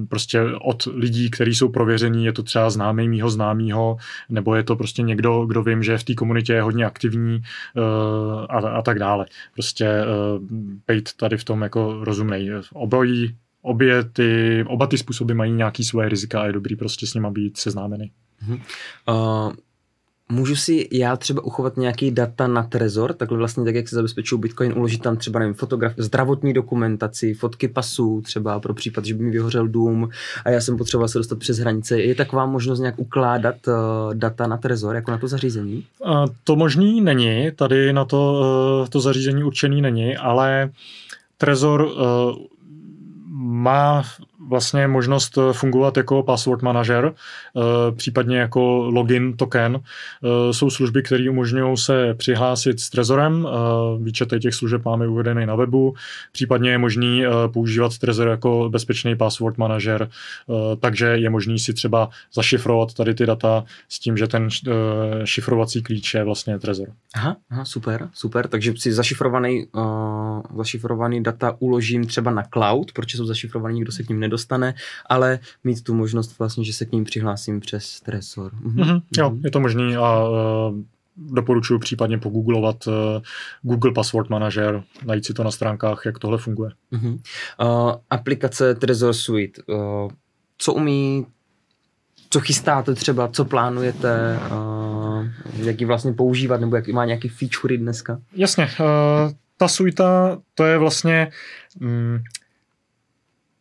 prostě 0.09 0.43
od 0.43 0.89
lidí, 0.95 1.31
kteří 1.31 1.55
jsou 1.55 1.69
prověření, 1.69 2.25
je 2.25 2.33
to 2.33 2.43
třeba 2.43 2.71
známý 2.71 3.09
mýho 3.09 3.31
známýho, 3.31 3.97
nebo 4.29 4.55
je 4.55 4.63
to 4.63 4.77
prostě 4.77 5.03
někdo, 5.03 5.47
kdo 5.47 5.63
vím, 5.63 5.83
že 5.83 5.99
v 5.99 6.05
té 6.05 6.15
komunitě 6.15 6.53
je 6.53 6.63
hodně 6.63 6.87
aktivní 6.87 7.43
a, 8.49 8.59
a 8.59 8.83
tak 8.83 8.99
dále. 8.99 9.27
Prostě 9.55 10.05
být 10.89 11.09
tady 11.17 11.37
v 11.37 11.45
tom 11.45 11.63
jako 11.63 12.05
rozumnej. 12.05 12.51
Obojí 12.73 13.37
obě 13.63 14.05
ty, 14.05 14.65
oba 14.67 14.87
ty 14.87 14.99
způsoby 14.99 15.33
mají 15.33 15.53
nějaký 15.53 15.85
svoje 15.85 16.09
rizika 16.09 16.43
a 16.43 16.47
je 16.47 16.53
dobrý 16.53 16.77
prostě 16.77 17.07
s 17.07 17.15
nima 17.15 17.31
být 17.31 17.57
seznámený. 17.57 18.11
Uh, 19.09 19.53
můžu 20.33 20.57
si 20.57 20.89
já 20.93 21.17
třeba 21.17 21.45
uchovat 21.45 21.77
nějaký 21.77 22.11
data 22.11 22.47
na 22.47 22.63
Trezor, 22.63 23.13
takhle 23.13 23.39
vlastně 23.39 23.65
tak, 23.65 23.75
jak 23.75 23.89
se 23.89 23.97
zabezpečují 23.97 24.41
Bitcoin, 24.41 24.73
uložit 24.77 25.03
tam 25.03 25.17
třeba 25.17 25.41
nevím, 25.41 25.55
fotograf, 25.55 25.93
zdravotní 25.97 26.53
dokumentaci, 26.53 27.35
fotky 27.35 27.69
pasů 27.69 28.21
třeba 28.25 28.61
pro 28.61 28.75
případ, 28.75 29.05
že 29.05 29.15
by 29.15 29.25
mi 29.25 29.31
vyhořel 29.31 29.69
dům 29.69 30.09
a 30.45 30.51
já 30.51 30.61
jsem 30.61 30.77
potřeboval 30.77 31.09
se 31.09 31.19
dostat 31.19 31.39
přes 31.39 31.59
hranice. 31.59 32.01
Je 32.01 32.15
taková 32.15 32.47
možnost 32.47 32.81
nějak 32.81 32.99
ukládat 32.99 33.57
uh, 33.67 33.75
data 34.15 34.47
na 34.47 34.57
Trezor, 34.57 34.95
jako 34.95 35.11
na 35.11 35.19
to 35.19 35.29
zařízení? 35.29 35.85
Uh, 35.99 36.27
to 36.45 36.57
možný 36.57 37.01
není, 37.01 37.51
tady 37.57 37.93
na 37.93 38.05
to, 38.05 38.41
uh, 38.81 38.89
to 38.89 39.01
zařízení 39.01 39.45
určený 39.45 39.83
není, 39.83 40.17
ale 40.17 40.71
Trezor 41.39 41.83
uh, 41.83 41.93
má 43.41 44.05
vlastně 44.49 44.89
možnost 44.89 45.39
eh, 45.39 45.53
fungovat 45.53 45.97
jako 45.97 46.23
password 46.23 46.63
manažer, 46.63 47.13
eh, 47.13 47.61
případně 47.93 48.39
jako 48.39 48.91
login 48.93 49.37
token. 49.37 49.81
Eh, 49.81 50.53
jsou 50.53 50.71
služby, 50.71 51.03
které 51.03 51.31
umožňují 51.31 51.77
se 51.77 52.15
přihlásit 52.15 52.81
s 52.81 52.91
Trezorem. 52.91 53.49
Výčet 54.03 54.29
těch 54.41 54.55
služeb 54.55 54.85
máme 54.85 55.09
uvedený 55.09 55.47
na 55.47 55.55
webu. 55.55 55.95
Případně 56.33 56.71
je 56.71 56.79
možný 56.79 57.23
používat 57.53 57.99
Trezor 57.99 58.29
jako 58.29 58.69
bezpečný 58.71 59.17
password 59.17 59.59
manažer, 59.59 60.09
takže 60.81 61.07
je 61.07 61.31
možný 61.31 61.59
si 61.59 61.75
třeba 61.75 62.09
zašifrovat 62.35 62.95
tady 62.95 63.15
ty 63.15 63.27
data 63.27 63.65
s 63.89 63.99
tím, 63.99 64.17
že 64.17 64.27
ten 64.27 64.49
šifrovací 65.25 65.83
klíč 65.83 66.15
je 66.15 66.25
vlastně 66.25 66.59
Trezor. 66.59 66.89
Aha, 67.15 67.37
aha 67.51 67.65
super, 67.65 68.09
super. 68.13 68.49
Takže 68.49 68.73
si 68.77 68.93
zašifrovaný, 68.93 69.67
uh, 69.73 69.83
zašifrovaný 70.57 71.23
data 71.23 71.57
uložím 71.59 72.07
třeba 72.07 72.31
na 72.31 72.43
cloud, 72.53 72.93
protože 72.93 73.17
jsou 73.17 73.27
zašifrovaný, 73.27 73.81
kdo 73.81 73.93
se 73.93 74.03
k 74.03 74.09
ním 74.09 74.21
nedostane, 74.21 74.75
ale 75.07 75.39
mít 75.65 75.85
tu 75.85 75.95
možnost 75.95 76.39
vlastně, 76.39 76.65
že 76.65 76.73
se 76.73 76.85
k 76.85 76.93
ním 76.93 77.05
přihlásím 77.05 77.61
přes 77.61 78.01
Tresor. 78.01 78.53
Mhm. 78.61 78.83
Mm-hmm. 78.83 79.03
Jo, 79.19 79.37
je 79.45 79.51
to 79.51 79.61
možný 79.61 79.97
a 79.97 80.29
uh, 80.29 80.37
doporučuji 81.17 81.79
případně 81.79 82.19
pogooglovat 82.19 82.87
uh, 82.87 82.95
Google 83.63 83.93
Password 83.93 84.31
Manager, 84.31 84.83
najít 85.05 85.25
si 85.25 85.35
to 85.35 85.45
na 85.45 85.51
stránkách, 85.51 86.03
jak 86.07 86.19
tohle 86.19 86.39
funguje. 86.39 86.71
Uh-huh. 86.93 87.13
Uh, 87.13 87.93
aplikace 88.11 88.75
Trezor 88.75 89.15
Suite, 89.15 89.63
uh, 89.67 90.11
co 90.59 90.73
umí, 90.73 91.27
co 92.31 92.41
chystáte 92.41 92.95
třeba, 92.95 93.29
co 93.29 93.45
plánujete, 93.45 94.41
uh, 94.51 95.27
jak 95.57 95.81
ji 95.81 95.87
vlastně 95.87 96.13
používat, 96.13 96.61
nebo 96.61 96.77
jak 96.77 96.89
má 96.89 97.05
nějaký 97.05 97.29
featurey 97.29 97.79
dneska? 97.79 98.21
Jasně, 98.33 98.65
uh, 98.65 99.33
ta 99.59 99.69
suite, 99.69 100.05
to 100.55 100.65
je 100.65 100.79
vlastně 100.79 101.31
um, 101.81 102.23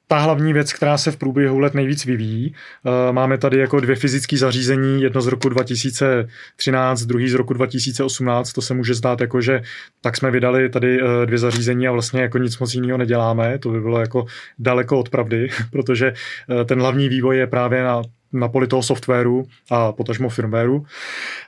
ta 0.07 0.17
hlavní 0.17 0.53
věc, 0.53 0.73
která 0.73 0.97
se 0.97 1.11
v 1.11 1.17
průběhu 1.17 1.59
let 1.59 1.73
nejvíc 1.73 2.05
vyvíjí. 2.05 2.55
Eh, 2.85 3.13
máme 3.13 3.37
tady 3.37 3.57
jako 3.57 3.79
dvě 3.79 3.95
fyzické 3.95 4.37
zařízení, 4.37 5.01
jedno 5.01 5.21
z 5.21 5.27
roku 5.27 5.49
2013, 5.49 7.01
druhý 7.01 7.29
z 7.29 7.33
roku 7.33 7.53
2018. 7.53 8.53
To 8.53 8.61
se 8.61 8.73
může 8.73 8.93
zdát 8.93 9.21
jako, 9.21 9.41
že 9.41 9.61
tak 10.01 10.17
jsme 10.17 10.31
vydali 10.31 10.69
tady 10.69 10.99
eh, 11.01 11.25
dvě 11.25 11.39
zařízení 11.39 11.87
a 11.87 11.91
vlastně 11.91 12.21
jako 12.21 12.37
nic 12.37 12.59
moc 12.59 12.73
jiného 12.73 12.97
neděláme. 12.97 13.59
To 13.59 13.69
by 13.69 13.81
bylo 13.81 13.99
jako 13.99 14.25
daleko 14.59 14.99
od 14.99 15.09
pravdy, 15.09 15.49
protože 15.71 16.13
eh, 16.61 16.65
ten 16.65 16.79
hlavní 16.79 17.09
vývoj 17.09 17.37
je 17.37 17.47
právě 17.47 17.83
na 17.83 18.01
na 18.33 18.47
poli 18.47 18.67
toho 18.67 18.83
softwaru 18.83 19.47
a 19.69 19.91
potažmo 19.91 20.29
firmwareu. 20.29 20.85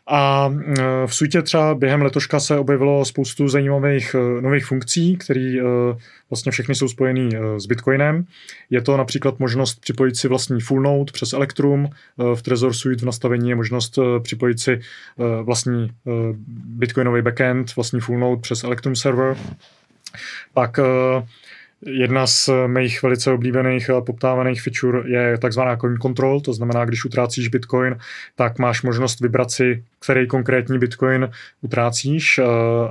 A 0.07 0.49
v 1.05 1.15
suitě 1.15 1.41
třeba 1.41 1.75
během 1.75 2.01
letoška 2.01 2.39
se 2.39 2.57
objevilo 2.57 3.05
spoustu 3.05 3.47
zajímavých 3.47 4.15
nových 4.41 4.65
funkcí, 4.65 5.17
které 5.17 5.55
vlastně 6.29 6.51
všechny 6.51 6.75
jsou 6.75 6.87
spojené 6.87 7.29
s 7.57 7.65
Bitcoinem. 7.65 8.25
Je 8.69 8.81
to 8.81 8.97
například 8.97 9.39
možnost 9.39 9.81
připojit 9.81 10.17
si 10.17 10.27
vlastní 10.27 10.61
full 10.61 10.81
node 10.81 11.11
přes 11.11 11.33
Electrum. 11.33 11.89
V 12.35 12.41
Trezor 12.41 12.73
Suite 12.73 13.01
v 13.01 13.05
nastavení 13.05 13.49
je 13.49 13.55
možnost 13.55 13.99
připojit 14.23 14.59
si 14.59 14.79
vlastní 15.43 15.91
Bitcoinový 16.65 17.21
backend, 17.21 17.75
vlastní 17.75 17.99
full 17.99 18.19
node 18.19 18.41
přes 18.41 18.63
Electrum 18.63 18.95
server. 18.95 19.37
Pak 20.53 20.79
Jedna 21.85 22.27
z 22.27 22.49
mých 22.67 23.03
velice 23.03 23.31
oblíbených 23.31 23.89
a 23.89 24.01
poptávaných 24.01 24.61
feature 24.61 25.09
je 25.09 25.37
takzvaná 25.37 25.77
coin 25.77 25.97
control, 25.97 26.41
to 26.41 26.53
znamená, 26.53 26.85
když 26.85 27.05
utrácíš 27.05 27.47
bitcoin, 27.47 27.97
tak 28.35 28.59
máš 28.59 28.81
možnost 28.81 29.19
vybrat 29.19 29.51
si, 29.51 29.83
který 29.99 30.27
konkrétní 30.27 30.79
bitcoin 30.79 31.29
utrácíš 31.61 32.37
eh, 32.37 32.43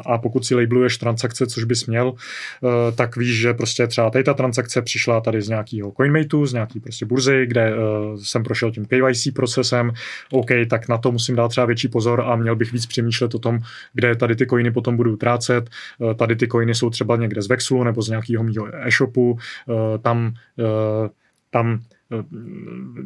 a 0.06 0.18
pokud 0.18 0.46
si 0.46 0.54
labeluješ 0.54 0.98
transakce, 0.98 1.46
což 1.46 1.64
bys 1.64 1.86
měl, 1.86 2.12
eh, 2.14 2.92
tak 2.92 3.16
víš, 3.16 3.40
že 3.40 3.54
prostě 3.54 3.86
třeba 3.86 4.10
tady 4.10 4.24
ta 4.24 4.34
transakce 4.34 4.82
přišla 4.82 5.20
tady 5.20 5.42
z 5.42 5.48
nějakého 5.48 5.92
CoinMateu, 5.96 6.46
z 6.46 6.52
nějaký 6.52 6.80
prostě 6.80 7.06
burzy, 7.06 7.46
kde 7.46 7.72
eh, 7.72 7.74
jsem 8.22 8.42
prošel 8.42 8.70
tím 8.70 8.86
KYC 8.86 9.34
procesem, 9.34 9.92
OK, 10.32 10.50
tak 10.70 10.88
na 10.88 10.98
to 10.98 11.12
musím 11.12 11.36
dát 11.36 11.48
třeba 11.48 11.66
větší 11.66 11.88
pozor 11.88 12.20
a 12.20 12.36
měl 12.36 12.56
bych 12.56 12.72
víc 12.72 12.86
přemýšlet 12.86 13.34
o 13.34 13.38
tom, 13.38 13.58
kde 13.92 14.16
tady 14.16 14.36
ty 14.36 14.46
coiny 14.46 14.70
potom 14.70 14.96
budu 14.96 15.12
utrácet. 15.12 15.70
Tady 16.16 16.36
ty 16.36 16.48
coiny 16.48 16.74
jsou 16.74 16.90
třeba 16.90 17.16
někde 17.16 17.42
z 17.42 17.48
Vexlu 17.48 17.84
nebo 17.84 18.02
z 18.02 18.08
nějakého 18.08 18.44
mýho 18.44 18.66
e-shopu, 18.86 19.38
eh, 19.68 19.98
tam, 19.98 20.34
eh, 20.58 21.08
tam 21.50 21.80
eh, 22.12 22.24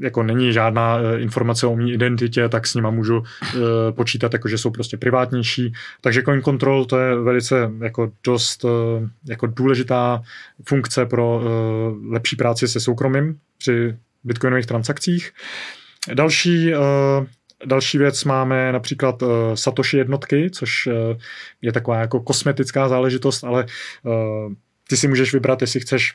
jako 0.01 0.23
není 0.23 0.53
žádná 0.53 0.99
informace 1.19 1.67
o 1.67 1.77
mý 1.77 1.93
identitě, 1.93 2.49
tak 2.49 2.67
s 2.67 2.75
nima 2.75 2.91
můžu 2.91 3.23
počítat, 3.91 4.33
jako 4.33 4.49
že 4.49 4.59
jsou 4.59 4.71
prostě 4.71 4.97
privátnější. 4.97 5.73
Takže 6.01 6.23
coin 6.23 6.43
control 6.43 6.85
to 6.85 6.99
je 6.99 7.21
velice 7.21 7.71
jako 7.83 8.13
dost 8.27 8.65
jako 9.29 9.47
důležitá 9.47 10.23
funkce 10.69 11.07
pro 11.07 11.43
lepší 12.11 12.37
práci 12.37 12.69
se 12.69 12.81
soukromím 12.81 13.39
při 13.59 13.97
bitcoinových 14.25 14.67
transakcích. 14.67 15.33
Další 16.15 16.73
Další 17.67 17.99
věc 17.99 18.25
máme 18.25 18.73
například 18.73 19.23
Satoshi 19.55 19.97
jednotky, 19.97 20.51
což 20.51 20.89
je 21.63 21.73
taková 21.73 21.99
jako 21.99 22.21
kosmetická 22.21 22.89
záležitost, 22.89 23.45
ale 23.45 23.67
ty 24.93 24.97
si 24.97 25.09
můžeš 25.09 25.33
vybrat, 25.33 25.61
jestli 25.61 25.81
chceš 25.81 26.15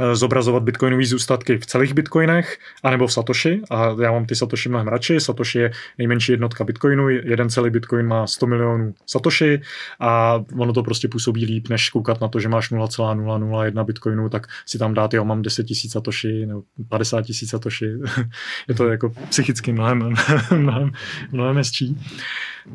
eh, 0.00 0.16
zobrazovat 0.16 0.62
bitcoinové 0.62 1.06
zůstatky 1.06 1.58
v 1.58 1.66
celých 1.66 1.94
bitcoinech, 1.94 2.58
anebo 2.82 3.06
v 3.06 3.12
Satoshi. 3.12 3.62
A 3.70 3.96
já 4.02 4.12
mám 4.12 4.26
ty 4.26 4.34
Satoshi 4.34 4.68
mnohem 4.68 4.88
radši. 4.88 5.20
Satoshi 5.20 5.58
je 5.58 5.70
nejmenší 5.98 6.32
jednotka 6.32 6.64
bitcoinu. 6.64 7.08
Jeden 7.08 7.50
celý 7.50 7.70
bitcoin 7.70 8.06
má 8.06 8.26
100 8.26 8.46
milionů 8.46 8.94
Satoshi 9.06 9.60
a 10.00 10.40
ono 10.58 10.72
to 10.72 10.82
prostě 10.82 11.08
působí 11.08 11.44
líp, 11.44 11.68
než 11.68 11.90
koukat 11.90 12.20
na 12.20 12.28
to, 12.28 12.40
že 12.40 12.48
máš 12.48 12.70
0,001 12.70 13.84
bitcoinu, 13.84 14.28
tak 14.28 14.46
si 14.66 14.78
tam 14.78 14.94
dát, 14.94 15.14
jo, 15.14 15.24
mám 15.24 15.42
10 15.42 15.64
tisíc 15.64 15.92
Satoshi 15.92 16.46
nebo 16.46 16.62
50 16.88 17.22
tisíc 17.22 17.50
Satoshi. 17.50 17.86
je 18.68 18.74
to 18.74 18.88
jako 18.88 19.12
psychicky 19.28 19.72
mnohem, 19.72 20.14
mnohem, 20.56 20.92
mnohem 21.32 21.56
hezčí. 21.56 22.00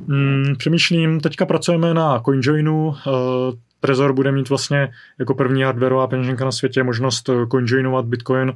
Hmm, 0.07 0.55
přemýšlím, 0.57 1.19
teďka 1.19 1.45
pracujeme 1.45 1.93
na 1.93 2.19
CoinJoinu, 2.19 2.95
eh, 3.07 3.72
Trezor 3.83 4.13
bude 4.13 4.31
mít 4.31 4.49
vlastně 4.49 4.89
jako 5.19 5.33
první 5.33 5.63
hardwareová 5.63 6.07
peněženka 6.07 6.45
na 6.45 6.51
světě 6.51 6.83
možnost 6.83 7.29
eh, 7.29 7.33
coinjoinovat 7.51 8.05
Bitcoin. 8.05 8.53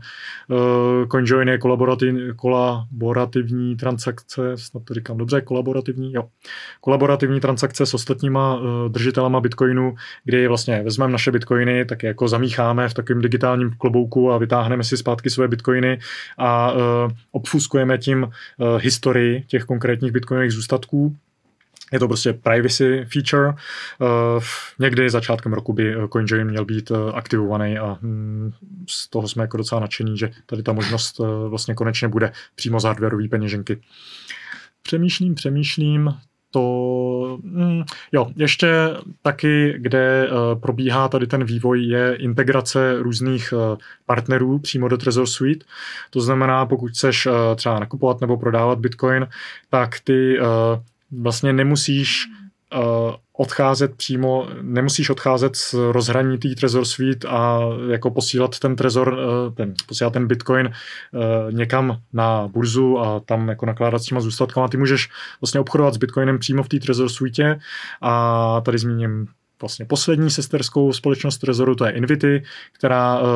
Uh, 0.48 1.08
CoinJoin 1.08 1.50
je 1.50 1.58
kolaborativní, 2.36 3.76
transakce, 3.76 4.42
snad 4.56 4.84
to 4.84 4.94
říkám 4.94 5.18
dobře, 5.18 5.42
kolaborativní, 5.42 6.14
jo. 6.14 6.24
Kolaborativní 6.82 7.40
transakce 7.40 7.86
s 7.86 7.94
ostatníma 7.94 8.56
uh, 8.56 8.64
držitelama 8.90 9.40
Bitcoinu, 9.40 9.96
kdy 10.24 10.48
vlastně 10.48 10.82
vezmeme 10.84 11.12
naše 11.12 11.32
Bitcoiny, 11.32 11.86
tak 11.86 12.04
je 12.04 12.08
jako 12.08 12.28
zamícháme 12.28 12.90
v 12.90 12.94
takovém 12.94 13.22
digitálním 13.22 13.72
klobouku 13.78 14.32
a 14.32 14.38
vytáhneme 14.38 14.84
si 14.84 14.98
zpátky 14.98 15.30
svoje 15.30 15.48
Bitcoiny 15.48 16.00
a 16.38 16.74
obfuskujeme 17.32 17.98
tím 17.98 18.30
historii 18.78 19.44
těch 19.48 19.64
konkrétních 19.64 20.12
Bitcoinových 20.12 20.52
zůstatků 20.52 21.16
je 21.94 22.00
to 22.00 22.08
prostě 22.08 22.34
privacy 22.34 23.06
feature. 23.14 23.48
Uh, 23.48 24.44
někdy 24.80 25.10
začátkem 25.10 25.54
roku 25.54 25.74
by 25.74 25.96
eh, 25.96 26.08
CoinJoin 26.08 26.48
měl 26.48 26.66
být 26.66 26.92
uh, 26.92 26.98
aktivovaný 27.14 27.78
a 27.78 27.98
hm, 28.02 28.52
z 28.90 29.10
toho 29.10 29.28
jsme 29.28 29.44
jako 29.44 29.58
docela 29.58 29.82
nadšení, 29.82 30.18
že 30.18 30.32
tady 30.46 30.64
ta 30.64 30.74
možnost 30.74 31.22
vlastně 31.48 31.76
konečně 31.76 32.08
bude 32.08 32.32
přímo 32.56 32.80
z 32.80 32.84
hardwareové 32.84 33.28
peněženky. 33.28 33.82
Přemýšlím, 34.82 35.36
přemýšlím, 35.36 36.14
to, 36.52 37.40
hm, 37.44 37.84
jo, 38.12 38.28
ještě 38.36 38.68
taky, 39.22 39.76
kde 39.78 40.30
uh, 40.30 40.60
probíhá 40.62 41.08
tady 41.08 41.28
ten 41.28 41.44
vývoj, 41.44 41.86
je 41.86 42.16
integrace 42.16 42.96
různých 43.00 43.54
uh, 43.54 43.78
partnerů 44.06 44.60
přímo 44.60 44.88
do 44.88 44.98
Trezor 44.98 45.28
Suite. 45.28 45.66
To 46.10 46.22
znamená, 46.22 46.66
pokud 46.66 46.92
chceš 46.92 47.26
uh, 47.26 47.34
třeba 47.56 47.80
nakupovat 47.80 48.22
nebo 48.22 48.38
prodávat 48.38 48.80
Bitcoin, 48.80 49.28
tak 49.70 50.00
ty 50.00 50.40
vlastně 51.12 51.54
nemusíš 51.54 52.26
odcházet 53.34 53.96
přímo, 53.96 54.48
nemusíš 54.62 55.10
odcházet 55.10 55.56
z 55.56 55.74
rozhraní 55.92 56.38
té 56.38 56.50
Trezor 56.50 56.86
Suite 56.86 57.28
a 57.28 57.60
jako 57.90 58.12
posílat 58.12 58.60
ten 58.60 58.76
Trezor, 58.76 59.18
ten, 59.56 59.74
posílat 59.88 60.14
ten 60.14 60.28
Bitcoin 60.28 60.72
někam 61.52 61.98
na 62.14 62.48
burzu 62.48 63.00
a 63.00 63.20
tam 63.20 63.50
jako 63.50 63.66
nakládat 63.66 64.00
s 64.00 64.06
těma 64.06 64.22
zůstatkama. 64.22 64.68
Ty 64.68 64.78
můžeš 64.78 65.10
vlastně 65.42 65.60
obchodovat 65.60 65.94
s 65.94 65.98
Bitcoinem 65.98 66.40
přímo 66.40 66.64
v 66.64 66.70
té 66.70 66.80
Trezor 66.80 67.10
Suite 67.10 67.60
a 68.02 68.62
tady 68.62 68.78
zmíním 68.78 69.28
vlastně 69.62 69.86
poslední 69.86 70.30
sesterskou 70.30 70.94
společnost 70.94 71.38
Trezoru, 71.38 71.76
to 71.76 71.86
je 71.86 71.92
Invity, 71.92 72.44
která 72.72 73.20
uh, 73.20 73.28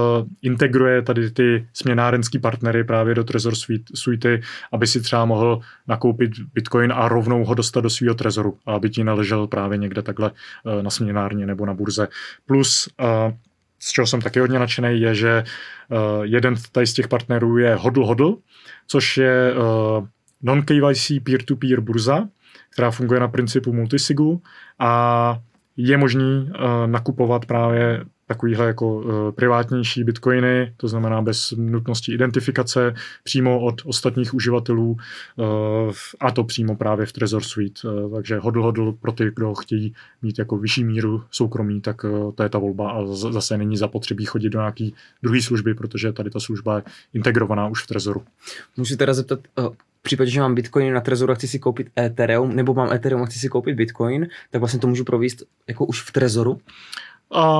integruje 0.41 1.01
tady 1.01 1.31
ty 1.31 1.67
směnárenský 1.73 2.39
partnery 2.39 2.83
právě 2.83 3.15
do 3.15 3.23
Trezor 3.23 3.53
Suite, 3.95 4.39
aby 4.71 4.87
si 4.87 5.01
třeba 5.01 5.25
mohl 5.25 5.61
nakoupit 5.87 6.31
Bitcoin 6.53 6.93
a 6.95 7.07
rovnou 7.07 7.45
ho 7.45 7.53
dostat 7.53 7.81
do 7.81 7.89
svého 7.89 8.15
Trezoru, 8.15 8.57
aby 8.65 8.89
ti 8.89 9.03
naležel 9.03 9.47
právě 9.47 9.77
někde 9.77 10.01
takhle 10.01 10.31
uh, 10.31 10.83
na 10.83 10.89
směnárně 10.89 11.45
nebo 11.45 11.65
na 11.65 11.73
burze. 11.73 12.07
Plus 12.45 12.89
uh, 12.99 13.33
z 13.79 13.91
čeho 13.91 14.07
jsem 14.07 14.21
taky 14.21 14.39
hodně 14.39 14.59
nadšený, 14.59 15.01
je, 15.01 15.15
že 15.15 15.43
uh, 15.89 15.97
jeden 16.23 16.55
tady 16.71 16.87
z 16.87 16.93
těch 16.93 17.07
partnerů 17.07 17.57
je 17.57 17.75
Hodl 17.75 18.05
Hodl, 18.05 18.37
což 18.87 19.17
je 19.17 19.53
uh, 19.53 20.07
non-KYC 20.41 21.23
peer-to-peer 21.23 21.79
burza, 21.79 22.27
která 22.69 22.91
funguje 22.91 23.19
na 23.19 23.27
principu 23.27 23.73
multisigu 23.73 24.41
a 24.79 25.39
je 25.77 25.97
možný 25.97 26.49
uh, 26.49 26.65
nakupovat 26.85 27.45
právě 27.45 28.05
takovýhle 28.27 28.67
jako 28.67 28.95
uh, 28.95 29.31
privátnější 29.31 30.03
bitcoiny, 30.03 30.73
to 30.77 30.87
znamená 30.87 31.21
bez 31.21 31.53
nutnosti 31.57 32.13
identifikace, 32.13 32.93
přímo 33.23 33.61
od 33.61 33.81
ostatních 33.85 34.33
uživatelů 34.33 34.91
uh, 34.91 35.93
a 36.19 36.31
to 36.31 36.43
přímo 36.43 36.75
právě 36.75 37.05
v 37.05 37.11
Trezor 37.11 37.43
Suite. 37.43 37.81
Takže 38.15 38.39
hodl 38.39 38.63
hodl 38.63 38.91
pro 38.91 39.11
ty, 39.11 39.31
kdo 39.35 39.53
chtějí 39.53 39.93
mít 40.21 40.39
jako 40.39 40.57
vyšší 40.57 40.83
míru 40.83 41.23
soukromí, 41.31 41.81
tak 41.81 42.05
to 42.35 42.43
je 42.43 42.49
ta 42.49 42.57
volba 42.57 42.91
a 42.91 43.05
zase 43.05 43.57
není 43.57 43.77
zapotřebí 43.77 44.25
chodit 44.25 44.49
do 44.49 44.59
nějaký 44.59 44.95
druhé 45.23 45.41
služby, 45.41 45.73
protože 45.73 46.13
tady 46.13 46.29
ta 46.29 46.39
služba 46.39 46.75
je 46.75 46.83
integrovaná 47.13 47.67
už 47.67 47.83
v 47.83 47.87
Trezoru. 47.87 48.23
Můžu 48.77 48.97
teda 48.97 49.13
zeptat, 49.13 49.39
v 50.01 50.03
případě, 50.03 50.31
že 50.31 50.41
mám 50.41 50.55
Bitcoin 50.55 50.93
na 50.93 51.01
Trezoru 51.01 51.31
a 51.31 51.35
chci 51.35 51.47
si 51.47 51.59
koupit 51.59 51.89
Ethereum, 51.99 52.55
nebo 52.55 52.73
mám 52.73 52.93
Ethereum 52.93 53.21
a 53.21 53.25
chci 53.25 53.39
si 53.39 53.49
koupit 53.49 53.75
Bitcoin, 53.75 54.27
tak 54.51 54.61
vlastně 54.61 54.79
to 54.79 54.87
můžu 54.87 55.03
províst 55.03 55.43
jako 55.67 55.85
už 55.85 56.01
v 56.01 56.11
Trezoru? 56.11 56.59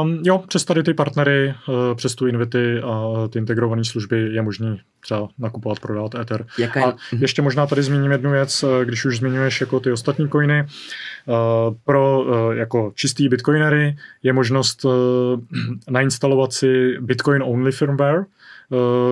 Um, 0.01 0.21
jo, 0.25 0.43
přes 0.47 0.65
tady 0.65 0.83
ty 0.83 0.93
partnery, 0.93 1.53
uh, 1.67 1.95
přes 1.95 2.15
tu 2.15 2.27
Invity 2.27 2.81
a 2.83 3.13
ty 3.29 3.39
integrované 3.39 3.83
služby 3.83 4.33
je 4.33 4.41
možný 4.41 4.79
třeba 4.99 5.29
nakupovat, 5.39 5.79
prodávat 5.79 6.15
Ether. 6.15 6.45
Jaká... 6.59 6.85
A 6.85 6.95
ještě 7.19 7.41
možná 7.41 7.67
tady 7.67 7.83
zmíním 7.83 8.11
jednu 8.11 8.31
věc, 8.31 8.65
když 8.83 9.05
už 9.05 9.17
zmiňuješ 9.17 9.61
jako 9.61 9.79
ty 9.79 9.91
ostatní 9.91 10.29
coiny. 10.29 10.61
Uh, 10.61 11.75
pro 11.85 12.21
uh, 12.21 12.53
jako 12.53 12.91
čistý 12.95 13.29
bitcoinery 13.29 13.95
je 14.23 14.33
možnost 14.33 14.85
uh, 14.85 14.91
nainstalovat 15.89 16.53
si 16.53 16.97
Bitcoin 17.01 17.43
only 17.43 17.71
firmware, 17.71 18.25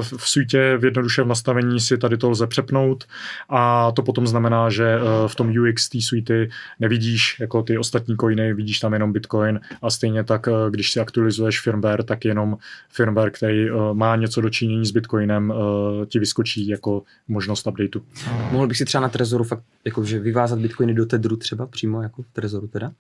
v 0.02 0.30
suitě 0.30 0.78
v 0.78 0.86
jednoduše 0.86 1.24
v 1.24 1.28
nastavení 1.28 1.80
si 1.80 1.98
tady 1.98 2.18
to 2.18 2.30
lze 2.30 2.48
přepnout 2.48 3.04
a 3.50 3.92
to 3.92 4.02
potom 4.02 4.28
znamená, 4.28 4.70
že 4.70 4.98
v 5.28 5.36
tom 5.36 5.54
UX 5.62 5.90
té 5.90 6.02
suity 6.02 6.50
nevidíš 6.80 7.40
jako 7.40 7.64
ty 7.64 7.78
ostatní 7.78 8.16
coiny, 8.18 8.54
vidíš 8.54 8.80
tam 8.80 8.94
jenom 8.94 9.14
Bitcoin 9.14 9.60
a 9.82 9.90
stejně 9.90 10.24
tak, 10.24 10.48
když 10.70 10.92
si 10.92 11.00
aktualizuješ 11.00 11.62
firmware, 11.62 12.04
tak 12.04 12.26
jenom 12.26 12.58
firmware, 12.90 13.32
který 13.32 13.68
má 13.94 14.16
něco 14.16 14.42
dočinění 14.42 14.86
s 14.86 14.92
Bitcoinem, 14.92 15.54
ti 16.08 16.20
vyskočí 16.20 16.68
jako 16.68 17.04
možnost 17.28 17.68
updateu. 17.68 18.02
Mohl 18.52 18.68
bych 18.68 18.78
si 18.78 18.86
třeba 18.86 19.02
na 19.02 19.10
Trezoru 19.10 19.44
fakt 19.44 19.64
jakože 19.86 20.20
vyvázat 20.20 20.60
Bitcoiny 20.60 20.94
do 20.94 21.06
Tedru 21.06 21.36
třeba 21.36 21.68
přímo 21.68 22.02
jako 22.02 22.22
v 22.22 22.28
Trezoru 22.34 22.68
teda? 22.68 22.92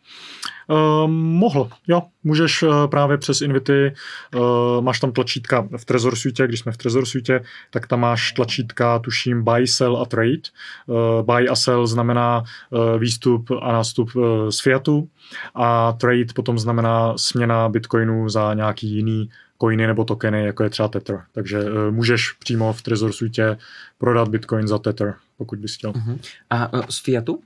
Uh, 0.69 1.07
mohl, 1.11 1.69
jo. 1.87 2.01
Můžeš 2.23 2.63
uh, 2.63 2.87
právě 2.87 3.17
přes 3.17 3.41
Invity, 3.41 3.93
uh, 4.35 4.81
máš 4.81 4.99
tam 4.99 5.11
tlačítka 5.11 5.67
v 5.77 5.85
Trezor 5.85 6.15
Suite, 6.15 6.47
když 6.47 6.59
jsme 6.59 6.71
v 6.71 6.77
Trezor 6.77 7.05
Suite, 7.05 7.41
tak 7.69 7.87
tam 7.87 7.99
máš 7.99 8.31
tlačítka, 8.31 8.99
tuším, 8.99 9.43
buy, 9.43 9.67
sell 9.67 9.97
a 9.97 10.05
trade. 10.05 10.49
Uh, 10.85 11.25
buy 11.25 11.49
a 11.49 11.55
sell 11.55 11.87
znamená 11.87 12.43
uh, 12.69 12.99
výstup 12.99 13.51
a 13.61 13.71
nástup 13.71 14.15
uh, 14.15 14.49
z 14.49 14.61
fiatu 14.61 15.09
a 15.55 15.91
trade 15.91 16.33
potom 16.35 16.59
znamená 16.59 17.17
směna 17.17 17.69
bitcoinu 17.69 18.29
za 18.29 18.53
nějaký 18.53 18.95
jiný 18.95 19.29
coiny 19.61 19.87
nebo 19.87 20.03
tokeny, 20.03 20.45
jako 20.45 20.63
je 20.63 20.69
třeba 20.69 20.87
Tether. 20.87 21.23
Takže 21.31 21.63
uh, 21.63 21.91
můžeš 21.91 22.31
přímo 22.31 22.73
v 22.73 22.81
Trezor 22.81 23.11
Suite 23.11 23.57
prodat 23.97 24.27
bitcoin 24.27 24.67
za 24.67 24.79
Tether, 24.79 25.15
pokud 25.37 25.59
bys 25.59 25.75
chtěl. 25.75 25.91
Uh-huh. 25.91 26.19
A 26.49 26.73
uh, 26.73 26.81
z 26.89 26.99
fiatu? 26.99 27.41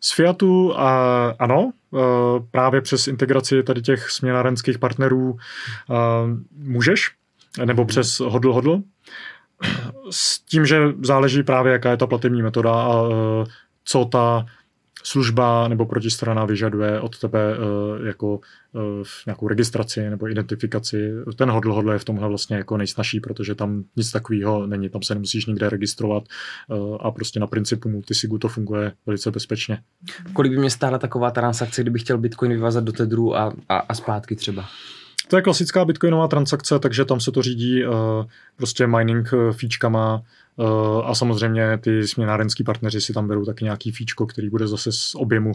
Z 0.00 0.14
Fiatu 0.14 0.68
uh, 0.68 0.76
ano, 1.38 1.72
právě 2.50 2.80
přes 2.80 3.08
integraci 3.08 3.62
tady 3.62 3.82
těch 3.82 4.10
směnárenských 4.10 4.78
partnerů 4.78 5.30
uh, 5.30 5.36
můžeš, 6.56 7.10
nebo 7.64 7.84
přes 7.84 8.20
hodl 8.20 8.52
hodl. 8.52 8.78
S 10.10 10.38
tím, 10.38 10.66
že 10.66 10.80
záleží 11.02 11.42
právě, 11.42 11.72
jaká 11.72 11.90
je 11.90 11.96
ta 11.96 12.06
platební 12.06 12.42
metoda 12.42 12.72
a 12.72 13.02
uh, 13.02 13.14
co 13.84 14.04
ta 14.04 14.46
služba 15.02 15.68
nebo 15.68 15.86
protistrana 15.86 16.44
vyžaduje 16.44 17.00
od 17.00 17.18
tebe 17.18 17.58
uh, 17.58 18.06
jako 18.06 18.34
uh, 18.36 18.80
nějakou 19.26 19.48
registraci 19.48 20.10
nebo 20.10 20.28
identifikaci. 20.28 21.12
Ten 21.36 21.50
hodl 21.50 21.72
hodl 21.72 21.90
je 21.90 21.98
v 21.98 22.04
tomhle 22.04 22.28
vlastně 22.28 22.56
jako 22.56 22.76
nejsnažší, 22.76 23.20
protože 23.20 23.54
tam 23.54 23.84
nic 23.96 24.12
takového 24.12 24.66
není, 24.66 24.88
tam 24.88 25.02
se 25.02 25.14
nemusíš 25.14 25.46
nikde 25.46 25.68
registrovat 25.68 26.24
uh, 26.68 26.96
a 27.00 27.10
prostě 27.10 27.40
na 27.40 27.46
principu 27.46 27.88
multisigu 27.88 28.38
to 28.38 28.48
funguje 28.48 28.92
velice 29.06 29.30
bezpečně. 29.30 29.78
Kolik 30.32 30.52
by 30.52 30.58
mě 30.58 30.70
stála 30.70 30.98
taková 30.98 31.30
transakce, 31.30 31.82
kdybych 31.82 32.02
chtěl 32.02 32.18
Bitcoin 32.18 32.52
vyvázat 32.52 32.84
do 32.84 32.92
Tedru 32.92 33.36
a, 33.36 33.52
a, 33.68 33.76
a 33.76 33.94
zpátky 33.94 34.36
třeba? 34.36 34.64
To 35.28 35.36
je 35.36 35.42
klasická 35.42 35.84
bitcoinová 35.84 36.28
transakce, 36.28 36.78
takže 36.78 37.04
tam 37.04 37.20
se 37.20 37.32
to 37.32 37.42
řídí 37.42 37.86
uh, 37.86 37.94
prostě 38.56 38.86
mining 38.86 39.32
uh, 39.32 39.52
fíčkama, 39.52 40.14
Uh, 40.16 40.22
a 41.04 41.14
samozřejmě 41.14 41.78
ty 41.78 42.08
směnárenský 42.08 42.64
partneři 42.64 43.00
si 43.00 43.12
tam 43.12 43.28
berou 43.28 43.44
taky 43.44 43.64
nějaký 43.64 43.92
fíčko, 43.92 44.26
který 44.26 44.50
bude 44.50 44.68
zase 44.68 44.92
z 44.92 45.14
objemu. 45.14 45.52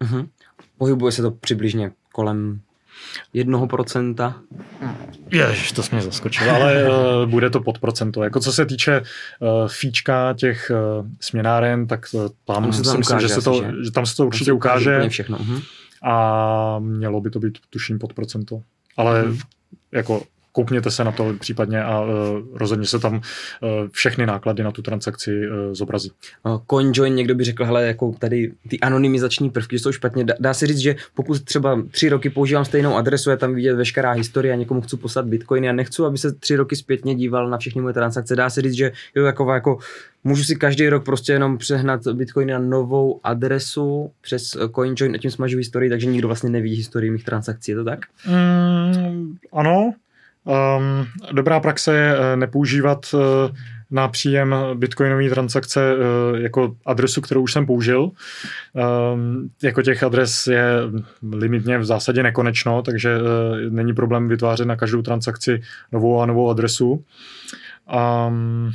Uh-huh. 0.00 0.28
Pohybuje 0.78 1.12
se 1.12 1.22
to 1.22 1.30
přibližně 1.30 1.92
kolem 2.12 2.60
jednoho 3.32 3.66
procenta. 3.66 4.40
Jež, 5.30 5.72
to 5.72 5.82
jsi 5.82 5.94
mě 5.94 6.02
zaskočil, 6.02 6.50
ale 6.50 6.88
uh, 6.88 7.26
bude 7.30 7.50
to 7.50 7.60
pod 7.60 7.78
procento. 7.78 8.22
Jako 8.22 8.40
co 8.40 8.52
se 8.52 8.66
týče 8.66 9.00
uh, 9.00 9.68
fíčka 9.68 10.34
těch 10.34 10.70
uh, 10.70 11.06
směnáren, 11.20 11.86
tak 11.86 12.06
uh, 12.12 12.28
tam, 12.44 12.62
tam 12.62 12.72
se 12.72 12.84
si 12.84 12.98
myslím, 12.98 13.20
že, 13.20 13.28
se 13.28 13.42
to, 13.42 13.62
že? 13.62 13.84
že 13.84 13.90
tam 13.90 14.06
se 14.06 14.16
to 14.16 14.26
určitě 14.26 14.44
se 14.44 14.52
ukáže. 14.52 14.90
ukáže 14.96 15.08
všechno. 15.08 15.38
Uh-huh. 15.38 15.62
A 16.02 16.78
mělo 16.78 17.20
by 17.20 17.30
to 17.30 17.38
být, 17.38 17.58
tuším, 17.70 17.98
pod 17.98 18.12
procento. 18.12 18.62
Ale 18.96 19.24
uh-huh. 19.24 19.40
jako 19.92 20.22
koukněte 20.52 20.90
se 20.90 21.04
na 21.04 21.12
to 21.12 21.34
případně 21.40 21.82
a 21.82 22.00
uh, 22.00 22.08
rozhodně 22.54 22.86
se 22.86 22.98
tam 22.98 23.14
uh, 23.14 23.20
všechny 23.90 24.26
náklady 24.26 24.62
na 24.62 24.70
tu 24.70 24.82
transakci 24.82 25.30
uh, 25.30 25.74
zobrazí. 25.74 26.12
CoinJoin 26.70 27.14
někdo 27.14 27.34
by 27.34 27.44
řekl, 27.44 27.64
hele, 27.64 27.86
jako 27.86 28.14
tady 28.18 28.52
ty 28.68 28.80
anonymizační 28.80 29.50
prvky 29.50 29.78
jsou 29.78 29.92
špatně. 29.92 30.24
Dá, 30.24 30.34
dá 30.40 30.54
se 30.54 30.66
říct, 30.66 30.78
že 30.78 30.96
pokud 31.14 31.44
třeba 31.44 31.82
tři 31.90 32.08
roky 32.08 32.30
používám 32.30 32.64
stejnou 32.64 32.96
adresu, 32.96 33.30
je 33.30 33.36
tam 33.36 33.54
vidět 33.54 33.74
veškerá 33.74 34.12
historie 34.12 34.52
a 34.54 34.56
někomu 34.56 34.80
chci 34.80 34.96
poslat 34.96 35.26
bitcoiny 35.26 35.68
a 35.68 35.72
nechci, 35.72 36.02
aby 36.02 36.18
se 36.18 36.32
tři 36.32 36.56
roky 36.56 36.76
zpětně 36.76 37.14
díval 37.14 37.50
na 37.50 37.58
všechny 37.58 37.82
moje 37.82 37.94
transakce, 37.94 38.36
dá 38.36 38.50
se 38.50 38.62
říct, 38.62 38.72
že 38.72 38.84
je 38.84 39.22
to 39.22 39.24
taková 39.24 39.54
jako 39.54 39.78
Můžu 40.24 40.44
si 40.44 40.56
každý 40.56 40.88
rok 40.88 41.04
prostě 41.04 41.32
jenom 41.32 41.58
přehnat 41.58 42.06
Bitcoin 42.06 42.48
na 42.48 42.58
novou 42.58 43.20
adresu 43.24 44.10
přes 44.20 44.56
CoinJoin 44.74 45.14
a 45.14 45.18
tím 45.18 45.30
smažu 45.30 45.58
historii, 45.58 45.90
takže 45.90 46.06
nikdo 46.06 46.28
vlastně 46.28 46.50
neví 46.50 46.74
historii 46.74 47.10
mých 47.10 47.24
transakcí, 47.24 47.70
je 47.70 47.76
to 47.76 47.84
tak? 47.84 47.98
Mm, 48.26 49.36
ano, 49.52 49.94
Um, 50.44 51.06
dobrá 51.32 51.60
praxe 51.60 51.94
je 51.94 52.18
uh, 52.18 52.36
nepoužívat 52.36 53.14
uh, 53.14 53.20
na 53.90 54.08
příjem 54.08 54.54
bitcoinové 54.74 55.30
transakce 55.30 55.94
uh, 55.94 56.38
jako 56.38 56.76
adresu, 56.86 57.20
kterou 57.20 57.42
už 57.42 57.52
jsem 57.52 57.66
použil. 57.66 58.10
Um, 59.14 59.50
jako 59.62 59.82
těch 59.82 60.02
adres 60.02 60.46
je 60.46 60.64
limitně 61.32 61.78
v 61.78 61.84
zásadě 61.84 62.22
nekonečno, 62.22 62.82
takže 62.82 63.16
uh, 63.16 63.26
není 63.68 63.94
problém 63.94 64.28
vytvářet 64.28 64.68
na 64.68 64.76
každou 64.76 65.02
transakci 65.02 65.62
novou 65.92 66.20
a 66.20 66.26
novou 66.26 66.50
adresu. 66.50 67.04
Um, 68.28 68.72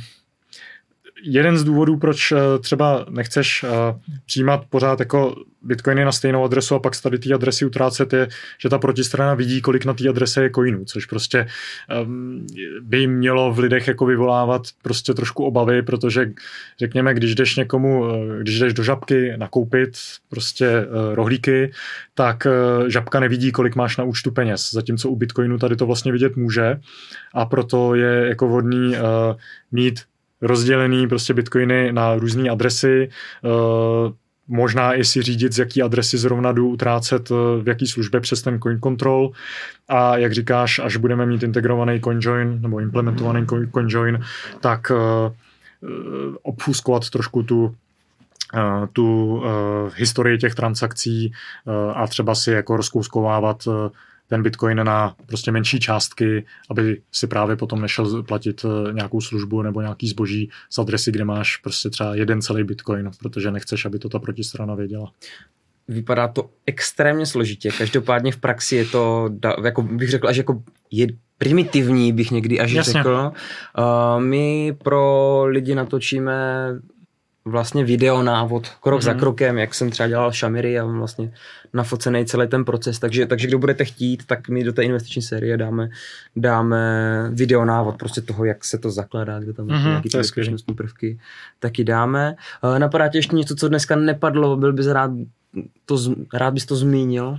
jeden 1.22 1.58
z 1.58 1.64
důvodů, 1.64 1.96
proč 1.96 2.32
třeba 2.60 3.06
nechceš 3.10 3.64
přijímat 4.26 4.64
pořád 4.70 5.00
jako 5.00 5.36
bitcoiny 5.62 6.04
na 6.04 6.12
stejnou 6.12 6.44
adresu 6.44 6.74
a 6.74 6.78
pak 6.78 6.94
z 6.94 7.00
tady 7.00 7.18
té 7.18 7.34
adresy 7.34 7.64
utrácet 7.64 8.12
je, 8.12 8.28
že 8.58 8.68
ta 8.68 8.78
protistrana 8.78 9.34
vidí, 9.34 9.60
kolik 9.60 9.84
na 9.84 9.94
té 9.94 10.08
adrese 10.08 10.42
je 10.42 10.50
coinů, 10.54 10.84
což 10.84 11.06
prostě 11.06 11.46
um, 12.02 12.46
by 12.80 13.06
mělo 13.06 13.52
v 13.52 13.58
lidech 13.58 13.88
jako 13.88 14.06
vyvolávat 14.06 14.62
prostě 14.82 15.14
trošku 15.14 15.44
obavy, 15.44 15.82
protože 15.82 16.30
řekněme, 16.78 17.14
když 17.14 17.34
jdeš 17.34 17.56
někomu, 17.56 18.04
když 18.40 18.58
jdeš 18.58 18.74
do 18.74 18.82
žabky 18.82 19.32
nakoupit 19.36 19.90
prostě 20.28 20.86
rohlíky, 21.14 21.72
tak 22.14 22.46
žabka 22.86 23.20
nevidí, 23.20 23.52
kolik 23.52 23.76
máš 23.76 23.96
na 23.96 24.04
účtu 24.04 24.30
peněz, 24.30 24.70
zatímco 24.72 25.08
u 25.08 25.16
bitcoinu 25.16 25.58
tady 25.58 25.76
to 25.76 25.86
vlastně 25.86 26.12
vidět 26.12 26.36
může. 26.36 26.80
A 27.34 27.46
proto 27.46 27.94
je 27.94 28.28
jako 28.28 28.48
vhodný 28.48 28.94
mít 29.72 30.00
rozdělený 30.42 31.08
prostě 31.08 31.34
bitcoiny 31.34 31.92
na 31.92 32.14
různé 32.14 32.50
adresy, 32.50 33.08
uh, 33.44 34.12
možná 34.48 34.94
i 34.94 35.04
si 35.04 35.22
řídit, 35.22 35.52
z 35.52 35.58
jaký 35.58 35.82
adresy 35.82 36.18
zrovna 36.18 36.52
jdu 36.52 36.68
utrácet 36.68 37.30
v 37.30 37.64
jaký 37.66 37.86
službě 37.86 38.20
přes 38.20 38.42
ten 38.42 38.60
coin 38.60 38.80
control. 38.80 39.30
A 39.88 40.16
jak 40.16 40.32
říkáš, 40.32 40.78
až 40.78 40.96
budeme 40.96 41.26
mít 41.26 41.42
integrovaný 41.42 42.00
CoinJoin 42.00 42.62
nebo 42.62 42.80
implementovaný 42.80 43.46
CoinJoin, 43.72 44.20
tak 44.60 44.92
obfuskovat 46.42 47.10
trošku 47.10 47.42
tu 47.42 47.74
tu 48.92 49.42
historii 49.94 50.38
těch 50.38 50.54
transakcí 50.54 51.32
a 51.94 52.06
třeba 52.06 52.34
si 52.34 52.50
jako 52.50 52.76
rozkouskovávat 52.76 53.68
ten 54.28 54.42
bitcoin 54.42 54.84
na 54.84 55.14
prostě 55.26 55.52
menší 55.52 55.80
částky, 55.80 56.46
aby 56.70 57.00
si 57.12 57.26
právě 57.26 57.56
potom 57.56 57.80
nešel 57.80 58.22
platit 58.22 58.64
eh, 58.64 58.92
nějakou 58.92 59.20
službu 59.20 59.62
nebo 59.62 59.80
nějaký 59.80 60.08
zboží 60.08 60.50
z 60.70 60.78
adresy, 60.78 61.12
kde 61.12 61.24
máš 61.24 61.56
prostě 61.56 61.90
třeba 61.90 62.14
jeden 62.14 62.42
celý 62.42 62.64
bitcoin, 62.64 63.10
protože 63.20 63.50
nechceš, 63.50 63.84
aby 63.84 63.98
to 63.98 64.08
ta 64.08 64.18
protistrana 64.18 64.74
věděla. 64.74 65.12
Vypadá 65.88 66.28
to 66.28 66.50
extrémně 66.66 67.26
složitě. 67.26 67.70
Každopádně 67.78 68.32
v 68.32 68.36
praxi 68.36 68.76
je 68.76 68.84
to, 68.84 69.30
jako 69.64 69.82
bych 69.82 70.10
řekl, 70.10 70.28
až 70.28 70.36
jako 70.36 70.62
je 70.90 71.06
primitivní, 71.38 72.12
bych 72.12 72.30
někdy 72.30 72.60
až 72.60 72.72
Jasně. 72.72 72.92
řekl. 72.92 73.32
Uh, 73.78 74.22
my 74.22 74.76
pro 74.82 75.44
lidi 75.46 75.74
natočíme 75.74 76.34
vlastně 77.50 77.84
video 77.84 78.22
návod 78.22 78.68
krok 78.68 79.00
mm-hmm. 79.00 79.04
za 79.04 79.10
mhm. 79.10 79.20
krokem, 79.20 79.58
jak 79.58 79.74
jsem 79.74 79.90
třeba 79.90 80.08
dělal 80.08 80.32
šamiry 80.32 80.78
a 80.78 80.84
vlastně 80.84 81.32
nafocený 81.72 82.26
celý 82.26 82.48
ten 82.48 82.64
proces, 82.64 82.98
takže, 82.98 83.26
takže 83.26 83.46
kdo 83.46 83.58
budete 83.58 83.84
chtít, 83.84 84.26
tak 84.26 84.48
my 84.48 84.64
do 84.64 84.72
té 84.72 84.82
investiční 84.82 85.22
série 85.22 85.56
dáme, 85.56 85.88
dáme 86.36 86.80
video 87.32 87.64
návod 87.64 87.96
prostě 87.96 88.20
toho, 88.20 88.44
jak 88.44 88.64
se 88.64 88.78
to 88.78 88.90
zakládá, 88.90 89.40
kde 89.40 89.52
tam 89.52 89.66
mm-hmm, 89.66 89.84
nějaké 89.84 90.08
bezpečnostní 90.18 90.74
prvky, 90.74 91.18
taky 91.58 91.84
dáme. 91.84 92.36
Uh, 92.64 92.78
napadá 92.78 93.08
tě 93.08 93.18
ještě 93.18 93.36
něco, 93.36 93.54
co 93.54 93.68
dneska 93.68 93.96
nepadlo, 93.96 94.56
byl 94.56 94.72
bys 94.72 94.86
rád, 94.86 95.10
to, 95.86 95.98
rád 96.34 96.54
bys 96.54 96.66
to 96.66 96.76
zmínil? 96.76 97.38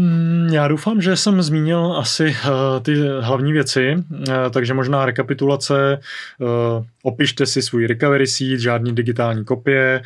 Hmm, 0.00 0.48
já 0.52 0.68
doufám, 0.68 1.00
že 1.00 1.16
jsem 1.16 1.42
zmínil 1.42 1.96
asi 1.96 2.24
uh, 2.24 2.82
ty 2.82 2.94
hlavní 3.20 3.52
věci, 3.52 3.94
uh, 4.10 4.24
takže 4.50 4.74
možná 4.74 5.06
rekapitulace. 5.06 6.00
Uh, 6.38 6.84
opište 7.02 7.46
si 7.46 7.62
svůj 7.62 7.86
recovery 7.86 8.26
seed, 8.26 8.60
žádný 8.60 8.94
digitální 8.94 9.44
kopie, 9.44 10.02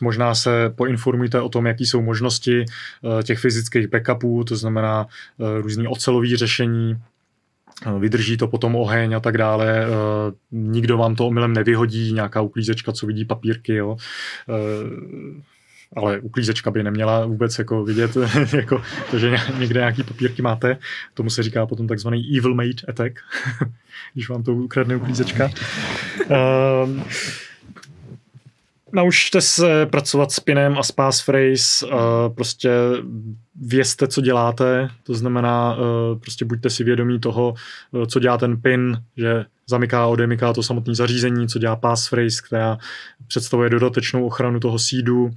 možná 0.00 0.34
se 0.34 0.72
poinformujte 0.76 1.40
o 1.40 1.48
tom, 1.48 1.66
jaký 1.66 1.86
jsou 1.86 2.02
možnosti 2.02 2.64
těch 3.22 3.38
fyzických 3.38 3.86
backupů, 3.86 4.44
to 4.44 4.56
znamená 4.56 5.06
různý 5.60 5.88
ocelový 5.88 6.36
řešení, 6.36 6.96
vydrží 7.98 8.36
to 8.36 8.48
potom 8.48 8.76
oheň 8.76 9.14
a 9.14 9.20
tak 9.20 9.38
dále, 9.38 9.86
nikdo 10.52 10.98
vám 10.98 11.16
to 11.16 11.26
omylem 11.26 11.52
nevyhodí, 11.52 12.12
nějaká 12.12 12.40
uklízečka, 12.40 12.92
co 12.92 13.06
vidí 13.06 13.24
papírky, 13.24 13.74
jo 13.74 13.96
ale 15.96 16.20
uklízečka 16.20 16.70
by 16.70 16.82
neměla 16.82 17.26
vůbec 17.26 17.58
jako 17.58 17.84
vidět, 17.84 18.16
jako 18.56 18.82
to, 19.10 19.18
že 19.18 19.36
někde 19.58 19.80
nějaký 19.80 20.02
papírky 20.02 20.42
máte. 20.42 20.76
Tomu 21.14 21.30
se 21.30 21.42
říká 21.42 21.66
potom 21.66 21.86
takzvaný 21.86 22.38
evil 22.38 22.54
mate 22.54 22.86
attack, 22.88 23.18
když 24.14 24.28
vám 24.28 24.42
to 24.42 24.54
ukradne 24.54 24.96
uklízečka. 24.96 25.50
Uh, 26.30 27.02
naučte 28.92 29.40
se 29.40 29.86
pracovat 29.86 30.32
s 30.32 30.40
pinem 30.40 30.78
a 30.78 30.82
s 30.82 30.92
passphrase, 30.92 31.86
uh, 31.86 31.92
prostě 32.34 32.70
vězte, 33.60 34.08
co 34.08 34.20
děláte, 34.20 34.88
to 35.02 35.14
znamená, 35.14 35.76
uh, 35.76 36.18
prostě 36.18 36.44
buďte 36.44 36.70
si 36.70 36.84
vědomí 36.84 37.20
toho, 37.20 37.54
uh, 37.90 38.04
co 38.04 38.20
dělá 38.20 38.38
ten 38.38 38.60
pin, 38.60 39.02
že 39.16 39.44
zamyká 39.66 40.02
a 40.02 40.06
odemyká 40.06 40.52
to 40.52 40.62
samotné 40.62 40.94
zařízení, 40.94 41.48
co 41.48 41.58
dělá 41.58 41.76
passphrase, 41.76 42.42
která 42.46 42.78
představuje 43.26 43.70
dodatečnou 43.70 44.26
ochranu 44.26 44.60
toho 44.60 44.78
seedu, 44.78 45.30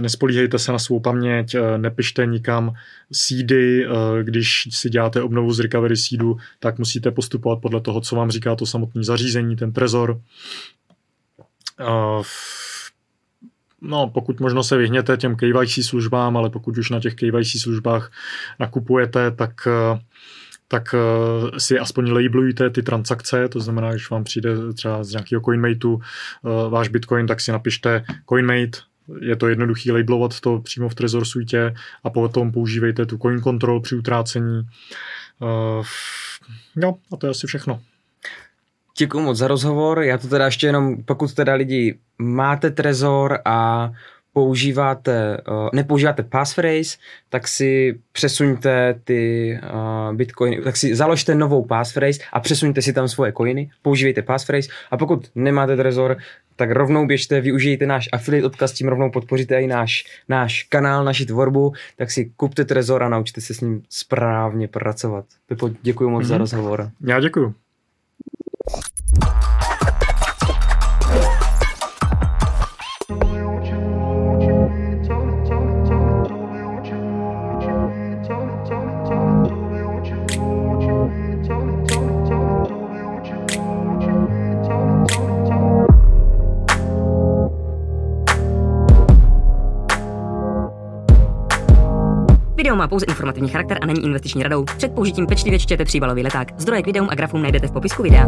Nespolíhejte 0.00 0.58
se 0.58 0.72
na 0.72 0.78
svou 0.78 1.00
paměť, 1.00 1.54
eh, 1.54 1.78
nepište 1.78 2.26
nikam 2.26 2.74
seedy, 3.12 3.86
eh, 3.86 3.88
když 4.22 4.68
si 4.70 4.90
děláte 4.90 5.22
obnovu 5.22 5.52
z 5.52 5.60
recovery 5.60 5.96
seedu, 5.96 6.36
tak 6.58 6.78
musíte 6.78 7.10
postupovat 7.10 7.58
podle 7.60 7.80
toho, 7.80 8.00
co 8.00 8.16
vám 8.16 8.30
říká 8.30 8.56
to 8.56 8.66
samotné 8.66 9.04
zařízení, 9.04 9.56
ten 9.56 9.72
trezor. 9.72 10.20
Eh, 11.80 12.22
no, 13.80 14.10
pokud 14.14 14.40
možno 14.40 14.62
se 14.62 14.76
vyhněte 14.76 15.16
těm 15.16 15.36
KYC 15.36 15.82
službám, 15.82 16.36
ale 16.36 16.50
pokud 16.50 16.78
už 16.78 16.90
na 16.90 17.00
těch 17.00 17.14
KYC 17.14 17.58
službách 17.58 18.12
nakupujete, 18.60 19.30
tak 19.30 19.68
tak 20.72 20.94
si 21.58 21.78
aspoň 21.78 22.10
labelujte 22.10 22.70
ty 22.70 22.82
transakce, 22.82 23.48
to 23.48 23.60
znamená, 23.60 23.90
když 23.90 24.10
vám 24.10 24.24
přijde 24.24 24.72
třeba 24.74 25.04
z 25.04 25.10
nějakého 25.10 25.42
CoinMateu 25.42 26.00
váš 26.68 26.88
Bitcoin, 26.88 27.26
tak 27.26 27.40
si 27.40 27.52
napište 27.52 28.04
CoinMate, 28.28 28.78
je 29.20 29.36
to 29.36 29.48
jednoduchý 29.48 29.92
labelovat 29.92 30.40
to 30.40 30.58
přímo 30.58 30.88
v 30.88 30.94
Trezor 30.94 31.24
Suite 31.24 31.74
a 32.04 32.10
potom 32.10 32.52
používejte 32.52 33.06
tu 33.06 33.18
coin 33.18 33.42
control 33.42 33.80
při 33.80 33.96
utrácení. 33.96 34.62
Uh, 35.40 35.84
no 36.76 36.96
a 37.12 37.16
to 37.16 37.26
je 37.26 37.30
asi 37.30 37.46
všechno. 37.46 37.80
Děkuji 38.98 39.20
moc 39.20 39.38
za 39.38 39.48
rozhovor. 39.48 40.02
Já 40.02 40.18
to 40.18 40.28
teda 40.28 40.44
ještě 40.44 40.66
jenom, 40.66 41.02
pokud 41.04 41.34
teda 41.34 41.54
lidi 41.54 41.98
máte 42.18 42.70
Trezor 42.70 43.38
a 43.44 43.90
používáte, 44.32 45.36
uh, 45.48 45.68
nepoužíváte 45.72 46.22
passphrase, 46.22 46.98
tak 47.28 47.48
si 47.48 48.00
přesuňte 48.12 49.00
ty 49.04 49.52
uh, 49.62 50.16
bitcoiny, 50.16 50.62
tak 50.62 50.76
si 50.76 50.94
založte 50.94 51.34
novou 51.34 51.64
passphrase 51.64 52.20
a 52.32 52.40
přesuňte 52.40 52.82
si 52.82 52.92
tam 52.92 53.08
svoje 53.08 53.32
coiny, 53.32 53.70
používejte 53.82 54.22
passphrase 54.22 54.68
a 54.90 54.96
pokud 54.96 55.30
nemáte 55.34 55.76
Trezor, 55.76 56.16
tak 56.56 56.70
rovnou 56.70 57.06
běžte, 57.06 57.40
využijte 57.40 57.86
náš 57.86 58.08
affiliate 58.12 58.46
odkaz, 58.46 58.72
tím 58.72 58.88
rovnou 58.88 59.10
podpoříte 59.10 59.62
i 59.62 59.66
náš, 59.66 60.04
náš 60.28 60.62
kanál, 60.62 61.04
naši 61.04 61.26
tvorbu, 61.26 61.72
tak 61.96 62.10
si 62.10 62.32
kupte 62.36 62.64
Trezor 62.64 63.02
a 63.02 63.08
naučte 63.08 63.40
se 63.40 63.54
s 63.54 63.60
ním 63.60 63.82
správně 63.90 64.68
pracovat. 64.68 65.24
Pepo, 65.46 65.70
děkuji 65.82 66.10
moc 66.10 66.24
mm-hmm. 66.24 66.28
za 66.28 66.34
mhm. 66.34 66.40
rozhovor. 66.40 66.90
Já 67.00 67.20
děkuji. 67.20 67.54
Má 92.82 92.88
pouze 92.88 93.06
informativní 93.06 93.48
charakter 93.48 93.78
a 93.82 93.86
není 93.86 94.04
investiční 94.04 94.42
radou. 94.42 94.64
Před 94.64 94.94
použitím 94.94 95.26
pečlivě 95.26 95.58
čtěte 95.58 95.84
příbalový 95.84 96.22
leták. 96.22 96.48
Zdroje 96.58 96.82
k 96.82 96.86
videům 96.86 97.08
a 97.10 97.14
grafům 97.14 97.42
najdete 97.42 97.66
v 97.66 97.72
popisku 97.72 98.02
videa. 98.02 98.26